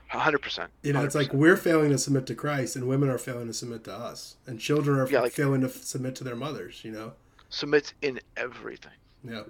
hundred 0.08 0.42
percent. 0.42 0.70
You 0.82 0.92
know, 0.92 1.02
it's 1.04 1.14
like 1.14 1.32
we're 1.32 1.56
failing 1.56 1.88
to 1.90 1.96
submit 1.98 2.26
to 2.26 2.34
Christ, 2.34 2.76
and 2.76 2.86
women 2.86 3.08
are 3.08 3.16
failing 3.16 3.46
to 3.46 3.54
submit 3.54 3.84
to 3.84 3.94
us, 3.94 4.36
and 4.46 4.60
children 4.60 4.98
are 4.98 5.08
Yeah, 5.08 5.20
like- 5.20 5.32
failing 5.32 5.62
to 5.62 5.68
f- 5.68 5.76
submit 5.76 6.14
to 6.16 6.24
their 6.24 6.36
mothers. 6.36 6.84
You 6.84 6.92
know? 6.92 7.14
submits 7.48 7.92
in 8.02 8.18
everything. 8.36 8.92
Yeah. 9.24 9.42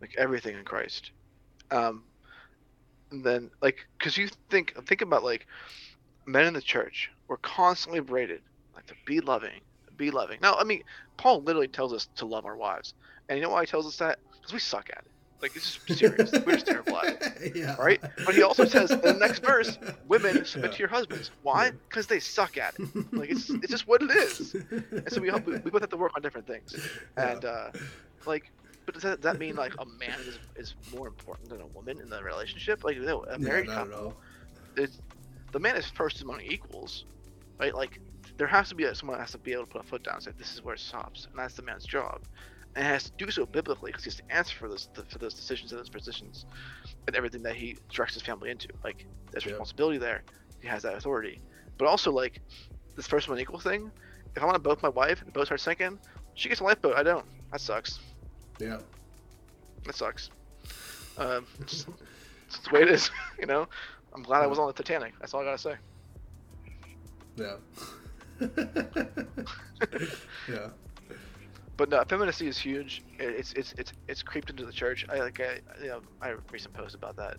like 0.00 0.14
everything 0.18 0.56
in 0.58 0.64
Christ. 0.64 1.12
Um, 1.70 2.02
and 3.12 3.22
then 3.24 3.50
like, 3.62 3.86
cause 4.00 4.16
you 4.16 4.28
think 4.50 4.74
think 4.86 5.00
about 5.00 5.22
like 5.22 5.46
men 6.26 6.46
in 6.46 6.54
the 6.54 6.62
church 6.62 7.10
were 7.28 7.36
constantly 7.38 8.00
braided 8.00 8.40
like 8.74 8.86
to 8.86 8.94
be 9.04 9.20
loving, 9.20 9.60
be 9.96 10.10
loving. 10.10 10.38
Now, 10.42 10.54
I 10.54 10.64
mean, 10.64 10.82
Paul 11.16 11.42
literally 11.42 11.68
tells 11.68 11.92
us 11.92 12.08
to 12.16 12.26
love 12.26 12.46
our 12.46 12.56
wives, 12.56 12.94
and 13.28 13.38
you 13.38 13.44
know 13.44 13.50
why 13.50 13.62
he 13.62 13.66
tells 13.66 13.86
us 13.86 13.96
that? 13.98 14.18
Because 14.32 14.52
we 14.52 14.58
suck 14.58 14.88
at 14.90 14.98
it. 14.98 15.10
Like 15.40 15.56
it's 15.56 15.78
just 15.86 15.98
serious. 15.98 16.30
We're 16.46 16.52
just 16.54 16.66
terrible 16.66 16.96
at 16.98 17.20
it. 17.42 17.56
yeah. 17.56 17.74
Right? 17.76 18.00
But 18.24 18.34
he 18.36 18.42
also 18.42 18.64
says 18.64 18.92
in 18.92 19.00
the 19.00 19.12
next 19.14 19.44
verse, 19.44 19.76
women 20.06 20.44
submit 20.44 20.70
Yeah. 20.70 20.76
to 20.76 20.78
your 20.78 20.88
husbands. 20.88 21.32
Why? 21.42 21.66
Yeah. 21.66 21.70
Because 21.88 22.06
they 22.06 22.20
suck 22.20 22.56
at 22.58 22.74
it. 22.78 22.88
Like 23.12 23.30
it's 23.30 23.50
it's 23.50 23.68
just 23.68 23.88
what 23.88 24.02
it 24.02 24.10
is. 24.12 24.54
And 24.70 25.10
so 25.10 25.20
we 25.20 25.28
help, 25.28 25.44
we, 25.44 25.54
we 25.58 25.70
both 25.72 25.80
have 25.80 25.90
to 25.90 25.96
work 25.96 26.12
on 26.14 26.22
different 26.22 26.46
things. 26.46 26.76
And 27.16 27.44
uh, 27.44 27.70
like, 28.24 28.52
but 28.86 28.94
does 28.94 29.02
that, 29.02 29.20
does 29.20 29.32
that 29.32 29.40
mean 29.40 29.56
like 29.56 29.74
a 29.80 29.84
man 29.84 30.18
is, 30.20 30.38
is 30.54 30.74
more 30.96 31.08
important 31.08 31.48
than 31.48 31.60
a 31.60 31.66
woman 31.66 32.00
in 32.00 32.08
the 32.08 32.22
relationship? 32.22 32.84
Like, 32.84 32.98
no, 32.98 33.24
a 33.24 33.36
married 33.36 33.66
couple, 33.66 33.94
all. 33.94 34.14
The 35.52 35.60
man 35.60 35.76
is 35.76 35.86
first 35.86 36.22
among 36.22 36.40
equals, 36.40 37.04
right? 37.60 37.74
Like, 37.74 38.00
there 38.38 38.46
has 38.46 38.68
to 38.70 38.74
be 38.74 38.84
a, 38.84 38.94
someone 38.94 39.18
has 39.18 39.32
to 39.32 39.38
be 39.38 39.52
able 39.52 39.64
to 39.64 39.70
put 39.70 39.80
a 39.82 39.84
foot 39.84 40.02
down 40.02 40.14
and 40.14 40.22
say 40.24 40.30
this 40.38 40.54
is 40.54 40.64
where 40.64 40.74
it 40.74 40.80
stops, 40.80 41.26
and 41.30 41.38
that's 41.38 41.54
the 41.54 41.62
man's 41.62 41.84
job, 41.84 42.20
and 42.74 42.84
he 42.84 42.90
has 42.90 43.04
to 43.04 43.12
do 43.18 43.30
so 43.30 43.44
biblically 43.46 43.90
because 43.90 44.04
he 44.04 44.08
has 44.08 44.16
to 44.16 44.34
answer 44.34 44.56
for 44.58 44.68
this 44.68 44.88
for 45.08 45.18
those 45.18 45.34
decisions 45.34 45.72
and 45.72 45.78
those 45.78 45.90
positions, 45.90 46.46
and 47.06 47.14
everything 47.16 47.42
that 47.42 47.54
he 47.54 47.76
directs 47.92 48.14
his 48.14 48.22
family 48.22 48.50
into. 48.50 48.68
Like, 48.82 49.06
there's 49.30 49.44
Yeah. 49.44 49.52
responsibility 49.52 49.98
there. 49.98 50.22
He 50.60 50.68
has 50.68 50.82
that 50.82 50.94
authority, 50.94 51.40
but 51.78 51.86
also 51.86 52.10
like 52.12 52.40
this 52.96 53.06
first 53.06 53.28
one 53.28 53.38
equal 53.38 53.58
thing. 53.58 53.90
If 54.34 54.42
I 54.42 54.46
want 54.46 54.54
to 54.54 54.60
both 54.60 54.82
my 54.82 54.88
wife 54.88 55.20
and 55.22 55.32
both 55.32 55.46
start 55.46 55.60
sinking, 55.60 55.98
she 56.34 56.48
gets 56.48 56.60
a 56.60 56.64
lifeboat. 56.64 56.96
I 56.96 57.02
don't. 57.02 57.26
That 57.50 57.60
sucks. 57.60 58.00
Yeah. 58.58 58.78
That 59.84 59.94
sucks. 59.94 60.30
Um, 61.18 61.46
it's, 61.60 61.86
it's 62.46 62.58
the 62.60 62.70
way 62.74 62.82
it 62.82 62.88
is, 62.88 63.10
you 63.38 63.46
know. 63.46 63.68
I'm 64.14 64.22
glad 64.22 64.42
I 64.42 64.46
was 64.46 64.58
on 64.58 64.66
the 64.66 64.72
Titanic. 64.72 65.14
That's 65.20 65.34
all 65.34 65.40
I 65.40 65.44
gotta 65.44 65.58
say. 65.58 65.76
Yeah. 67.36 67.56
yeah. 70.48 70.68
But 71.76 71.88
no, 71.88 72.04
femininity 72.04 72.48
is 72.48 72.58
huge. 72.58 73.02
It's 73.18 73.52
it's 73.54 73.74
it's 73.78 73.92
it's 74.06 74.22
creeped 74.22 74.50
into 74.50 74.66
the 74.66 74.72
church. 74.72 75.06
I 75.08 75.20
like 75.20 75.40
I 75.40 75.60
you 75.82 75.88
know 75.88 76.02
I 76.20 76.34
recent 76.50 76.74
post 76.74 76.94
about 76.94 77.16
that. 77.16 77.38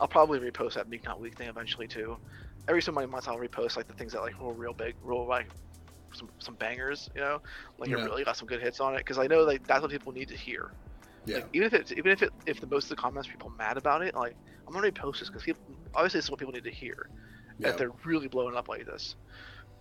I'll 0.00 0.08
probably 0.08 0.40
repost 0.40 0.74
that 0.74 0.88
Meek 0.88 1.04
Not 1.04 1.20
Weak 1.20 1.36
thing 1.36 1.48
eventually 1.48 1.86
too. 1.86 2.16
Every 2.66 2.80
so 2.80 2.92
many 2.92 3.06
months 3.06 3.28
I'll 3.28 3.38
repost 3.38 3.76
like 3.76 3.86
the 3.86 3.94
things 3.94 4.12
that 4.12 4.22
like 4.22 4.40
were 4.40 4.54
real 4.54 4.72
big, 4.72 4.94
real 5.02 5.26
like 5.26 5.48
some 6.12 6.30
some 6.38 6.54
bangers, 6.54 7.10
you 7.14 7.20
know, 7.20 7.42
like 7.78 7.90
it 7.90 7.96
really 7.96 8.24
got 8.24 8.36
some 8.36 8.48
good 8.48 8.62
hits 8.62 8.80
on 8.80 8.94
it 8.94 8.98
because 8.98 9.18
I 9.18 9.26
know 9.26 9.42
like 9.42 9.66
that's 9.66 9.82
what 9.82 9.90
people 9.90 10.12
need 10.12 10.28
to 10.28 10.36
hear. 10.36 10.72
Yeah. 11.26 11.36
Like, 11.36 11.48
even 11.52 11.66
if 11.66 11.74
it's 11.74 11.92
even 11.92 12.10
if 12.10 12.22
it 12.22 12.32
if 12.46 12.60
the 12.60 12.66
most 12.66 12.84
of 12.84 12.90
the 12.90 12.96
comments 12.96 13.28
people 13.28 13.52
mad 13.58 13.76
about 13.76 14.02
it, 14.02 14.14
like 14.14 14.34
I'm 14.66 14.72
gonna 14.72 14.90
repost 14.90 15.20
this 15.20 15.28
because 15.28 15.42
people 15.42 15.62
obviously 15.94 16.18
it's 16.18 16.30
what 16.30 16.38
people 16.38 16.52
need 16.52 16.64
to 16.64 16.70
hear. 16.70 17.08
Yeah. 17.58 17.68
If 17.68 17.76
they're 17.78 17.92
really 18.04 18.28
blowing 18.28 18.56
up 18.56 18.68
like 18.68 18.86
this, 18.86 19.16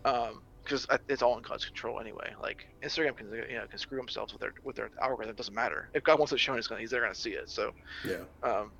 um, 0.05 0.41
because 0.63 0.87
it's 1.09 1.21
all 1.21 1.37
in 1.37 1.43
God's 1.43 1.65
control 1.65 1.99
anyway. 1.99 2.33
Like 2.41 2.67
Instagram 2.81 3.17
can 3.17 3.31
you 3.31 3.57
know 3.57 3.65
can 3.67 3.79
screw 3.79 3.97
themselves 3.97 4.31
with 4.31 4.41
their 4.41 4.53
with 4.63 4.75
their 4.75 4.89
algorithm. 5.01 5.31
It 5.31 5.37
doesn't 5.37 5.53
matter 5.53 5.89
if 5.93 6.03
God 6.03 6.19
wants 6.19 6.31
it 6.31 6.39
shown, 6.39 6.57
it's 6.57 6.67
gonna 6.67 6.81
he's 6.81 6.91
they're 6.91 7.01
gonna 7.01 7.15
see 7.15 7.31
it. 7.31 7.49
So 7.49 7.71
Yeah. 8.05 8.23
um, 8.43 8.71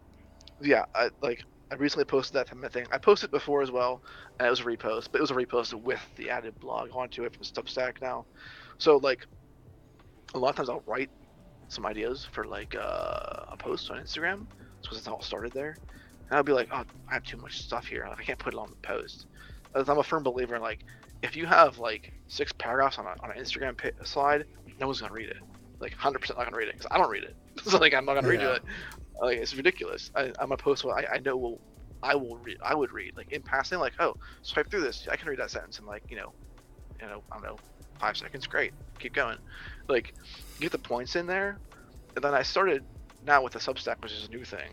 yeah, 0.61 0.85
I 0.95 1.10
like 1.22 1.43
I 1.72 1.76
recently 1.76 2.05
posted 2.05 2.35
that 2.35 2.72
thing. 2.72 2.85
I 2.91 2.99
posted 2.99 3.31
before 3.31 3.64
as 3.64 3.72
well, 3.72 4.03
and 4.39 4.45
it 4.45 4.49
was 4.49 4.60
a 4.60 4.64
repost, 4.64 5.10
but 5.11 5.18
it 5.18 5.22
was 5.22 5.31
a 5.31 5.35
repost 5.35 5.73
with 5.73 6.01
the 6.18 6.30
added 6.30 6.60
blog 6.60 6.89
onto 6.93 7.23
it 7.23 7.34
from 7.34 7.43
Substack 7.43 8.01
now. 8.01 8.26
So 8.77 8.97
like, 8.97 9.26
a 10.35 10.38
lot 10.38 10.51
of 10.51 10.55
times 10.55 10.69
I'll 10.69 10.84
write 10.85 11.10
some 11.69 11.85
ideas 11.85 12.27
for 12.31 12.45
like 12.45 12.76
uh, 12.76 13.45
a 13.51 13.57
post 13.57 13.89
on 13.89 13.97
Instagram, 13.97 14.45
because 14.81 14.99
it's 14.99 15.07
all 15.07 15.22
started 15.22 15.51
there, 15.51 15.76
and 16.34 16.39
I'll 16.39 16.43
be 16.43 16.51
like, 16.51 16.69
oh, 16.72 16.84
I 17.07 17.14
have 17.14 17.23
too 17.23 17.38
much 17.38 17.61
stuff 17.61 17.85
here. 17.85 18.10
I 18.11 18.23
can't 18.23 18.39
put 18.39 18.55
it 18.55 18.57
on 18.57 18.72
the 18.72 18.76
post. 18.77 19.27
As 19.76 19.88
I'm 19.88 19.99
a 19.99 20.03
firm 20.03 20.23
believer 20.23 20.55
in 20.55 20.64
like, 20.64 20.80
if 21.22 21.35
you 21.35 21.45
have 21.45 21.77
like 21.77 22.11
six 22.27 22.51
paragraphs 22.51 22.97
on, 22.97 23.05
a, 23.05 23.10
on 23.22 23.30
an 23.30 23.38
Instagram 23.38 23.80
slide, 24.03 24.45
no 24.80 24.88
one's 24.88 24.99
gonna 24.99 25.14
read 25.14 25.30
it. 25.30 25.38
Like 25.80 25.95
100% 25.95 26.35
not 26.35 26.45
gonna 26.45 26.57
read 26.57 26.69
it 26.69 26.73
because 26.73 26.88
I 26.89 26.97
don't 26.97 27.11
read 27.11 27.23
it. 27.23 27.35
so 27.64 27.77
like 27.77 27.93
I'm 27.93 28.03
not 28.05 28.15
gonna 28.15 28.34
yeah. 28.34 28.45
read 28.45 28.55
it. 28.55 28.64
Like 29.22 29.38
it's 29.38 29.55
ridiculous. 29.55 30.10
I, 30.15 30.34
am 30.39 30.51
a 30.51 30.57
post 30.57 30.84
what 30.84 31.05
I, 31.05 31.18
I 31.18 31.19
know 31.19 31.38
will 31.38 31.61
I 32.01 32.15
will 32.15 32.38
read. 32.38 32.57
I 32.64 32.73
would 32.73 32.91
read 32.91 33.15
like 33.15 33.31
in 33.31 33.43
passing, 33.43 33.77
like 33.77 33.93
oh, 33.99 34.15
swipe 34.41 34.72
through 34.72 34.81
this. 34.81 35.07
I 35.11 35.15
can 35.18 35.30
read 35.30 35.38
that 35.38 35.51
sentence 35.51 35.77
in 35.77 35.85
like 35.85 36.01
you 36.10 36.18
know, 36.18 36.34
you 36.99 37.05
know, 37.05 37.22
I 37.31 37.35
don't 37.35 37.43
know, 37.43 37.57
five 37.99 38.18
seconds. 38.18 38.47
Great, 38.47 38.73
keep 38.97 39.14
going. 39.14 39.38
Like 39.88 40.15
get 40.60 40.72
the 40.72 40.80
points 40.80 41.15
in 41.15 41.27
there, 41.27 41.60
and 42.15 42.23
then 42.23 42.34
I 42.34 42.41
started 42.41 42.84
now 43.23 43.43
with 43.43 43.53
the 43.53 43.60
Substack, 43.60 44.01
which 44.01 44.14
is 44.14 44.27
a 44.27 44.31
new 44.31 44.43
thing, 44.43 44.72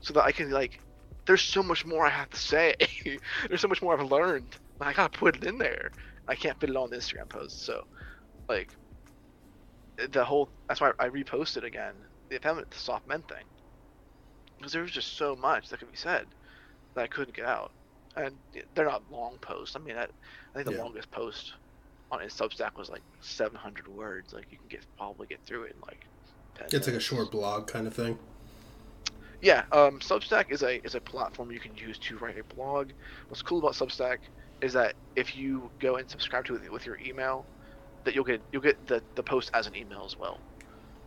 so 0.00 0.14
that 0.14 0.24
I 0.24 0.32
can 0.32 0.50
like. 0.50 0.80
There's 1.26 1.42
so 1.42 1.62
much 1.62 1.84
more 1.84 2.06
I 2.06 2.10
have 2.10 2.30
to 2.30 2.38
say. 2.38 2.74
there's 3.48 3.60
so 3.60 3.68
much 3.68 3.82
more 3.82 3.98
I've 3.98 4.10
learned. 4.10 4.56
I 4.80 4.92
gotta 4.92 5.16
put 5.16 5.36
it 5.36 5.44
in 5.44 5.58
there. 5.58 5.92
I 6.26 6.34
can't 6.34 6.58
fit 6.60 6.70
it 6.70 6.76
on 6.76 6.90
the 6.90 6.96
Instagram 6.96 7.28
post. 7.28 7.64
So, 7.64 7.84
like, 8.48 8.70
the 10.10 10.24
whole. 10.24 10.48
That's 10.68 10.80
why 10.80 10.92
I 10.98 11.08
reposted 11.08 11.64
again 11.64 11.94
the 12.28 12.36
effeminate 12.36 12.72
soft 12.74 13.06
men 13.08 13.22
thing 13.22 13.44
because 14.58 14.72
there 14.72 14.82
was 14.82 14.90
just 14.90 15.16
so 15.16 15.36
much 15.36 15.68
that 15.68 15.78
could 15.78 15.90
be 15.90 15.96
said 15.96 16.26
that 16.94 17.02
I 17.02 17.06
couldn't 17.06 17.34
get 17.34 17.46
out. 17.46 17.72
And 18.16 18.34
they're 18.74 18.86
not 18.86 19.02
long 19.10 19.38
posts. 19.40 19.76
I 19.76 19.78
mean, 19.78 19.96
I, 19.96 20.02
I 20.02 20.06
think 20.54 20.66
the 20.66 20.72
yeah. 20.72 20.82
longest 20.82 21.10
post 21.10 21.54
on 22.10 22.20
his 22.20 22.32
Substack 22.32 22.76
was 22.76 22.90
like 22.90 23.02
700 23.20 23.86
words. 23.86 24.32
Like 24.32 24.46
you 24.50 24.58
can 24.58 24.66
get 24.68 24.84
probably 24.96 25.28
get 25.28 25.38
through 25.46 25.64
it 25.64 25.76
in 25.76 25.80
like. 25.86 26.04
it's 26.60 26.72
minutes. 26.72 26.88
like 26.88 26.96
a 26.96 27.00
short 27.00 27.30
blog 27.30 27.68
kind 27.68 27.86
of 27.86 27.94
thing. 27.94 28.18
Yeah, 29.40 29.64
um, 29.72 30.00
Substack 30.00 30.46
is 30.50 30.62
a 30.62 30.84
is 30.84 30.94
a 30.94 31.00
platform 31.00 31.52
you 31.52 31.60
can 31.60 31.76
use 31.76 31.98
to 32.00 32.18
write 32.18 32.38
a 32.38 32.54
blog. 32.54 32.90
What's 33.28 33.42
cool 33.42 33.58
about 33.60 33.74
Substack 33.74 34.18
is 34.60 34.72
that 34.72 34.96
if 35.14 35.36
you 35.36 35.70
go 35.80 35.96
and 35.96 36.10
subscribe 36.10 36.44
to 36.46 36.56
it 36.56 36.72
with 36.72 36.86
your 36.86 36.98
email, 37.04 37.48
that 38.04 38.14
you'll 38.14 38.24
get 38.24 38.42
you'll 38.52 38.62
get 38.62 38.86
the, 38.86 39.02
the 39.16 39.22
post 39.22 39.50
as 39.54 39.66
an 39.66 39.76
email 39.76 40.04
as 40.06 40.16
well. 40.18 40.40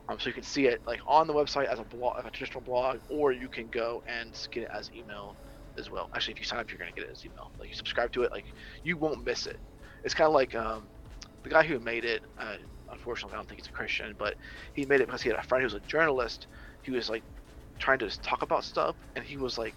Um, 0.10 0.20
so 0.20 0.30
you 0.30 0.34
can 0.34 0.44
see 0.44 0.68
it 0.68 0.82
like 0.88 1.00
on 1.08 1.28
the 1.28 1.34
website 1.34 1.68
as 1.68 1.80
a 1.80 1.86
blog, 1.86 2.16
a 2.26 2.32
traditional 2.32 2.64
blog, 2.64 3.00
or 3.10 3.32
you 3.34 3.50
can 3.50 3.70
go 3.70 4.04
and 4.08 4.36
get 4.52 4.64
it 4.64 4.70
as 4.74 4.90
email 4.94 5.38
as 5.78 5.90
well. 5.90 6.10
Actually, 6.16 6.34
if 6.34 6.40
you 6.40 6.46
sign 6.46 6.60
up, 6.60 6.72
you're 6.72 6.80
gonna 6.80 6.92
get 6.94 7.06
it 7.06 7.12
as 7.12 7.26
email. 7.26 7.52
Like 7.60 7.70
you 7.70 7.76
subscribe 7.76 8.12
to 8.14 8.24
it, 8.24 8.32
like 8.32 8.46
you 8.84 8.98
won't 8.98 9.26
miss 9.26 9.48
it. 9.48 9.60
It's 10.04 10.14
kind 10.16 10.28
of 10.28 10.34
like 10.34 10.56
um, 10.56 10.90
the 11.44 11.50
guy 11.50 11.64
who 11.64 11.80
made 11.80 12.06
it. 12.06 12.24
Uh, 12.38 12.56
unfortunately, 12.92 13.36
I 13.36 13.38
don't 13.40 13.48
think 13.50 13.62
he's 13.62 13.68
a 13.68 13.72
Christian, 13.72 14.16
but 14.18 14.36
he 14.74 14.86
made 14.86 15.02
it 15.02 15.08
because 15.08 15.22
he 15.22 15.30
had 15.30 15.40
a 15.40 15.44
friend 15.44 15.62
who 15.62 15.66
was 15.66 15.74
a 15.76 15.82
journalist. 15.82 16.48
He 16.84 16.92
was 16.92 17.10
like 17.10 17.24
trying 17.82 18.00
to 18.00 18.22
talk 18.22 18.44
about 18.44 18.66
stuff, 18.66 18.98
and 19.18 19.26
he 19.26 19.38
was 19.38 19.60
like, 19.60 19.76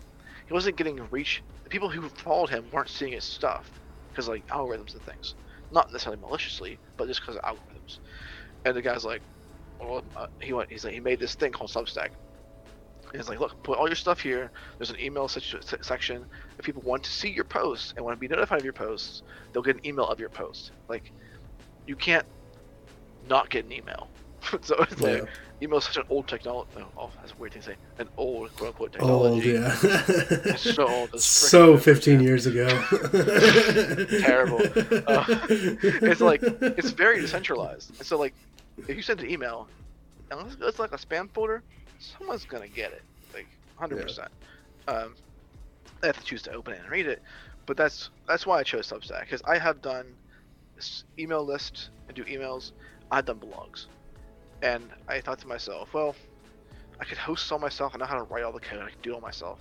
he 0.49 0.55
wasn't 0.55 0.79
getting 0.79 1.01
reach. 1.11 1.43
The 1.65 1.71
people 1.71 1.91
who 1.91 2.11
followed 2.11 2.51
him 2.51 2.71
weren't 2.73 2.91
seeing 2.91 3.15
his 3.15 3.27
stuff 3.27 3.73
because 4.13 4.29
like 4.29 4.47
algorithms 4.49 4.95
and 4.95 5.05
things, 5.05 5.37
not 5.73 5.89
necessarily 5.93 6.23
maliciously, 6.23 6.81
but 6.99 7.09
just 7.09 7.23
because 7.23 7.37
of 7.37 7.43
algorithms. 7.43 8.01
And 8.67 8.77
the 8.77 8.83
guy's 8.83 9.05
like, 9.07 9.23
well, 9.81 10.05
uh, 10.17 10.27
he 10.41 10.55
went. 10.55 10.71
He's 10.73 10.85
like, 10.85 10.95
he 10.95 11.01
made 11.01 11.21
this 11.21 11.37
thing 11.37 11.53
called 11.53 11.71
Substack. 11.71 12.11
And 13.13 13.21
he's 13.21 13.29
like, 13.29 13.41
look, 13.41 13.57
put 13.65 13.79
all 13.79 13.89
your 13.89 13.97
stuff 13.97 14.21
here. 14.21 14.53
There's 14.79 14.91
an 14.91 15.01
email 15.01 15.29
section. 15.29 16.27
If 16.59 16.67
people 16.67 16.83
want 16.83 17.05
to 17.05 17.13
see 17.13 17.31
your 17.31 17.45
posts 17.45 17.95
and 17.97 18.05
want 18.05 18.17
to 18.17 18.21
be 18.21 18.29
notified 18.29 18.61
of 18.61 18.65
your 18.65 18.75
posts, 18.75 19.23
they'll 19.53 19.65
get 19.65 19.77
an 19.77 19.87
email 19.87 20.07
of 20.09 20.21
your 20.21 20.31
post. 20.31 20.73
Like, 20.89 21.13
you 21.87 21.97
can't 21.97 22.27
not 23.23 23.51
get 23.51 23.67
an 23.67 23.73
email. 23.73 24.14
so 24.63 24.77
it's 24.81 25.01
yeah. 25.01 25.09
like 25.09 25.29
email 25.63 25.79
is 25.79 25.85
such 25.85 25.97
an 25.97 26.05
old 26.09 26.29
technology. 26.29 26.71
Oh, 26.77 26.87
oh, 26.97 27.11
that's 27.17 27.33
a 27.33 27.37
weird 27.37 27.53
thing 27.53 27.63
to 27.63 27.69
say. 27.71 27.77
An 27.99 28.09
old 28.17 28.55
quote 28.57 28.69
unquote 28.71 28.93
technology. 28.93 29.57
Old, 29.57 29.65
yeah. 29.65 29.79
it's 29.83 30.75
so 30.75 30.87
old. 30.87 31.21
so 31.21 31.77
15 31.79 32.21
years 32.23 32.47
ago. 32.47 32.67
Terrible. 34.21 34.61
Uh, 35.07 35.25
it's 35.49 36.21
like 36.21 36.43
it's 36.43 36.91
very 36.91 37.21
decentralized. 37.21 37.91
And 37.99 38.07
so 38.07 38.19
like 38.19 38.35
if 38.89 38.97
you 38.97 39.03
send 39.03 39.21
an 39.21 39.31
email, 39.31 39.69
unless 40.31 40.57
it's 40.61 40.79
like 40.79 40.93
a 40.93 40.99
spam 40.99 41.31
folder, 41.31 41.63
someone's 41.99 42.45
gonna 42.45 42.69
get 42.69 42.93
it, 42.93 43.03
like 43.33 43.47
hundred 43.77 43.99
yeah. 43.99 44.03
percent. 44.03 44.31
Um, 44.89 45.15
they 46.01 46.09
have 46.09 46.19
to 46.19 46.25
choose 46.25 46.43
to 46.43 46.53
open 46.53 46.75
it 46.75 46.81
and 46.81 46.91
read 46.91 47.07
it, 47.07 47.23
but 47.67 47.77
that's 47.77 48.11
that's 48.27 48.47
why 48.47 48.59
I 48.59 48.63
chose 48.63 48.91
Substack 48.91 49.23
because 49.23 49.43
I 49.45 49.59
have 49.59 49.81
done 49.81 50.07
email 51.19 51.45
lists 51.45 51.91
and 52.09 52.17
do 52.17 52.25
emails. 52.25 52.73
I've 53.11 53.27
done 53.27 53.39
blogs, 53.39 53.87
and 54.65 54.91
I 55.09 55.21
thought 55.21 55.39
to 55.41 55.47
myself, 55.47 55.95
well, 55.95 56.17
I 56.99 57.05
could 57.05 57.19
host 57.19 57.53
all 57.53 57.59
myself. 57.59 57.93
I 57.95 57.99
know 57.99 58.07
how 58.07 58.17
to 58.17 58.25
write 58.25 58.43
all 58.43 58.53
the 58.53 58.61
code. 58.61 58.81
I 58.81 58.91
can 58.91 59.01
do 59.03 59.15
all 59.15 59.21
myself. 59.21 59.61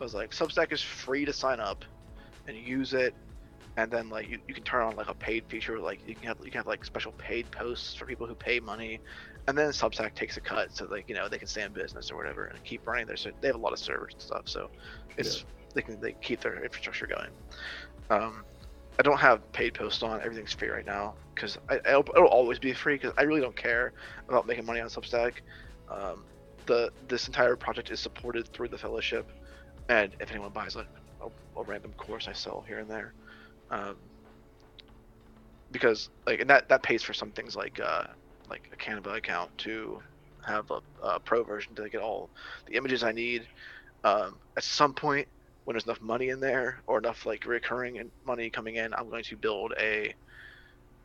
I 0.00 0.04
was 0.04 0.14
like, 0.14 0.30
Substack 0.30 0.72
is 0.72 0.82
free 0.82 1.24
to 1.24 1.32
sign 1.32 1.58
up 1.58 1.84
and 2.46 2.56
use 2.56 2.92
it 2.92 3.14
and 3.76 3.90
then 3.90 4.10
like 4.10 4.28
you, 4.28 4.38
you 4.46 4.54
can 4.54 4.62
turn 4.64 4.82
on 4.82 4.96
like 4.96 5.08
a 5.08 5.14
paid 5.14 5.44
feature 5.48 5.78
like 5.78 6.00
you 6.06 6.14
can 6.14 6.24
have 6.24 6.38
you 6.44 6.50
can 6.50 6.58
have 6.58 6.66
like 6.66 6.84
special 6.84 7.12
paid 7.12 7.50
posts 7.50 7.94
for 7.94 8.04
people 8.04 8.26
who 8.26 8.34
pay 8.34 8.60
money 8.60 9.00
and 9.48 9.56
then 9.56 9.68
substack 9.70 10.14
takes 10.14 10.36
a 10.36 10.40
cut 10.40 10.74
so 10.76 10.86
like 10.86 11.08
you 11.08 11.14
know 11.14 11.28
they 11.28 11.38
can 11.38 11.48
stay 11.48 11.62
in 11.62 11.72
business 11.72 12.10
or 12.10 12.16
whatever 12.16 12.46
and 12.46 12.62
keep 12.64 12.86
running 12.86 13.06
their 13.06 13.16
they 13.40 13.48
have 13.48 13.56
a 13.56 13.58
lot 13.58 13.72
of 13.72 13.78
servers 13.78 14.12
and 14.12 14.22
stuff 14.22 14.42
so 14.44 14.70
it's 15.16 15.38
yeah. 15.38 15.44
they 15.74 15.82
can 15.82 16.00
they 16.00 16.12
keep 16.20 16.40
their 16.40 16.62
infrastructure 16.62 17.06
going 17.06 17.30
um 18.10 18.44
i 18.98 19.02
don't 19.02 19.18
have 19.18 19.50
paid 19.52 19.74
posts 19.74 20.02
on. 20.02 20.20
Everything's 20.20 20.52
free 20.52 20.68
right 20.68 20.86
now 20.86 21.14
because 21.34 21.58
it'll, 21.86 22.04
it'll 22.14 22.26
always 22.28 22.58
be 22.58 22.72
free 22.72 22.94
because 22.94 23.12
i 23.18 23.22
really 23.22 23.40
don't 23.40 23.56
care 23.56 23.92
about 24.28 24.46
making 24.46 24.66
money 24.66 24.80
on 24.80 24.88
substack. 24.88 25.34
Um 25.90 26.24
the 26.66 26.90
this 27.08 27.26
entire 27.26 27.56
project 27.56 27.90
is 27.90 27.98
supported 28.00 28.46
through 28.48 28.68
the 28.68 28.78
fellowship 28.78 29.28
and 29.88 30.12
if 30.20 30.30
anyone 30.30 30.50
buys 30.50 30.76
like 30.76 30.86
a, 31.20 31.58
a 31.58 31.62
random 31.64 31.92
course 31.94 32.28
i 32.28 32.32
sell 32.32 32.64
here 32.66 32.78
and 32.78 32.88
there. 32.88 33.12
Um, 33.70 33.96
because 35.72 36.10
like 36.26 36.40
and 36.40 36.50
that 36.50 36.68
that 36.68 36.82
pays 36.82 37.02
for 37.02 37.14
some 37.14 37.30
things 37.30 37.56
like 37.56 37.80
uh, 37.80 38.04
like 38.48 38.68
a 38.72 38.76
Canva 38.76 39.16
account 39.16 39.56
to 39.58 40.00
have 40.46 40.70
a, 40.70 40.80
a, 41.02 41.20
pro 41.20 41.42
version 41.42 41.74
to 41.74 41.88
get 41.88 42.00
all 42.00 42.28
the 42.66 42.74
images 42.74 43.02
I 43.02 43.12
need. 43.12 43.46
Um, 44.04 44.36
at 44.56 44.64
some 44.64 44.92
point, 44.92 45.28
when 45.64 45.74
there's 45.74 45.84
enough 45.84 46.00
money 46.00 46.28
in 46.30 46.40
there 46.40 46.82
or 46.86 46.98
enough 46.98 47.26
like 47.26 47.46
recurring 47.46 48.10
money 48.26 48.50
coming 48.50 48.76
in, 48.76 48.92
I'm 48.94 49.08
going 49.08 49.24
to 49.24 49.36
build 49.36 49.74
a. 49.78 50.14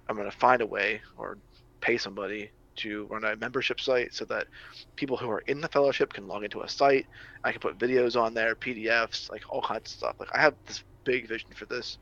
I'm 0.10 0.16
going 0.16 0.30
to 0.30 0.38
find 0.38 0.62
a 0.62 0.66
way 0.66 1.02
or 1.18 1.38
pay 1.82 1.98
somebody 1.98 2.52
to 2.78 3.06
run 3.06 3.24
a 3.26 3.36
membership 3.36 3.82
site 3.82 4.14
so 4.14 4.24
that 4.26 4.48
people 4.96 5.18
who 5.18 5.30
are 5.30 5.44
in 5.48 5.60
the 5.60 5.68
fellowship 5.68 6.14
can 6.14 6.28
log 6.28 6.44
into 6.44 6.62
a 6.62 6.70
site. 6.70 7.06
I 7.44 7.52
can 7.52 7.60
put 7.60 7.78
videos 7.78 8.20
on 8.20 8.34
there, 8.34 8.56
PDFs, 8.56 9.30
like 9.30 9.44
all 9.50 9.62
kinds 9.62 9.92
of 9.92 9.98
stuff. 9.98 10.16
Like 10.20 10.30
I 10.34 10.40
have 10.40 10.56
this 10.66 10.84
big 11.04 11.28
vision 11.28 11.50
for 11.56 11.66
this, 11.66 11.98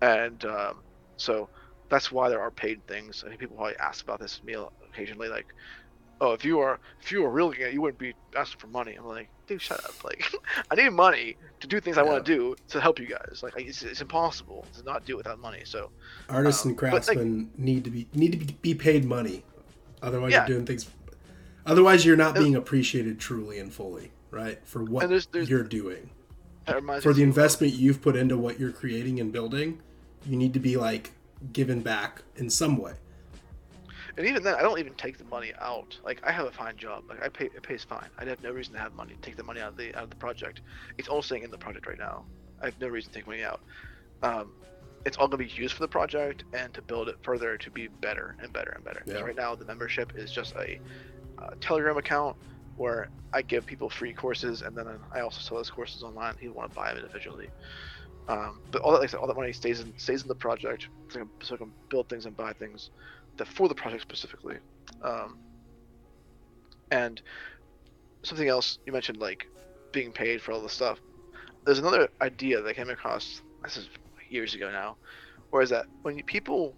and 0.00 0.44
um, 0.44 0.76
so 1.16 1.48
that's 1.92 2.10
why 2.10 2.30
there 2.30 2.40
are 2.40 2.50
paid 2.50 2.84
things. 2.86 3.22
I 3.22 3.28
think 3.28 3.40
people 3.40 3.56
probably 3.56 3.76
ask 3.76 4.02
about 4.02 4.18
this 4.18 4.42
meal 4.42 4.72
occasionally, 4.88 5.28
like, 5.28 5.46
"Oh, 6.22 6.32
if 6.32 6.44
you 6.44 6.60
are 6.60 6.78
if 7.00 7.10
you 7.10 7.22
were 7.22 7.30
really 7.30 7.58
it, 7.60 7.74
you 7.74 7.80
wouldn't 7.80 7.98
be 7.98 8.14
asking 8.36 8.60
for 8.60 8.68
money." 8.68 8.94
I'm 8.94 9.06
like, 9.06 9.28
dude, 9.46 9.60
shut 9.60 9.84
up! 9.84 9.92
Like, 10.04 10.24
I 10.70 10.74
need 10.74 10.90
money 10.90 11.36
to 11.60 11.66
do 11.66 11.80
things 11.80 11.96
yeah. 11.96 12.02
I 12.02 12.04
want 12.06 12.24
to 12.24 12.36
do 12.36 12.56
to 12.68 12.80
help 12.80 12.98
you 12.98 13.06
guys. 13.06 13.40
Like, 13.42 13.54
it's, 13.56 13.82
it's 13.82 14.00
impossible 14.00 14.66
to 14.76 14.82
not 14.84 15.04
do 15.04 15.14
it 15.14 15.16
without 15.18 15.38
money. 15.38 15.62
So, 15.64 15.90
artists 16.28 16.64
um, 16.64 16.70
and 16.70 16.78
craftsmen 16.78 17.38
like, 17.38 17.58
need 17.58 17.84
to 17.84 17.90
be 17.90 18.06
need 18.14 18.32
to 18.32 18.54
be 18.54 18.74
paid 18.74 19.04
money, 19.04 19.44
otherwise 20.00 20.32
yeah. 20.32 20.46
you're 20.46 20.56
doing 20.56 20.66
things. 20.66 20.88
Otherwise, 21.66 22.04
you're 22.04 22.16
not 22.16 22.34
being 22.34 22.56
appreciated 22.56 23.20
truly 23.20 23.58
and 23.60 23.72
fully, 23.72 24.10
right, 24.32 24.58
for 24.64 24.82
what 24.82 25.08
there's, 25.08 25.26
there's, 25.26 25.48
you're 25.48 25.62
doing. 25.62 26.10
For 27.00 27.12
the 27.12 27.22
investment 27.22 27.72
you've 27.72 28.00
put 28.00 28.16
into 28.16 28.36
what 28.38 28.58
you're 28.58 28.72
creating 28.72 29.20
and 29.20 29.32
building, 29.32 29.80
you 30.26 30.36
need 30.36 30.54
to 30.54 30.60
be 30.60 30.76
like 30.76 31.12
given 31.52 31.80
back 31.80 32.22
in 32.36 32.50
some 32.50 32.76
way. 32.76 32.94
And 34.16 34.26
even 34.26 34.42
then, 34.42 34.54
I 34.54 34.62
don't 34.62 34.78
even 34.78 34.94
take 34.94 35.18
the 35.18 35.24
money 35.24 35.52
out. 35.60 35.98
Like 36.04 36.20
I 36.24 36.32
have 36.32 36.46
a 36.46 36.52
fine 36.52 36.76
job. 36.76 37.04
Like 37.08 37.22
I 37.22 37.28
pay, 37.28 37.46
it 37.46 37.62
pays 37.62 37.84
fine. 37.84 38.08
I 38.18 38.24
have 38.24 38.42
no 38.42 38.52
reason 38.52 38.74
to 38.74 38.80
have 38.80 38.94
money. 38.94 39.14
To 39.14 39.20
take 39.20 39.36
the 39.36 39.44
money 39.44 39.60
out 39.60 39.70
of 39.70 39.76
the 39.76 39.94
out 39.94 40.04
of 40.04 40.10
the 40.10 40.16
project. 40.16 40.60
It's 40.98 41.08
all 41.08 41.22
staying 41.22 41.44
in 41.44 41.50
the 41.50 41.58
project 41.58 41.86
right 41.86 41.98
now. 41.98 42.24
I 42.60 42.66
have 42.66 42.80
no 42.80 42.88
reason 42.88 43.12
to 43.12 43.18
take 43.18 43.26
money 43.26 43.42
out. 43.42 43.60
Um, 44.22 44.52
it's 45.04 45.16
all 45.16 45.26
going 45.26 45.46
to 45.46 45.54
be 45.54 45.60
used 45.60 45.74
for 45.74 45.82
the 45.82 45.88
project 45.88 46.44
and 46.52 46.72
to 46.74 46.82
build 46.82 47.08
it 47.08 47.16
further 47.22 47.56
to 47.56 47.70
be 47.70 47.88
better 47.88 48.36
and 48.40 48.52
better 48.52 48.70
and 48.70 48.84
better. 48.84 49.02
Yeah. 49.04 49.20
Right 49.20 49.34
now, 49.34 49.56
the 49.56 49.64
membership 49.64 50.12
is 50.16 50.30
just 50.30 50.54
a 50.54 50.78
Telegram 51.60 51.96
account 51.96 52.36
where 52.76 53.08
I 53.32 53.42
give 53.42 53.66
people 53.66 53.90
free 53.90 54.12
courses, 54.12 54.62
and 54.62 54.76
then 54.76 54.86
I 55.12 55.20
also 55.20 55.40
sell 55.40 55.56
those 55.56 55.70
courses 55.70 56.02
online. 56.02 56.34
People 56.34 56.56
want 56.56 56.70
to 56.70 56.76
buy 56.76 56.88
them 56.88 56.98
individually. 56.98 57.48
Um, 58.28 58.60
but 58.70 58.82
all 58.82 58.92
that, 58.92 59.00
like 59.00 59.10
said, 59.10 59.18
all 59.18 59.26
that 59.26 59.36
money 59.36 59.52
stays 59.52 59.80
in 59.80 59.92
stays 59.96 60.22
in 60.22 60.28
the 60.28 60.34
project, 60.34 60.88
so 61.08 61.20
I, 61.20 61.22
can, 61.22 61.30
so 61.42 61.54
I 61.54 61.58
can 61.58 61.72
build 61.88 62.08
things 62.08 62.26
and 62.26 62.36
buy 62.36 62.52
things 62.52 62.90
that 63.36 63.48
for 63.48 63.68
the 63.68 63.74
project 63.74 64.02
specifically. 64.02 64.56
Um, 65.02 65.38
and 66.90 67.20
something 68.22 68.48
else 68.48 68.78
you 68.86 68.92
mentioned, 68.92 69.18
like 69.18 69.46
being 69.92 70.12
paid 70.12 70.40
for 70.40 70.52
all 70.52 70.60
the 70.60 70.68
stuff. 70.68 70.98
there's 71.64 71.78
another 71.78 72.08
idea 72.20 72.60
that 72.60 72.74
came 72.74 72.90
across. 72.90 73.42
This 73.62 73.76
is 73.76 73.88
years 74.28 74.54
ago 74.54 74.70
now, 74.70 74.96
where 75.50 75.62
is 75.62 75.70
that 75.70 75.86
when 76.02 76.18
you, 76.18 76.24
people, 76.24 76.74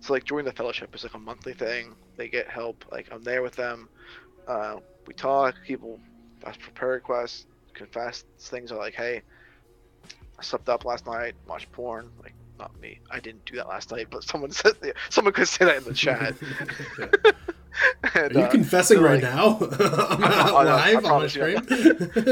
so 0.00 0.12
like 0.12 0.24
join 0.24 0.44
the 0.44 0.52
fellowship, 0.52 0.90
it's 0.92 1.04
like 1.04 1.14
a 1.14 1.18
monthly 1.18 1.54
thing. 1.54 1.94
They 2.16 2.28
get 2.28 2.48
help. 2.48 2.84
Like 2.90 3.08
I'm 3.12 3.22
there 3.22 3.42
with 3.42 3.54
them. 3.54 3.88
Uh, 4.46 4.76
we 5.06 5.14
talk. 5.14 5.54
People 5.66 6.00
ask 6.44 6.60
for 6.60 6.70
prayer 6.72 6.92
requests, 6.92 7.46
confess 7.74 8.24
things. 8.38 8.72
Are 8.72 8.78
like, 8.78 8.94
hey, 8.94 9.22
I 10.38 10.42
slept 10.42 10.68
up 10.68 10.84
last 10.84 11.06
night, 11.06 11.34
watched 11.46 11.70
porn. 11.72 12.10
Like 12.22 12.34
not 12.58 12.78
me. 12.80 13.00
I 13.10 13.20
didn't 13.20 13.44
do 13.44 13.56
that 13.56 13.68
last 13.68 13.90
night, 13.90 14.08
but 14.10 14.24
someone 14.24 14.50
said 14.52 14.74
someone 15.10 15.32
could 15.32 15.48
say 15.48 15.64
that 15.64 15.76
in 15.76 15.84
the 15.84 15.94
chat. 15.94 16.34
and, 18.14 18.36
Are 18.36 18.40
you 18.40 18.46
uh, 18.46 18.50
confessing 18.50 19.00
right 19.00 19.22
like, 19.22 19.34
now? 19.34 19.58
I'm, 20.10 20.20
not 20.20 20.52
on, 20.52 20.66
live 20.66 21.04
on 21.04 21.22
the 21.22 21.28
stream. 21.28 21.58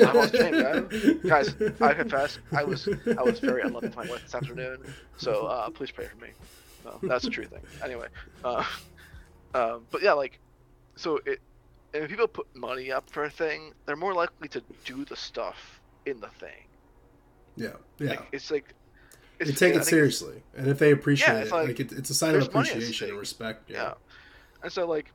I'm 0.09 0.17
on 0.17 0.29
stream, 0.29 0.61
man. 0.61 1.21
Guys, 1.27 1.55
I 1.81 1.95
confess, 1.95 2.39
I 2.53 2.65
was 2.65 2.89
I 3.19 3.23
was 3.23 3.39
very 3.39 3.63
unloving 3.63 3.91
to 3.91 3.97
my 3.97 4.07
wife 4.07 4.23
this 4.23 4.35
afternoon. 4.35 4.79
So 5.17 5.47
uh, 5.47 5.71
please 5.71 5.91
pray 5.91 6.07
for 6.07 6.17
me. 6.17 6.31
No, 6.85 6.99
that's 7.03 7.25
a 7.25 7.31
true 7.31 7.47
thing. 7.47 7.63
Anyway, 7.83 8.09
uh, 8.45 8.65
um, 9.55 9.87
but 9.91 10.03
yeah, 10.03 10.13
like, 10.13 10.39
so 10.97 11.21
it. 11.27 11.41
If 11.95 12.11
people 12.11 12.29
put 12.29 12.55
money 12.55 12.93
up 12.93 13.09
for 13.09 13.25
a 13.25 13.31
thing, 13.31 13.73
they're 13.87 13.97
more 13.97 14.13
likely 14.13 14.49
to 14.49 14.63
do 14.85 15.07
the 15.07 15.17
stuff 15.17 15.81
in 16.05 16.21
the 16.21 16.29
thing. 16.29 16.67
Yeah, 17.57 17.69
yeah. 17.99 18.11
Like, 18.11 18.29
it's 18.33 18.51
like 18.51 18.75
they 19.39 19.53
take 19.53 19.75
it 19.75 19.85
seriously, 19.85 20.43
and 20.57 20.69
if 20.69 20.79
they 20.79 20.93
appreciate 20.93 21.35
yeah, 21.35 21.41
it, 21.41 21.51
like, 21.51 21.69
like 21.69 21.81
it, 21.81 21.93
it's 21.93 22.11
a 22.11 22.15
sign 22.15 22.35
of 22.35 22.43
appreciation 22.43 23.11
and 23.11 23.19
respect. 23.19 23.71
Yeah. 23.71 23.77
yeah. 23.77 23.95
And 24.63 24.73
so 24.73 24.87
like, 24.87 25.13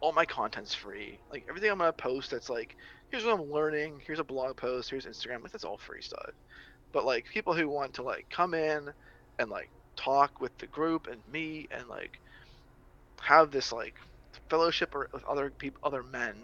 all 0.00 0.12
my 0.12 0.24
content's 0.24 0.74
free. 0.74 1.18
Like 1.30 1.46
everything 1.48 1.70
I'm 1.70 1.78
gonna 1.78 1.92
post, 1.92 2.30
that's 2.30 2.50
like, 2.50 2.76
here's 3.10 3.24
what 3.24 3.34
I'm 3.34 3.52
learning. 3.52 4.00
Here's 4.06 4.18
a 4.18 4.24
blog 4.24 4.56
post. 4.56 4.90
Here's 4.90 5.06
Instagram. 5.06 5.42
Like 5.42 5.52
that's 5.52 5.64
all 5.64 5.78
free 5.78 6.02
stuff. 6.02 6.30
But 6.92 7.04
like 7.04 7.26
people 7.26 7.54
who 7.54 7.68
want 7.68 7.94
to 7.94 8.02
like 8.02 8.26
come 8.30 8.54
in 8.54 8.90
and 9.38 9.50
like 9.50 9.70
talk 9.96 10.40
with 10.40 10.56
the 10.58 10.66
group 10.66 11.06
and 11.06 11.20
me 11.32 11.68
and 11.70 11.88
like 11.88 12.18
have 13.20 13.50
this 13.50 13.72
like 13.72 13.94
fellowship 14.50 14.94
or 14.94 15.08
with 15.12 15.24
other 15.24 15.50
people, 15.50 15.80
other 15.84 16.02
men 16.02 16.34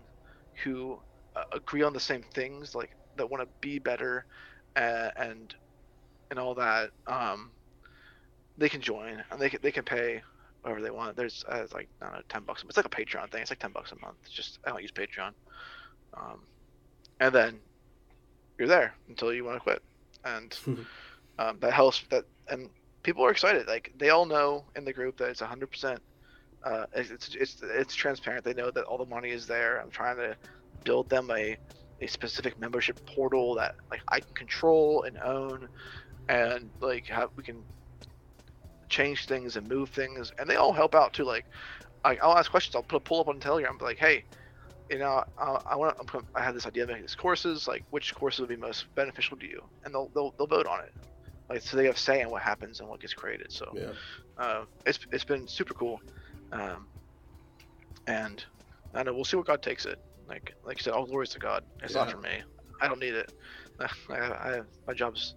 who 0.62 0.98
uh, 1.34 1.44
agree 1.52 1.82
on 1.82 1.92
the 1.92 2.00
same 2.00 2.22
things, 2.34 2.74
like 2.74 2.90
that 3.16 3.28
want 3.28 3.42
to 3.42 3.48
be 3.60 3.78
better 3.78 4.24
uh, 4.76 5.10
and 5.16 5.54
and 6.30 6.38
all 6.38 6.54
that, 6.54 6.90
um, 7.06 7.50
they 8.56 8.68
can 8.68 8.80
join 8.80 9.22
and 9.30 9.40
they 9.40 9.48
can, 9.48 9.60
they 9.62 9.72
can 9.72 9.84
pay 9.84 10.22
whatever 10.62 10.82
they 10.82 10.90
want. 10.90 11.16
There's 11.16 11.44
uh, 11.48 11.66
like 11.72 11.88
I 12.00 12.06
don't 12.06 12.14
know, 12.16 12.22
ten 12.28 12.42
bucks. 12.42 12.64
It's 12.66 12.76
like 12.76 12.86
a 12.86 12.90
Patreon 12.90 13.30
thing. 13.30 13.42
It's 13.42 13.50
like 13.50 13.58
ten 13.60 13.72
bucks 13.72 13.92
a 13.92 13.96
month. 14.04 14.16
It's 14.24 14.32
just 14.32 14.58
I 14.64 14.70
don't 14.70 14.82
use 14.82 14.92
Patreon. 14.92 15.32
Um, 16.14 16.40
and 17.20 17.34
then 17.34 17.58
you're 18.58 18.68
there 18.68 18.94
until 19.08 19.32
you 19.32 19.44
want 19.44 19.56
to 19.56 19.60
quit, 19.60 19.82
and 20.24 20.56
um, 21.38 21.58
that 21.60 21.72
helps. 21.72 22.02
That 22.10 22.24
and 22.48 22.68
people 23.02 23.24
are 23.24 23.30
excited. 23.30 23.66
Like 23.66 23.92
they 23.96 24.10
all 24.10 24.26
know 24.26 24.64
in 24.76 24.84
the 24.84 24.92
group 24.92 25.16
that 25.18 25.30
it's 25.30 25.40
hundred 25.40 25.70
percent. 25.70 26.00
Uh, 26.64 26.86
it's 26.94 27.34
it's 27.34 27.62
it's 27.62 27.94
transparent. 27.94 28.44
They 28.44 28.54
know 28.54 28.70
that 28.70 28.84
all 28.84 28.98
the 28.98 29.06
money 29.06 29.30
is 29.30 29.46
there. 29.46 29.80
I'm 29.80 29.90
trying 29.90 30.16
to 30.16 30.36
build 30.84 31.08
them 31.08 31.30
a 31.30 31.56
a 32.00 32.06
specific 32.06 32.58
membership 32.60 33.04
portal 33.06 33.54
that 33.56 33.74
like 33.90 34.00
I 34.08 34.20
can 34.20 34.34
control 34.34 35.04
and 35.04 35.18
own 35.18 35.68
and 36.28 36.70
like 36.80 37.10
we 37.36 37.42
can 37.42 37.62
change 38.88 39.26
things 39.26 39.56
and 39.56 39.68
move 39.68 39.90
things, 39.90 40.32
and 40.38 40.48
they 40.48 40.56
all 40.56 40.72
help 40.72 40.94
out 40.94 41.12
too. 41.12 41.24
Like, 41.24 41.44
I, 42.04 42.14
will 42.14 42.36
ask 42.36 42.50
questions. 42.50 42.74
I'll 42.74 42.82
put 42.82 42.96
a 42.96 43.00
pull 43.00 43.20
up 43.20 43.28
on 43.28 43.40
Telegram, 43.40 43.78
be 43.78 43.84
like, 43.84 43.98
hey, 43.98 44.24
you 44.90 44.98
know, 44.98 45.24
I, 45.38 45.60
I 45.66 45.76
want 45.76 45.96
to. 46.08 46.22
I 46.34 46.42
have 46.42 46.54
this 46.54 46.66
idea 46.66 46.84
of 46.84 46.88
making 46.88 47.02
these 47.02 47.14
courses. 47.14 47.68
Like, 47.68 47.84
which 47.90 48.14
courses 48.14 48.40
would 48.40 48.48
be 48.48 48.56
most 48.56 48.92
beneficial 48.94 49.36
to 49.38 49.46
you? 49.46 49.62
And 49.84 49.94
they'll 49.94 50.10
they'll, 50.14 50.34
they'll 50.38 50.46
vote 50.46 50.66
on 50.66 50.80
it. 50.80 50.92
Like, 51.48 51.62
so 51.62 51.76
they 51.76 51.86
have 51.86 51.98
say 51.98 52.20
in 52.20 52.30
what 52.30 52.42
happens 52.42 52.80
and 52.80 52.88
what 52.88 53.00
gets 53.00 53.14
created. 53.14 53.52
So, 53.52 53.72
yeah. 53.74 53.92
uh, 54.38 54.64
it's 54.86 54.98
it's 55.12 55.24
been 55.24 55.46
super 55.46 55.74
cool, 55.74 56.00
um, 56.52 56.86
and 58.06 58.44
I 58.94 59.02
know 59.02 59.14
we'll 59.14 59.24
see 59.24 59.36
where 59.36 59.44
God 59.44 59.62
takes 59.62 59.86
it. 59.86 59.98
Like 60.28 60.54
like 60.64 60.78
you 60.78 60.82
said, 60.82 60.92
all 60.92 61.06
glories 61.06 61.30
to 61.30 61.38
God. 61.38 61.64
It's 61.82 61.94
yeah. 61.94 62.04
not 62.04 62.10
for 62.10 62.18
me. 62.18 62.42
I 62.80 62.88
don't 62.88 63.00
need 63.00 63.14
it. 63.14 63.32
I, 63.80 63.88
I, 64.10 64.16
I 64.16 64.60
my 64.86 64.94
job's 64.94 65.34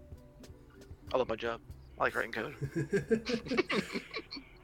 I 1.13 1.17
love 1.17 1.29
my 1.29 1.35
job. 1.35 1.59
I 1.99 2.03
like 2.05 2.15
writing 2.15 2.31
code. 2.31 2.55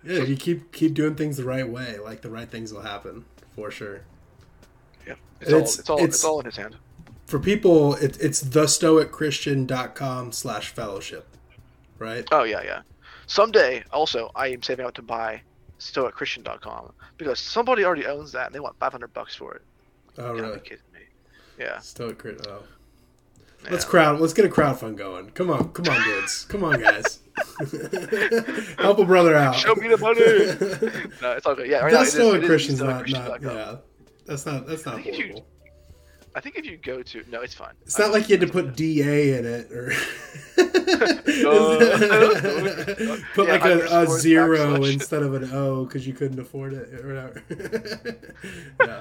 yeah, 0.04 0.22
if 0.22 0.30
you 0.30 0.36
keep 0.36 0.72
keep 0.72 0.94
doing 0.94 1.16
things 1.16 1.38
the 1.38 1.44
right 1.44 1.68
way, 1.68 1.98
like 2.00 2.22
the 2.22 2.30
right 2.30 2.50
things 2.50 2.74
will 2.74 2.82
happen 2.82 3.26
for 3.56 3.70
sure. 3.70 4.02
Yeah, 5.06 5.16
it's 5.42 5.52
all 5.52 5.60
it's, 5.60 5.80
it's 5.80 5.90
all 5.90 5.98
it's, 5.98 6.16
it's, 6.16 6.24
all 6.24 6.40
in 6.40 6.46
his 6.46 6.58
hand. 6.58 6.76
For 7.26 7.40
people, 7.40 7.96
it, 7.96 8.18
it's 8.22 8.44
thestoicchristian.com 8.44 10.32
slash 10.32 10.70
fellowship, 10.70 11.28
right? 12.00 12.28
Oh 12.32 12.44
yeah, 12.44 12.64
yeah. 12.64 12.82
Someday, 13.28 13.84
also, 13.92 14.32
I 14.36 14.48
am 14.48 14.64
saving 14.64 14.86
up 14.86 14.94
to 14.96 15.02
buy 15.02 15.42
stoicchristian.com 15.80 16.94
because 17.18 17.40
somebody 17.40 17.84
already 17.84 18.06
owns 18.06 18.32
that 18.32 18.48
and 18.48 18.56
they 18.56 18.60
want 18.62 18.78
500 18.80 19.14
bucks 19.14 19.36
for 19.36 19.54
it. 19.54 19.62
Oh, 20.18 20.34
you 20.34 20.42
really? 20.42 20.60
kidding 20.62 20.80
me? 20.94 21.02
Yeah. 21.60 21.80
Stoic, 21.80 22.26
oh. 22.48 22.64
Let's 23.70 23.86
crowd. 23.86 24.20
Let's 24.20 24.34
get 24.34 24.46
a 24.46 24.50
crowd 24.50 24.80
fund 24.80 24.98
going. 24.98 25.32
Come 25.32 25.50
on, 25.50 25.72
come 25.74 25.94
on, 25.94 26.04
dudes. 26.04 26.46
Come 26.46 26.64
on, 26.64 26.82
guys. 26.82 27.20
Help 28.78 29.00
a 29.00 29.06
brother 29.06 29.36
out. 29.36 29.56
Show 29.56 29.76
me 29.76 29.88
the 29.88 29.98
money. 29.98 30.20
no, 31.22 31.32
it's 31.34 31.46
all 31.46 31.56
good. 31.56 31.68
Yeah, 31.68 31.80
right 31.80 31.92
that's 31.92 32.12
still 32.12 32.34
a 32.34 32.46
Christian's 32.46 32.82
not, 32.82 33.10
not 33.10 33.42
yeah. 33.42 33.76
That's 34.26 34.46
not 34.46 34.68
that's 34.68 34.86
not 34.86 35.02
horrible. 35.02 35.46
I 36.38 36.40
think 36.40 36.56
if 36.56 36.66
you 36.66 36.78
go 36.78 37.02
to 37.02 37.26
no, 37.32 37.42
it's 37.42 37.56
fine. 37.56 37.74
It's 37.82 37.98
not 37.98 38.12
like 38.12 38.30
you 38.30 38.38
had 38.38 38.46
to 38.46 38.54
put 38.54 38.76
DA 38.76 39.40
in 39.40 39.46
it 39.46 39.72
or 39.72 39.92
put 43.34 43.50
like 43.50 43.66
a, 43.66 44.02
a 44.02 44.08
zero 44.08 44.84
instead 44.84 45.24
of 45.24 45.34
an 45.34 45.50
O 45.52 45.86
because 45.86 46.06
you 46.06 46.14
couldn't 46.14 46.40
afford 46.40 46.74
it 46.74 46.94
or 46.94 47.08
whatever. 47.08 47.42
yeah. 48.82 49.00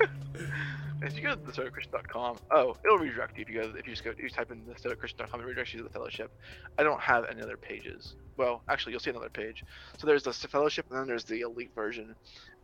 If 1.03 1.15
you 1.17 1.23
go 1.23 1.35
to 1.35 1.37
thestoicchristian.com, 1.37 2.39
oh, 2.51 2.77
it'll 2.85 2.99
redirect 2.99 3.37
you 3.37 3.43
if 3.43 3.49
you 3.51 3.61
go 3.61 3.73
if 3.77 3.87
you 3.87 3.93
just 3.93 4.03
go 4.03 4.13
you 4.19 4.31
type 4.31 4.51
in 4.51 4.63
thestoicchristian.com, 4.63 5.41
it 5.41 5.47
redirects 5.47 5.75
you 5.75 5.79
to 5.79 5.85
the 5.85 5.91
fellowship. 5.91 6.33
I 6.79 6.83
don't 6.83 7.01
have 7.01 7.27
any 7.31 7.43
other 7.43 7.57
pages. 7.57 8.15
Well, 8.39 8.63
actually, 8.69 8.93
you'll 8.93 9.01
see 9.01 9.11
another 9.11 9.29
page. 9.29 9.65
So 9.99 10.07
there's 10.07 10.23
the 10.23 10.33
fellowship, 10.33 10.87
and 10.91 10.99
then 10.99 11.07
there's 11.07 11.25
the 11.25 11.41
elite 11.43 11.71
version. 11.75 12.15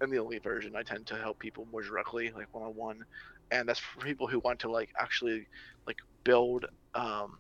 And 0.00 0.10
the 0.10 0.16
elite 0.16 0.42
version, 0.42 0.74
I 0.74 0.82
tend 0.82 1.06
to 1.06 1.16
help 1.16 1.38
people 1.38 1.66
more 1.70 1.82
directly, 1.82 2.30
like 2.34 2.52
one 2.52 2.64
on 2.64 2.74
one, 2.74 3.04
and 3.50 3.68
that's 3.68 3.78
for 3.78 4.00
people 4.00 4.26
who 4.26 4.38
want 4.38 4.60
to 4.60 4.70
like 4.70 4.90
actually 4.98 5.46
like 5.86 5.98
build 6.24 6.66
um 6.94 7.38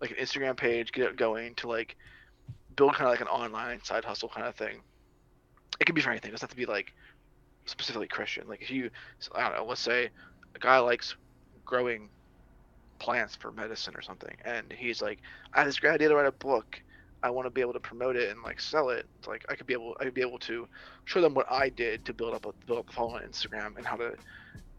like 0.00 0.10
an 0.12 0.16
Instagram 0.16 0.56
page, 0.56 0.92
get 0.92 1.06
it 1.06 1.16
going 1.16 1.54
to 1.56 1.68
like 1.68 1.96
build 2.76 2.94
kind 2.94 3.06
of 3.06 3.10
like 3.10 3.20
an 3.20 3.28
online 3.28 3.82
side 3.82 4.04
hustle 4.04 4.28
kind 4.28 4.46
of 4.46 4.54
thing. 4.54 4.80
It 5.80 5.86
can 5.86 5.94
be 5.94 6.00
for 6.00 6.10
anything. 6.10 6.28
It 6.28 6.32
doesn't 6.32 6.48
have 6.48 6.50
to 6.50 6.56
be 6.56 6.66
like 6.66 6.92
specifically 7.66 8.08
Christian. 8.08 8.46
Like 8.48 8.62
if 8.62 8.70
you, 8.70 8.90
I 9.34 9.48
don't 9.48 9.58
know, 9.58 9.64
let's 9.64 9.80
say 9.80 10.10
a 10.54 10.58
guy 10.58 10.78
likes 10.78 11.14
growing 11.64 12.08
plants 12.98 13.36
for 13.36 13.52
medicine 13.52 13.94
or 13.96 14.02
something, 14.02 14.36
and 14.44 14.72
he's 14.72 15.02
like, 15.02 15.20
I 15.52 15.58
have 15.60 15.66
this 15.66 15.78
great 15.78 15.94
idea 15.94 16.08
to 16.08 16.16
write 16.16 16.26
a 16.26 16.32
book. 16.32 16.80
I 17.22 17.30
want 17.30 17.46
to 17.46 17.50
be 17.50 17.62
able 17.62 17.72
to 17.72 17.80
promote 17.80 18.16
it 18.16 18.30
and 18.30 18.42
like 18.42 18.60
sell 18.60 18.90
it. 18.90 19.06
It's 19.18 19.26
like 19.26 19.46
I 19.48 19.54
could 19.54 19.66
be 19.66 19.72
able, 19.72 19.96
I 19.98 20.04
could 20.04 20.14
be 20.14 20.20
able 20.20 20.38
to 20.40 20.68
show 21.06 21.22
them 21.22 21.32
what 21.32 21.50
I 21.50 21.70
did 21.70 22.04
to 22.04 22.12
build 22.12 22.34
up 22.34 22.44
a 22.44 22.52
build 22.66 22.80
up 22.80 22.90
a 22.90 22.92
following 22.92 23.22
on 23.22 23.28
Instagram 23.28 23.76
and 23.76 23.86
how 23.86 23.96
to 23.96 24.14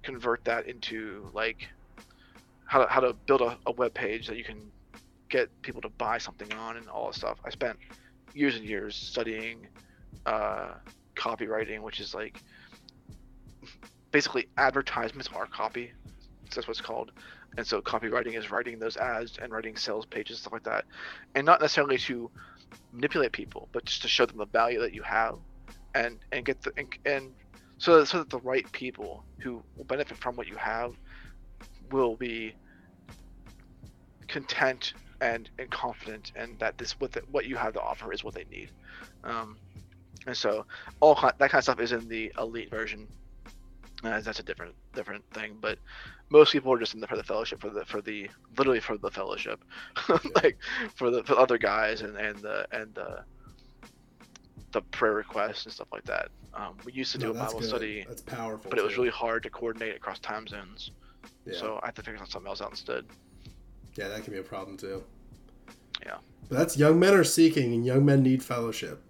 convert 0.04 0.46
that 0.46 0.68
into 0.68 1.28
like 1.34 1.68
how 2.66 2.84
to 2.84 2.92
how 2.92 3.00
to 3.00 3.14
build 3.26 3.42
a, 3.42 3.58
a 3.66 3.72
web 3.72 3.94
page 3.96 4.28
that 4.28 4.38
you 4.38 4.44
can 4.44 4.62
get 5.30 5.50
people 5.64 5.82
to 5.82 5.90
buy 5.90 6.18
something 6.20 6.52
on 6.54 6.78
and 6.78 6.88
all 6.88 7.08
that 7.08 7.16
stuff. 7.16 7.40
I 7.44 7.50
spent 7.50 7.78
years 8.34 8.56
and 8.56 8.64
years 8.64 8.96
studying 8.96 9.68
uh, 10.26 10.74
copywriting, 11.16 11.82
which 11.82 12.00
is 12.00 12.14
like 12.14 12.42
basically 14.12 14.48
advertisements 14.58 15.30
are 15.36 15.46
copy. 15.46 15.92
That's 16.44 16.68
what 16.68 16.70
it's 16.70 16.82
called. 16.82 17.12
And 17.58 17.66
so 17.66 17.82
copywriting 17.82 18.38
is 18.38 18.52
writing 18.52 18.80
those 18.80 18.98
ads 18.98 19.38
and 19.42 19.52
writing 19.52 19.78
sales 19.78 20.06
pages, 20.06 20.40
stuff 20.40 20.54
like 20.54 20.64
that. 20.64 20.86
And 21.36 21.46
not 21.46 21.62
necessarily 21.62 21.98
to 22.00 22.30
manipulate 22.92 23.32
people, 23.32 23.70
but 23.72 23.86
just 23.86 24.02
to 24.02 24.08
show 24.08 24.26
them 24.26 24.38
the 24.38 24.46
value 24.46 24.80
that 24.82 24.94
you 24.94 25.04
have 25.04 25.38
and 25.96 26.20
and 26.32 26.46
get 26.46 26.62
the 26.62 26.72
and, 26.78 26.88
and 27.06 27.34
so 27.78 28.00
that, 28.00 28.08
so 28.08 28.20
that 28.20 28.30
the 28.30 28.40
right 28.40 28.70
people 28.72 29.24
who 29.40 29.64
will 29.76 29.86
benefit 29.86 30.18
from 30.18 30.36
what 30.36 30.48
you 30.48 30.56
have 30.56 30.94
will 31.92 32.16
be 32.16 32.54
content 34.28 34.94
and 35.22 35.50
and 35.58 35.72
confident 35.72 36.34
and 36.36 36.60
that 36.60 36.78
this 36.78 37.00
what 37.00 37.12
the, 37.14 37.22
what 37.32 37.46
you 37.46 37.56
have 37.56 37.74
to 37.74 37.82
offer 37.82 38.12
is 38.12 38.24
what 38.24 38.34
they 38.34 38.46
need 38.52 38.70
um, 39.24 39.58
and 40.28 40.36
so 40.36 40.66
all 41.00 41.16
that 41.16 41.38
kind 41.40 41.56
of 41.56 41.64
stuff 41.64 41.80
is 41.80 41.92
in 41.92 42.08
the 42.10 42.32
elite 42.38 42.70
version 42.70 43.08
that's 44.06 44.40
a 44.40 44.44
different 44.44 44.74
different 44.94 45.24
thing 45.32 45.58
but 45.62 45.78
most 46.30 46.52
people 46.52 46.72
are 46.72 46.80
just 46.80 46.94
in 46.94 47.00
the 47.00 47.08
for 47.08 47.18
the 47.18 47.24
fellowship 47.24 47.60
for 47.62 47.70
the 47.70 47.86
for 47.86 48.02
the 48.02 48.30
literally 48.58 48.80
for 48.80 48.98
the 48.98 49.12
fellowship 49.12 49.64
like 50.44 50.58
for 50.96 51.12
the 51.12 51.24
for 51.24 51.38
other 51.38 51.58
guys 51.58 52.02
and 52.02 52.18
and 52.18 52.38
the 52.40 52.66
and 52.72 52.94
the 52.96 53.24
the 54.72 54.82
prayer 54.82 55.14
requests 55.14 55.66
and 55.66 55.74
stuff 55.74 55.88
like 55.92 56.04
that 56.04 56.30
um, 56.54 56.78
we 56.86 56.92
used 56.92 57.12
to 57.12 57.18
do 57.18 57.32
a 57.32 57.34
bible 57.34 57.60
good. 57.60 57.68
study 57.70 58.06
that's 58.08 58.22
powerful 58.22 58.70
but 58.70 58.78
too. 58.78 58.82
it 58.82 58.86
was 58.86 58.98
really 58.98 59.10
hard 59.10 59.44
to 59.44 59.50
coordinate 59.50 59.96
across 59.96 60.20
time 60.20 60.48
zones 60.48 60.92
yeah. 61.46 61.58
so 61.58 61.80
i 61.82 61.88
had 61.88 61.96
to 61.96 62.04
figure 62.04 62.20
something 62.26 62.48
else 62.48 62.62
out 62.62 62.72
instead 62.72 63.06
Yeah, 63.96 64.10
that 64.10 64.24
can 64.24 64.34
be 64.34 64.40
a 64.40 64.44
problem 64.44 64.78
too. 64.78 65.04
Yeah. 66.06 66.18
But 66.50 66.58
that's 66.58 66.78
young 66.78 67.00
men 67.00 67.14
are 67.14 67.24
seeking, 67.24 67.74
and 67.74 67.86
young 67.86 68.06
men 68.06 68.22
need 68.22 68.44
fellowship. 68.44 69.02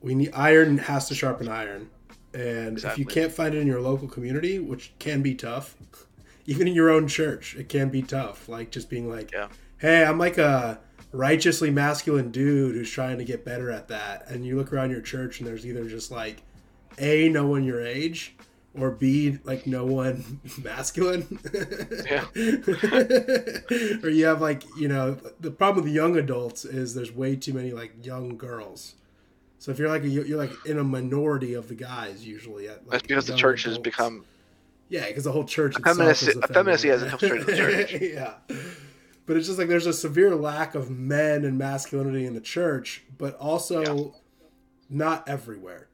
We 0.00 0.14
need 0.14 0.32
iron 0.34 0.78
has 0.78 1.08
to 1.08 1.14
sharpen 1.14 1.48
iron, 1.48 1.90
and 2.34 2.72
exactly. 2.72 2.90
if 2.90 2.98
you 2.98 3.06
can't 3.06 3.32
find 3.32 3.54
it 3.54 3.58
in 3.58 3.66
your 3.66 3.80
local 3.80 4.08
community, 4.08 4.58
which 4.58 4.92
can 4.98 5.22
be 5.22 5.34
tough, 5.34 5.76
even 6.46 6.68
in 6.68 6.74
your 6.74 6.90
own 6.90 7.06
church, 7.06 7.56
it 7.56 7.68
can 7.68 7.88
be 7.88 8.02
tough. 8.02 8.48
Like 8.48 8.70
just 8.70 8.90
being 8.90 9.08
like, 9.08 9.32
yeah. 9.32 9.48
"Hey, 9.78 10.04
I'm 10.04 10.18
like 10.18 10.38
a 10.38 10.80
righteously 11.12 11.70
masculine 11.70 12.30
dude 12.30 12.74
who's 12.74 12.90
trying 12.90 13.18
to 13.18 13.24
get 13.24 13.44
better 13.44 13.70
at 13.70 13.88
that," 13.88 14.28
and 14.28 14.44
you 14.44 14.56
look 14.56 14.72
around 14.72 14.90
your 14.90 15.00
church, 15.00 15.38
and 15.40 15.48
there's 15.48 15.66
either 15.66 15.88
just 15.88 16.10
like 16.10 16.42
a 16.98 17.28
no 17.28 17.46
one 17.46 17.64
your 17.64 17.84
age 17.84 18.36
or 18.78 18.90
B 18.90 19.38
like 19.44 19.66
no 19.66 19.84
one 19.84 20.40
masculine. 20.62 21.38
yeah. 22.04 22.24
or 24.02 24.10
you 24.10 24.24
have 24.26 24.40
like 24.40 24.64
you 24.76 24.88
know 24.88 25.16
the 25.40 25.50
problem 25.50 25.84
with 25.84 25.92
young 25.92 26.16
adults 26.16 26.64
is 26.64 26.94
there's 26.94 27.12
way 27.12 27.36
too 27.36 27.52
many 27.52 27.70
like 27.72 28.04
young 28.04 28.36
girls. 28.36 28.94
So 29.64 29.72
if 29.72 29.78
you're 29.78 29.88
like 29.88 30.02
a, 30.02 30.08
you're 30.08 30.36
like 30.36 30.52
in 30.66 30.78
a 30.78 30.84
minority 30.84 31.54
of 31.54 31.68
the 31.68 31.74
guys 31.74 32.26
usually. 32.26 32.68
At, 32.68 32.82
like, 32.82 32.90
That's 32.90 33.02
because 33.04 33.26
the 33.26 33.34
church 33.34 33.64
adults. 33.64 33.78
has 33.78 33.82
become. 33.82 34.26
Yeah, 34.90 35.06
because 35.06 35.24
the 35.24 35.32
whole 35.32 35.44
church. 35.44 35.74
Feminist, 35.82 36.30
femininity 36.48 36.88
has 36.88 37.02
infiltrated 37.02 37.46
the 37.46 37.56
church. 37.56 37.92
yeah. 38.02 38.34
But 39.24 39.38
it's 39.38 39.46
just 39.46 39.58
like 39.58 39.68
there's 39.68 39.86
a 39.86 39.94
severe 39.94 40.34
lack 40.34 40.74
of 40.74 40.90
men 40.90 41.46
and 41.46 41.56
masculinity 41.56 42.26
in 42.26 42.34
the 42.34 42.42
church, 42.42 43.04
but 43.16 43.36
also 43.36 43.80
yeah. 43.80 44.10
not 44.90 45.26
everywhere. 45.26 45.88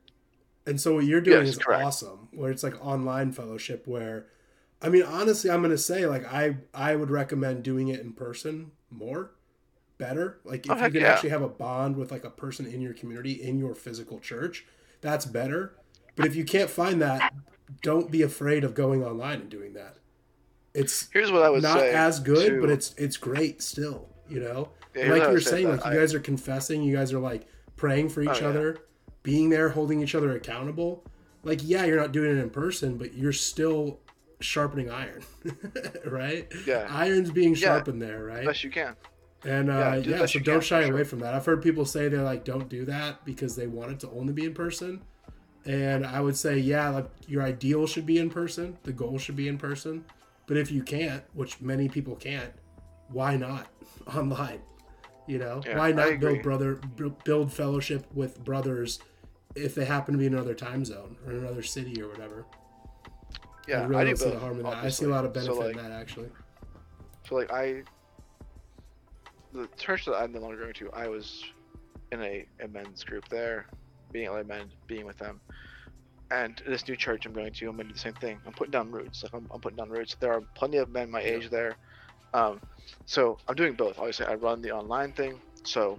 And 0.66 0.80
so 0.80 0.96
what 0.96 1.04
you're 1.04 1.20
doing 1.20 1.46
yes, 1.46 1.50
is 1.50 1.58
correct. 1.58 1.84
awesome. 1.84 2.26
Where 2.32 2.50
it's 2.50 2.64
like 2.64 2.84
online 2.84 3.30
fellowship 3.30 3.86
where 3.86 4.26
I 4.82 4.88
mean 4.88 5.04
honestly 5.04 5.48
I'm 5.48 5.60
going 5.60 5.70
to 5.70 5.78
say 5.78 6.06
like 6.06 6.26
I 6.26 6.56
I 6.74 6.96
would 6.96 7.12
recommend 7.12 7.62
doing 7.62 7.86
it 7.86 8.00
in 8.00 8.14
person 8.14 8.72
more 8.90 9.30
better. 10.00 10.40
Like 10.44 10.66
if 10.66 10.72
oh, 10.72 10.84
you 10.86 10.90
can 10.90 11.02
yeah. 11.02 11.12
actually 11.12 11.30
have 11.30 11.42
a 11.42 11.48
bond 11.48 11.96
with 11.96 12.10
like 12.10 12.24
a 12.24 12.30
person 12.30 12.66
in 12.66 12.80
your 12.80 12.94
community 12.94 13.32
in 13.32 13.58
your 13.58 13.76
physical 13.76 14.18
church, 14.18 14.66
that's 15.00 15.24
better. 15.24 15.76
But 16.16 16.26
if 16.26 16.34
you 16.34 16.44
can't 16.44 16.68
find 16.68 17.00
that, 17.00 17.32
don't 17.82 18.10
be 18.10 18.22
afraid 18.22 18.64
of 18.64 18.74
going 18.74 19.04
online 19.04 19.40
and 19.40 19.48
doing 19.48 19.74
that. 19.74 19.96
It's 20.74 21.08
here's 21.12 21.30
what 21.30 21.42
I 21.42 21.50
would 21.50 21.62
not 21.62 21.78
say 21.78 21.92
as 21.92 22.18
good, 22.18 22.48
too. 22.48 22.60
but 22.60 22.70
it's 22.70 22.94
it's 22.96 23.16
great 23.16 23.62
still. 23.62 24.08
You 24.28 24.40
know, 24.40 24.68
yeah, 24.96 25.12
like 25.12 25.22
you 25.22 25.28
were 25.28 25.40
saying, 25.40 25.68
like 25.68 25.84
I, 25.84 25.92
you 25.92 26.00
guys 26.00 26.14
are 26.14 26.20
confessing, 26.20 26.82
you 26.82 26.96
guys 26.96 27.12
are 27.12 27.18
like 27.18 27.46
praying 27.76 28.08
for 28.08 28.22
each 28.22 28.42
oh, 28.42 28.48
other 28.48 28.78
being 29.22 29.50
there, 29.50 29.68
holding 29.68 30.02
each 30.02 30.14
other 30.14 30.34
accountable. 30.36 31.04
Like, 31.42 31.60
yeah, 31.62 31.84
you're 31.84 32.00
not 32.00 32.12
doing 32.12 32.36
it 32.36 32.40
in 32.40 32.50
person, 32.50 32.96
but 32.96 33.14
you're 33.14 33.32
still 33.32 34.00
sharpening 34.40 34.90
iron, 34.90 35.22
right? 36.06 36.50
Yeah. 36.66 36.86
Iron's 36.90 37.30
being 37.30 37.54
sharpened 37.54 38.00
yeah, 38.00 38.08
there, 38.08 38.24
right? 38.24 38.44
Yes, 38.44 38.62
you 38.64 38.70
can. 38.70 38.96
And 39.44 39.70
uh, 39.70 40.00
yeah, 40.04 40.18
yeah 40.18 40.26
so 40.26 40.38
don't 40.38 40.62
shy 40.62 40.82
away 40.82 40.98
sure. 40.98 41.04
from 41.04 41.18
that. 41.20 41.34
I've 41.34 41.46
heard 41.46 41.62
people 41.62 41.84
say 41.84 42.08
they 42.08 42.18
like 42.18 42.44
don't 42.44 42.68
do 42.68 42.84
that 42.86 43.24
because 43.24 43.56
they 43.56 43.66
want 43.66 43.92
it 43.92 44.00
to 44.00 44.10
only 44.10 44.32
be 44.32 44.44
in 44.44 44.54
person. 44.54 45.02
And 45.64 46.06
I 46.06 46.20
would 46.20 46.36
say, 46.36 46.58
yeah, 46.58 46.88
like 46.90 47.10
your 47.26 47.42
ideal 47.42 47.86
should 47.86 48.06
be 48.06 48.18
in 48.18 48.30
person. 48.30 48.78
The 48.82 48.92
goal 48.92 49.18
should 49.18 49.36
be 49.36 49.48
in 49.48 49.58
person. 49.58 50.04
But 50.46 50.56
if 50.56 50.72
you 50.72 50.82
can't, 50.82 51.22
which 51.32 51.60
many 51.60 51.88
people 51.88 52.16
can't, 52.16 52.52
why 53.08 53.36
not 53.36 53.68
online? 54.14 54.60
You 55.26 55.38
know, 55.38 55.62
yeah, 55.64 55.78
why 55.78 55.92
not 55.92 56.18
build 56.18 56.42
brother 56.42 56.80
build 57.24 57.52
fellowship 57.52 58.04
with 58.12 58.42
brothers 58.42 58.98
if 59.54 59.76
they 59.76 59.84
happen 59.84 60.12
to 60.12 60.18
be 60.18 60.26
in 60.26 60.34
another 60.34 60.54
time 60.54 60.84
zone 60.84 61.16
or 61.24 61.32
another 61.32 61.62
city 61.62 62.02
or 62.02 62.08
whatever? 62.08 62.46
Yeah, 63.68 63.82
I 63.82 63.84
really 63.84 64.00
I 64.00 64.04
don't 64.04 64.16
see 64.16 64.30
the 64.30 64.38
harm 64.38 64.58
in 64.58 64.64
that. 64.64 64.84
I 64.84 64.88
see 64.88 65.04
a 65.04 65.08
lot 65.08 65.24
of 65.24 65.32
benefit 65.32 65.54
so 65.54 65.60
like, 65.60 65.76
in 65.76 65.82
that 65.82 65.92
actually. 65.92 66.30
So 67.28 67.36
like 67.36 67.52
I, 67.52 67.84
the 69.52 69.68
church 69.78 70.04
that 70.06 70.14
I'm 70.14 70.32
no 70.32 70.40
longer 70.40 70.56
going 70.58 70.74
to, 70.74 70.90
I 70.92 71.08
was 71.08 71.44
in 72.12 72.22
a, 72.22 72.46
a 72.62 72.68
men's 72.68 73.04
group 73.04 73.28
there, 73.28 73.66
being 74.12 74.28
other 74.28 74.44
men, 74.44 74.66
being 74.86 75.06
with 75.06 75.18
them. 75.18 75.40
And 76.30 76.60
this 76.66 76.86
new 76.86 76.96
church 76.96 77.26
I'm 77.26 77.32
going 77.32 77.52
to, 77.52 77.66
I'm 77.66 77.76
going 77.76 77.88
to 77.88 77.92
do 77.92 77.94
the 77.94 78.00
same 78.00 78.14
thing. 78.14 78.38
I'm 78.46 78.52
putting 78.52 78.70
down 78.70 78.90
roots. 78.90 79.22
Like 79.22 79.34
I'm, 79.34 79.48
I'm 79.52 79.60
putting 79.60 79.76
down 79.76 79.90
roots. 79.90 80.16
There 80.20 80.32
are 80.32 80.42
plenty 80.54 80.76
of 80.76 80.88
men 80.90 81.10
my 81.10 81.20
age 81.20 81.50
there. 81.50 81.76
Um, 82.32 82.60
so 83.06 83.38
I'm 83.48 83.56
doing 83.56 83.74
both. 83.74 83.98
Obviously, 83.98 84.26
I 84.26 84.34
run 84.34 84.62
the 84.62 84.70
online 84.70 85.12
thing, 85.12 85.40
so 85.64 85.98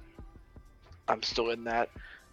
I'm 1.07 1.22
still 1.22 1.49
in 1.49 1.65
that. 1.65 1.90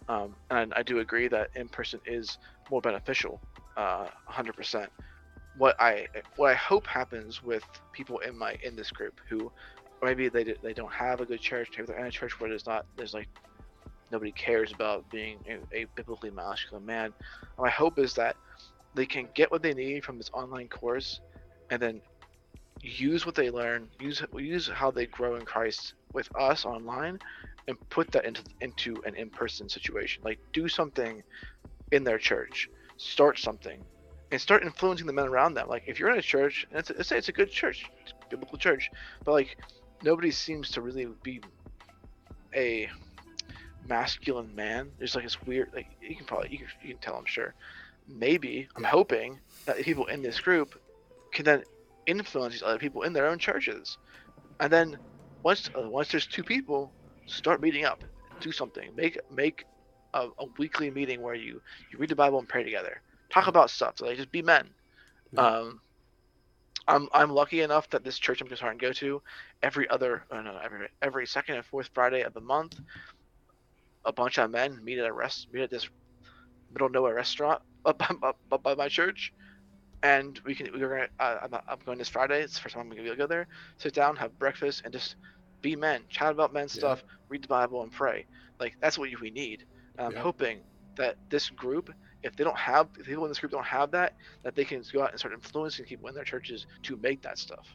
Um, 0.07 0.35
and 0.49 0.73
I 0.73 0.83
do 0.83 0.99
agree 0.99 1.27
that 1.27 1.49
in 1.55 1.67
person 1.67 1.99
is 2.05 2.37
more 2.71 2.81
beneficial, 2.81 3.41
uh, 3.75 4.07
100%. 4.31 4.87
What 5.57 5.75
I 5.79 6.07
what 6.37 6.51
I 6.51 6.53
hope 6.53 6.87
happens 6.87 7.43
with 7.43 7.63
people 7.91 8.19
in 8.19 8.37
my 8.37 8.55
in 8.63 8.77
this 8.77 8.91
group 8.91 9.19
who 9.27 9.51
maybe 10.01 10.29
they 10.29 10.43
they 10.63 10.73
don't 10.73 10.91
have 10.91 11.21
a 11.21 11.25
good 11.25 11.41
church, 11.41 11.69
maybe 11.77 11.87
they're 11.87 11.99
in 11.99 12.07
a 12.07 12.11
church 12.11 12.39
where 12.39 12.49
there's 12.49 12.65
not 12.65 12.85
there's 12.97 13.13
like 13.13 13.27
nobody 14.11 14.31
cares 14.31 14.71
about 14.71 15.09
being 15.11 15.37
a, 15.47 15.81
a 15.81 15.85
biblically 15.95 16.31
masculine 16.31 16.85
man. 16.85 17.13
my 17.57 17.69
hope 17.69 17.99
is 17.99 18.13
that 18.15 18.35
they 18.95 19.05
can 19.05 19.27
get 19.35 19.51
what 19.51 19.61
they 19.61 19.73
need 19.73 20.03
from 20.03 20.17
this 20.17 20.29
online 20.33 20.67
course, 20.67 21.19
and 21.69 21.81
then 21.81 22.01
use 22.81 23.25
what 23.25 23.35
they 23.35 23.49
learn, 23.49 23.87
use 23.99 24.23
use 24.33 24.67
how 24.67 24.91
they 24.91 25.05
grow 25.05 25.35
in 25.35 25.45
Christ 25.45 25.93
with 26.13 26.29
us 26.35 26.65
online, 26.65 27.19
and 27.67 27.77
put 27.89 28.11
that 28.11 28.25
into 28.25 28.41
into 28.61 29.01
an 29.05 29.15
in-person 29.15 29.69
situation. 29.69 30.23
Like 30.23 30.39
do 30.53 30.67
something 30.67 31.21
in 31.91 32.03
their 32.03 32.17
church, 32.17 32.67
start 32.97 33.37
something, 33.37 33.83
and 34.31 34.41
start 34.41 34.63
influencing 34.63 35.07
the 35.07 35.13
men 35.13 35.27
around 35.27 35.53
them. 35.53 35.67
Like 35.67 35.83
if 35.87 35.99
you're 35.99 36.11
in 36.11 36.17
a 36.17 36.23
church, 36.23 36.65
and 36.71 36.79
it's, 36.79 36.91
let's 36.95 37.09
say 37.09 37.17
it's 37.17 37.29
a 37.29 37.33
good 37.33 37.51
church, 37.51 37.85
biblical 38.29 38.57
church, 38.57 38.89
but 39.23 39.33
like 39.33 39.55
nobody 40.03 40.31
seems 40.31 40.71
to 40.71 40.81
really 40.81 41.07
be 41.23 41.41
a 42.55 42.89
masculine 43.87 44.53
man. 44.55 44.91
There's 44.97 45.15
like 45.15 45.23
this 45.23 45.41
weird, 45.43 45.71
like 45.73 45.87
you 46.01 46.15
can 46.15 46.25
probably 46.25 46.49
you 46.51 46.57
can, 46.59 46.67
you 46.81 46.89
can 46.89 46.97
tell, 46.99 47.15
I'm 47.15 47.25
sure. 47.25 47.53
Maybe 48.07 48.67
I'm 48.75 48.83
hoping 48.83 49.39
that 49.65 49.77
people 49.77 50.07
in 50.07 50.21
this 50.21 50.39
group 50.39 50.79
can 51.31 51.45
then 51.45 51.63
influence 52.07 52.53
these 52.53 52.63
other 52.63 52.79
people 52.79 53.03
in 53.03 53.13
their 53.13 53.27
own 53.27 53.37
churches. 53.37 53.97
And 54.59 54.71
then 54.71 54.97
once 55.43 55.69
uh, 55.77 55.87
once 55.87 56.09
there's 56.09 56.25
two 56.25 56.43
people, 56.43 56.91
start 57.27 57.61
meeting 57.61 57.85
up, 57.85 58.03
do 58.39 58.51
something, 58.51 58.89
make 58.95 59.19
make 59.31 59.65
a, 60.13 60.27
a, 60.39 60.45
weekly 60.57 60.89
meeting 60.89 61.21
where 61.21 61.35
you 61.35 61.61
you 61.91 61.99
read 61.99 62.09
the 62.09 62.15
Bible 62.15 62.39
and 62.39 62.49
pray 62.49 62.63
together, 62.63 63.01
talk 63.29 63.47
about 63.47 63.69
stuff. 63.69 63.97
So 63.97 64.05
like 64.05 64.17
just 64.17 64.31
be 64.31 64.41
men. 64.41 64.69
Yeah. 65.33 65.45
Um, 65.45 65.81
I'm 66.87 67.07
I'm 67.13 67.29
lucky 67.29 67.61
enough 67.61 67.89
that 67.91 68.03
this 68.03 68.17
church 68.17 68.41
I'm 68.41 68.47
just 68.47 68.59
starting 68.59 68.79
to 68.79 68.85
go 68.85 68.93
to 68.93 69.21
every 69.61 69.89
other 69.89 70.23
uh, 70.31 70.41
no 70.41 70.57
every 70.63 70.87
every 71.01 71.27
second 71.27 71.55
and 71.55 71.65
fourth 71.65 71.89
Friday 71.93 72.21
of 72.21 72.33
the 72.33 72.41
month, 72.41 72.79
a 74.05 74.13
bunch 74.13 74.37
of 74.37 74.49
men 74.51 74.83
meet 74.83 74.99
at 74.99 75.05
a 75.05 75.13
rest 75.13 75.47
meet 75.51 75.63
at 75.63 75.69
this 75.69 75.89
middle 76.71 76.89
nowhere 76.89 77.15
restaurant 77.15 77.61
up, 77.85 78.01
up, 78.23 78.37
up 78.51 78.63
by 78.63 78.75
my 78.75 78.87
church 78.87 79.33
and 80.03 80.39
we 80.45 80.55
can 80.55 80.71
we're 80.73 80.89
gonna 80.89 81.07
uh, 81.19 81.37
I'm, 81.43 81.53
I'm 81.67 81.79
going 81.85 81.97
this 81.97 82.09
Friday. 82.09 82.41
It's 82.41 82.55
the 82.55 82.61
first 82.61 82.75
time 82.75 82.83
I'm 82.83 82.89
gonna 82.89 83.01
be 83.01 83.07
able 83.07 83.15
to 83.15 83.23
go 83.23 83.27
there. 83.27 83.47
Sit 83.77 83.93
down, 83.93 84.15
have 84.15 84.37
breakfast, 84.39 84.83
and 84.85 84.93
just 84.93 85.15
be 85.61 85.75
men, 85.75 86.01
chat 86.09 86.31
about 86.31 86.53
men 86.53 86.69
stuff, 86.69 87.03
read 87.27 87.43
the 87.43 87.47
Bible, 87.47 87.83
and 87.83 87.91
pray. 87.91 88.25
Like 88.59 88.77
that's 88.79 88.97
what 88.97 89.09
we 89.21 89.29
need. 89.29 89.65
And 89.97 90.07
I'm 90.07 90.13
yeah. 90.13 90.21
hoping 90.21 90.59
that 90.95 91.17
this 91.29 91.49
group, 91.49 91.91
if 92.23 92.35
they 92.35 92.43
don't 92.43 92.57
have, 92.57 92.87
if 92.97 93.05
people 93.05 93.25
in 93.25 93.31
this 93.31 93.39
group 93.39 93.51
don't 93.51 93.65
have 93.65 93.91
that, 93.91 94.15
that 94.43 94.55
they 94.55 94.65
can 94.65 94.83
go 94.93 95.03
out 95.03 95.11
and 95.11 95.19
start 95.19 95.33
influencing 95.33 95.85
people 95.85 96.07
in 96.07 96.15
their 96.15 96.23
churches 96.23 96.65
to 96.83 96.97
make 96.97 97.21
that 97.23 97.37
stuff. 97.37 97.67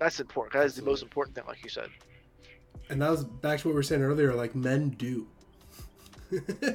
That's 0.00 0.18
important. 0.18 0.54
That 0.54 0.66
is 0.66 0.74
the 0.74 0.82
most 0.82 1.02
important 1.02 1.36
thing, 1.36 1.44
like 1.46 1.62
you 1.62 1.68
said. 1.68 1.90
And 2.88 3.02
that 3.02 3.10
was 3.10 3.22
back 3.22 3.60
to 3.60 3.68
what 3.68 3.72
we 3.72 3.76
were 3.76 3.82
saying 3.82 4.02
earlier. 4.02 4.34
Like 4.34 4.54
men 4.54 4.88
do. 4.88 5.28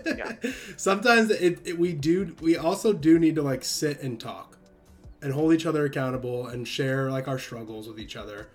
yeah. 0.05 0.33
Sometimes 0.77 1.31
it, 1.31 1.59
it, 1.65 1.79
we 1.79 1.91
do. 1.91 2.35
We 2.39 2.55
also 2.55 2.93
do 2.93 3.17
need 3.17 3.35
to 3.35 3.41
like 3.41 3.65
sit 3.65 4.01
and 4.01 4.19
talk 4.19 4.57
and 5.23 5.33
hold 5.33 5.53
each 5.53 5.65
other 5.65 5.85
accountable 5.85 6.47
and 6.47 6.67
share 6.67 7.09
like 7.09 7.27
our 7.27 7.39
struggles 7.39 7.87
with 7.87 7.99
each 7.99 8.15
other. 8.15 8.47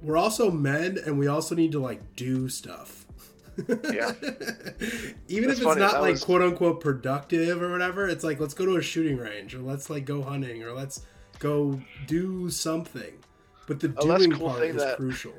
We're 0.00 0.16
also 0.16 0.52
men 0.52 0.98
and 1.04 1.18
we 1.18 1.26
also 1.26 1.56
need 1.56 1.72
to 1.72 1.80
like 1.80 2.14
do 2.14 2.48
stuff. 2.48 3.04
yeah. 3.58 3.66
Even 3.68 3.88
That's 3.90 5.18
if 5.28 5.48
it's 5.50 5.60
funny. 5.62 5.80
not 5.80 5.94
that 5.94 6.00
like 6.00 6.12
was... 6.12 6.24
quote 6.24 6.42
unquote 6.42 6.80
productive 6.80 7.60
or 7.60 7.72
whatever, 7.72 8.08
it's 8.08 8.22
like 8.22 8.38
let's 8.38 8.54
go 8.54 8.66
to 8.66 8.76
a 8.76 8.82
shooting 8.82 9.16
range 9.16 9.52
or 9.56 9.58
let's 9.58 9.90
like 9.90 10.04
go 10.04 10.22
hunting 10.22 10.62
or 10.62 10.72
let's 10.72 11.02
go 11.40 11.80
do 12.06 12.48
something. 12.50 13.14
But 13.80 13.80
the 13.80 13.88
doing 13.88 14.32
cool 14.32 14.50
part 14.50 14.64
is 14.64 14.76
that, 14.76 14.96
crucial. 14.96 15.32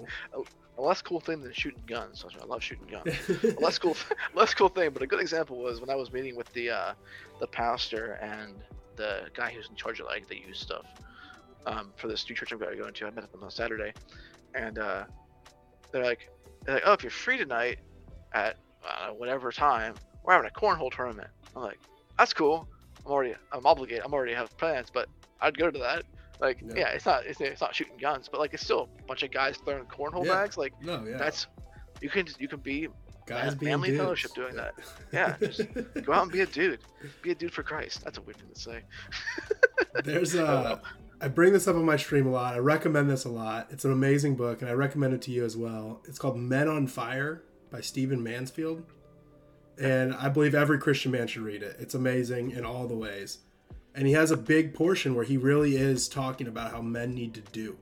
A, 0.78 0.82
less 0.82 1.02
cool 1.02 1.20
thing 1.20 1.42
than 1.42 1.54
shooting 1.54 1.84
guns. 1.86 2.26
I 2.42 2.46
love 2.46 2.64
shooting 2.64 2.88
guns. 2.88 3.16
a 3.44 3.60
less 3.60 3.78
cool, 3.84 3.96
less 4.34 4.54
cool 4.54 4.70
thing. 4.70 4.90
But 4.92 5.02
a 5.02 5.08
good 5.08 5.20
example 5.20 5.58
was 5.58 5.80
when 5.80 5.90
I 5.90 5.96
was 5.96 6.12
meeting 6.12 6.36
with 6.36 6.52
the 6.54 6.70
uh, 6.72 6.94
the 7.40 7.48
pastor 7.48 8.14
and 8.22 8.56
the 8.96 9.30
guy 9.34 9.52
who's 9.52 9.70
in 9.70 9.76
charge 9.76 10.00
of 10.00 10.08
like 10.08 10.28
the 10.28 10.38
youth 10.38 10.58
stuff 10.58 10.86
um, 11.66 11.92
for 11.96 12.08
this 12.08 12.28
new 12.30 12.36
church 12.36 12.52
I'm 12.52 12.60
going 12.60 12.72
to 12.72 12.78
go 12.78 12.88
into. 12.88 13.06
I 13.06 13.12
met 13.12 13.32
them 13.32 13.44
on 13.44 13.52
Saturday, 13.52 13.94
and 14.56 14.80
uh, 14.80 15.06
they're 15.92 16.04
like, 16.04 16.30
they're 16.66 16.76
like, 16.76 16.84
oh, 16.86 16.94
if 16.94 17.04
you're 17.04 17.12
free 17.12 17.38
tonight 17.38 17.80
at 18.34 18.58
uh, 18.88 19.10
whatever 19.10 19.52
time, 19.52 19.96
we're 20.24 20.34
having 20.34 20.50
a 20.50 20.60
cornhole 20.60 20.92
tournament. 20.92 21.30
I'm 21.56 21.64
like, 21.64 21.80
that's 22.18 22.34
cool. 22.34 22.68
I'm 23.06 23.12
already, 23.12 23.36
I'm 23.52 23.66
obligated. 23.66 24.04
I'm 24.06 24.14
already 24.14 24.34
have 24.34 24.56
plans, 24.58 24.90
but 24.92 25.08
I'd 25.42 25.58
go 25.58 25.70
to 25.70 25.80
that. 25.80 26.04
Like, 26.40 26.62
yeah. 26.62 26.74
yeah, 26.76 26.88
it's 26.90 27.06
not 27.06 27.26
it's, 27.26 27.40
it's, 27.40 27.62
not 27.62 27.74
shooting 27.76 27.98
guns, 27.98 28.28
but 28.30 28.40
like 28.40 28.54
it's 28.54 28.64
still 28.64 28.90
a 29.00 29.04
bunch 29.04 29.24
of 29.24 29.32
guys 29.32 29.58
throwing 29.58 29.86
cornhole 29.86 30.26
yeah. 30.26 30.34
bags. 30.34 30.58
Like, 30.58 30.74
no, 30.82 31.04
yeah, 31.08 31.18
that's 31.18 31.48
you 32.02 32.10
can 32.10 32.28
you 32.40 32.48
can 32.48 32.60
be 32.60 32.88
guys 33.26 33.54
family 33.56 33.90
dudes. 33.90 34.02
fellowship 34.02 34.34
doing 34.34 34.56
that. 34.56 34.74
Yeah, 35.12 35.36
just 35.40 35.62
go 36.04 36.14
out 36.14 36.24
and 36.24 36.32
be 36.32 36.42
a 36.42 36.46
dude. 36.46 36.80
Be 37.22 37.32
a 37.32 37.36
dude 37.36 37.54
for 37.54 37.64
Christ. 37.64 38.04
That's 38.04 38.18
a 38.18 38.22
weird 38.22 38.38
thing 38.38 38.50
to 38.54 38.60
say. 38.60 38.82
There's 40.04 40.36
a. 40.36 40.82
I 41.22 41.30
bring 41.30 41.54
this 41.54 41.70
up 41.70 41.78
on 41.78 41.86
my 41.86 41.96
stream 41.96 42.28
a 42.28 42.32
lot. 42.32 42.54
I 42.54 42.58
recommend 42.58 43.10
this 43.10 43.24
a 43.24 43.30
lot. 43.30 43.68
It's 43.70 43.86
an 43.86 43.94
amazing 43.94 44.36
book, 44.36 44.62
and 44.62 44.70
I 44.70 44.74
recommend 44.74 45.14
it 45.14 45.22
to 45.24 45.32
you 45.32 45.46
as 45.46 45.56
well. 45.56 46.02
It's 46.06 46.20
called 46.20 46.38
Men 46.38 46.68
on 46.68 46.88
Fire 46.88 47.44
by 47.72 47.80
Stephen 47.80 48.22
Mansfield. 48.22 48.84
And 49.82 50.14
I 50.14 50.30
believe 50.30 50.54
every 50.54 50.78
Christian 50.78 51.12
man 51.12 51.28
should 51.28 51.42
read 51.42 51.64
it. 51.64 51.78
It's 51.80 51.96
amazing 51.96 52.52
in 52.52 52.66
all 52.66 52.88
the 52.88 52.96
ways. 52.96 53.40
And 53.96 54.08
he 54.08 54.14
has 54.14 54.32
a 54.32 54.38
big 54.38 54.74
portion 54.74 55.16
where 55.16 55.26
he 55.26 55.38
really 55.38 55.76
is 55.78 56.08
talking 56.08 56.48
about 56.48 56.72
how 56.72 56.82
men 56.82 57.14
need 57.14 57.34
to 57.36 57.42
do. 57.42 57.78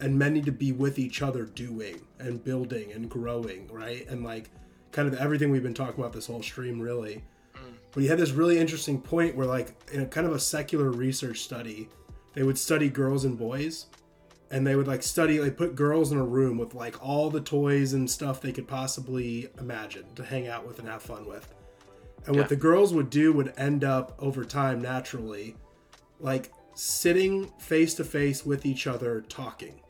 And 0.00 0.18
men 0.18 0.34
need 0.34 0.46
to 0.46 0.52
be 0.52 0.72
with 0.72 0.98
each 0.98 1.22
other 1.22 1.44
doing 1.44 2.00
and 2.18 2.42
building 2.42 2.92
and 2.92 3.08
growing, 3.08 3.68
right? 3.68 4.06
And 4.08 4.24
like 4.24 4.50
kind 4.92 5.08
of 5.08 5.14
everything 5.14 5.50
we've 5.50 5.62
been 5.62 5.74
talking 5.74 6.00
about 6.00 6.12
this 6.12 6.26
whole 6.26 6.42
stream, 6.42 6.80
really. 6.80 7.22
Mm. 7.54 7.72
But 7.92 8.02
he 8.02 8.08
had 8.08 8.18
this 8.18 8.32
really 8.32 8.58
interesting 8.58 9.00
point 9.00 9.36
where, 9.36 9.46
like, 9.46 9.74
in 9.92 10.00
a 10.00 10.06
kind 10.06 10.26
of 10.26 10.34
a 10.34 10.40
secular 10.40 10.90
research 10.90 11.40
study, 11.40 11.88
they 12.34 12.42
would 12.42 12.58
study 12.58 12.88
girls 12.88 13.24
and 13.24 13.38
boys 13.38 13.86
and 14.50 14.66
they 14.66 14.74
would 14.74 14.88
like 14.88 15.02
study 15.02 15.38
they 15.38 15.50
put 15.50 15.74
girls 15.74 16.12
in 16.12 16.18
a 16.18 16.24
room 16.24 16.58
with 16.58 16.74
like 16.74 17.02
all 17.04 17.30
the 17.30 17.40
toys 17.40 17.92
and 17.92 18.10
stuff 18.10 18.40
they 18.40 18.52
could 18.52 18.66
possibly 18.66 19.48
imagine 19.58 20.04
to 20.14 20.24
hang 20.24 20.48
out 20.48 20.66
with 20.66 20.78
and 20.78 20.88
have 20.88 21.02
fun 21.02 21.26
with 21.26 21.52
and 22.26 22.34
yeah. 22.34 22.42
what 22.42 22.48
the 22.48 22.56
girls 22.56 22.92
would 22.92 23.10
do 23.10 23.32
would 23.32 23.52
end 23.56 23.84
up 23.84 24.14
over 24.18 24.44
time 24.44 24.80
naturally 24.80 25.56
like 26.18 26.52
sitting 26.74 27.48
face 27.58 27.94
to 27.94 28.04
face 28.04 28.44
with 28.44 28.64
each 28.64 28.86
other 28.86 29.20
talking 29.22 29.80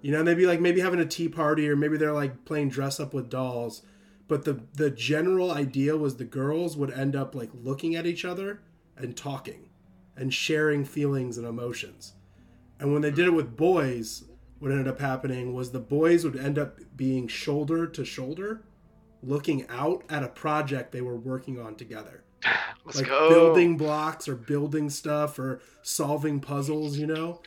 you 0.00 0.10
know 0.10 0.22
they'd 0.22 0.34
be 0.34 0.46
like 0.46 0.60
maybe 0.60 0.80
having 0.80 1.00
a 1.00 1.06
tea 1.06 1.28
party 1.28 1.68
or 1.68 1.76
maybe 1.76 1.96
they're 1.96 2.12
like 2.12 2.44
playing 2.44 2.68
dress 2.68 2.98
up 2.98 3.12
with 3.12 3.28
dolls 3.28 3.82
but 4.28 4.44
the 4.44 4.62
the 4.72 4.90
general 4.90 5.50
idea 5.50 5.96
was 5.96 6.16
the 6.16 6.24
girls 6.24 6.76
would 6.76 6.90
end 6.90 7.14
up 7.14 7.34
like 7.34 7.50
looking 7.52 7.94
at 7.94 8.06
each 8.06 8.24
other 8.24 8.62
and 8.96 9.16
talking 9.16 9.68
and 10.16 10.32
sharing 10.32 10.84
feelings 10.84 11.38
and 11.38 11.46
emotions. 11.46 12.14
And 12.78 12.92
when 12.92 13.02
they 13.02 13.10
did 13.10 13.26
it 13.26 13.34
with 13.34 13.56
boys, 13.56 14.24
what 14.58 14.70
ended 14.70 14.88
up 14.88 15.00
happening 15.00 15.54
was 15.54 15.70
the 15.70 15.80
boys 15.80 16.24
would 16.24 16.36
end 16.36 16.58
up 16.58 16.78
being 16.96 17.28
shoulder 17.28 17.86
to 17.86 18.04
shoulder, 18.04 18.62
looking 19.22 19.66
out 19.68 20.04
at 20.08 20.22
a 20.22 20.28
project 20.28 20.92
they 20.92 21.00
were 21.00 21.16
working 21.16 21.60
on 21.60 21.76
together. 21.76 22.24
Let's 22.84 22.98
like 22.98 23.08
go. 23.08 23.28
building 23.28 23.76
blocks 23.76 24.28
or 24.28 24.34
building 24.34 24.90
stuff 24.90 25.38
or 25.38 25.60
solving 25.82 26.40
puzzles, 26.40 26.96
you 26.96 27.06
know? 27.06 27.40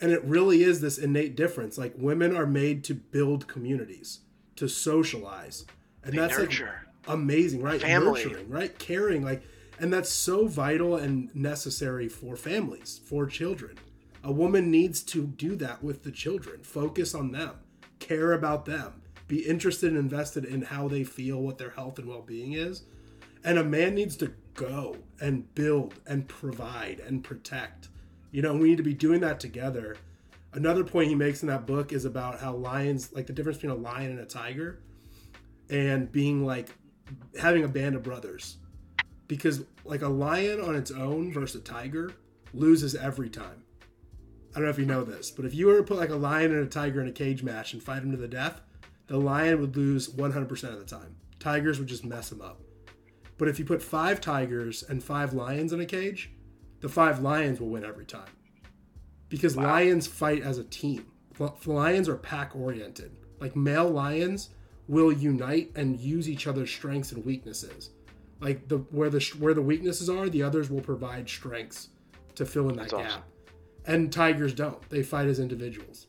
And 0.00 0.10
it 0.10 0.22
really 0.24 0.62
is 0.62 0.80
this 0.80 0.98
innate 0.98 1.36
difference. 1.36 1.78
Like 1.78 1.94
women 1.96 2.36
are 2.36 2.46
made 2.46 2.84
to 2.84 2.94
build 2.94 3.46
communities, 3.46 4.20
to 4.56 4.68
socialize. 4.68 5.64
And 6.04 6.14
they 6.14 6.18
that's 6.18 6.36
nurture. 6.36 6.86
like 7.06 7.14
amazing, 7.14 7.62
right? 7.62 7.80
Family. 7.80 8.24
Nurturing, 8.24 8.48
right? 8.48 8.78
Caring. 8.78 9.24
Like 9.24 9.42
and 9.78 9.92
that's 9.92 10.10
so 10.10 10.46
vital 10.46 10.96
and 10.96 11.34
necessary 11.34 12.08
for 12.08 12.36
families, 12.36 13.00
for 13.04 13.26
children. 13.26 13.78
A 14.22 14.30
woman 14.30 14.70
needs 14.70 15.02
to 15.04 15.26
do 15.26 15.56
that 15.56 15.82
with 15.82 16.04
the 16.04 16.12
children, 16.12 16.62
focus 16.62 17.14
on 17.14 17.32
them, 17.32 17.56
care 17.98 18.32
about 18.32 18.64
them, 18.64 19.01
be 19.32 19.48
interested 19.48 19.88
and 19.88 19.98
invested 19.98 20.44
in 20.44 20.60
how 20.60 20.86
they 20.88 21.02
feel, 21.02 21.40
what 21.40 21.56
their 21.56 21.70
health 21.70 21.98
and 21.98 22.06
well 22.06 22.20
being 22.20 22.52
is. 22.52 22.82
And 23.42 23.58
a 23.58 23.64
man 23.64 23.94
needs 23.94 24.14
to 24.18 24.30
go 24.52 24.94
and 25.22 25.54
build 25.54 25.94
and 26.06 26.28
provide 26.28 27.00
and 27.00 27.24
protect. 27.24 27.88
You 28.30 28.42
know, 28.42 28.52
we 28.52 28.68
need 28.68 28.76
to 28.76 28.82
be 28.82 28.92
doing 28.92 29.22
that 29.22 29.40
together. 29.40 29.96
Another 30.52 30.84
point 30.84 31.08
he 31.08 31.14
makes 31.14 31.40
in 31.40 31.48
that 31.48 31.66
book 31.66 31.94
is 31.94 32.04
about 32.04 32.40
how 32.40 32.52
lions, 32.52 33.10
like 33.14 33.26
the 33.26 33.32
difference 33.32 33.56
between 33.56 33.72
a 33.72 33.80
lion 33.80 34.10
and 34.10 34.20
a 34.20 34.26
tiger, 34.26 34.80
and 35.70 36.12
being 36.12 36.44
like 36.44 36.68
having 37.40 37.64
a 37.64 37.68
band 37.68 37.94
of 37.94 38.02
brothers 38.02 38.58
because 39.28 39.64
like 39.86 40.02
a 40.02 40.08
lion 40.08 40.60
on 40.60 40.76
its 40.76 40.90
own 40.90 41.32
versus 41.32 41.62
a 41.62 41.64
tiger 41.64 42.12
loses 42.52 42.94
every 42.94 43.30
time. 43.30 43.62
I 44.50 44.56
don't 44.56 44.64
know 44.64 44.70
if 44.70 44.78
you 44.78 44.84
know 44.84 45.04
this, 45.04 45.30
but 45.30 45.46
if 45.46 45.54
you 45.54 45.68
were 45.68 45.78
to 45.78 45.82
put 45.82 45.96
like 45.96 46.10
a 46.10 46.16
lion 46.16 46.52
and 46.52 46.66
a 46.66 46.68
tiger 46.68 47.00
in 47.00 47.08
a 47.08 47.12
cage 47.12 47.42
match 47.42 47.72
and 47.72 47.82
fight 47.82 48.02
them 48.02 48.10
to 48.10 48.18
the 48.18 48.28
death, 48.28 48.60
the 49.12 49.18
lion 49.18 49.60
would 49.60 49.76
lose 49.76 50.08
100% 50.08 50.64
of 50.72 50.78
the 50.78 50.86
time. 50.86 51.16
Tigers 51.38 51.78
would 51.78 51.86
just 51.86 52.02
mess 52.02 52.30
them 52.30 52.40
up. 52.40 52.62
But 53.36 53.48
if 53.48 53.58
you 53.58 53.66
put 53.66 53.82
five 53.82 54.22
tigers 54.22 54.82
and 54.82 55.04
five 55.04 55.34
lions 55.34 55.74
in 55.74 55.80
a 55.80 55.84
cage, 55.84 56.30
the 56.80 56.88
five 56.88 57.20
lions 57.20 57.60
will 57.60 57.68
win 57.68 57.84
every 57.84 58.06
time. 58.06 58.30
Because 59.28 59.54
wow. 59.54 59.64
lions 59.64 60.06
fight 60.06 60.42
as 60.42 60.56
a 60.56 60.64
team. 60.64 61.06
Lions 61.66 62.08
are 62.08 62.16
pack 62.16 62.56
oriented. 62.56 63.18
Like 63.38 63.54
male 63.54 63.90
lions 63.90 64.48
will 64.88 65.12
unite 65.12 65.72
and 65.76 66.00
use 66.00 66.26
each 66.26 66.46
other's 66.46 66.70
strengths 66.70 67.12
and 67.12 67.22
weaknesses 67.22 67.90
like 68.40 68.66
the 68.66 68.78
where 68.78 69.10
the 69.10 69.20
where 69.38 69.52
the 69.54 69.62
weaknesses 69.62 70.08
are, 70.10 70.28
the 70.30 70.42
others 70.42 70.68
will 70.68 70.80
provide 70.80 71.28
strengths 71.28 71.90
to 72.34 72.46
fill 72.46 72.70
in 72.70 72.76
that 72.76 72.90
that's 72.90 72.92
gap. 72.92 73.06
Awesome. 73.06 73.22
And 73.86 74.12
tigers 74.12 74.52
don't; 74.52 74.88
they 74.90 75.02
fight 75.02 75.28
as 75.28 75.38
individuals, 75.38 76.08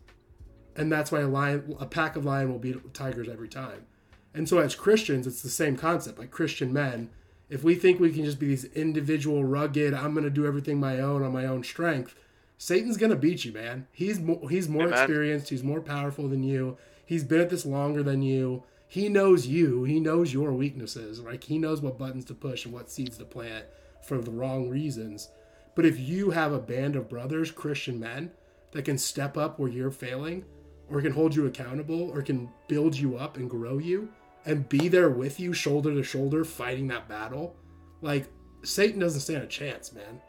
and 0.76 0.92
that's 0.92 1.12
why 1.12 1.22
a 1.22 1.28
lion, 1.28 1.76
a 1.80 1.86
pack 1.86 2.16
of 2.16 2.26
lion, 2.26 2.52
will 2.52 2.60
beat 2.60 2.94
tigers 2.94 3.30
every 3.30 3.48
time. 3.48 3.86
And 4.34 4.50
so, 4.50 4.60
as 4.60 4.76
Christians, 4.76 5.28
it's 5.28 5.42
the 5.42 5.50
same 5.50 5.78
concept. 5.78 6.20
Like 6.20 6.32
Christian 6.32 6.74
men, 6.74 7.10
if 7.50 7.64
we 7.64 7.76
think 7.76 8.00
we 8.00 8.12
can 8.12 8.26
just 8.26 8.40
be 8.40 8.48
these 8.48 8.66
individual, 8.66 9.44
rugged, 9.44 9.94
I'm 9.94 10.14
going 10.14 10.24
to 10.24 10.30
do 10.30 10.46
everything 10.46 10.80
my 10.80 11.00
own 11.00 11.24
on 11.24 11.32
my 11.32 11.46
own 11.46 11.64
strength, 11.64 12.16
Satan's 12.58 12.98
going 12.98 13.12
to 13.12 13.16
beat 13.16 13.46
you, 13.46 13.52
man. 13.52 13.88
He's 13.92 14.20
more, 14.20 14.50
he's 14.50 14.70
more 14.70 14.88
experienced. 14.88 15.50
He's 15.50 15.64
more 15.64 15.82
powerful 15.82 16.28
than 16.28 16.44
you. 16.44 16.78
He's 17.06 17.24
been 17.24 17.42
at 17.42 17.50
this 17.50 17.66
longer 17.66 18.02
than 18.02 18.22
you 18.22 18.64
he 18.94 19.10
knows 19.10 19.48
you. 19.48 19.86
He 19.86 20.00
knows 20.00 20.34
your 20.34 20.54
weaknesses. 20.54 21.20
Like 21.20 21.46
he 21.46 21.58
knows 21.58 21.82
what 21.82 21.98
buttons 21.98 22.26
to 22.26 22.36
push 22.36 22.64
and 22.64 22.72
what 22.72 22.92
seeds 22.92 23.18
to 23.18 23.26
plant 23.26 23.66
for 24.04 24.20
the 24.22 24.30
wrong 24.30 24.70
reasons. 24.70 25.30
But 25.74 25.88
if 25.88 26.00
you 26.00 26.30
have 26.30 26.54
a 26.54 26.60
band 26.60 26.96
of 26.96 27.10
brothers, 27.10 27.50
Christian 27.50 28.00
men, 28.00 28.30
that 28.70 28.86
can 28.86 29.00
step 29.00 29.36
up 29.36 29.58
where 29.58 29.72
you're 29.72 29.90
failing, 29.90 30.46
or 30.90 31.02
can 31.02 31.12
hold 31.12 31.36
you 31.36 31.46
accountable, 31.46 32.12
or 32.14 32.22
can 32.22 32.50
build 32.68 32.96
you 32.96 33.18
up 33.18 33.38
and 33.38 33.50
grow 33.50 33.78
you, 33.78 34.10
and 34.46 34.68
be 34.70 34.88
there 34.88 35.10
with 35.10 35.40
you, 35.40 35.54
shoulder 35.54 35.94
to 35.94 36.04
shoulder, 36.04 36.44
fighting 36.44 36.88
that 36.88 37.08
battle, 37.08 37.56
like 38.02 38.28
Satan 38.64 39.00
doesn't 39.00 39.22
stand 39.22 39.44
a 39.44 39.48
chance, 39.48 39.92
man. 39.94 40.22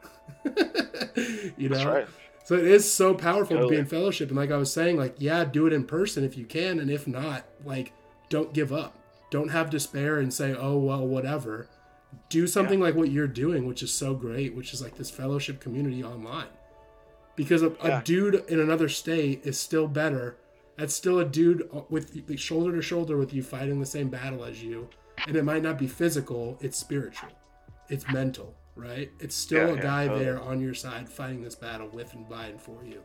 you 1.57 1.69
know? 1.69 1.85
Right. 1.85 2.07
So 2.45 2.57
it 2.57 2.67
is 2.67 2.91
so 2.91 3.15
powerful 3.15 3.57
totally. 3.57 3.71
to 3.71 3.71
be 3.71 3.81
in 3.81 3.87
fellowship. 3.87 4.29
And 4.29 4.37
like 4.37 4.51
I 4.51 4.57
was 4.57 4.73
saying, 4.73 4.99
like, 4.99 5.15
yeah, 5.19 5.45
do 5.45 5.67
it 5.67 5.73
in 5.73 5.85
person 5.85 6.25
if 6.25 6.37
you 6.37 6.45
can. 6.45 6.79
And 6.79 6.91
if 6.91 7.07
not, 7.07 7.45
like, 7.65 7.93
don't 8.29 8.53
give 8.53 8.73
up. 8.73 8.99
Don't 9.31 9.49
have 9.49 9.71
despair 9.71 10.19
and 10.19 10.33
say, 10.33 10.55
oh, 10.55 10.77
well, 10.77 11.07
whatever. 11.07 11.69
Do 12.29 12.47
something 12.47 12.79
yeah. 12.79 12.87
like 12.87 12.95
what 12.95 13.11
you're 13.11 13.27
doing, 13.27 13.67
which 13.67 13.83
is 13.83 13.93
so 13.93 14.15
great, 14.15 14.55
which 14.55 14.75
is 14.75 14.83
like 14.83 14.97
this 14.97 15.11
fellowship 15.11 15.59
community 15.59 16.05
online. 16.05 16.47
Because 17.35 17.63
a, 17.63 17.73
yeah. 17.83 18.01
a 18.01 18.05
dude 18.05 18.45
in 18.49 18.61
another 18.61 18.89
state 18.89 19.41
is 19.45 19.59
still 19.59 19.89
better. 19.89 20.37
That's 20.77 20.95
still 20.95 21.21
a 21.21 21.25
dude 21.25 21.69
with 21.89 22.39
shoulder 22.39 22.75
to 22.75 22.83
shoulder 22.83 23.17
with 23.17 23.33
you 23.33 23.43
fighting 23.43 23.81
the 23.81 23.87
same 23.87 24.09
battle 24.09 24.45
as 24.45 24.63
you. 24.63 24.89
And 25.27 25.37
it 25.37 25.45
might 25.45 25.63
not 25.63 25.79
be 25.79 25.87
physical, 25.87 26.59
it's 26.61 26.77
spiritual, 26.77 27.31
it's 27.89 28.11
mental, 28.11 28.55
right? 28.75 29.11
It's 29.21 29.37
still 29.37 29.69
yeah, 29.69 29.75
a 29.75 29.83
guy 29.83 30.07
totally. 30.07 30.25
there 30.25 30.41
on 30.41 30.61
your 30.61 30.75
side 30.75 31.09
fighting 31.09 31.43
this 31.43 31.55
battle 31.55 31.89
with 31.89 32.13
and 32.15 32.29
by 32.29 32.47
and 32.47 32.61
for 32.61 32.85
you. 32.85 33.01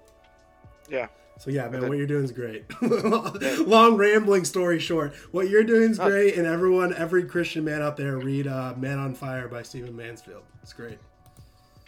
Yeah, 0.90 1.08
so 1.40 1.52
yeah, 1.52 1.70
man, 1.70 1.88
what 1.88 1.98
you're 1.98 2.06
doing 2.06 2.26
is 2.26 2.34
great. 2.34 2.66
Long 2.82 3.96
rambling 3.96 4.44
story 4.44 4.78
short, 4.78 5.16
what 5.32 5.50
you're 5.50 5.64
doing 5.64 5.92
is 5.92 5.98
great, 5.98 6.36
and 6.36 6.46
everyone, 6.46 6.94
every 6.94 7.24
Christian 7.24 7.64
man 7.64 7.82
out 7.82 7.96
there, 7.96 8.18
read 8.18 8.46
uh, 8.46 8.74
"Man 8.76 9.00
on 9.00 9.16
Fire" 9.16 9.48
by 9.48 9.64
Stephen 9.64 9.96
Mansfield. 9.96 10.44
It's 10.62 10.74
great. 10.74 10.98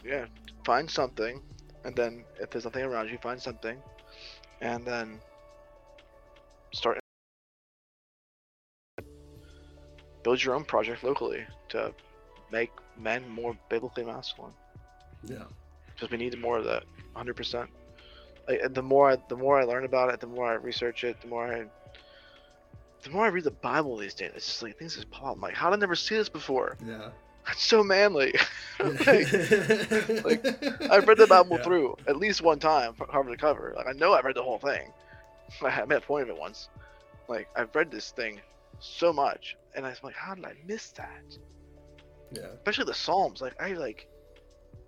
Yeah, 0.06 0.28
find 0.64 0.90
something, 0.90 1.42
and 1.84 1.94
then 1.94 2.24
if 2.40 2.50
there's 2.50 2.64
nothing 2.64 2.86
around 2.86 3.10
you, 3.10 3.18
find 3.18 3.42
something, 3.42 3.78
and 4.62 4.86
then 4.86 5.20
start. 6.74 7.00
Build 10.24 10.44
your 10.44 10.56
own 10.56 10.64
project 10.64 11.04
locally 11.04 11.46
to 11.70 11.94
make 12.52 12.72
men 12.98 13.28
more 13.30 13.58
biblically 13.70 14.04
masculine. 14.04 14.54
Yeah, 15.24 15.46
because 15.94 16.12
we 16.12 16.18
need 16.18 16.38
more 16.40 16.58
of 16.58 16.66
that, 16.66 16.84
100 17.14 17.36
percent 17.36 17.70
the 18.48 18.82
more 18.82 19.12
I, 19.12 19.18
the 19.28 19.36
more 19.36 19.60
I 19.60 19.64
learn 19.64 19.86
about 19.86 20.14
it, 20.14 20.20
the 20.20 20.28
more 20.28 20.48
I 20.48 20.54
research 20.54 21.04
it, 21.04 21.22
the 21.22 21.28
more 21.28 21.54
I 21.54 21.66
the 23.04 23.10
more 23.10 23.26
I 23.26 23.30
read 23.30 23.44
the 23.44 23.52
Bible 23.52 23.98
these 23.98 24.14
days, 24.14 24.32
it's 24.36 24.46
just 24.46 24.62
like 24.62 24.78
things 24.78 24.96
just 24.96 25.10
pop. 25.10 25.36
I'm 25.36 25.42
like, 25.42 25.56
how 25.56 25.70
did 25.70 25.78
I 25.78 25.80
never 25.80 25.96
see 25.96 26.16
this 26.16 26.30
before? 26.30 26.78
Yeah. 26.86 27.10
That's 27.48 27.64
so 27.64 27.84
manly. 27.84 28.34
like, 28.80 29.08
like, 30.24 30.46
I've 30.92 31.08
read 31.08 31.18
the 31.18 31.26
Bible 31.28 31.58
yeah. 31.58 31.64
through 31.64 31.98
at 32.08 32.18
least 32.18 32.42
one 32.42 32.60
time, 32.60 32.94
cover 32.94 33.32
to 33.32 33.38
cover. 33.38 33.74
Like 33.76 33.88
I 33.88 33.94
know 33.94 34.14
I've 34.14 34.26
read 34.26 34.36
the 34.36 34.44
whole 34.44 34.60
thing. 34.60 34.92
I 35.62 35.86
made 35.86 35.98
a 35.98 36.02
point 36.02 36.24
of 36.24 36.30
it 36.30 36.38
once. 36.38 36.70
Like 37.28 37.48
I've 37.56 37.74
read 37.76 37.92
this 37.92 38.12
thing 38.12 38.42
so 38.80 39.14
much, 39.14 39.56
and 39.76 39.86
I 39.86 39.90
was 39.90 40.04
like, 40.04 40.16
how 40.16 40.36
did 40.36 40.46
I 40.46 40.54
miss 40.66 40.92
that? 40.92 41.38
Yeah. 42.32 42.48
Especially 42.56 42.86
the 42.86 42.94
Psalms. 42.94 43.42
Like 43.42 43.62
I 43.62 43.74
like, 43.74 44.08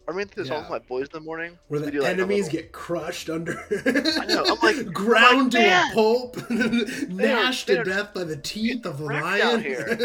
I 0.06 0.12
mean, 0.12 0.28
songs 0.36 0.50
yeah. 0.50 0.68
my 0.70 0.80
boys 0.80 1.06
in 1.06 1.12
the 1.14 1.20
morning. 1.22 1.58
Where 1.70 1.80
the 1.80 1.90
do, 1.90 2.04
enemies 2.04 2.46
little... 2.46 2.60
get 2.60 2.72
crushed 2.74 3.30
under. 3.30 3.58
I 3.86 4.26
know. 4.26 4.44
I'm 4.46 4.60
like 4.62 4.94
ground 4.94 5.56
I'm 5.56 5.64
like, 5.64 5.92
to 5.92 5.92
a 5.92 5.94
pulp, 5.94 6.50
gnashed 7.10 7.68
to 7.68 7.84
death 7.86 8.14
by 8.14 8.26
the 8.26 8.36
teeth 8.36 8.86
of 8.86 8.98
the 8.98 9.06
lion. 9.06 9.62
here. 9.62 9.98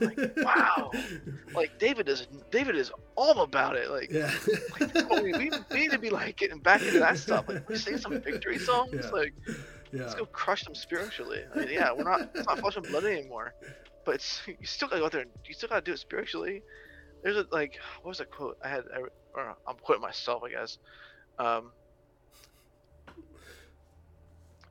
like, 0.00 0.36
wow, 0.36 0.92
like 1.54 1.76
David 1.80 2.08
is 2.08 2.28
David 2.52 2.76
is 2.76 2.92
all 3.16 3.40
about 3.40 3.74
it. 3.74 3.90
Like, 3.90 4.12
yeah. 4.12 4.32
like 4.80 4.90
oh, 5.10 5.22
we, 5.22 5.32
we, 5.32 5.50
need 5.74 5.90
to 5.90 5.98
be 5.98 6.10
like 6.10 6.36
getting 6.36 6.60
back 6.60 6.80
into 6.80 7.00
that 7.00 7.18
stuff. 7.18 7.48
Like, 7.48 7.68
we 7.68 7.76
sing 7.76 7.98
some 7.98 8.20
victory 8.20 8.58
songs. 8.58 8.94
Yeah. 8.94 9.10
Like, 9.10 9.34
yeah. 9.92 10.02
let's 10.02 10.14
go 10.14 10.26
crush 10.26 10.62
them 10.62 10.76
spiritually. 10.76 11.40
I 11.52 11.58
mean, 11.58 11.68
yeah, 11.70 11.92
we're 11.92 12.04
not 12.04 12.30
it's 12.32 12.46
not 12.46 12.60
flesh 12.60 12.76
and 12.76 12.86
blood 12.86 13.04
anymore, 13.04 13.54
but 14.04 14.16
it's 14.16 14.40
you 14.46 14.54
still 14.62 14.86
gotta 14.86 15.00
go 15.00 15.06
out 15.06 15.12
there. 15.12 15.22
and 15.22 15.30
You 15.44 15.54
still 15.54 15.68
gotta 15.68 15.84
do 15.84 15.94
it 15.94 15.98
spiritually 15.98 16.62
there's 17.22 17.36
a 17.36 17.46
like 17.52 17.78
what 18.02 18.10
was 18.10 18.18
that 18.18 18.30
quote? 18.30 18.56
I 18.64 18.68
had 18.68 18.84
I, 18.94 19.00
or 19.34 19.54
I'm 19.66 19.76
quoting 19.82 20.02
myself 20.02 20.42
I 20.44 20.50
guess. 20.50 20.78
Um 21.38 21.72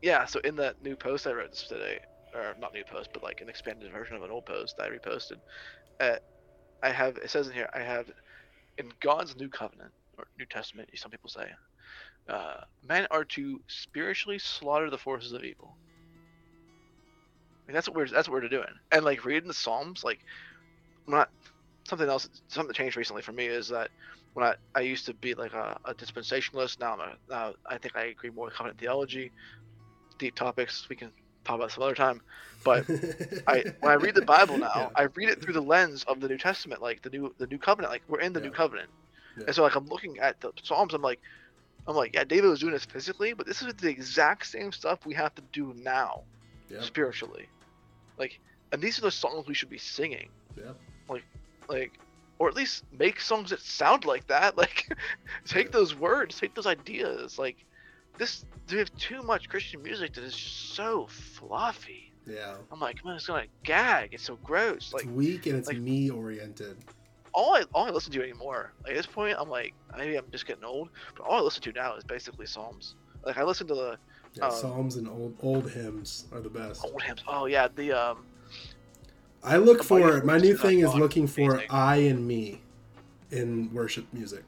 yeah 0.02 0.26
so 0.26 0.40
in 0.42 0.56
that 0.58 0.82
new 0.84 0.96
post 0.96 1.28
I 1.28 1.34
wrote 1.34 1.54
today 1.54 2.00
or 2.36 2.56
not 2.60 2.74
new 2.74 2.84
post 2.84 3.10
but 3.14 3.24
like 3.24 3.42
an 3.42 3.50
expanded 3.50 3.92
version 3.92 4.16
of 4.16 4.24
an 4.24 4.32
old 4.32 4.46
post 4.46 4.76
I 4.80 4.90
reposted 4.90 5.38
uh, 6.00 6.18
I 6.84 6.90
have 6.92 7.18
it 7.18 7.30
says 7.30 7.48
in 7.48 7.54
here 7.54 7.70
I 7.74 7.80
have 7.80 8.06
in 8.78 8.92
God's 9.02 9.36
new 9.36 9.50
covenant 9.50 9.92
or 10.18 10.26
New 10.38 10.46
Testament 10.46 10.90
some 10.96 11.12
people 11.12 11.30
say 11.30 11.50
uh, 12.30 12.58
men 12.88 13.08
are 13.12 13.24
to 13.24 13.60
spiritually 13.68 14.40
slaughter 14.40 14.90
the 14.90 14.98
forces 14.98 15.32
of 15.32 15.44
evil. 15.44 15.78
Like, 17.68 17.76
that's 17.76 17.88
what 17.88 17.98
we're 17.98 18.08
that's 18.08 18.30
what 18.30 18.42
we're 18.42 18.50
doing 18.50 18.68
and 18.92 19.04
like 19.04 19.26
reading 19.26 19.48
the 19.48 19.54
Psalms 19.54 20.04
like 20.04 20.20
I'm 21.08 21.14
not 21.14 21.30
something 21.88 22.08
else, 22.08 22.30
something 22.48 22.68
that 22.68 22.76
changed 22.76 22.98
recently 22.98 23.22
for 23.22 23.32
me 23.32 23.46
is 23.46 23.70
that 23.70 23.90
when 24.34 24.46
I, 24.46 24.56
I 24.76 24.82
used 24.82 25.06
to 25.08 25.14
be 25.14 25.34
like 25.34 25.54
a, 25.54 25.80
a 25.86 25.94
dispensationalist, 25.94 26.80
now 26.80 26.94
I'm 26.94 27.00
a, 27.00 27.14
now 27.30 27.54
I 27.66 27.78
think 27.78 27.96
I 27.96 28.06
agree 28.06 28.30
more 28.30 28.46
with 28.46 28.54
covenant 28.54 28.80
theology. 28.80 29.32
Deep 30.20 30.36
topics 30.36 30.88
we 30.90 30.96
can 30.96 31.12
talk 31.44 31.56
about 31.56 31.72
some 31.72 31.84
other 31.84 31.96
time. 31.96 32.22
But 32.64 32.86
I 33.48 33.64
when 33.80 33.92
I 33.92 33.96
read 33.96 34.16
the 34.16 34.26
Bible 34.26 34.58
now, 34.58 34.72
yeah. 34.76 34.90
I 34.96 35.04
read 35.04 35.30
it 35.30 35.42
through 35.42 35.54
the 35.54 35.62
lens 35.62 36.04
of 36.04 36.20
the 36.20 36.28
New 36.28 36.38
Testament, 36.38 36.82
like 36.82 37.02
the 37.02 37.10
new 37.10 37.34
the 37.38 37.48
new 37.48 37.58
covenant. 37.58 37.92
Like 37.92 38.04
we're 38.08 38.20
in 38.20 38.34
the 38.34 38.40
yeah. 38.40 38.48
new 38.48 38.52
covenant, 38.52 38.90
yeah. 39.38 39.46
and 39.48 39.56
so 39.56 39.64
like 39.64 39.76
I'm 39.76 39.88
looking 39.88 40.20
at 40.20 40.40
the 40.42 40.52
Psalms. 40.62 40.94
I'm 40.94 41.02
like, 41.02 41.20
I'm 41.88 41.96
like, 41.96 42.14
yeah, 42.14 42.24
David 42.24 42.50
was 42.50 42.60
doing 42.60 42.74
this 42.74 42.86
physically, 42.86 43.34
but 43.34 43.48
this 43.48 43.62
is 43.62 43.74
the 43.76 43.90
exact 43.90 44.46
same 44.46 44.72
stuff 44.72 45.06
we 45.06 45.14
have 45.14 45.34
to 45.36 45.42
do 45.54 45.74
now, 45.78 46.24
spiritually. 46.82 47.48
Like, 48.18 48.40
and 48.72 48.82
these 48.82 48.98
are 48.98 49.04
the 49.04 49.12
songs 49.12 49.48
we 49.48 49.54
should 49.54 49.70
be 49.70 49.78
singing. 49.78 50.30
Yeah. 50.58 50.74
Like 51.08 51.24
like 51.68 52.00
or 52.40 52.48
at 52.48 52.56
least 52.56 52.84
make 52.98 53.20
songs 53.20 53.50
that 53.50 53.62
sound 53.62 54.06
like 54.06 54.28
that 54.28 54.58
like 54.64 54.92
take 55.46 55.72
those 55.72 55.96
words 55.96 56.40
take 56.40 56.54
those 56.54 56.68
ideas 56.68 57.38
like 57.38 57.58
this 58.18 58.46
we 58.72 58.78
have 58.78 58.94
too 58.96 59.22
much 59.24 59.48
christian 59.50 59.82
music 59.82 60.14
that 60.14 60.24
is 60.24 60.36
just 60.36 60.76
so 60.76 61.08
fluffy 61.08 62.12
yeah 62.26 62.56
i'm 62.72 62.80
like 62.80 63.04
man 63.06 63.16
it's 63.16 63.28
gonna 63.28 63.46
gag 63.64 64.14
it's 64.14 64.24
so 64.24 64.38
gross 64.44 64.92
like 64.94 65.04
it's 65.04 65.12
weak 65.12 65.46
and 65.46 65.58
it's 65.58 65.68
like, 65.68 65.78
me 65.78 66.10
oriented 66.10 66.78
all 67.38 67.56
I 67.56 67.64
all 67.74 67.86
I 67.86 67.92
listen 67.92 68.12
to 68.14 68.24
anymore, 68.24 68.74
like 68.84 68.94
at 68.94 68.98
this 68.98 69.06
point, 69.06 69.38
I'm 69.40 69.48
like 69.48 69.76
maybe 69.96 70.16
I'm 70.16 70.26
just 70.32 70.48
getting 70.48 70.64
old, 70.64 70.90
but 71.16 71.24
all 71.24 71.38
I 71.38 71.42
listen 71.42 71.62
to 71.64 71.72
now 71.72 71.96
is 71.96 72.04
basically 72.04 72.48
Psalms. 72.48 72.96
Like 73.24 73.38
I 73.38 73.44
listen 73.44 73.68
to 73.68 73.76
the 73.76 73.98
yeah, 74.34 74.46
um, 74.46 74.52
Psalms 74.52 74.96
and 74.96 75.08
old 75.08 75.36
old 75.44 75.70
hymns 75.70 76.26
are 76.32 76.40
the 76.40 76.50
best. 76.50 76.84
Old 76.84 77.02
hymns. 77.04 77.24
Oh 77.28 77.46
yeah, 77.46 77.68
the 77.68 77.92
um, 77.92 78.26
I 79.48 79.58
look 79.58 79.84
for 79.84 80.18
it. 80.18 80.26
my 80.26 80.38
new 80.38 80.56
thing 80.58 80.80
is 80.80 80.94
looking 80.94 81.28
for 81.28 81.64
I 81.70 81.98
and 81.98 82.28
me 82.28 82.62
in 83.32 83.74
worship 83.74 84.06
music. 84.14 84.44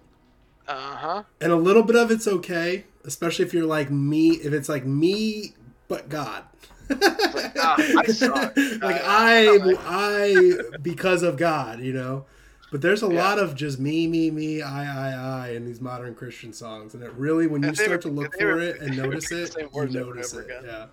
Uh 0.67 0.95
huh. 0.95 1.23
And 1.41 1.51
a 1.51 1.55
little 1.55 1.83
bit 1.83 1.95
of 1.95 2.11
it's 2.11 2.27
okay, 2.27 2.85
especially 3.03 3.45
if 3.45 3.53
you're 3.53 3.65
like 3.65 3.89
me. 3.89 4.31
If 4.31 4.53
it's 4.53 4.69
like 4.69 4.85
me 4.85 5.53
but 5.89 6.07
God. 6.07 6.43
like, 6.89 7.57
ah, 7.59 7.75
I 7.77 8.03
suck. 8.07 8.55
like 8.55 9.01
I, 9.03 9.75
I, 9.79 10.55
because 10.81 11.23
of 11.23 11.35
God, 11.35 11.81
you 11.81 11.91
know. 11.91 12.25
But 12.71 12.81
there's 12.81 13.01
a 13.01 13.07
yeah. 13.07 13.23
lot 13.23 13.39
of 13.39 13.55
just 13.55 13.79
me, 13.79 14.07
me, 14.07 14.29
me, 14.29 14.61
I, 14.61 14.83
I, 15.09 15.47
I 15.47 15.49
in 15.49 15.65
these 15.65 15.81
modern 15.81 16.13
Christian 16.13 16.53
songs, 16.53 16.93
and 16.93 17.03
it 17.03 17.11
really, 17.13 17.47
when 17.47 17.63
you 17.63 17.73
start 17.73 18.01
to 18.03 18.09
look 18.09 18.35
for 18.35 18.59
it 18.59 18.79
and 18.79 18.95
notice 18.95 19.31
it, 19.31 19.55
you 19.57 19.87
notice 19.87 20.33
it. 20.33 20.47
Yeah, 20.63 20.85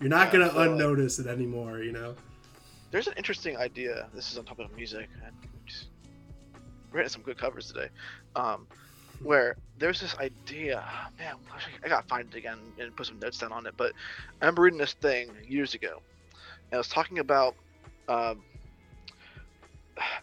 you're 0.00 0.08
not 0.08 0.28
yeah, 0.28 0.32
gonna 0.32 0.52
so 0.52 0.60
unnotice 0.60 1.18
like, 1.18 1.26
it 1.26 1.30
anymore, 1.30 1.80
you 1.80 1.92
know. 1.92 2.14
There's 2.92 3.06
an 3.06 3.14
interesting 3.16 3.56
idea. 3.56 4.06
This 4.14 4.30
is 4.30 4.38
on 4.38 4.44
top 4.44 4.58
of 4.58 4.70
music. 4.76 5.08
And 5.24 5.34
just 5.66 5.86
written 6.92 7.08
some 7.08 7.22
good 7.22 7.38
covers 7.38 7.66
today. 7.68 7.88
Um, 8.36 8.66
where 9.22 9.56
there's 9.78 9.98
this 10.00 10.14
idea. 10.18 10.84
Man, 11.18 11.36
I 11.82 11.88
gotta 11.88 12.06
find 12.06 12.28
it 12.32 12.36
again 12.36 12.58
and 12.78 12.94
put 12.94 13.06
some 13.06 13.18
notes 13.18 13.38
down 13.38 13.50
on 13.50 13.66
it. 13.66 13.74
But 13.78 13.92
I 14.40 14.44
remember 14.44 14.62
reading 14.62 14.78
this 14.78 14.92
thing 14.92 15.30
years 15.48 15.74
ago, 15.74 16.02
and 16.70 16.74
I 16.74 16.76
was 16.76 16.88
talking 16.88 17.18
about. 17.18 17.56
Um, 18.08 18.42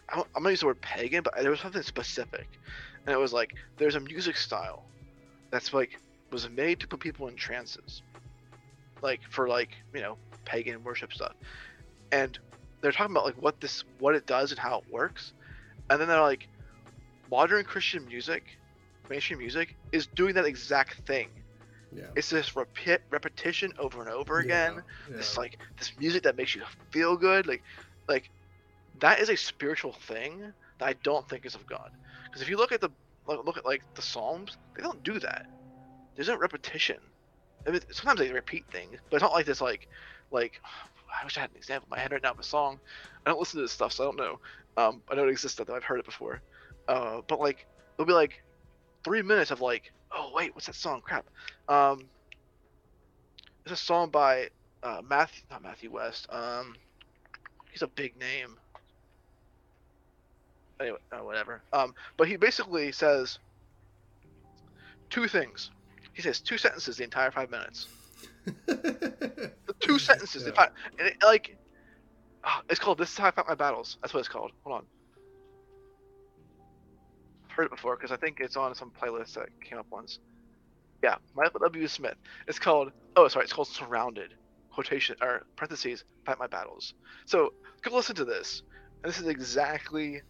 I'm 0.08 0.24
gonna 0.34 0.50
use 0.50 0.60
the 0.60 0.66
word 0.66 0.80
pagan, 0.80 1.22
but 1.22 1.34
there 1.40 1.50
was 1.50 1.60
something 1.60 1.82
specific, 1.82 2.46
and 3.06 3.14
it 3.14 3.18
was 3.18 3.32
like 3.32 3.54
there's 3.78 3.94
a 3.94 4.00
music 4.00 4.36
style 4.36 4.84
that's 5.50 5.72
like 5.72 5.98
was 6.30 6.48
made 6.50 6.80
to 6.80 6.86
put 6.88 7.00
people 7.00 7.28
in 7.28 7.36
trances, 7.36 8.02
like 9.02 9.20
for 9.30 9.48
like 9.48 9.70
you 9.94 10.02
know 10.02 10.18
pagan 10.44 10.84
worship 10.84 11.12
stuff, 11.12 11.34
and 12.12 12.38
they're 12.80 12.92
talking 12.92 13.14
about 13.14 13.24
like 13.24 13.40
what 13.40 13.60
this 13.60 13.84
what 13.98 14.14
it 14.14 14.26
does 14.26 14.50
and 14.50 14.58
how 14.58 14.78
it 14.78 14.84
works, 14.90 15.32
and 15.88 16.00
then 16.00 16.08
they're 16.08 16.20
like, 16.20 16.48
modern 17.30 17.64
Christian 17.64 18.06
music, 18.06 18.44
mainstream 19.08 19.38
music 19.38 19.76
is 19.92 20.06
doing 20.06 20.34
that 20.34 20.44
exact 20.44 21.06
thing. 21.06 21.28
Yeah. 21.94 22.04
It's 22.14 22.30
this 22.30 22.54
repeat 22.54 23.00
repetition 23.10 23.72
over 23.78 24.00
and 24.00 24.10
over 24.10 24.38
again. 24.38 24.74
Yeah, 24.74 24.80
yeah. 25.10 25.16
This 25.16 25.36
like 25.36 25.58
this 25.78 25.92
music 25.98 26.22
that 26.22 26.36
makes 26.36 26.54
you 26.54 26.62
feel 26.90 27.16
good, 27.16 27.46
like 27.46 27.62
like 28.08 28.30
that 29.00 29.18
is 29.20 29.28
a 29.28 29.36
spiritual 29.36 29.92
thing 29.92 30.52
that 30.78 30.86
I 30.86 30.94
don't 31.02 31.28
think 31.28 31.44
is 31.46 31.54
of 31.54 31.66
God. 31.66 31.90
Because 32.24 32.42
if 32.42 32.48
you 32.48 32.56
look 32.56 32.72
at 32.72 32.80
the 32.80 32.90
look 33.26 33.56
at 33.56 33.64
like 33.64 33.82
the 33.94 34.02
Psalms, 34.02 34.56
they 34.76 34.82
don't 34.82 35.02
do 35.02 35.18
that. 35.18 35.46
There's 36.14 36.28
no 36.28 36.36
repetition. 36.36 36.98
I 37.66 37.70
mean, 37.70 37.80
sometimes 37.90 38.20
they 38.20 38.32
repeat 38.32 38.64
things, 38.70 38.98
but 39.10 39.16
it's 39.16 39.22
not 39.22 39.32
like 39.32 39.46
this 39.46 39.60
like 39.60 39.88
like 40.30 40.60
I 41.20 41.24
wish 41.24 41.36
I 41.36 41.40
had 41.40 41.50
an 41.50 41.56
example 41.56 41.86
in 41.86 41.96
my 41.96 42.00
head 42.00 42.12
right 42.12 42.22
now 42.22 42.30
of 42.32 42.38
a 42.38 42.44
song. 42.44 42.78
I 43.24 43.30
don't 43.30 43.38
listen 43.38 43.58
to 43.58 43.62
this 43.64 43.72
stuff, 43.72 43.92
so 43.92 44.04
I 44.04 44.06
don't 44.06 44.16
know. 44.16 44.38
Um, 44.76 45.02
I 45.10 45.14
know 45.14 45.26
it 45.26 45.30
exists, 45.30 45.58
though 45.58 45.74
I've 45.74 45.84
heard 45.84 46.00
it 46.00 46.06
before. 46.06 46.40
Uh, 46.88 47.20
but 47.28 47.40
like, 47.40 47.66
it'll 47.98 48.06
be 48.06 48.12
like 48.12 48.42
three 49.04 49.22
minutes 49.22 49.50
of 49.50 49.60
like, 49.60 49.92
oh 50.12 50.30
wait, 50.34 50.54
what's 50.54 50.66
that 50.66 50.74
song? 50.74 51.00
Crap. 51.04 51.26
Um, 51.68 52.08
it's 53.64 53.72
a 53.72 53.76
song 53.76 54.10
by 54.10 54.48
uh, 54.82 55.02
Matthew, 55.08 55.42
not 55.50 55.62
Matthew 55.62 55.90
West. 55.90 56.26
Um, 56.30 56.74
he's 57.70 57.82
a 57.82 57.88
big 57.88 58.16
name. 58.16 58.56
Anyway, 60.80 60.98
uh, 61.12 61.22
whatever. 61.22 61.62
Um, 61.72 61.92
but 62.16 62.26
he 62.26 62.36
basically 62.36 62.90
says 62.92 63.38
two 65.10 65.28
things. 65.28 65.70
He 66.14 66.22
says 66.22 66.40
two 66.40 66.58
sentences 66.58 66.96
the 66.96 67.04
entire 67.04 67.30
five 67.30 67.50
minutes 67.50 67.88
two 69.80 69.98
sentences. 69.98 70.44
Yeah. 70.46 70.68
and 70.98 71.08
it, 71.08 71.16
like, 71.22 71.56
oh, 72.44 72.60
it's 72.68 72.80
called 72.80 72.98
"This 72.98 73.10
is 73.10 73.18
how 73.18 73.28
I 73.28 73.30
fight 73.30 73.46
my 73.48 73.54
battles." 73.54 73.98
That's 74.00 74.14
what 74.14 74.20
it's 74.20 74.28
called. 74.28 74.52
Hold 74.64 74.76
on. 74.78 74.86
I've 77.46 77.52
heard 77.52 77.64
it 77.64 77.70
before 77.70 77.96
because 77.96 78.12
I 78.12 78.16
think 78.16 78.38
it's 78.40 78.56
on 78.56 78.74
some 78.74 78.90
playlist 78.90 79.34
that 79.34 79.48
came 79.62 79.78
up 79.78 79.86
once. 79.90 80.18
Yeah, 81.02 81.16
Michael 81.34 81.60
W. 81.60 81.86
Smith. 81.88 82.16
It's 82.46 82.58
called. 82.58 82.92
Oh, 83.16 83.28
sorry. 83.28 83.44
It's 83.44 83.52
called 83.52 83.68
"Surrounded." 83.68 84.34
Quotation 84.72 85.16
or 85.20 85.42
parentheses. 85.56 86.04
Fight 86.24 86.38
my 86.38 86.46
battles. 86.46 86.94
So 87.26 87.52
go 87.82 87.94
listen 87.94 88.14
to 88.16 88.24
this. 88.24 88.62
And 89.02 89.10
this 89.10 89.18
is 89.20 89.26
exactly 89.26 90.22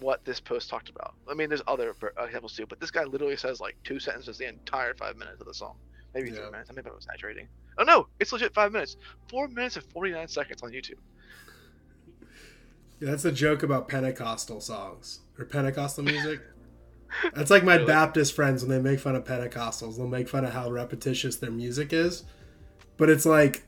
what 0.00 0.24
this 0.24 0.40
post 0.40 0.68
talked 0.68 0.88
about. 0.88 1.14
I 1.28 1.34
mean, 1.34 1.48
there's 1.48 1.62
other 1.66 1.94
examples 2.22 2.54
too, 2.54 2.66
but 2.66 2.80
this 2.80 2.90
guy 2.90 3.04
literally 3.04 3.36
says 3.36 3.60
like 3.60 3.76
two 3.84 3.98
sentences 3.98 4.38
the 4.38 4.48
entire 4.48 4.94
five 4.94 5.16
minutes 5.16 5.40
of 5.40 5.46
the 5.46 5.54
song. 5.54 5.76
Maybe 6.14 6.30
yeah. 6.30 6.36
three 6.36 6.50
minutes. 6.50 6.70
I 6.70 6.74
maybe 6.74 6.90
I 6.90 6.94
was 6.94 7.04
exaggerating. 7.04 7.48
Oh 7.78 7.84
no, 7.84 8.06
it's 8.18 8.32
legit 8.32 8.54
five 8.54 8.72
minutes. 8.72 8.96
Four 9.28 9.48
minutes 9.48 9.76
and 9.76 9.84
forty 9.86 10.10
nine 10.10 10.28
seconds 10.28 10.62
on 10.62 10.70
YouTube. 10.70 10.98
Yeah, 13.00 13.10
that's 13.10 13.24
a 13.24 13.32
joke 13.32 13.62
about 13.62 13.88
Pentecostal 13.88 14.60
songs 14.60 15.20
or 15.38 15.44
Pentecostal 15.44 16.04
music. 16.04 16.40
That's 17.32 17.50
like 17.50 17.64
my 17.64 17.76
really? 17.76 17.86
Baptist 17.86 18.34
friends 18.34 18.62
when 18.62 18.70
they 18.70 18.90
make 18.90 19.00
fun 19.00 19.16
of 19.16 19.24
Pentecostals. 19.24 19.96
They'll 19.96 20.06
make 20.06 20.28
fun 20.28 20.44
of 20.44 20.52
how 20.52 20.70
repetitious 20.70 21.36
their 21.36 21.50
music 21.50 21.92
is, 21.92 22.24
but 22.98 23.08
it's 23.08 23.24
like, 23.24 23.64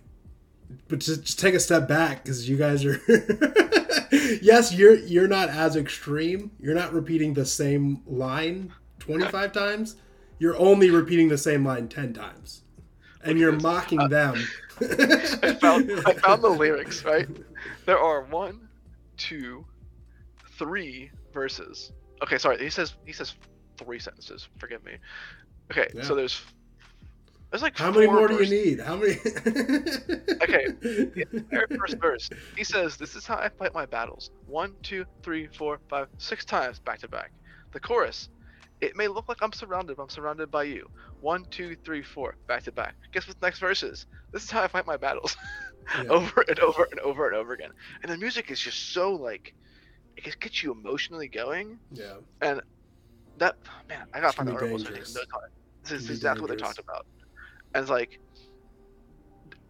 but 0.89 0.99
just, 0.99 1.23
just 1.23 1.39
take 1.39 1.55
a 1.55 1.61
step 1.61 1.89
back 1.89 2.23
because 2.23 2.49
you 2.49 2.59
guys 2.59 2.85
are. 2.85 3.01
yes, 4.43 4.75
you're 4.75 4.97
you're 4.97 5.29
not 5.29 5.49
as 5.49 5.77
extreme. 5.77 6.51
You're 6.61 6.75
not 6.75 6.93
repeating 6.93 7.33
the 7.33 7.47
same 7.47 8.03
line 8.07 8.75
twenty 8.99 9.27
five 9.27 9.53
times 9.53 9.97
you're 10.41 10.59
only 10.59 10.91
repeating 10.91 11.29
the 11.29 11.39
same 11.39 11.65
line 11.65 11.89
10 11.89 12.13
times 12.13 12.63
and 13.23 13.39
you're 13.39 13.53
mocking 13.53 14.01
uh, 14.01 14.09
them 14.09 14.35
I, 14.81 15.55
found, 15.61 15.91
I 16.07 16.15
found 16.15 16.43
the 16.43 16.49
lyrics 16.59 17.05
right 17.05 17.29
there 17.87 17.99
are 17.99 18.23
one 18.23 18.69
two 19.17 19.65
three 20.59 21.11
verses 21.33 21.93
Okay, 22.23 22.39
sorry. 22.39 22.59
He 22.59 22.71
says 22.71 22.95
he 23.05 23.13
says 23.13 23.35
three 23.77 23.99
sentences. 23.99 24.49
Forgive 24.59 24.85
me. 24.85 24.93
Okay, 25.71 25.89
yeah. 25.95 26.03
so 26.03 26.15
there's 26.15 26.43
there's 27.51 27.63
like 27.63 27.77
how 27.77 27.91
many 27.91 28.07
more 28.07 28.29
verses. 28.29 28.49
do 28.49 28.55
you 28.55 28.65
need? 28.65 28.81
How 28.81 28.97
many? 28.97 29.13
okay, 30.43 30.67
the 30.81 31.79
first 31.79 31.99
verse. 31.99 32.31
He 32.57 32.65
says, 32.65 32.97
"This 32.97 33.17
is 33.17 33.27
how 33.27 33.37
I 33.37 33.49
fight 33.49 33.73
my 33.73 33.87
battles: 33.87 34.31
one, 34.47 34.75
two, 34.83 35.05
three, 35.23 35.47
four, 35.47 35.81
five, 35.89 36.09
six 36.19 36.45
times 36.45 36.79
back 36.79 36.99
to 37.01 37.09
back." 37.09 37.33
The 37.73 37.81
chorus. 37.81 38.29
It 38.81 38.97
may 38.97 39.09
look 39.09 39.29
like 39.29 39.39
I'm 39.43 39.53
surrounded, 39.53 39.97
but 39.97 40.05
I'm 40.05 40.09
surrounded 40.09 40.51
by 40.51 40.65
you. 40.65 40.87
One, 41.21 41.45
two, 41.51 41.77
three, 41.85 42.03
four, 42.03 42.35
back 42.49 42.63
to 42.65 42.73
back. 42.73 42.95
Guess 43.13 43.29
what 43.29 43.39
the 43.39 43.47
next 43.47 43.59
verse 43.59 43.83
is? 43.83 44.07
This 44.33 44.45
is 44.45 44.51
how 44.51 44.63
I 44.63 44.69
fight 44.69 44.87
my 44.87 44.97
battles. 44.97 45.37
Yeah. 45.97 46.11
over 46.11 46.45
and 46.47 46.61
over 46.61 46.87
and 46.93 47.01
over 47.01 47.27
and 47.27 47.37
over 47.37 47.53
again. 47.53 47.71
And 48.03 48.13
the 48.13 48.17
music 48.17 48.51
is 48.53 48.61
just 48.61 48.93
so 48.93 49.13
like 49.13 49.53
it 50.17 50.39
gets 50.39 50.63
you 50.63 50.71
emotionally 50.71 51.27
going. 51.27 51.81
Yeah. 51.91 52.15
And 52.43 52.61
that 53.39 53.57
man, 53.89 54.07
I 54.15 54.21
gotta 54.21 54.37
find 54.37 54.49
the 54.49 54.53
articles. 54.53 54.85
This 55.83 55.93
is 55.93 56.11
exactly 56.11 56.43
what 56.43 56.51
they 56.51 56.57
talked 56.57 56.79
about. 56.79 57.07
And 57.75 57.83
it's 57.83 57.91
like, 57.91 58.21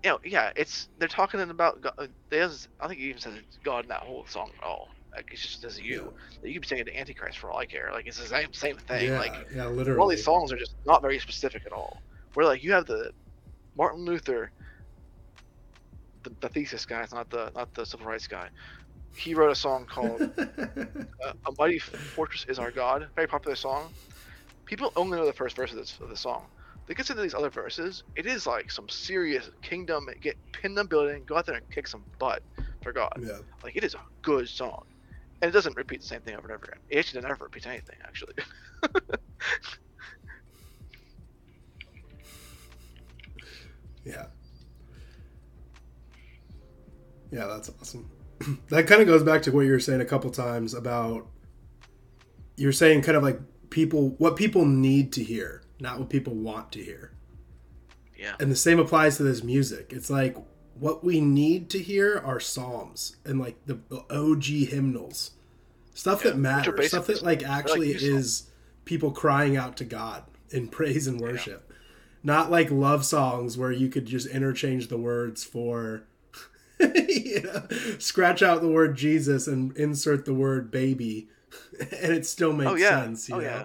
you 0.05 0.11
know, 0.11 0.19
yeah, 0.25 0.51
it's 0.57 0.89
they're 0.99 1.09
talking 1.09 1.41
about 1.41 1.81
God. 1.81 1.93
Uh, 1.97 2.07
There's, 2.31 2.69
I 2.81 2.89
think 2.89 3.01
he 3.01 3.09
even 3.09 3.21
says 3.21 3.35
God 3.65 3.85
in 3.85 3.89
that 3.89 4.01
whole 4.01 4.27
song 4.27 4.51
at 4.59 4.65
all. 4.67 4.89
Like 5.15 5.33
it 5.33 5.37
just 5.39 5.61
says 5.61 5.81
you. 5.81 6.13
Yeah. 6.43 6.49
You 6.49 6.53
could 6.55 6.63
be 6.63 6.69
saying 6.69 6.85
to 6.85 6.97
Antichrist 6.97 7.39
for 7.39 7.51
all 7.51 7.59
I 7.59 7.67
care. 7.67 7.91
Like 7.93 8.07
it's 8.07 8.19
the 8.19 8.27
same 8.27 8.53
same 8.53 8.77
thing. 8.77 9.11
Yeah, 9.11 9.19
like 9.19 9.49
yeah, 9.55 9.67
literally. 9.67 10.01
All 10.01 10.09
these 10.09 10.25
songs 10.25 10.53
are 10.53 10.57
just 10.57 10.75
not 10.87 11.03
very 11.03 11.19
specific 11.19 11.63
at 11.67 11.73
all. 11.73 12.03
Where 12.35 12.47
like 12.47 12.63
you 12.63 12.73
have 12.73 12.87
the 12.87 13.13
Martin 13.77 14.05
Luther, 14.05 14.53
the, 16.23 16.31
the 16.41 16.49
thesis 16.49 16.87
guy, 16.87 17.05
not 17.13 17.31
the 17.31 17.51
not 17.55 17.75
the 17.75 17.85
civil 17.85 18.07
rights 18.07 18.27
guy. 18.27 18.49
He 19.17 19.35
wrote 19.35 19.51
a 19.51 19.57
song 19.57 19.87
called 19.87 20.23
uh, 20.39 21.33
"A 21.47 21.53
Mighty 21.59 21.79
Fortress 21.79 22.47
Is 22.49 22.59
Our 22.59 22.71
God." 22.71 23.09
Very 23.17 23.27
popular 23.27 23.57
song. 23.57 23.93
People 24.65 24.93
only 24.95 25.19
know 25.19 25.27
the 25.27 25.33
first 25.33 25.57
verse 25.57 25.73
of 25.73 25.77
this 25.79 25.99
of 26.01 26.09
the 26.09 26.17
song 26.17 26.47
they 26.91 26.95
get 26.95 27.09
into 27.09 27.23
these 27.23 27.35
other 27.35 27.51
verses, 27.51 28.03
it 28.17 28.27
is 28.27 28.49
like 28.49 28.69
some 28.69 28.89
serious 28.89 29.49
kingdom. 29.63 30.09
Get 30.21 30.37
pinned 30.51 30.77
on 30.77 30.89
building, 30.89 31.23
go 31.25 31.37
out 31.37 31.47
there 31.47 31.55
and 31.55 31.71
kick 31.71 31.87
some 31.87 32.03
butt 32.19 32.43
for 32.83 32.93
God. 32.93 33.13
Yeah. 33.21 33.39
Like 33.63 33.77
it 33.77 33.85
is 33.85 33.95
a 33.95 34.01
good 34.23 34.49
song, 34.49 34.83
and 35.43 35.49
it 35.49 35.53
doesn't 35.53 35.77
repeat 35.77 36.01
the 36.01 36.07
same 36.07 36.21
thing 36.21 36.35
over 36.37 36.49
and 36.49 36.57
over 36.57 36.65
again. 36.67 36.81
It 36.89 36.99
actually 36.99 37.23
never 37.23 37.45
repeats 37.45 37.67
anything 37.67 37.97
actually. 38.05 38.35
yeah. 44.05 44.27
Yeah, 47.31 47.47
that's 47.47 47.71
awesome. 47.81 48.11
that 48.69 48.87
kind 48.87 49.01
of 49.01 49.07
goes 49.07 49.23
back 49.23 49.43
to 49.43 49.53
what 49.53 49.61
you 49.61 49.73
were 49.73 49.81
saying 49.81 50.01
a 50.01 50.07
couple 50.07 50.31
times 50.31 50.75
about 50.75 51.29
you're 52.57 52.73
saying 52.73 53.03
kind 53.03 53.17
of 53.17 53.23
like 53.23 53.39
people 53.71 54.11
what 54.19 54.37
people 54.37 54.65
need 54.65 55.13
to 55.13 55.23
hear 55.23 55.63
not 55.81 55.99
what 55.99 56.11
people 56.11 56.35
want 56.35 56.73
to 56.73 56.83
hear. 56.83 57.13
Yeah. 58.17 58.35
And 58.39 58.51
the 58.51 58.57
same 58.57 58.79
applies 58.79 59.17
to 59.17 59.23
this 59.23 59.43
music. 59.43 59.93
It's 59.95 60.11
like 60.11 60.37
what 60.79 61.05
we 61.05 61.21
need 61.21 61.71
to 61.71 61.79
hear 61.79 62.19
are 62.25 62.41
psalms 62.41 63.17
and 63.25 63.39
like 63.39 63.57
the 63.67 63.81
OG 64.11 64.45
hymnals. 64.45 65.33
Stuff 65.95 66.25
yeah, 66.25 66.31
that 66.31 66.37
matters. 66.39 66.89
Stuff 66.89 67.07
that 67.09 67.23
like 67.23 67.43
actually 67.43 67.93
like 67.93 68.03
is 68.03 68.51
people 68.85 69.11
crying 69.11 69.57
out 69.57 69.77
to 69.79 69.85
God 69.85 70.25
in 70.51 70.69
praise 70.69 71.07
and 71.07 71.21
worship. 71.21 71.67
Yeah. 71.69 71.77
Not 72.23 72.51
like 72.51 72.71
love 72.71 73.05
songs 73.05 73.57
where 73.57 73.73
you 73.73 73.89
could 73.89 74.07
just 74.07 74.27
interchange 74.27 74.89
the 74.89 74.99
words 74.99 75.43
for 75.43 76.05
you 76.81 77.43
know, 77.43 77.67
scratch 77.99 78.43
out 78.43 78.61
the 78.61 78.69
word 78.69 78.97
Jesus 78.97 79.47
and 79.47 79.77
insert 79.77 80.25
the 80.25 80.35
word 80.35 80.71
baby 80.71 81.29
and 81.81 82.13
it 82.13 82.27
still 82.27 82.53
makes 82.53 82.71
oh, 82.71 82.77
yeah. 82.77 83.03
sense, 83.03 83.29
you 83.29 83.37
oh, 83.37 83.39
know. 83.39 83.45
Yeah 83.45 83.65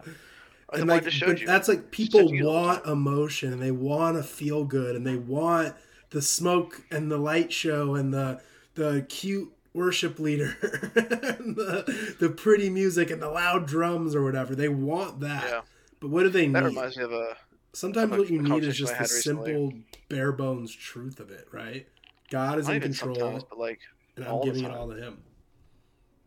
and 0.73 0.87
like 0.87 1.03
that's 1.45 1.67
like 1.67 1.91
people 1.91 2.27
want 2.43 2.85
emotion 2.85 3.53
and 3.53 3.61
they 3.61 3.71
want 3.71 4.17
to 4.17 4.23
feel 4.23 4.65
good 4.65 4.95
and 4.95 5.05
they 5.05 5.15
want 5.15 5.75
the 6.09 6.21
smoke 6.21 6.83
and 6.91 7.11
the 7.11 7.17
light 7.17 7.51
show 7.51 7.95
and 7.95 8.13
the 8.13 8.41
the 8.75 9.05
cute 9.09 9.51
worship 9.73 10.19
leader 10.19 10.57
and 10.95 11.55
the 11.55 12.15
the 12.19 12.29
pretty 12.29 12.69
music 12.69 13.11
and 13.11 13.21
the 13.21 13.29
loud 13.29 13.65
drums 13.67 14.15
or 14.15 14.23
whatever. 14.23 14.55
They 14.55 14.69
want 14.69 15.19
that. 15.21 15.43
Yeah. 15.43 15.61
But 15.99 16.09
what 16.09 16.23
do 16.23 16.29
they 16.29 16.47
that 16.47 16.63
need? 16.63 16.67
reminds 16.67 16.97
me 16.97 17.03
of 17.03 17.11
a 17.11 17.37
sometimes 17.73 18.11
what 18.11 18.29
you 18.29 18.41
need 18.41 18.63
is 18.63 18.77
just 18.77 18.97
the 18.97 19.05
simple 19.05 19.73
bare 20.09 20.31
bones 20.31 20.73
truth 20.73 21.19
of 21.19 21.31
it, 21.31 21.47
right? 21.51 21.87
God 22.29 22.59
is 22.59 22.67
Not 22.67 22.77
in 22.77 22.81
control. 22.81 23.45
But 23.49 23.59
like 23.59 23.79
and 24.15 24.25
I'm 24.25 24.41
giving 24.41 24.63
it 24.63 24.71
all 24.71 24.89
to 24.89 24.95
him. 24.95 25.21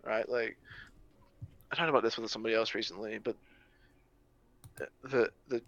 Right? 0.05 0.28
Like 0.28 0.56
I 1.70 1.76
talked 1.76 1.88
about 1.88 2.02
this 2.02 2.16
with 2.16 2.30
somebody 2.30 2.55
else 2.55 2.74
recently, 2.74 3.18
but 3.18 3.36
the 5.02 5.30
the 5.48 5.62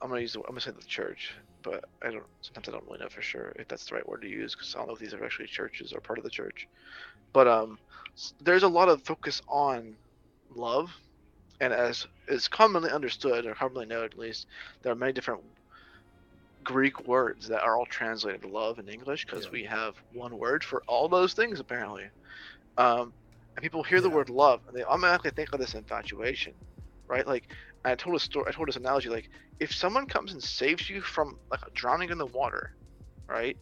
I'm 0.00 0.08
gonna 0.10 0.20
use 0.20 0.34
the, 0.34 0.40
I'm 0.40 0.48
gonna 0.48 0.60
say 0.60 0.70
the 0.70 0.82
church, 0.84 1.32
but 1.64 1.86
I 2.02 2.10
don't 2.10 2.22
sometimes 2.42 2.68
I 2.68 2.72
don't 2.72 2.84
really 2.86 2.98
know 2.98 3.08
for 3.08 3.22
sure 3.22 3.52
if 3.56 3.66
that's 3.66 3.86
the 3.86 3.96
right 3.96 4.08
word 4.08 4.22
to 4.22 4.28
use 4.28 4.54
because 4.54 4.74
I 4.74 4.78
don't 4.78 4.88
know 4.88 4.94
if 4.94 5.00
these 5.00 5.14
are 5.14 5.24
actually 5.24 5.48
churches 5.48 5.92
or 5.92 6.00
part 6.00 6.18
of 6.18 6.24
the 6.24 6.30
church. 6.30 6.68
But 7.32 7.48
um, 7.48 7.78
there's 8.40 8.62
a 8.62 8.68
lot 8.68 8.88
of 8.88 9.02
focus 9.02 9.42
on 9.48 9.96
love, 10.54 10.92
and 11.60 11.72
as 11.72 12.06
is 12.28 12.46
commonly 12.46 12.90
understood 12.90 13.46
or 13.46 13.54
commonly 13.54 13.86
known 13.86 14.04
at 14.04 14.16
least, 14.16 14.46
there 14.82 14.92
are 14.92 14.96
many 14.96 15.12
different 15.12 15.40
Greek 16.62 17.06
words 17.06 17.48
that 17.48 17.62
are 17.62 17.76
all 17.76 17.86
translated 17.86 18.44
love 18.44 18.78
in 18.78 18.88
English 18.88 19.26
because 19.26 19.46
yeah. 19.46 19.50
we 19.50 19.64
have 19.64 19.96
one 20.12 20.38
word 20.38 20.62
for 20.62 20.82
all 20.86 21.08
those 21.08 21.34
things 21.34 21.60
apparently. 21.60 22.04
Um, 22.78 23.12
and 23.56 23.62
people 23.62 23.82
hear 23.82 23.98
yeah. 23.98 24.02
the 24.02 24.10
word 24.10 24.30
love 24.30 24.60
and 24.66 24.76
they 24.76 24.82
automatically 24.82 25.30
think 25.30 25.52
of 25.52 25.60
this 25.60 25.74
infatuation, 25.74 26.54
right? 27.06 27.26
Like 27.26 27.48
I 27.84 27.94
told 27.94 28.16
a 28.16 28.20
story. 28.20 28.46
I 28.48 28.52
told 28.52 28.68
this 28.68 28.76
analogy 28.76 29.08
like 29.08 29.28
if 29.60 29.74
someone 29.74 30.06
comes 30.06 30.32
and 30.32 30.42
saves 30.42 30.88
you 30.88 31.00
from 31.02 31.38
like 31.50 31.60
drowning 31.74 32.10
in 32.10 32.18
the 32.18 32.26
water, 32.26 32.74
right? 33.28 33.56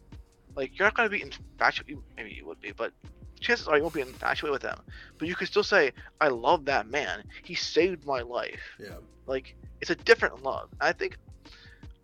Like 0.55 0.77
you're 0.77 0.87
not 0.87 0.95
gonna 0.95 1.09
be 1.09 1.21
infatuated. 1.21 2.01
Maybe 2.15 2.31
you 2.31 2.45
would 2.45 2.61
be, 2.61 2.71
but 2.71 2.93
chances 3.39 3.67
are 3.67 3.75
you 3.75 3.83
won't 3.83 3.93
be 3.93 4.01
infatuated 4.01 4.51
with 4.53 4.61
them. 4.61 4.79
But 5.17 5.27
you 5.27 5.35
can 5.35 5.47
still 5.47 5.63
say, 5.63 5.91
"I 6.21 6.29
love 6.29 6.65
that 6.65 6.87
man. 6.87 7.23
He 7.43 7.55
saved 7.55 8.05
my 8.05 8.21
life." 8.21 8.61
Yeah. 8.79 8.97
Like 9.25 9.55
it's 9.81 9.91
a 9.91 9.95
different 9.95 10.43
love. 10.43 10.69
I 10.79 10.93
think. 10.93 11.17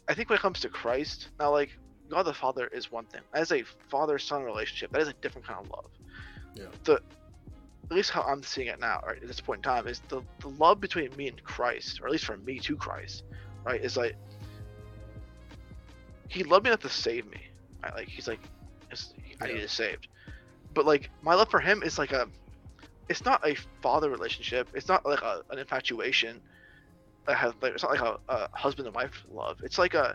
I 0.08 0.16
think 0.16 0.30
when 0.30 0.38
it 0.38 0.42
comes 0.42 0.60
to 0.62 0.70
Christ, 0.70 1.30
now 1.40 1.52
like 1.52 1.70
God 2.10 2.24
the 2.24 2.34
Father 2.34 2.68
is 2.68 2.92
one 2.92 3.06
thing. 3.06 3.22
As 3.34 3.52
a 3.52 3.64
father-son 3.90 4.44
relationship, 4.44 4.92
that 4.92 5.02
is 5.02 5.08
a 5.08 5.14
different 5.14 5.46
kind 5.48 5.60
of 5.64 5.70
love. 5.70 5.92
Yeah. 6.56 6.66
The 6.84 7.02
at 7.90 7.96
least 7.96 8.12
how 8.12 8.22
I'm 8.22 8.44
seeing 8.44 8.68
it 8.68 8.80
now, 8.80 9.02
right, 9.06 9.22
at 9.22 9.28
this 9.28 9.42
point 9.42 9.60
in 9.60 9.64
time, 9.64 9.88
is 9.88 10.02
the, 10.10 10.22
the 10.42 10.50
love 10.50 10.80
between 10.80 11.16
me 11.16 11.28
and 11.28 11.44
Christ, 11.44 12.02
or 12.02 12.06
at 12.06 12.12
least 12.12 12.26
from 12.26 12.44
me 12.46 12.60
to 12.60 12.76
Christ, 12.76 13.24
right, 13.66 13.82
is 13.82 13.98
like 13.98 14.16
he 16.28 16.44
loved 16.44 16.66
me 16.66 16.70
enough 16.70 16.82
to 16.82 16.90
save 16.90 17.26
me. 17.30 17.42
Right? 17.84 17.96
Like 17.96 18.08
he's 18.08 18.28
like, 18.28 18.40
I 19.42 19.48
need 19.48 19.62
to 19.62 19.68
saved. 19.68 20.08
But 20.74 20.86
like 20.86 21.10
my 21.24 21.34
love 21.34 21.50
for 21.50 21.60
him 21.60 21.82
is 21.82 21.98
like 21.98 22.12
a, 22.12 22.28
it's 23.10 23.26
not 23.26 23.46
a 23.48 23.56
father 23.82 24.10
relationship. 24.10 24.70
It's 24.76 24.88
not 24.88 25.04
like 25.06 25.22
a, 25.22 25.42
an 25.50 25.58
infatuation. 25.58 26.40
I 27.28 27.34
have 27.34 27.56
like 27.62 27.74
it's 27.74 27.84
not 27.84 27.92
like 27.92 28.02
a, 28.02 28.20
a 28.30 28.50
husband 28.56 28.88
and 28.88 28.96
wife 28.96 29.24
love. 29.32 29.62
It's 29.64 29.80
like 29.80 29.96
a, 29.96 30.14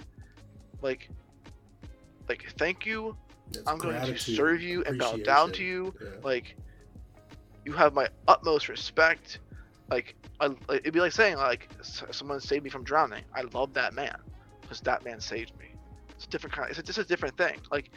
like, 0.80 1.08
like 2.28 2.44
thank 2.56 2.86
you. 2.86 3.16
I'm 3.66 3.78
going 3.78 4.00
to 4.00 4.16
serve 4.16 4.62
you 4.62 4.84
and 4.84 4.98
bow 4.98 5.16
down 5.16 5.52
to 5.52 5.64
you. 5.64 5.94
Yeah. 6.00 6.08
Like 6.22 6.56
you 7.64 7.72
have 7.72 7.94
my 7.94 8.08
utmost 8.28 8.68
respect. 8.68 9.38
Like, 9.90 10.14
I, 10.40 10.50
it'd 10.68 10.92
be 10.92 11.00
like 11.00 11.12
saying 11.12 11.36
like 11.36 11.68
someone 11.82 12.40
saved 12.40 12.64
me 12.64 12.70
from 12.70 12.84
drowning. 12.84 13.24
I 13.34 13.42
love 13.42 13.74
that 13.74 13.94
man 13.94 14.16
because 14.60 14.80
that 14.82 15.04
man 15.04 15.20
saved 15.20 15.52
me. 15.58 15.66
It's 16.10 16.24
a 16.24 16.28
different 16.28 16.54
kind. 16.54 16.70
It's 16.70 16.80
just 16.82 16.98
a 16.98 17.04
different 17.04 17.36
thing. 17.36 17.58
Like, 17.70 17.90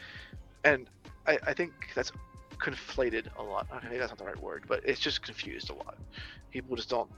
and 0.63 0.89
I, 1.25 1.39
I 1.47 1.53
think 1.53 1.71
that's 1.95 2.11
conflated 2.57 3.27
a 3.37 3.43
lot. 3.43 3.67
I 3.71 3.79
think 3.79 3.99
that's 3.99 4.11
not 4.11 4.17
the 4.17 4.25
right 4.25 4.41
word, 4.41 4.65
but 4.67 4.81
it's 4.83 4.99
just 4.99 5.21
confused 5.21 5.69
a 5.69 5.73
lot. 5.73 5.97
People 6.51 6.75
just 6.75 6.89
don't. 6.89 7.09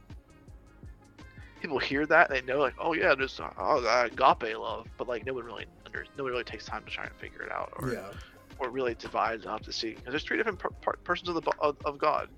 People 1.61 1.77
hear 1.77 2.05
that 2.05 2.31
and 2.31 2.37
they 2.37 2.53
know 2.53 2.59
like, 2.59 2.75
oh 2.79 2.93
yeah, 2.93 3.13
there's 3.15 3.39
oh, 3.39 3.45
uh, 3.57 4.07
agape 4.11 4.57
love, 4.57 4.87
but 4.97 5.07
like 5.07 5.25
no 5.25 5.33
one 5.33 5.43
really 5.43 5.65
under, 5.85 6.05
no 6.17 6.23
one 6.23 6.31
really 6.31 6.43
takes 6.45 6.65
time 6.65 6.83
to 6.85 6.89
try 6.89 7.03
and 7.03 7.13
figure 7.15 7.41
it 7.41 7.51
out. 7.51 7.73
Or, 7.75 7.93
yeah 7.93 8.11
or 8.59 8.69
really 8.69 8.95
divides 8.95 9.45
up 9.45 9.61
to 9.63 9.71
see 9.71 9.91
because 9.91 10.11
there's 10.11 10.23
three 10.23 10.37
different 10.37 10.59
par- 10.59 10.97
persons 11.03 11.29
of 11.29 11.35
the 11.35 11.51
of, 11.59 11.77
of, 11.85 11.97
God, 11.97 12.29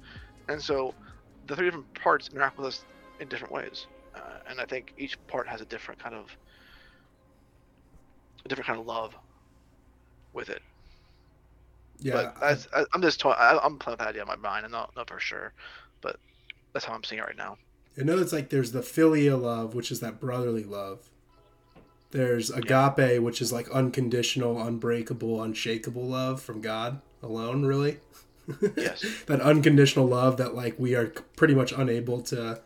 and 0.48 0.62
so 0.62 0.94
the 1.48 1.56
three 1.56 1.66
different 1.68 1.94
parts 1.96 2.30
interact 2.30 2.58
with 2.58 2.68
us 2.68 2.86
in 3.20 3.28
different 3.28 3.54
ways, 3.54 3.88
uh, 4.16 4.40
and 4.50 4.60
I 4.60 4.66
think 4.66 4.94
each 4.98 5.18
part 5.28 5.48
has 5.48 5.62
a 5.62 5.66
different 5.66 6.02
kind 6.02 6.16
of 6.16 6.26
a 8.46 8.50
different 8.50 8.68
kind 8.68 8.80
of 8.80 8.86
love 8.86 9.16
with 10.34 10.50
it. 10.50 10.62
Yeah, 12.00 12.14
but 12.14 12.44
as, 12.44 12.68
I, 12.74 12.86
am 12.96 13.02
just 13.02 13.20
toy- 13.20 13.32
I, 13.32 13.64
am 13.64 13.78
playing 13.78 13.94
with 13.94 14.00
that 14.00 14.08
idea 14.10 14.22
in 14.22 14.28
my 14.28 14.36
mind. 14.36 14.66
I'm 14.66 14.72
not 14.72 14.92
not 14.96 15.10
for 15.10 15.20
sure, 15.20 15.54
but 16.02 16.18
that's 16.74 16.86
how 16.86 16.94
I'm 16.94 17.04
seeing 17.04 17.20
it 17.20 17.26
right 17.26 17.38
now. 17.38 17.58
I 18.00 18.04
know 18.04 18.18
it's 18.18 18.34
like 18.34 18.50
there's 18.50 18.72
the 18.72 18.82
filial 18.82 19.40
love, 19.40 19.76
which 19.76 19.92
is 19.92 20.00
that 20.00 20.20
brotherly 20.20 20.64
love, 20.64 21.11
there's 22.12 22.50
agape, 22.50 22.98
yeah. 22.98 23.18
which 23.18 23.42
is 23.42 23.52
like 23.52 23.70
unconditional, 23.72 24.62
unbreakable, 24.62 25.42
unshakable 25.42 26.06
love 26.06 26.42
from 26.42 26.62
God 26.62 27.02
alone, 27.24 27.66
really. 27.66 27.98
Yes. 28.76 29.06
that 29.28 29.42
unconditional 29.42 30.06
love 30.06 30.38
that 30.38 30.56
like 30.56 30.78
we 30.78 30.96
are 30.96 31.08
pretty 31.36 31.56
much 31.56 31.72
unable 31.72 32.22
to 32.24 32.62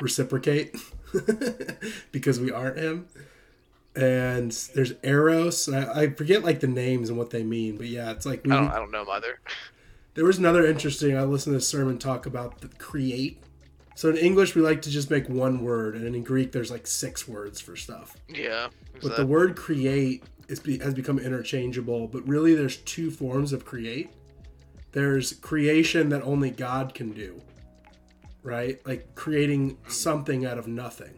reciprocate 0.00 0.76
because 2.12 2.40
we 2.40 2.50
aren't 2.50 2.78
him. 2.78 3.08
And 3.96 4.50
there's 4.74 4.94
Eros. 5.02 5.68
I, 5.68 6.02
I 6.02 6.10
forget 6.10 6.42
like 6.42 6.60
the 6.60 6.66
names 6.66 7.08
and 7.08 7.18
what 7.18 7.30
they 7.30 7.44
mean, 7.44 7.76
but 7.76 7.86
yeah, 7.86 8.10
it's 8.10 8.26
like 8.26 8.44
we, 8.44 8.52
I 8.52 8.56
don't 8.56 8.68
I 8.68 8.76
don't 8.76 8.90
know 8.90 9.06
either. 9.08 9.38
There 10.14 10.24
was 10.24 10.38
another 10.38 10.66
interesting. 10.66 11.16
I 11.16 11.22
listened 11.22 11.54
to 11.54 11.58
a 11.58 11.60
sermon 11.60 11.98
talk 11.98 12.26
about 12.26 12.60
the 12.60 12.68
create. 12.68 13.43
So 13.96 14.10
in 14.10 14.16
English, 14.16 14.54
we 14.54 14.62
like 14.62 14.82
to 14.82 14.90
just 14.90 15.10
make 15.10 15.28
one 15.28 15.62
word, 15.62 15.94
and 15.94 16.16
in 16.16 16.22
Greek, 16.24 16.50
there's 16.50 16.70
like 16.70 16.86
six 16.86 17.28
words 17.28 17.60
for 17.60 17.76
stuff. 17.76 18.16
Yeah. 18.28 18.68
But 19.00 19.16
the 19.16 19.26
word 19.26 19.56
create 19.56 20.24
is, 20.48 20.60
has 20.82 20.94
become 20.94 21.18
interchangeable. 21.18 22.08
But 22.08 22.26
really, 22.26 22.54
there's 22.54 22.78
two 22.78 23.10
forms 23.10 23.52
of 23.52 23.64
create. 23.64 24.10
There's 24.92 25.34
creation 25.34 26.08
that 26.10 26.22
only 26.22 26.50
God 26.50 26.94
can 26.94 27.12
do, 27.12 27.40
right? 28.42 28.84
Like 28.86 29.14
creating 29.14 29.78
something 29.88 30.44
out 30.44 30.58
of 30.58 30.66
nothing. 30.66 31.14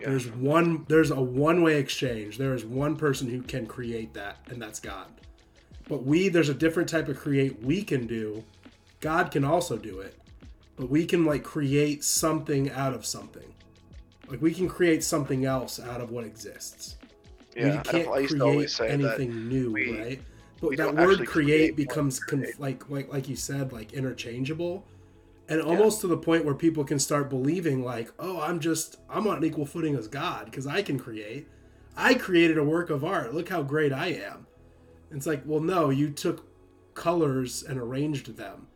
Yeah. 0.00 0.10
There's 0.10 0.28
one. 0.28 0.86
There's 0.88 1.10
a 1.10 1.20
one-way 1.20 1.78
exchange. 1.78 2.38
There 2.38 2.54
is 2.54 2.64
one 2.64 2.96
person 2.96 3.28
who 3.28 3.42
can 3.42 3.66
create 3.66 4.14
that, 4.14 4.38
and 4.50 4.60
that's 4.60 4.80
God. 4.80 5.06
But 5.88 6.04
we, 6.04 6.28
there's 6.28 6.48
a 6.48 6.54
different 6.54 6.88
type 6.88 7.08
of 7.08 7.18
create 7.18 7.62
we 7.62 7.82
can 7.82 8.06
do. 8.06 8.44
God 9.00 9.30
can 9.30 9.44
also 9.44 9.76
do 9.78 10.00
it, 10.00 10.18
but 10.78 10.88
we 10.88 11.04
can 11.04 11.24
like 11.24 11.42
create 11.42 12.04
something 12.04 12.70
out 12.70 12.94
of 12.94 13.04
something. 13.04 13.52
Like 14.28 14.40
we 14.40 14.54
can 14.54 14.68
create 14.68 15.02
something 15.02 15.44
else 15.44 15.80
out 15.80 16.00
of 16.00 16.10
what 16.10 16.24
exists. 16.24 16.96
Yeah, 17.56 17.74
you 17.74 17.80
can't 17.80 18.28
create 18.28 18.80
anything 18.80 19.48
new, 19.48 19.72
we, 19.72 19.98
right? 19.98 20.22
But 20.60 20.76
that 20.76 20.94
word 20.94 21.16
create, 21.18 21.28
create 21.28 21.76
becomes 21.76 22.20
conf- 22.20 22.60
like 22.60 22.88
like 22.88 23.12
like 23.12 23.28
you 23.28 23.36
said, 23.36 23.72
like 23.72 23.92
interchangeable, 23.92 24.86
and 25.48 25.60
almost 25.60 25.98
yeah. 25.98 26.02
to 26.02 26.06
the 26.08 26.16
point 26.16 26.44
where 26.44 26.54
people 26.54 26.84
can 26.84 27.00
start 27.00 27.28
believing 27.28 27.82
like, 27.82 28.12
oh, 28.20 28.40
I'm 28.40 28.60
just 28.60 28.96
I'm 29.10 29.26
on 29.26 29.38
an 29.38 29.44
equal 29.44 29.66
footing 29.66 29.96
as 29.96 30.06
God 30.06 30.44
because 30.44 30.66
I 30.66 30.82
can 30.82 30.98
create. 30.98 31.48
I 31.96 32.14
created 32.14 32.58
a 32.58 32.64
work 32.64 32.90
of 32.90 33.04
art. 33.04 33.34
Look 33.34 33.48
how 33.48 33.62
great 33.62 33.92
I 33.92 34.08
am. 34.08 34.46
It's 35.10 35.26
like, 35.26 35.42
well, 35.44 35.60
no, 35.60 35.90
you 35.90 36.10
took 36.10 36.46
colors 36.94 37.64
and 37.64 37.80
arranged 37.80 38.36
them. 38.36 38.68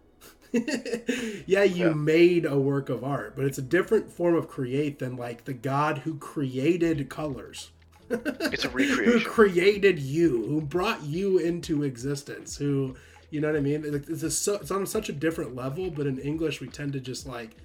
yeah, 1.47 1.63
you 1.63 1.87
yeah. 1.87 1.93
made 1.95 2.45
a 2.45 2.59
work 2.59 2.91
of 2.91 3.03
art, 3.03 3.35
but 3.35 3.45
it's 3.47 3.59
a 3.59 3.63
different 3.63 4.13
form 4.13 4.35
of 4.35 4.49
create 4.49 4.99
than 4.99 5.17
like 5.17 5.45
the 5.45 5.55
God 5.55 5.99
who 5.99 6.17
created 6.19 7.09
colors. 7.09 7.71
it's 8.11 8.65
a 8.65 8.69
recreation. 8.71 9.05
who 9.05 9.21
created 9.21 9.99
you, 9.99 10.47
who 10.47 10.61
brought 10.61 11.03
you 11.03 11.39
into 11.39 11.85
existence, 11.85 12.57
who, 12.57 12.95
you 13.31 13.41
know 13.41 13.49
what 13.49 13.57
I 13.57 13.61
mean? 13.61 13.83
It's, 14.09 14.23
a, 14.47 14.55
it's 14.55 14.71
on 14.71 14.87
such 14.87 15.09
a 15.09 15.13
different 15.13 15.55
level, 15.55 15.91
but 15.91 16.07
in 16.07 16.19
English, 16.19 16.61
we 16.61 16.69
tend 16.69 16.93
to 16.93 17.01
just 17.01 17.27
like 17.27 17.57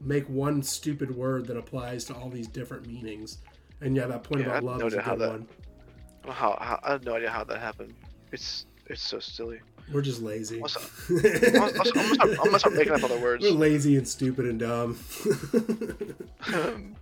make 0.00 0.28
one 0.28 0.62
stupid 0.62 1.14
word 1.14 1.46
that 1.46 1.56
applies 1.56 2.04
to 2.04 2.14
all 2.14 2.28
these 2.30 2.46
different 2.46 2.86
meanings. 2.86 3.38
And 3.80 3.96
yeah, 3.96 4.06
that 4.06 4.22
point 4.22 4.42
yeah, 4.42 4.58
about 4.58 4.62
love 4.62 4.82
is 4.82 4.94
a 4.94 4.98
good 4.98 5.18
that, 5.18 5.30
one. 5.30 5.48
How, 6.28 6.56
how, 6.60 6.80
I 6.82 6.92
have 6.92 7.04
no 7.04 7.16
idea 7.16 7.30
how 7.30 7.44
that 7.44 7.60
happened. 7.60 7.94
It's 8.30 8.66
it's 8.86 9.02
so 9.02 9.18
silly. 9.18 9.60
We're 9.92 10.02
just 10.02 10.20
lazy. 10.20 10.56
I'm 10.62 10.62
gonna, 10.62 11.84
start, 11.84 12.20
I'm 12.20 12.34
gonna 12.34 12.58
start 12.58 12.74
making 12.74 12.94
up 12.94 13.04
other 13.04 13.20
words. 13.20 13.44
We're 13.44 13.50
lazy 13.52 13.96
and 13.96 14.06
stupid 14.06 14.46
and 14.46 14.58
dumb. 14.58 14.98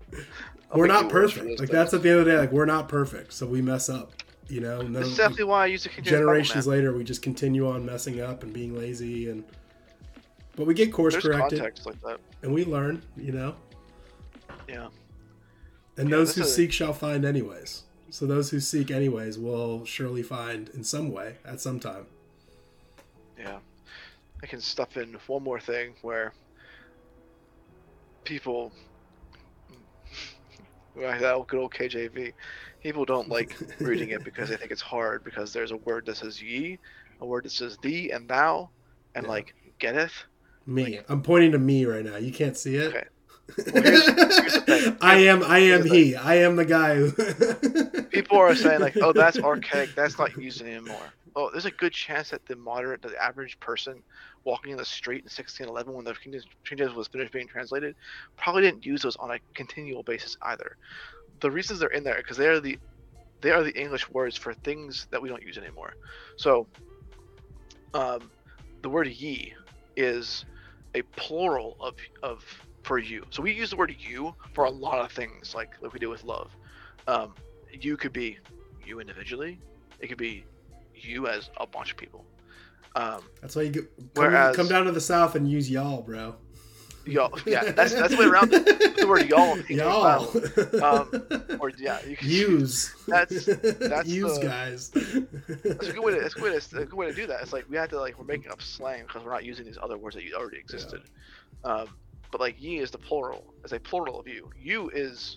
we're 0.74 0.86
not 0.86 1.08
perfect. 1.08 1.60
Like 1.60 1.70
that's 1.70 1.94
at 1.94 2.02
the 2.02 2.10
end 2.10 2.18
of 2.20 2.26
the 2.26 2.32
day. 2.32 2.38
Like 2.38 2.52
we're 2.52 2.66
not 2.66 2.88
perfect, 2.88 3.32
so 3.32 3.46
we 3.46 3.62
mess 3.62 3.88
up. 3.88 4.12
You 4.48 4.60
know. 4.60 4.82
No, 4.82 5.00
that's 5.00 5.12
exactly 5.12 5.44
why 5.44 5.64
I 5.64 5.66
use 5.66 5.84
the 5.84 6.02
generations 6.02 6.66
later. 6.66 6.92
We 6.92 7.04
just 7.04 7.22
continue 7.22 7.68
on 7.68 7.86
messing 7.86 8.20
up 8.20 8.42
and 8.42 8.52
being 8.52 8.76
lazy, 8.76 9.30
and 9.30 9.44
but 10.54 10.66
we 10.66 10.74
get 10.74 10.92
course 10.92 11.14
There's 11.14 11.24
corrected, 11.24 11.60
like 11.86 12.00
that. 12.02 12.20
and 12.42 12.52
we 12.52 12.66
learn. 12.66 13.02
You 13.16 13.32
know. 13.32 13.54
Yeah. 14.68 14.88
And 15.96 16.10
yeah, 16.10 16.16
those 16.16 16.34
who 16.34 16.42
a... 16.42 16.46
seek 16.46 16.72
shall 16.72 16.92
find, 16.92 17.24
anyways. 17.24 17.84
So 18.10 18.26
those 18.26 18.50
who 18.50 18.60
seek 18.60 18.90
anyways 18.90 19.38
will 19.38 19.84
surely 19.84 20.22
find 20.22 20.68
in 20.70 20.84
some 20.84 21.10
way 21.12 21.36
at 21.44 21.60
some 21.60 21.80
time. 21.80 22.06
Yeah. 23.38 23.58
I 24.42 24.46
can 24.46 24.60
stuff 24.60 24.96
in 24.96 25.16
one 25.26 25.42
more 25.42 25.60
thing 25.60 25.94
where 26.02 26.34
people 28.24 28.72
that 30.96 31.44
good 31.46 31.58
old 31.58 31.72
KJV. 31.72 32.32
People 32.82 33.04
don't 33.04 33.28
like 33.28 33.56
reading 33.80 34.10
it 34.10 34.24
because 34.24 34.48
they 34.50 34.56
think 34.56 34.70
it's 34.70 34.82
hard 34.82 35.24
because 35.24 35.52
there's 35.52 35.70
a 35.70 35.76
word 35.78 36.06
that 36.06 36.16
says 36.16 36.42
ye, 36.42 36.78
a 37.20 37.26
word 37.26 37.44
that 37.44 37.52
says 37.52 37.78
thee 37.78 38.10
and 38.10 38.28
thou, 38.28 38.68
and 39.14 39.24
yeah. 39.24 39.30
like 39.30 39.54
getteth. 39.78 40.12
Me. 40.66 40.96
Like, 40.96 41.06
I'm 41.08 41.22
pointing 41.22 41.52
to 41.52 41.58
me 41.58 41.84
right 41.84 42.04
now. 42.04 42.16
You 42.16 42.32
can't 42.32 42.56
see 42.56 42.76
it. 42.76 42.94
Okay. 42.94 43.04
Well, 43.74 43.82
here's, 43.82 44.06
here's 44.66 44.92
I 45.02 45.16
am 45.16 45.42
I 45.42 45.58
am 45.58 45.84
he. 45.84 46.16
I 46.16 46.36
am 46.36 46.56
the 46.56 46.64
guy 46.64 46.94
who 46.94 48.02
People 48.04 48.38
are 48.38 48.54
saying 48.54 48.80
like, 48.80 48.96
"Oh, 48.96 49.12
that's 49.12 49.38
archaic. 49.38 49.94
That's 49.94 50.18
not 50.18 50.34
used 50.38 50.62
anymore." 50.62 51.12
Oh, 51.36 51.50
there's 51.50 51.64
a 51.64 51.70
good 51.70 51.92
chance 51.92 52.30
that 52.30 52.46
the 52.46 52.54
moderate, 52.54 53.02
the 53.02 53.20
average 53.20 53.58
person 53.58 54.02
walking 54.44 54.70
in 54.70 54.76
the 54.76 54.84
street 54.84 55.18
in 55.18 55.24
1611 55.24 55.92
when 55.92 56.04
the 56.04 56.14
King 56.14 56.40
James 56.76 56.94
was 56.94 57.08
finished 57.08 57.32
being 57.32 57.48
translated 57.48 57.96
probably 58.36 58.62
didn't 58.62 58.86
use 58.86 59.02
those 59.02 59.16
on 59.16 59.32
a 59.32 59.38
continual 59.54 60.02
basis 60.02 60.36
either. 60.42 60.76
The 61.40 61.50
reasons 61.50 61.80
they're 61.80 61.88
in 61.88 62.04
there 62.04 62.16
because 62.16 62.36
they 62.36 62.46
are 62.46 62.60
the 62.60 62.78
they 63.40 63.50
are 63.50 63.62
the 63.62 63.78
English 63.78 64.08
words 64.10 64.36
for 64.36 64.54
things 64.54 65.06
that 65.10 65.20
we 65.20 65.28
don't 65.28 65.42
use 65.42 65.58
anymore. 65.58 65.92
So, 66.36 66.66
um, 67.92 68.30
the 68.82 68.88
word 68.88 69.08
"ye" 69.08 69.52
is 69.96 70.44
a 70.94 71.02
plural 71.02 71.76
of 71.80 71.94
of 72.22 72.44
for 72.84 72.98
you. 72.98 73.24
So 73.30 73.42
we 73.42 73.52
use 73.52 73.70
the 73.70 73.76
word 73.76 73.94
you 73.98 74.34
for 74.52 74.64
a 74.64 74.70
lot 74.70 75.04
of 75.04 75.10
things, 75.10 75.54
like 75.54 75.70
like 75.82 75.92
we 75.92 75.98
do 75.98 76.10
with 76.10 76.24
love. 76.24 76.50
Um, 77.06 77.34
you 77.72 77.96
could 77.96 78.12
be 78.12 78.38
you 78.86 79.00
individually. 79.00 79.58
It 80.00 80.08
could 80.08 80.18
be 80.18 80.44
you 81.04 81.28
as 81.28 81.50
a 81.58 81.66
bunch 81.66 81.90
of 81.90 81.96
people. 81.96 82.24
Um, 82.96 83.22
that's 83.40 83.56
why 83.56 83.62
you 83.62 83.70
get, 83.70 83.96
come, 83.96 84.10
whereas, 84.14 84.56
come 84.56 84.68
down 84.68 84.84
to 84.84 84.92
the 84.92 85.00
south 85.00 85.34
and 85.34 85.50
use 85.50 85.70
y'all, 85.70 86.02
bro. 86.02 86.36
Y'all, 87.06 87.38
yeah, 87.44 87.72
that's 87.72 87.92
that's 87.92 88.14
the 88.14 88.16
way 88.16 88.24
around 88.24 88.50
the, 88.50 88.94
the 88.98 89.06
word 89.06 89.28
y'all. 89.28 89.58
Y'all, 89.68 90.82
um, 90.82 91.58
or 91.60 91.70
yeah, 91.76 91.98
you 92.06 92.16
can 92.16 92.30
use. 92.30 92.94
That's 93.06 93.44
that's 93.44 94.08
use 94.08 94.38
the, 94.38 94.46
guys. 94.46 94.88
That's 94.88 95.88
a 95.88 95.92
good 95.92 96.02
way 96.02 96.14
to 96.14 96.20
that's 96.20 96.34
a 96.34 96.38
good 96.38 96.44
way 96.44 96.58
to, 96.58 96.78
a 96.78 96.84
good 96.86 96.94
way 96.94 97.06
to 97.06 97.14
do 97.14 97.26
that. 97.26 97.42
It's 97.42 97.52
like 97.52 97.68
we 97.68 97.76
have 97.76 97.90
to 97.90 98.00
like 98.00 98.18
we're 98.18 98.24
making 98.24 98.50
up 98.50 98.62
slang 98.62 99.02
because 99.02 99.22
we're 99.22 99.32
not 99.32 99.44
using 99.44 99.66
these 99.66 99.76
other 99.82 99.98
words 99.98 100.16
that 100.16 100.24
already 100.34 100.56
existed. 100.56 101.02
Yeah. 101.64 101.70
Um, 101.70 101.88
but 102.34 102.40
like 102.40 102.60
ye 102.60 102.78
is 102.78 102.90
the 102.90 102.98
plural, 102.98 103.44
is 103.64 103.72
a 103.72 103.78
plural 103.78 104.18
of 104.18 104.26
you. 104.26 104.50
You 104.60 104.90
is, 104.90 105.36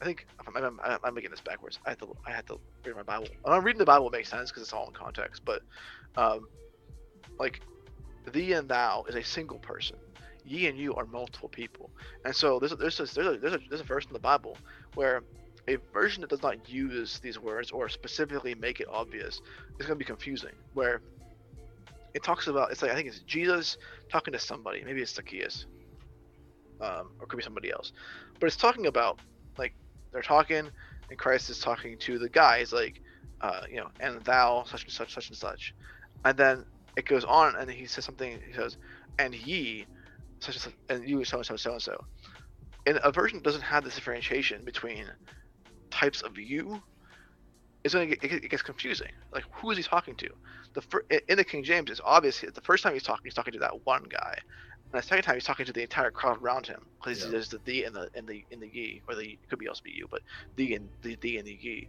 I 0.00 0.04
think 0.04 0.26
I'm, 0.46 0.80
I'm, 0.82 0.98
I'm, 1.04 1.14
making 1.14 1.30
this 1.30 1.40
backwards. 1.40 1.78
I 1.84 1.90
have 1.90 1.98
to 1.98 2.16
I 2.26 2.30
have 2.30 2.46
to 2.46 2.58
read 2.84 2.96
my 2.96 3.02
Bible. 3.02 3.28
I'm 3.44 3.62
reading 3.62 3.78
the 3.78 3.84
Bible 3.84 4.08
makes 4.10 4.30
sense 4.30 4.50
because 4.50 4.62
it's 4.62 4.72
all 4.72 4.86
in 4.86 4.94
context. 4.94 5.42
But, 5.44 5.62
um, 6.16 6.48
like, 7.38 7.60
thee 8.32 8.52
and 8.54 8.68
thou 8.68 9.04
is 9.08 9.14
a 9.14 9.22
single 9.22 9.58
person. 9.58 9.96
Ye 10.44 10.66
and 10.68 10.78
you 10.78 10.94
are 10.94 11.04
multiple 11.04 11.50
people. 11.50 11.90
And 12.24 12.34
so 12.34 12.58
there's 12.58 12.72
a, 12.72 12.76
there's 12.76 12.98
a, 12.98 13.04
there's 13.04 13.26
a, 13.26 13.38
there's 13.38 13.54
a, 13.54 13.60
there's 13.68 13.80
a 13.82 13.84
verse 13.84 14.06
in 14.06 14.14
the 14.14 14.18
Bible 14.18 14.56
where 14.94 15.22
a 15.68 15.76
version 15.92 16.22
that 16.22 16.30
does 16.30 16.42
not 16.42 16.68
use 16.68 17.18
these 17.18 17.38
words 17.38 17.70
or 17.70 17.88
specifically 17.88 18.54
make 18.54 18.80
it 18.80 18.88
obvious 18.90 19.42
is 19.78 19.86
going 19.86 19.96
to 19.98 20.02
be 20.02 20.04
confusing. 20.04 20.52
Where 20.72 21.02
it 22.14 22.22
talks 22.22 22.46
about 22.46 22.72
it's 22.72 22.82
like 22.82 22.90
I 22.90 22.94
think 22.94 23.08
it's 23.08 23.20
Jesus 23.20 23.76
talking 24.10 24.32
to 24.32 24.38
somebody. 24.38 24.82
Maybe 24.82 25.02
it's 25.02 25.14
Zacchaeus 25.14 25.66
um, 26.80 27.10
or 27.20 27.26
could 27.26 27.36
be 27.36 27.42
somebody 27.42 27.70
else. 27.70 27.92
But 28.38 28.46
it's 28.46 28.56
talking 28.56 28.86
about 28.86 29.20
like 29.58 29.74
they're 30.12 30.22
talking, 30.22 30.70
and 31.08 31.18
Christ 31.18 31.50
is 31.50 31.58
talking 31.58 31.98
to 31.98 32.18
the 32.18 32.28
guys 32.28 32.72
like, 32.72 33.00
uh, 33.40 33.62
you 33.70 33.76
know, 33.76 33.88
and 34.00 34.22
thou 34.24 34.64
such 34.64 34.84
and 34.84 34.92
such, 34.92 35.14
such 35.14 35.28
and 35.28 35.36
such, 35.36 35.74
and 36.24 36.36
then 36.36 36.64
it 36.96 37.06
goes 37.06 37.24
on, 37.24 37.56
and 37.56 37.70
he 37.70 37.86
says 37.86 38.04
something. 38.04 38.38
He 38.46 38.52
says, 38.52 38.76
and 39.18 39.34
ye, 39.34 39.86
such 40.40 40.56
and 40.56 40.62
such, 40.62 40.74
and 40.88 41.08
you 41.08 41.24
so 41.24 41.38
and 41.38 41.46
so 41.46 41.56
so 41.56 41.72
and 41.72 41.82
so. 41.82 42.04
And 42.86 42.98
a 43.04 43.12
version 43.12 43.40
doesn't 43.42 43.62
have 43.62 43.84
this 43.84 43.94
differentiation 43.94 44.64
between 44.64 45.06
types 45.90 46.22
of 46.22 46.38
you 46.38 46.82
it's 47.84 47.94
going 47.94 48.08
get, 48.08 48.22
it 48.22 48.50
gets 48.50 48.62
confusing. 48.62 49.10
Like, 49.32 49.44
who 49.52 49.70
is 49.70 49.78
he 49.78 49.82
talking 49.82 50.14
to? 50.16 50.28
The 50.74 50.82
fir- 50.82 51.04
in 51.28 51.36
the 51.36 51.44
King 51.44 51.64
James, 51.64 51.90
it's 51.90 52.00
obvious 52.04 52.40
the 52.40 52.60
first 52.60 52.82
time 52.82 52.92
he's 52.92 53.02
talking, 53.02 53.22
he's 53.24 53.34
talking 53.34 53.52
to 53.54 53.58
that 53.60 53.84
one 53.84 54.04
guy, 54.08 54.38
and 54.92 55.00
the 55.02 55.06
second 55.06 55.22
time 55.22 55.34
he's 55.34 55.44
talking 55.44 55.66
to 55.66 55.72
the 55.72 55.82
entire 55.82 56.10
crowd 56.10 56.42
around 56.42 56.66
him 56.66 56.80
because 56.98 57.24
yeah. 57.24 57.30
there's 57.30 57.48
the 57.48 57.60
the 57.64 57.84
and 57.84 57.94
the 57.94 58.10
and 58.14 58.26
the 58.26 58.44
in 58.50 58.60
the 58.60 58.68
ye 58.68 59.02
or 59.08 59.14
the 59.14 59.22
it 59.22 59.48
could 59.48 59.58
be 59.58 59.68
also 59.68 59.82
be 59.84 59.92
you, 59.92 60.08
but 60.10 60.22
the 60.56 60.74
and 60.74 60.88
the 61.02 61.16
the 61.20 61.38
and 61.38 61.46
the 61.46 61.58
ye. 61.60 61.88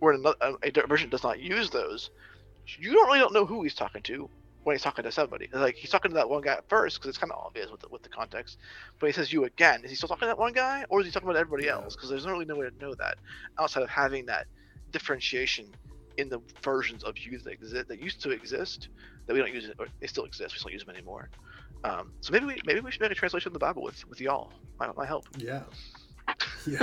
Where 0.00 0.12
another 0.12 0.36
uh, 0.40 0.52
a 0.62 0.86
version 0.86 1.08
does 1.08 1.22
not 1.22 1.40
use 1.40 1.70
those, 1.70 2.10
you 2.78 2.92
don't 2.92 3.06
really 3.06 3.20
don't 3.20 3.32
know 3.32 3.46
who 3.46 3.62
he's 3.62 3.74
talking 3.74 4.02
to 4.02 4.28
when 4.64 4.76
he's 4.76 4.82
talking 4.82 5.02
to 5.04 5.12
somebody. 5.12 5.48
Like 5.52 5.76
he's 5.76 5.90
talking 5.90 6.10
to 6.10 6.14
that 6.16 6.28
one 6.28 6.42
guy 6.42 6.52
at 6.52 6.68
first 6.68 6.98
because 6.98 7.08
it's 7.08 7.18
kind 7.18 7.32
of 7.32 7.38
obvious 7.38 7.70
with 7.70 7.80
the, 7.80 7.88
with 7.88 8.02
the 8.02 8.10
context, 8.10 8.58
but 8.98 9.06
he 9.06 9.12
says 9.12 9.32
you 9.32 9.44
again. 9.44 9.82
Is 9.84 9.90
he 9.90 9.96
still 9.96 10.08
talking 10.08 10.22
to 10.22 10.26
that 10.26 10.38
one 10.38 10.52
guy 10.52 10.84
or 10.90 11.00
is 11.00 11.06
he 11.06 11.12
talking 11.12 11.28
about 11.28 11.40
everybody 11.40 11.66
yeah. 11.66 11.74
else? 11.74 11.96
Because 11.96 12.10
there's 12.10 12.26
really 12.26 12.44
no 12.44 12.56
way 12.56 12.68
to 12.68 12.84
know 12.84 12.94
that 12.94 13.16
outside 13.58 13.82
of 13.82 13.88
having 13.88 14.26
that 14.26 14.46
differentiation 14.90 15.66
in 16.18 16.28
the 16.28 16.40
versions 16.62 17.02
of 17.02 17.16
you 17.18 17.38
that 17.38 17.52
exist 17.52 17.88
that 17.88 18.00
used 18.00 18.22
to 18.22 18.30
exist 18.30 18.88
that 19.26 19.32
we 19.32 19.38
don't 19.38 19.52
use 19.52 19.66
it 19.66 19.76
or 19.78 19.86
they 20.00 20.06
still 20.06 20.24
exist 20.24 20.50
we 20.50 20.54
just 20.54 20.64
don't 20.64 20.72
use 20.72 20.84
them 20.84 20.94
anymore 20.94 21.30
um, 21.84 22.12
so 22.20 22.32
maybe 22.32 22.46
we 22.46 22.60
maybe 22.64 22.80
we 22.80 22.90
should 22.90 23.00
make 23.00 23.10
a 23.10 23.14
translation 23.14 23.48
of 23.48 23.52
the 23.52 23.58
bible 23.58 23.82
with 23.82 24.08
with 24.08 24.20
y'all 24.20 24.52
might, 24.78 24.94
might 24.96 25.08
help 25.08 25.26
Yeah. 25.36 25.62
Yeah. 26.66 26.82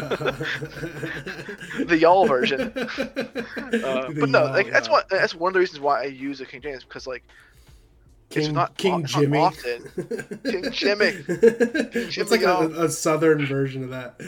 the 1.85 1.97
y'all 1.99 2.27
version 2.27 2.61
uh, 2.76 2.76
The 2.76 4.17
but 4.19 4.30
no 4.30 4.43
like 4.45 4.69
that's 4.69 4.89
what 4.89 5.07
that's 5.09 5.34
one 5.34 5.49
of 5.49 5.53
the 5.53 5.59
reasons 5.61 5.80
why 5.80 6.01
i 6.01 6.05
use 6.05 6.39
the 6.39 6.45
king 6.45 6.61
james 6.61 6.84
because 6.84 7.07
like 7.07 7.23
it's 8.31 8.45
King 8.45 8.53
not 8.53 8.77
King 8.77 9.01
it's 9.05 9.15
not 9.15 9.21
Jimmy. 9.23 9.39
often. 9.39 9.91
King 10.43 10.65
Jimmy. 10.71 11.05
it's 11.27 12.13
Jimmy, 12.13 12.30
like 12.30 12.41
a, 12.43 12.84
a 12.84 12.88
southern 12.89 13.43
version 13.47 13.84
of 13.85 13.89
that. 13.89 14.21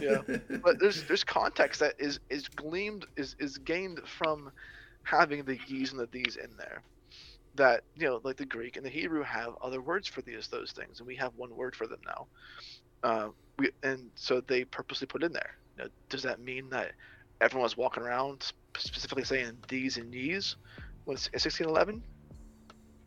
Yeah. 0.00 0.38
but 0.62 0.78
there's 0.80 1.02
there's 1.04 1.22
context 1.22 1.80
that 1.80 1.96
is 1.98 2.18
is 2.30 2.48
gleamed 2.48 3.04
is 3.18 3.36
is 3.38 3.58
gained 3.58 4.00
from 4.06 4.50
having 5.02 5.44
the 5.44 5.58
ye's 5.66 5.90
and 5.92 6.00
the 6.00 6.06
these 6.10 6.36
in 6.42 6.48
there 6.56 6.80
that 7.54 7.82
you 7.94 8.06
know 8.06 8.20
like 8.24 8.36
the 8.36 8.46
greek 8.46 8.76
and 8.76 8.86
the 8.86 8.90
hebrew 8.90 9.22
have 9.22 9.54
other 9.62 9.82
words 9.82 10.08
for 10.08 10.22
these 10.22 10.48
those 10.48 10.72
things 10.72 11.00
and 11.00 11.06
we 11.06 11.16
have 11.16 11.32
one 11.36 11.54
word 11.54 11.74
for 11.74 11.86
them 11.86 12.00
now. 12.06 12.28
Uh, 13.02 13.28
we 13.58 13.70
and 13.82 14.10
so 14.14 14.40
they 14.40 14.64
purposely 14.64 15.06
put 15.06 15.22
in 15.22 15.32
there. 15.32 15.50
You 15.76 15.84
know, 15.84 15.90
does 16.08 16.22
that 16.22 16.40
mean 16.40 16.70
that 16.70 16.92
everyone 17.40 17.64
was 17.64 17.76
walking 17.76 18.02
around 18.02 18.52
specifically 18.76 19.24
saying 19.24 19.58
these 19.68 19.96
and 19.96 20.12
these 20.12 20.56
when 21.04 21.14
it's 21.16 21.26
1611 21.32 22.02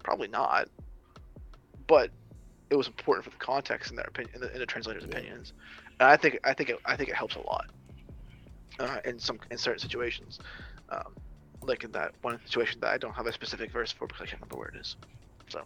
probably 0.03 0.27
not. 0.27 0.69
But 1.87 2.11
it 2.69 2.75
was 2.75 2.87
important 2.87 3.25
for 3.25 3.31
the 3.31 3.37
context 3.37 3.91
in 3.91 3.97
their 3.97 4.05
opinion 4.07 4.35
in 4.35 4.41
the, 4.41 4.53
in 4.53 4.59
the 4.59 4.65
translators 4.65 5.05
Yeah. 5.09 5.19
opinions. 5.19 5.53
And 5.99 6.09
I 6.09 6.17
think 6.17 6.39
I 6.43 6.53
think 6.53 6.69
it, 6.69 6.77
I 6.85 6.95
think 6.95 7.09
it 7.09 7.15
helps 7.15 7.35
a 7.35 7.39
lot 7.41 7.65
uh, 8.79 8.99
in 9.05 9.19
some 9.19 9.39
in 9.51 9.57
certain 9.57 9.79
situations, 9.79 10.39
um, 10.89 11.15
like 11.67 11.83
in 11.83 11.91
that 11.93 12.13
one 12.21 12.39
situation 12.45 12.79
that 12.81 12.91
I 12.93 12.97
don't 12.97 13.13
have 13.13 13.27
a 13.27 13.33
specific 13.33 13.71
verse 13.71 13.91
for 13.91 14.07
because 14.07 14.21
I 14.21 14.25
can't 14.25 14.41
remember 14.41 14.57
where 14.57 14.69
it 14.69 14.79
is. 14.79 14.95
So 15.49 15.61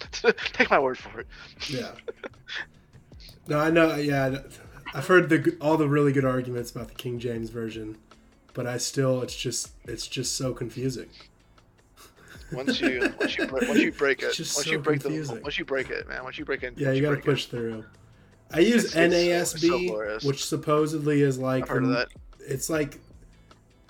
take 0.52 0.70
my 0.70 0.78
word 0.78 0.98
for 0.98 1.20
it. 1.20 1.26
yeah. 1.68 1.92
No, 3.48 3.58
I 3.58 3.70
know. 3.70 3.94
Yeah, 3.96 4.38
I've 4.94 5.06
heard 5.06 5.28
the 5.28 5.56
all 5.60 5.76
the 5.76 5.88
really 5.88 6.12
good 6.12 6.24
arguments 6.24 6.70
about 6.70 6.88
the 6.88 6.94
King 6.94 7.18
James 7.18 7.50
version, 7.50 7.98
but 8.54 8.66
I 8.66 8.78
still, 8.78 9.22
it's 9.22 9.36
just, 9.36 9.70
it's 9.84 10.06
just 10.06 10.36
so 10.36 10.52
confusing. 10.54 11.08
Once 12.52 12.80
you 12.80 13.12
once 13.20 13.36
you 13.38 13.46
break, 13.46 13.68
once 13.68 13.80
you 13.80 13.92
break 13.92 14.22
it, 14.22 14.32
just 14.32 14.56
once 14.56 14.66
so 14.66 14.72
you 14.72 14.78
break 14.78 15.00
confusing. 15.02 15.36
the 15.36 15.42
once 15.42 15.58
you 15.58 15.64
break 15.64 15.90
it, 15.90 16.08
man, 16.08 16.24
once 16.24 16.38
you 16.38 16.44
break 16.44 16.62
it, 16.64 16.74
Yeah, 16.76 16.90
you 16.92 17.00
got 17.02 17.10
to 17.10 17.14
break 17.16 17.24
push 17.24 17.46
through. 17.46 17.84
I 18.52 18.58
use 18.60 18.86
It's- 18.96 19.12
it's 19.14 19.14
so- 19.14 19.56
it's 19.56 19.60
so 19.60 19.68
NASB, 19.78 20.24
which 20.24 20.44
supposedly 20.44 21.22
is 21.22 21.38
like 21.38 21.64
I've 21.64 21.68
heard 21.68 21.84
of 21.84 21.90
the- 21.90 22.08
it's 22.40 22.68
like 22.68 22.98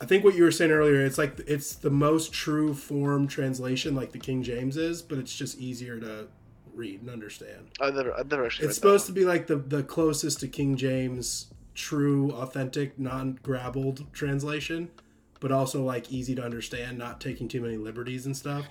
I 0.01 0.07
think 0.07 0.25
what 0.25 0.35
you 0.35 0.45
were 0.45 0.51
saying 0.51 0.71
earlier, 0.71 1.05
it's 1.05 1.19
like 1.19 1.39
it's 1.47 1.75
the 1.75 1.91
most 1.91 2.33
true 2.33 2.73
form 2.75 3.29
translation 3.29 3.95
like 3.95 4.13
the 4.13 4.19
King 4.19 4.43
James 4.43 4.77
is, 4.77 5.03
but 5.03 5.19
it's 5.19 5.35
just 5.35 5.59
easier 5.59 6.01
to 6.01 6.29
read 6.75 7.01
and 7.03 7.11
understand. 7.11 7.69
I've 7.81 7.95
never 7.95 8.15
I've 8.15 8.31
never 8.31 8.47
actually. 8.47 8.69
It's 8.69 8.77
supposed 8.77 9.07
to 9.07 9.13
be 9.13 9.25
like 9.25 9.47
the 9.47 9.57
the 9.57 9.83
closest 9.83 10.41
to 10.41 10.49
King 10.49 10.77
James 10.77 11.49
true 11.75 12.31
authentic 12.33 12.99
non-grabbled 12.99 14.13
translation, 14.13 14.91
but 15.39 15.53
also 15.53 15.83
like 15.85 16.11
easy 16.11 16.35
to 16.35 16.43
understand, 16.43 16.99
not 16.99 17.21
taking 17.21 17.49
too 17.49 17.61
many 17.61 17.77
liberties 17.77 18.27
and 18.27 18.37
stuff. 18.37 18.67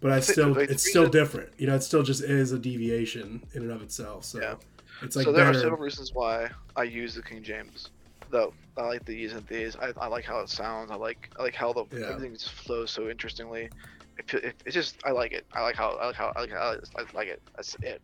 But 0.00 0.12
I 0.12 0.20
still, 0.20 0.56
it's 0.58 0.86
still 0.86 1.08
different. 1.08 1.50
You 1.56 1.66
know, 1.66 1.74
it 1.74 1.82
still 1.82 2.02
just 2.02 2.22
is 2.22 2.52
a 2.52 2.58
deviation 2.58 3.42
in 3.54 3.62
and 3.62 3.70
of 3.70 3.80
itself. 3.80 4.24
So 4.26 4.40
Yeah. 4.40 4.54
it's 5.02 5.16
like 5.16 5.24
so 5.24 5.32
there 5.32 5.46
better. 5.46 5.58
are 5.58 5.62
several 5.62 5.80
reasons 5.80 6.12
why 6.12 6.50
I 6.76 6.82
use 6.82 7.14
the 7.14 7.22
King 7.22 7.42
James. 7.42 7.88
Though 8.30 8.52
I 8.76 8.82
like 8.82 9.04
the 9.04 9.24
and 9.26 9.46
these. 9.46 9.76
I, 9.76 9.92
I 10.00 10.08
like 10.08 10.24
how 10.24 10.40
it 10.40 10.48
sounds. 10.48 10.90
I 10.90 10.96
like 10.96 11.30
I 11.38 11.42
like 11.42 11.54
how 11.54 11.72
the 11.72 11.84
Yeah. 11.92 12.10
everything 12.10 12.32
just 12.34 12.50
flows 12.50 12.90
so 12.90 13.08
interestingly. 13.08 13.70
It, 14.18 14.34
it, 14.34 14.62
it's 14.64 14.74
just 14.74 14.96
I 15.04 15.10
like 15.12 15.32
it. 15.32 15.46
I 15.52 15.62
like 15.62 15.76
how 15.76 15.90
I 16.00 16.06
like 16.06 16.16
how 16.16 16.32
I 16.36 16.40
like 16.40 16.50
how 16.50 16.76
I 16.96 17.04
like 17.14 17.28
it. 17.28 17.42
That's 17.56 17.76
it. 17.82 18.02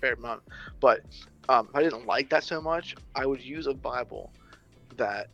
Bare 0.00 0.14
amount. 0.14 0.42
But 0.80 1.00
um, 1.48 1.68
if 1.70 1.76
I 1.76 1.82
didn't 1.82 2.06
like 2.06 2.30
that 2.30 2.44
so 2.44 2.60
much, 2.60 2.96
I 3.14 3.26
would 3.26 3.42
use 3.42 3.66
a 3.66 3.74
Bible 3.74 4.30
that 4.96 5.28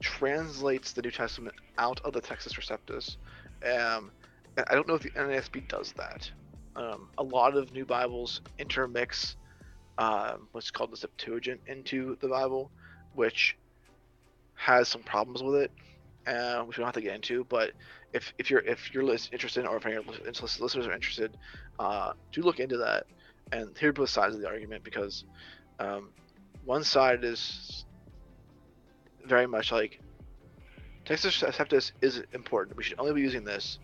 translates 0.00 0.92
the 0.92 1.02
New 1.02 1.10
Testament 1.10 1.54
out 1.78 2.00
of 2.04 2.12
the 2.12 2.20
Textus 2.20 2.54
Receptus. 2.58 3.16
Um, 3.64 4.10
and 4.56 4.66
I 4.68 4.74
don't 4.74 4.86
know 4.86 4.94
if 4.94 5.02
the 5.02 5.10
NASB 5.10 5.68
does 5.68 5.92
that. 5.92 6.30
Um, 6.74 7.08
a 7.18 7.22
lot 7.22 7.56
of 7.56 7.72
new 7.72 7.84
Bibles 7.84 8.40
intermix 8.58 9.36
um, 9.98 10.48
what's 10.52 10.70
called 10.70 10.92
the 10.92 10.96
Septuagint 10.96 11.60
into 11.66 12.16
the 12.20 12.28
Bible, 12.28 12.70
which 13.14 13.56
has 14.54 14.88
some 14.88 15.02
problems 15.02 15.42
with 15.42 15.62
it, 15.62 15.70
uh, 16.26 16.62
which 16.62 16.78
we 16.78 16.82
don't 16.82 16.88
have 16.88 16.94
to 16.94 17.00
get 17.00 17.14
into. 17.14 17.44
But 17.44 17.72
if, 18.12 18.32
if 18.38 18.50
you're 18.50 18.60
if 18.60 18.92
you're 18.92 19.02
interested, 19.02 19.66
or 19.66 19.76
if 19.76 19.84
your 19.84 20.02
listeners 20.02 20.86
are 20.86 20.92
interested, 20.92 21.36
uh, 21.78 22.12
do 22.30 22.42
look 22.42 22.60
into 22.60 22.76
that 22.78 23.06
and 23.52 23.76
hear 23.76 23.92
both 23.92 24.10
sides 24.10 24.34
of 24.34 24.40
the 24.40 24.48
argument 24.48 24.82
because 24.82 25.24
um, 25.78 26.10
one 26.64 26.84
side 26.84 27.24
is 27.24 27.84
very 29.26 29.46
much 29.46 29.72
like 29.72 30.00
Texas 31.04 31.42
Septus 31.42 31.92
is 32.00 32.22
important. 32.32 32.76
We 32.76 32.82
should 32.82 32.98
only 32.98 33.12
be 33.12 33.20
using 33.20 33.44
this. 33.44 33.78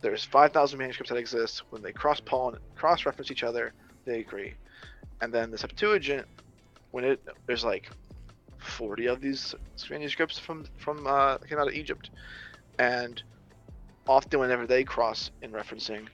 There's 0.00 0.24
5,000 0.24 0.78
manuscripts 0.78 1.10
that 1.10 1.18
exist. 1.18 1.62
When 1.70 1.82
they 1.82 1.92
cross 1.92 2.20
pollen, 2.20 2.58
cross 2.74 3.06
reference 3.06 3.30
each 3.30 3.42
other, 3.44 3.72
they 4.04 4.20
agree. 4.20 4.54
And 5.20 5.32
then 5.32 5.50
the 5.50 5.58
Septuagint, 5.58 6.26
when 6.90 7.04
it 7.04 7.22
there's 7.46 7.64
like 7.64 7.90
40 8.58 9.06
of 9.06 9.20
these 9.20 9.54
manuscripts 9.90 10.38
from 10.38 10.64
from 10.78 11.06
uh, 11.06 11.38
came 11.38 11.58
out 11.58 11.68
of 11.68 11.74
Egypt, 11.74 12.10
and 12.78 13.22
often 14.08 14.40
whenever 14.40 14.66
they 14.66 14.84
cross 14.84 15.30
in 15.42 15.52
referencing, 15.52 16.08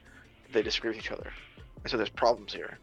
they 0.52 0.62
disagree 0.62 0.90
with 0.90 0.98
each 0.98 1.10
other, 1.10 1.32
and 1.82 1.90
so 1.90 1.96
there's 1.96 2.10
problems 2.10 2.52
here. 2.52 2.78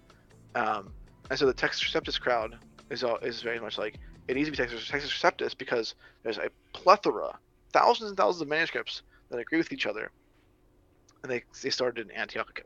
Um, 0.56 0.91
and 1.30 1.38
so 1.38 1.45
the 1.45 1.53
Textus 1.53 1.84
Receptus 1.84 2.19
crowd 2.19 2.57
is 2.90 3.03
all, 3.03 3.18
is 3.18 3.41
very 3.41 3.60
much 3.60 3.77
like 3.77 3.99
it 4.27 4.36
needs 4.36 4.48
to 4.48 4.52
be 4.52 4.57
Texas 4.57 4.90
Textus 4.90 5.11
Receptus 5.11 5.57
because 5.57 5.95
there's 6.23 6.38
a 6.38 6.49
plethora, 6.73 7.38
thousands 7.73 8.10
and 8.10 8.18
thousands 8.18 8.41
of 8.41 8.48
manuscripts 8.48 9.02
that 9.30 9.40
agree 9.40 9.57
with 9.57 9.72
each 9.72 9.86
other, 9.86 10.11
and 11.23 11.32
they 11.32 11.44
they 11.61 11.69
started 11.69 12.10
in 12.10 12.15
Antioch 12.15 12.61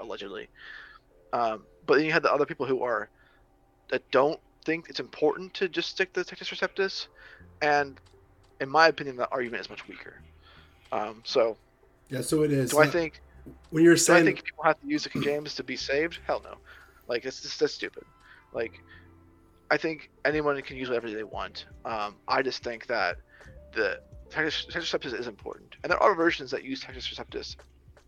allegedly. 0.00 0.48
Um, 1.34 1.64
but 1.84 1.96
then 1.96 2.06
you 2.06 2.12
had 2.12 2.22
the 2.22 2.32
other 2.32 2.46
people 2.46 2.64
who 2.64 2.82
are 2.82 3.10
that 3.90 4.08
don't 4.12 4.38
think 4.64 4.88
it's 4.88 5.00
important 5.00 5.52
to 5.54 5.68
just 5.68 5.90
stick 5.90 6.12
to 6.12 6.22
the 6.22 6.24
Textus 6.24 6.54
Receptus, 6.54 7.08
and 7.60 8.00
in 8.60 8.68
my 8.70 8.86
opinion, 8.86 9.16
that 9.16 9.28
argument 9.32 9.60
is 9.60 9.68
much 9.68 9.86
weaker. 9.88 10.14
Um, 10.92 11.22
so, 11.24 11.56
yeah, 12.08 12.20
so 12.20 12.44
it 12.44 12.52
is. 12.52 12.70
do 12.70 12.78
I 12.78 12.86
think 12.86 13.20
when 13.70 13.82
you're 13.82 13.96
do 13.96 14.12
I 14.14 14.22
think 14.22 14.44
people 14.44 14.62
have 14.62 14.80
to 14.80 14.86
use 14.86 15.02
the 15.02 15.10
King 15.10 15.22
James 15.22 15.56
to 15.56 15.64
be 15.64 15.76
saved? 15.76 16.20
Hell 16.24 16.40
no. 16.44 16.54
Like 17.08 17.24
it's 17.24 17.42
just 17.42 17.58
that's 17.58 17.74
stupid. 17.74 18.04
Like 18.52 18.80
I 19.72 19.76
think 19.76 20.10
anyone 20.24 20.60
can 20.62 20.76
use 20.76 20.88
whatever 20.88 21.10
they 21.10 21.24
want. 21.24 21.66
Um, 21.84 22.14
I 22.28 22.42
just 22.42 22.62
think 22.62 22.86
that 22.86 23.16
the 23.72 24.00
Textus 24.30 24.70
Receptus 24.70 25.18
is 25.18 25.26
important, 25.26 25.74
and 25.82 25.90
there 25.90 26.00
are 26.00 26.14
versions 26.14 26.52
that 26.52 26.62
use 26.62 26.80
Textus 26.80 27.12
Receptus 27.12 27.56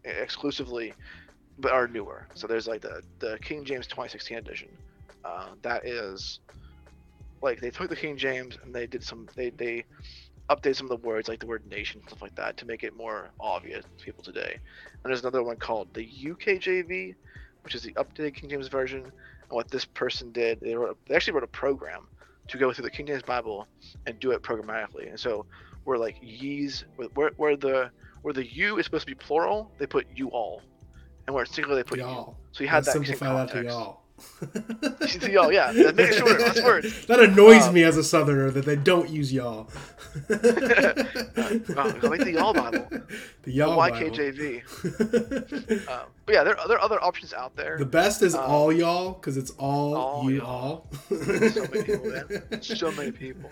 exclusively, 0.05 0.95
but 1.59 1.73
are 1.73 1.89
newer. 1.89 2.27
So 2.35 2.47
there's 2.47 2.67
like 2.67 2.83
the 2.83 3.03
the 3.19 3.39
King 3.43 3.65
James 3.65 3.87
2016 3.87 4.39
edition. 4.39 4.69
Uh, 5.25 5.49
that 5.63 5.87
is 5.87 6.41
like 7.43 7.61
they 7.61 7.71
took 7.71 7.89
the 7.89 7.97
King 7.97 8.17
James 8.17 8.59
and 8.63 8.75
they 8.75 8.87
did 8.87 9.03
some 9.03 9.29
they 9.35 9.51
they 9.51 9.85
updated 10.49 10.77
some 10.77 10.91
of 10.91 11.01
the 11.01 11.07
words 11.07 11.29
like 11.29 11.41
the 11.41 11.47
word 11.47 11.63
nation 11.69 12.01
stuff 12.07 12.23
like 12.23 12.35
that 12.37 12.57
to 12.57 12.67
make 12.67 12.85
it 12.85 12.97
more 12.97 13.31
obvious 13.41 13.85
to 13.99 14.05
people 14.05 14.23
today. 14.23 14.59
And 14.93 15.11
there's 15.11 15.21
another 15.21 15.43
one 15.43 15.57
called 15.57 15.93
the 15.93 16.07
UKJV, 16.07 17.15
which 17.65 17.75
is 17.75 17.83
the 17.83 17.93
updated 17.95 18.35
King 18.35 18.51
James 18.51 18.69
version. 18.69 19.03
And 19.03 19.13
what 19.51 19.71
this 19.71 19.85
person 19.85 20.33
did, 20.33 20.61
they 20.61 20.75
wrote 20.75 20.99
they 21.07 21.15
actually 21.15 21.35
wrote 21.35 21.45
a 21.45 21.49
program 21.49 22.07
to 22.49 22.59
go 22.59 22.73
through 22.73 22.85
the 22.85 22.91
King 22.91 23.07
James 23.07 23.23
Bible 23.23 23.67
and 24.07 24.19
do 24.21 24.31
it 24.31 24.43
programmatically. 24.43 25.09
And 25.09 25.19
so 25.19 25.47
where 25.85 25.99
like 25.99 26.17
ye's 26.21 26.85
where, 27.15 27.31
where 27.37 27.57
the 27.57 27.91
where 28.23 28.35
the 28.35 28.45
you 28.45 28.79
is 28.79 28.85
supposed 28.85 29.07
to 29.07 29.13
be 29.13 29.15
plural, 29.15 29.71
they 29.79 29.87
put 29.87 30.07
you 30.15 30.29
all, 30.29 30.63
and 31.27 31.35
where 31.35 31.43
it's 31.45 31.55
singular, 31.55 31.77
they 31.77 31.83
put 31.85 31.99
you. 31.99 32.05
y'all. 32.05 32.37
So 32.53 32.63
you 32.65 32.69
had 32.71 32.85
that 32.85 32.93
simplify 32.93 33.45
that 33.47 33.53
to 33.53 33.65
y'all. 33.65 34.01
To 35.21 35.31
y'all, 35.31 35.53
yeah. 35.53 35.73
Make 35.73 35.99
it 36.11 36.15
shorter, 36.15 36.39
less 36.39 36.63
words. 36.65 37.05
That 37.07 37.21
annoys 37.21 37.65
Um, 37.69 37.75
me 37.75 37.83
as 37.85 37.99
a 37.99 38.05
southerner 38.05 38.51
that 38.51 38.65
they 38.65 38.75
don't 38.77 39.11
use 39.11 39.31
y'all. 39.31 39.65
Go 40.29 40.35
like 42.09 42.21
the 42.25 42.33
y'all 42.35 42.55
Bible, 42.55 42.87
The 42.91 43.03
the 43.43 43.53
y'all 43.53 43.77
Bible. 43.77 43.99
YKJV. 44.09 45.89
Um, 45.89 46.07
but 46.25 46.35
yeah, 46.35 46.45
there 46.45 46.59
are 46.59 46.67
there 46.69 46.79
are 46.79 46.83
other 46.83 47.03
options 47.03 47.35
out 47.35 47.55
there. 47.57 47.77
The 47.79 47.85
best 47.85 48.23
is 48.23 48.35
Um, 48.35 48.45
all 48.51 48.73
y'all 48.73 49.13
because 49.13 49.37
it's 49.37 49.51
all, 49.53 49.95
all 49.95 50.31
you 50.31 50.39
y'all. 50.39 50.87
So 51.11 51.67
many 51.73 51.83
people, 51.83 52.07
man. 52.07 52.63
So 52.63 52.93
many 52.93 53.13
people. 53.13 53.51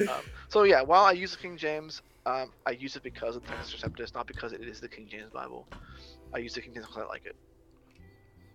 Um, 0.00 0.22
so 0.48 0.64
yeah, 0.64 0.82
while 0.82 1.04
I 1.04 1.12
use 1.12 1.30
the 1.32 1.38
King 1.38 1.56
James, 1.56 2.02
um, 2.26 2.50
I 2.66 2.72
use 2.72 2.96
it 2.96 3.02
because 3.04 3.36
of 3.36 3.42
the 3.46 3.52
Textus 3.52 3.76
Receptus, 3.80 4.12
not 4.14 4.26
because 4.26 4.52
it 4.52 4.62
is 4.62 4.80
the 4.80 4.88
King 4.88 5.06
James 5.08 5.30
Bible. 5.32 5.66
I 6.34 6.38
use 6.38 6.54
the 6.54 6.60
King 6.60 6.74
James 6.74 6.86
because 6.86 7.02
I 7.02 7.06
like 7.06 7.26
it. 7.26 7.36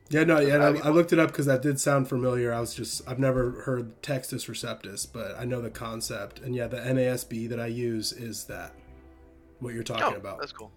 Yeah, 0.09 0.25
no, 0.25 0.39
yeah, 0.39 0.57
I, 0.57 0.87
I 0.87 0.89
looked 0.89 1.13
it 1.13 1.19
up 1.19 1.29
because 1.29 1.45
that 1.47 1.61
did 1.61 1.79
sound 1.79 2.07
familiar. 2.07 2.53
I 2.53 2.59
was 2.59 2.75
just, 2.75 3.07
I've 3.07 3.19
never 3.19 3.61
heard 3.61 4.01
Textus 4.03 4.47
Receptus, 4.47 5.07
but 5.11 5.35
I 5.39 5.45
know 5.45 5.61
the 5.61 5.71
concept. 5.71 6.39
And 6.39 6.53
yeah, 6.53 6.67
the 6.67 6.77
NASB 6.77 7.49
that 7.49 7.59
I 7.59 7.67
use 7.67 8.11
is 8.11 8.43
that 8.45 8.73
what 9.59 9.73
you're 9.73 9.83
talking 9.83 10.13
oh, 10.13 10.17
about. 10.17 10.39
That's 10.39 10.51
cool. 10.51 10.71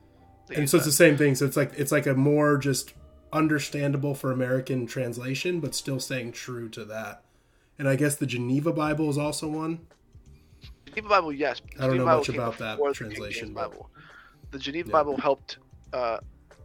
and 0.55 0.71
so 0.71 0.79
it's 0.79 0.87
the 0.87 0.93
same 0.93 1.17
thing. 1.17 1.35
So 1.35 1.45
it's 1.45 1.57
like 1.57 1.73
it's 1.77 1.93
like 1.93 2.07
a 2.07 2.15
more 2.15 2.57
just 2.57 2.95
understandable 3.33 4.15
for 4.15 4.33
American 4.33 4.87
translation, 4.87 5.61
but 5.61 5.75
still 5.75 6.01
staying 6.01 6.33
true 6.33 6.69
to 6.71 6.85
that. 6.87 7.23
And 7.79 7.89
I 7.89 7.97
guess 7.97 8.15
the 8.15 8.27
Geneva 8.27 8.73
Bible 8.73 9.11
is 9.11 9.19
also 9.19 9.49
one. 9.49 9.81
Geneva 10.87 11.09
Bible, 11.09 11.33
yes. 11.33 11.61
I 11.79 11.87
don't 11.87 11.91
Geneva 11.91 11.99
know 11.99 12.05
Bible 12.05 12.19
much 12.19 12.29
about 12.31 12.59
that 12.59 12.95
translation, 12.95 13.49
King 13.49 13.49
James 13.49 13.55
but- 13.55 13.71
Bible. 13.71 13.91
The 14.53 14.59
Geneva 14.61 14.89
Yeah. 14.89 14.93
Bible 14.93 15.17
helped. 15.21 15.59
Uh, 15.93 16.19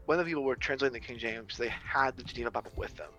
when 0.05 0.17
the 0.17 0.23
people 0.23 0.43
were 0.43 0.55
translating 0.55 0.93
the 0.93 0.99
King 1.05 1.17
James, 1.17 1.57
they 1.57 1.69
had 1.69 2.17
the 2.17 2.23
Geneva 2.23 2.51
Bible 2.51 2.71
with 2.75 2.95
them 2.97 3.09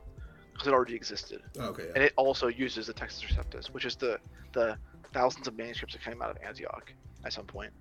because 0.52 0.66
it 0.68 0.72
already 0.74 0.94
existed, 0.94 1.42
Okay. 1.58 1.88
and 1.94 2.02
it 2.04 2.12
also 2.16 2.48
uses 2.48 2.86
the 2.86 2.94
Textus 2.94 3.24
Receptus, 3.26 3.66
which 3.70 3.84
is 3.84 3.96
the 3.96 4.18
the 4.52 4.76
thousands 5.12 5.46
of 5.48 5.56
manuscripts 5.56 5.94
that 5.94 6.02
came 6.04 6.20
out 6.22 6.30
of 6.30 6.36
Antioch 6.46 6.92
at 7.24 7.32
some 7.32 7.46
point. 7.46 7.72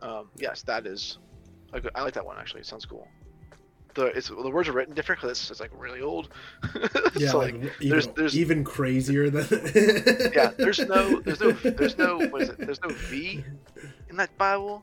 Um, 0.00 0.28
yes, 0.36 0.62
that 0.62 0.86
is. 0.86 1.18
A 1.72 1.80
good, 1.80 1.92
I 1.94 2.02
like 2.02 2.14
that 2.14 2.26
one 2.26 2.36
actually. 2.38 2.60
It 2.60 2.66
sounds 2.66 2.84
cool. 2.84 3.06
The 3.94 4.06
it's 4.06 4.28
the 4.28 4.50
words 4.50 4.68
are 4.68 4.72
written 4.72 4.94
different 4.94 5.20
because 5.20 5.38
it's, 5.38 5.50
it's 5.50 5.60
like 5.60 5.70
really 5.76 6.00
old. 6.00 6.30
Yeah, 7.14 7.28
so, 7.30 7.38
like, 7.38 7.52
like, 7.54 7.62
even, 7.80 7.90
there's- 7.90 8.06
there's- 8.16 8.34
even 8.34 8.64
crazier 8.64 9.28
than. 9.30 9.46
yeah, 10.34 10.50
there's 10.56 10.78
no, 10.80 11.20
there's 11.20 11.40
no, 11.40 11.50
there's 11.52 11.98
no, 11.98 12.18
what 12.28 12.42
is 12.42 12.48
it? 12.48 12.58
There's 12.58 12.80
no 12.80 12.88
V 12.88 13.44
in 14.08 14.16
that 14.16 14.36
Bible. 14.38 14.82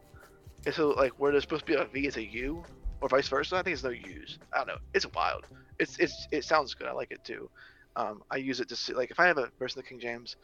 And 0.66 0.74
so, 0.76 0.90
like, 0.90 1.14
where 1.20 1.32
there's 1.32 1.44
supposed 1.44 1.66
to 1.66 1.72
be 1.72 1.74
a 1.74 1.86
V, 1.86 2.06
it's 2.08 2.18
a 2.18 2.24
U, 2.24 2.64
or 3.02 3.10
vice 3.10 3.28
versa. 3.28 3.58
I 3.58 3.62
think 3.62 3.74
it's 3.74 3.84
no 3.84 3.90
use. 3.90 4.40
I 4.54 4.58
don't 4.58 4.68
know. 4.68 4.78
It's 4.94 5.06
wild. 5.14 5.46
It's, 5.80 5.98
it's, 6.00 6.28
it 6.32 6.44
sounds 6.44 6.74
good. 6.74 6.88
I 6.88 6.92
like 6.92 7.12
it 7.12 7.24
too. 7.24 7.50
Um, 7.96 8.22
I 8.30 8.38
use 8.38 8.60
it 8.60 8.70
to 8.70 8.76
see, 8.76 8.94
like, 8.94 9.12
if 9.12 9.20
I 9.20 9.28
have 9.28 9.38
a 9.38 9.50
verse 9.60 9.76
in 9.76 9.82
the 9.82 9.88
King 9.88 10.00
James, 10.00 10.36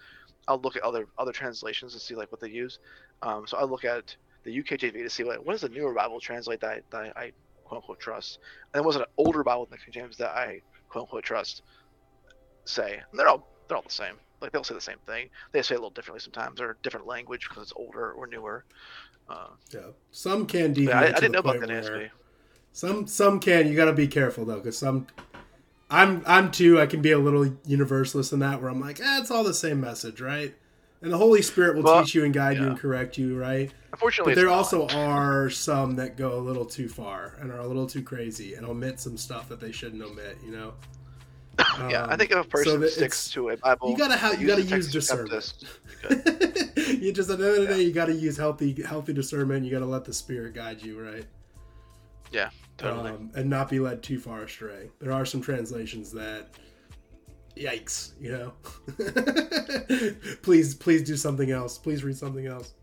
I'll 0.47 0.59
look 0.59 0.75
at 0.75 0.83
other, 0.83 1.07
other 1.17 1.31
translations 1.31 1.93
and 1.93 2.01
see 2.01 2.15
like 2.15 2.31
what 2.31 2.41
they 2.41 2.49
use. 2.49 2.79
Um, 3.21 3.47
so 3.47 3.57
I 3.57 3.63
look 3.63 3.85
at 3.85 4.15
the 4.43 4.61
UKJV 4.61 4.93
to 4.93 5.09
see 5.09 5.23
like 5.23 5.39
what 5.39 5.53
does 5.53 5.61
the 5.61 5.69
newer 5.69 5.93
Bible 5.93 6.19
translate 6.19 6.61
that 6.61 6.69
I, 6.69 6.81
that 6.91 7.17
I 7.17 7.31
quote 7.63 7.81
unquote 7.81 7.99
trust, 7.99 8.39
and 8.73 8.79
then 8.79 8.85
what's 8.85 8.97
an 8.97 9.05
older 9.17 9.43
Bible 9.43 9.63
in 9.63 9.71
the 9.71 9.77
King 9.77 10.03
James 10.03 10.17
that 10.17 10.29
I 10.31 10.61
quote 10.89 11.03
unquote 11.03 11.23
trust 11.23 11.63
say. 12.65 13.01
And 13.09 13.19
they're 13.19 13.27
all, 13.27 13.47
they're 13.67 13.77
all 13.77 13.83
the 13.83 13.89
same. 13.89 14.15
Like 14.41 14.51
they'll 14.51 14.63
say 14.63 14.75
the 14.75 14.81
same 14.81 14.99
thing. 15.07 15.29
They 15.51 15.61
say 15.61 15.75
it 15.75 15.77
a 15.77 15.81
little 15.81 15.89
differently 15.89 16.19
sometimes, 16.19 16.61
or 16.61 16.77
different 16.83 17.07
language 17.07 17.47
because 17.49 17.63
it's 17.63 17.73
older 17.75 18.11
or 18.11 18.27
newer. 18.27 18.65
Uh, 19.27 19.47
yeah. 19.73 19.79
Some 20.11 20.45
can 20.45 20.73
deviate. 20.73 20.95
I, 20.95 21.07
I 21.07 21.11
didn't 21.13 21.31
know 21.31 21.39
about 21.39 21.59
the 21.59 21.67
NASB. 21.67 22.09
Some 22.75 23.07
some 23.07 23.39
can. 23.39 23.69
You 23.69 23.73
got 23.73 23.85
to 23.85 23.93
be 23.93 24.05
careful 24.05 24.43
though, 24.43 24.57
because 24.57 24.77
some. 24.77 25.07
I'm 25.89 26.21
I'm 26.27 26.51
too. 26.51 26.77
I 26.77 26.87
can 26.87 27.01
be 27.01 27.11
a 27.11 27.17
little 27.17 27.55
universalist 27.65 28.33
in 28.33 28.39
that, 28.39 28.61
where 28.61 28.69
I'm 28.69 28.81
like, 28.81 28.99
eh, 28.99 29.19
it's 29.21 29.31
all 29.31 29.45
the 29.45 29.53
same 29.53 29.79
message, 29.79 30.19
right? 30.19 30.53
And 31.01 31.09
the 31.13 31.17
Holy 31.17 31.41
Spirit 31.41 31.77
will 31.77 31.83
Well, 31.83 32.03
teach 32.03 32.13
you 32.15 32.25
and 32.25 32.33
guide 32.33 32.57
you 32.57 32.67
and 32.67 32.77
correct 32.77 33.17
you, 33.17 33.39
right? 33.39 33.71
Unfortunately, 33.93 34.33
But 34.33 34.41
there 34.41 34.49
also 34.49 34.87
are 34.89 35.49
some 35.49 35.95
that 35.95 36.17
go 36.17 36.37
a 36.37 36.41
little 36.41 36.65
too 36.65 36.89
far 36.89 37.37
and 37.39 37.49
are 37.49 37.59
a 37.59 37.67
little 37.67 37.87
too 37.87 38.01
crazy 38.01 38.55
and 38.55 38.65
omit 38.65 38.99
some 38.99 39.15
stuff 39.15 39.47
that 39.47 39.61
they 39.61 39.71
shouldn't 39.71 40.03
omit. 40.03 40.37
You 40.43 40.51
know. 40.51 40.73
yeah, 41.89 42.07
I 42.09 42.11
Um, 42.13 42.19
think 42.19 42.31
if 42.31 42.37
a 42.37 42.43
person 42.43 42.81
that 42.81 42.91
sticks 42.91 43.29
to 43.31 43.51
a 43.51 43.57
Bible, 43.57 43.89
you 43.89 43.97
gotta 43.97 44.17
have 44.17 44.41
you 44.41 44.47
gotta 44.47 44.63
use 44.63 44.91
discernment. 44.91 45.53
You 46.85 47.13
just 47.13 47.29
at 47.29 47.39
the 47.39 47.47
end 47.47 47.55
of 47.55 47.67
the 47.69 47.73
day, 47.75 47.81
you 47.83 47.93
got 47.93 48.05
to 48.07 48.13
use 48.13 48.37
healthy 48.37 48.73
healthy 48.83 49.13
discernment. 49.13 49.65
You 49.65 49.71
got 49.71 49.79
to 49.79 49.85
let 49.85 50.03
the 50.05 50.13
Spirit 50.13 50.53
guide 50.53 50.83
you, 50.83 50.99
right? 51.01 51.25
Yeah, 52.35 52.49
totally. 52.77 53.11
um, 53.11 53.31
and 53.35 53.49
not 53.49 53.69
be 53.69 53.79
led 53.79 54.03
too 54.03 54.19
far 54.19 54.41
astray. 54.43 54.89
There 54.99 55.11
are 55.11 55.25
some 55.25 55.41
translations 55.41 56.11
that, 56.11 56.47
yikes, 57.57 58.11
you 58.19 58.31
know. 58.31 58.53
please, 60.41 60.75
please 60.75 61.03
do 61.03 61.15
something 61.15 61.51
else. 61.51 61.77
Please 61.77 62.03
read 62.03 62.17
something 62.17 62.45
else. 62.45 62.73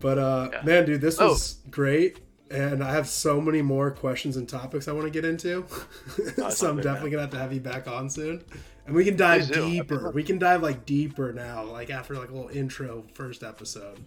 But 0.00 0.18
uh, 0.18 0.50
Yeah. 0.52 0.62
man, 0.64 0.84
dude, 0.86 1.00
this 1.00 1.18
Oh. 1.20 1.28
was 1.30 1.58
great, 1.70 2.20
and 2.50 2.82
I 2.84 2.92
have 2.92 3.08
so 3.08 3.40
many 3.40 3.62
more 3.62 3.90
questions 3.90 4.36
and 4.36 4.48
topics 4.48 4.88
I 4.88 4.92
want 4.92 5.06
to 5.06 5.10
get 5.10 5.24
into. 5.24 5.64
so 6.50 6.68
I'm 6.70 6.76
definitely 6.80 7.10
gonna 7.10 7.22
have 7.22 7.30
to 7.30 7.38
have 7.38 7.52
you 7.52 7.60
back 7.60 7.88
on 7.88 8.10
soon, 8.10 8.44
and 8.86 8.94
we 8.94 9.04
can 9.04 9.16
dive 9.16 9.50
deeper. 9.50 10.10
We 10.10 10.22
can 10.22 10.38
dive 10.38 10.62
like 10.62 10.84
deeper 10.84 11.32
now, 11.32 11.64
like 11.64 11.90
after 11.90 12.14
like 12.14 12.28
a 12.28 12.32
little 12.34 12.50
intro 12.50 13.04
first 13.14 13.42
episode. 13.42 13.98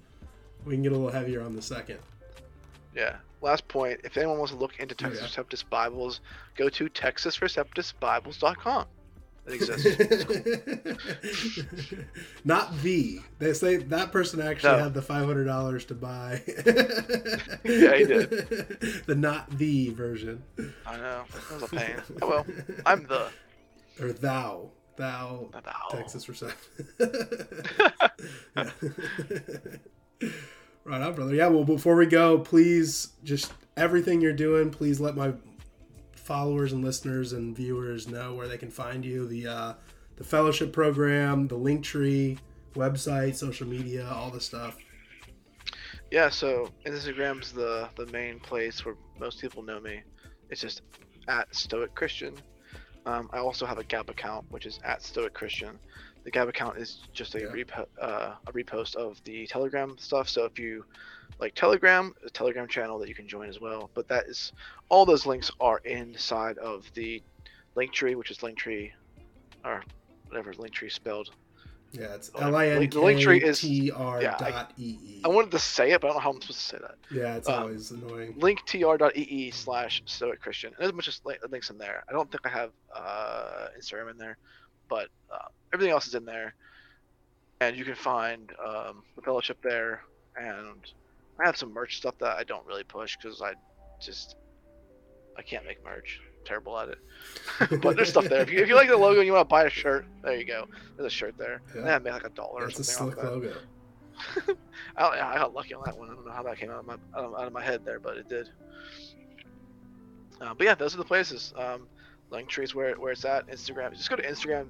We 0.65 0.73
can 0.75 0.83
get 0.83 0.91
a 0.91 0.95
little 0.95 1.11
heavier 1.11 1.41
on 1.41 1.55
the 1.55 1.61
second. 1.61 1.99
Yeah. 2.95 3.15
Last 3.41 3.67
point: 3.67 4.01
If 4.03 4.17
anyone 4.17 4.37
wants 4.37 4.51
to 4.53 4.57
look 4.59 4.77
into 4.79 4.95
Textus 4.95 5.21
Yeah. 5.21 5.27
Receptus 5.43 5.63
Bibles, 5.69 6.19
go 6.57 6.67
to 6.69 6.89
TextusReceptusBibles.com. 6.89 8.85
It 9.47 9.53
exists. 9.53 9.85
Not 12.43 12.77
the. 12.81 13.21
They 13.39 13.53
say 13.53 13.77
that 13.77 14.11
person 14.11 14.41
actually 14.41 14.73
No. 14.77 14.83
had 14.83 14.93
the 14.93 15.01
five 15.01 15.25
hundred 15.25 15.45
dollars 15.45 15.85
to 15.85 15.95
buy. 15.95 16.41
Yeah, 17.63 17.95
he 17.95 18.05
did. 18.05 18.29
The 19.07 19.15
not 19.15 19.49
the 19.57 19.89
version. 19.91 20.43
I 20.85 20.97
know. 20.97 21.23
That 21.49 21.61
was 21.61 21.63
a 21.63 21.67
pain. 21.75 21.95
Oh 22.21 22.27
well. 22.29 22.45
I'm 22.85 23.05
the. 23.07 23.29
Or 24.01 24.11
thou. 24.13 24.69
Thou 24.97 25.49
Thou. 25.53 25.89
Textus 25.91 26.27
Receptus. 26.27 26.53
Right 30.89 31.01
on, 31.01 31.13
brother. 31.13 31.35
Yeah, 31.35 31.49
well 31.49 31.65
before 31.65 31.95
we 31.95 32.07
go, 32.07 32.39
please 32.39 33.09
just 33.23 33.53
everything 33.77 34.21
you're 34.21 34.33
doing, 34.33 34.71
please 34.71 34.99
let 34.99 35.15
my 35.15 35.33
followers 36.15 36.73
and 36.73 36.83
listeners 36.83 37.33
and 37.33 37.55
viewers 37.55 38.07
know 38.07 38.33
where 38.33 38.47
they 38.47 38.57
can 38.57 38.71
find 38.71 39.05
you. 39.05 39.27
The 39.27 39.45
uh 39.45 39.73
the 40.15 40.23
fellowship 40.23 40.73
program, 40.73 41.47
the 41.47 41.55
link 41.55 41.83
tree, 41.83 42.39
website, 42.73 43.35
social 43.35 43.67
media, 43.67 44.09
all 44.11 44.31
the 44.31 44.41
stuff. 44.41 44.77
Yeah. 46.09 46.29
So 46.29 46.69
Instagram's 46.87 47.51
the 47.51 47.89
the 47.95 48.07
main 48.07 48.39
place 48.39 48.83
where 48.83 48.95
most 49.19 49.39
people 49.41 49.61
know 49.61 49.79
me. 49.79 50.01
It's 50.49 50.59
just 50.59 50.81
at 51.27 51.53
Stoic 51.53 51.93
Christian. 51.93 52.33
Um, 53.05 53.29
I 53.31 53.37
also 53.37 53.67
have 53.67 53.77
a 53.77 53.83
Gab 53.83 54.09
account, 54.09 54.45
which 54.49 54.65
is 54.65 54.79
at 54.83 55.03
Stoic 55.03 55.35
Christian. 55.35 55.77
The 56.29 56.33
Gab 56.33 56.47
account 56.47 56.77
is 56.77 56.99
just 57.11 57.33
a, 57.33 57.39
Yeah. 57.39 57.45
repo- 57.47 57.87
uh, 57.99 58.35
a 58.45 58.53
repost 58.53 58.95
of 58.95 59.19
the 59.23 59.47
Telegram 59.47 59.97
stuff. 59.97 60.29
So 60.29 60.45
if 60.45 60.59
you 60.59 60.85
like 61.39 61.55
Telegram, 61.55 62.13
a 62.23 62.29
Telegram 62.29 62.67
channel 62.67 62.99
that 62.99 63.09
you 63.09 63.15
can 63.15 63.27
join 63.27 63.49
as 63.49 63.59
well. 63.59 63.89
But 63.95 64.07
that 64.09 64.25
is 64.27 64.53
all 64.89 65.07
those 65.07 65.25
links 65.25 65.49
are 65.59 65.79
inside 65.79 66.59
of 66.59 66.85
the 66.93 67.23
Linktree, 67.75 68.15
which 68.15 68.29
is 68.29 68.37
Linktree, 68.43 68.91
or 69.65 69.83
whatever 70.27 70.53
Linktree 70.53 70.91
spelled. 70.91 71.31
Yeah, 71.93 72.13
it's 72.13 72.29
Oh, 72.35 72.41
L 72.41 72.55
I 72.55 72.67
N 72.67 72.87
the 72.87 73.01
link 73.01 73.19
tree 73.21 73.43
is- 73.43 73.61
T 73.61 73.89
R 73.89 74.21
dot 74.21 74.71
E. 74.77 75.21
I 75.25 75.29
wanted 75.29 75.49
to 75.49 75.57
say 75.57 75.89
it, 75.93 75.99
but 76.01 76.07
I 76.07 76.09
don't 76.11 76.17
know 76.17 76.21
how 76.21 76.29
I'm 76.33 76.41
supposed 76.41 76.59
to 76.59 76.65
say 76.65 76.77
that. 76.77 76.95
Yeah, 77.09 77.37
it's 77.37 77.49
uh, 77.49 77.61
always 77.61 77.89
annoying. 77.89 78.35
linktr.ee 78.35 79.49
slash 79.49 80.03
stoic 80.05 80.39
christian 80.41 80.71
and 80.73 80.77
there's 80.79 80.91
a 80.91 80.93
bunch 80.93 81.07
of 81.07 81.51
links 81.51 81.71
in 81.71 81.79
there 81.79 82.03
i 82.07 82.11
don't 82.11 82.29
think 82.31 82.45
i 82.45 82.49
have 82.49 82.69
uh 82.95 83.69
instagram 83.79 84.11
in 84.11 84.17
there 84.19 84.37
but 84.89 85.07
uh, 85.33 85.37
everything 85.73 85.91
else 85.93 86.07
is 86.07 86.15
in 86.15 86.25
there 86.25 86.53
and 87.61 87.75
you 87.77 87.85
can 87.85 87.95
find 87.95 88.51
um, 88.65 89.03
the 89.15 89.21
fellowship 89.21 89.57
there 89.63 90.01
and 90.35 90.81
i 91.39 91.45
have 91.45 91.57
some 91.57 91.73
merch 91.73 91.97
stuff 91.97 92.15
that 92.19 92.37
i 92.37 92.43
don't 92.43 92.65
really 92.65 92.83
push 92.83 93.15
because 93.21 93.41
i 93.41 93.53
just 94.01 94.35
i 95.37 95.41
can't 95.41 95.65
make 95.65 95.83
merch 95.83 96.19
I'm 96.39 96.45
terrible 96.45 96.77
at 96.79 96.89
it 96.89 96.97
but 97.81 97.95
there's 97.95 98.09
stuff 98.09 98.25
there 98.25 98.41
if 98.41 98.51
you, 98.51 98.59
if 98.59 98.67
you 98.69 98.75
like 98.75 98.87
the 98.89 98.97
logo 98.97 99.19
and 99.19 99.27
you 99.27 99.33
want 99.33 99.47
to 99.47 99.53
buy 99.53 99.63
a 99.65 99.69
shirt 99.69 100.05
there 100.23 100.35
you 100.37 100.45
go 100.45 100.65
there's 100.97 101.07
a 101.07 101.15
shirt 101.15 101.35
there 101.37 101.61
Yeah. 101.75 101.95
i 101.95 101.99
made 101.99 102.11
like 102.11 102.25
a 102.25 102.29
dollar 102.29 102.63
or 102.63 102.67
That's 102.67 102.79
a 102.79 102.83
something 102.83 103.15
slick 103.19 103.25
logo. 103.31 103.53
I, 104.97 105.05
I 105.07 105.35
got 105.37 105.53
lucky 105.53 105.73
on 105.73 105.81
that 105.85 105.97
one. 105.97 106.09
I 106.09 106.13
don't 106.13 106.25
know 106.25 106.33
how 106.33 106.43
that 106.43 106.57
came 106.57 106.69
out 106.71 106.79
of 106.79 106.85
my 106.85 106.95
out 107.15 107.23
of, 107.23 107.33
out 107.35 107.47
of 107.47 107.53
my 107.53 107.63
head 107.63 107.79
there, 107.85 108.01
but 108.01 108.17
it 108.17 108.27
did. 108.27 108.49
Uh, 110.41 110.53
but 110.57 110.65
yeah, 110.65 110.75
those 110.75 110.93
are 110.93 110.97
the 110.97 111.05
places. 111.05 111.53
Um, 111.57 111.87
Linktree 112.31 112.63
is 112.63 112.75
where 112.75 112.95
where 112.95 113.11
it's 113.11 113.25
at. 113.25 113.47
Instagram. 113.47 113.93
Just 113.93 114.09
go 114.09 114.15
to 114.15 114.23
Instagram. 114.23 114.67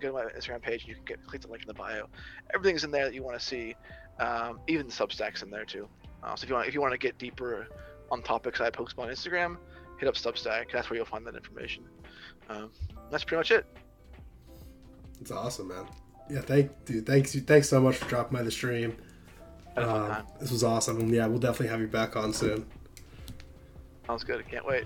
Go 0.00 0.08
to 0.08 0.14
my 0.14 0.24
Instagram 0.38 0.60
page, 0.60 0.82
and 0.82 0.88
you 0.90 0.94
can 0.94 1.04
get 1.04 1.26
click 1.26 1.42
the 1.42 1.48
link 1.48 1.62
in 1.62 1.68
the 1.68 1.74
bio. 1.74 2.06
Everything's 2.54 2.84
in 2.84 2.90
there 2.90 3.04
that 3.04 3.14
you 3.14 3.22
want 3.22 3.38
to 3.38 3.44
see. 3.44 3.74
Um, 4.18 4.60
even 4.66 4.86
the 4.86 4.92
Substacks 4.92 5.42
in 5.42 5.50
there 5.50 5.64
too. 5.64 5.88
Uh, 6.22 6.34
so 6.34 6.44
if 6.44 6.48
you 6.48 6.54
want 6.54 6.68
if 6.68 6.74
you 6.74 6.80
want 6.80 6.92
to 6.92 6.98
get 6.98 7.18
deeper 7.18 7.68
on 8.10 8.22
topics 8.22 8.60
I 8.60 8.70
post 8.70 8.98
on 8.98 9.08
Instagram, 9.08 9.56
hit 9.98 10.08
up 10.08 10.14
Substack. 10.14 10.66
That's 10.72 10.90
where 10.90 10.96
you'll 10.96 11.06
find 11.06 11.26
that 11.26 11.34
information. 11.34 11.84
Um, 12.48 12.70
that's 13.10 13.24
pretty 13.24 13.38
much 13.38 13.50
it. 13.50 13.66
It's 15.20 15.30
awesome, 15.30 15.68
man. 15.68 15.86
Yeah, 16.30 16.40
thank 16.40 16.84
dude. 16.84 17.06
Thanks 17.06 17.34
you. 17.34 17.40
Thanks 17.40 17.68
so 17.68 17.80
much 17.80 17.96
for 17.96 18.08
dropping 18.08 18.36
by 18.36 18.42
the 18.42 18.50
stream. 18.50 18.96
Had 19.74 19.84
a 19.84 19.86
fun 19.86 20.10
time. 20.10 20.26
this 20.40 20.50
was 20.50 20.64
awesome, 20.64 21.00
and 21.00 21.10
yeah, 21.10 21.26
we'll 21.26 21.38
definitely 21.38 21.68
have 21.68 21.80
you 21.80 21.86
back 21.86 22.16
on 22.16 22.32
soon. 22.32 22.66
Sounds 24.06 24.24
good. 24.24 24.38
I 24.38 24.42
can't 24.42 24.66
wait. 24.66 24.84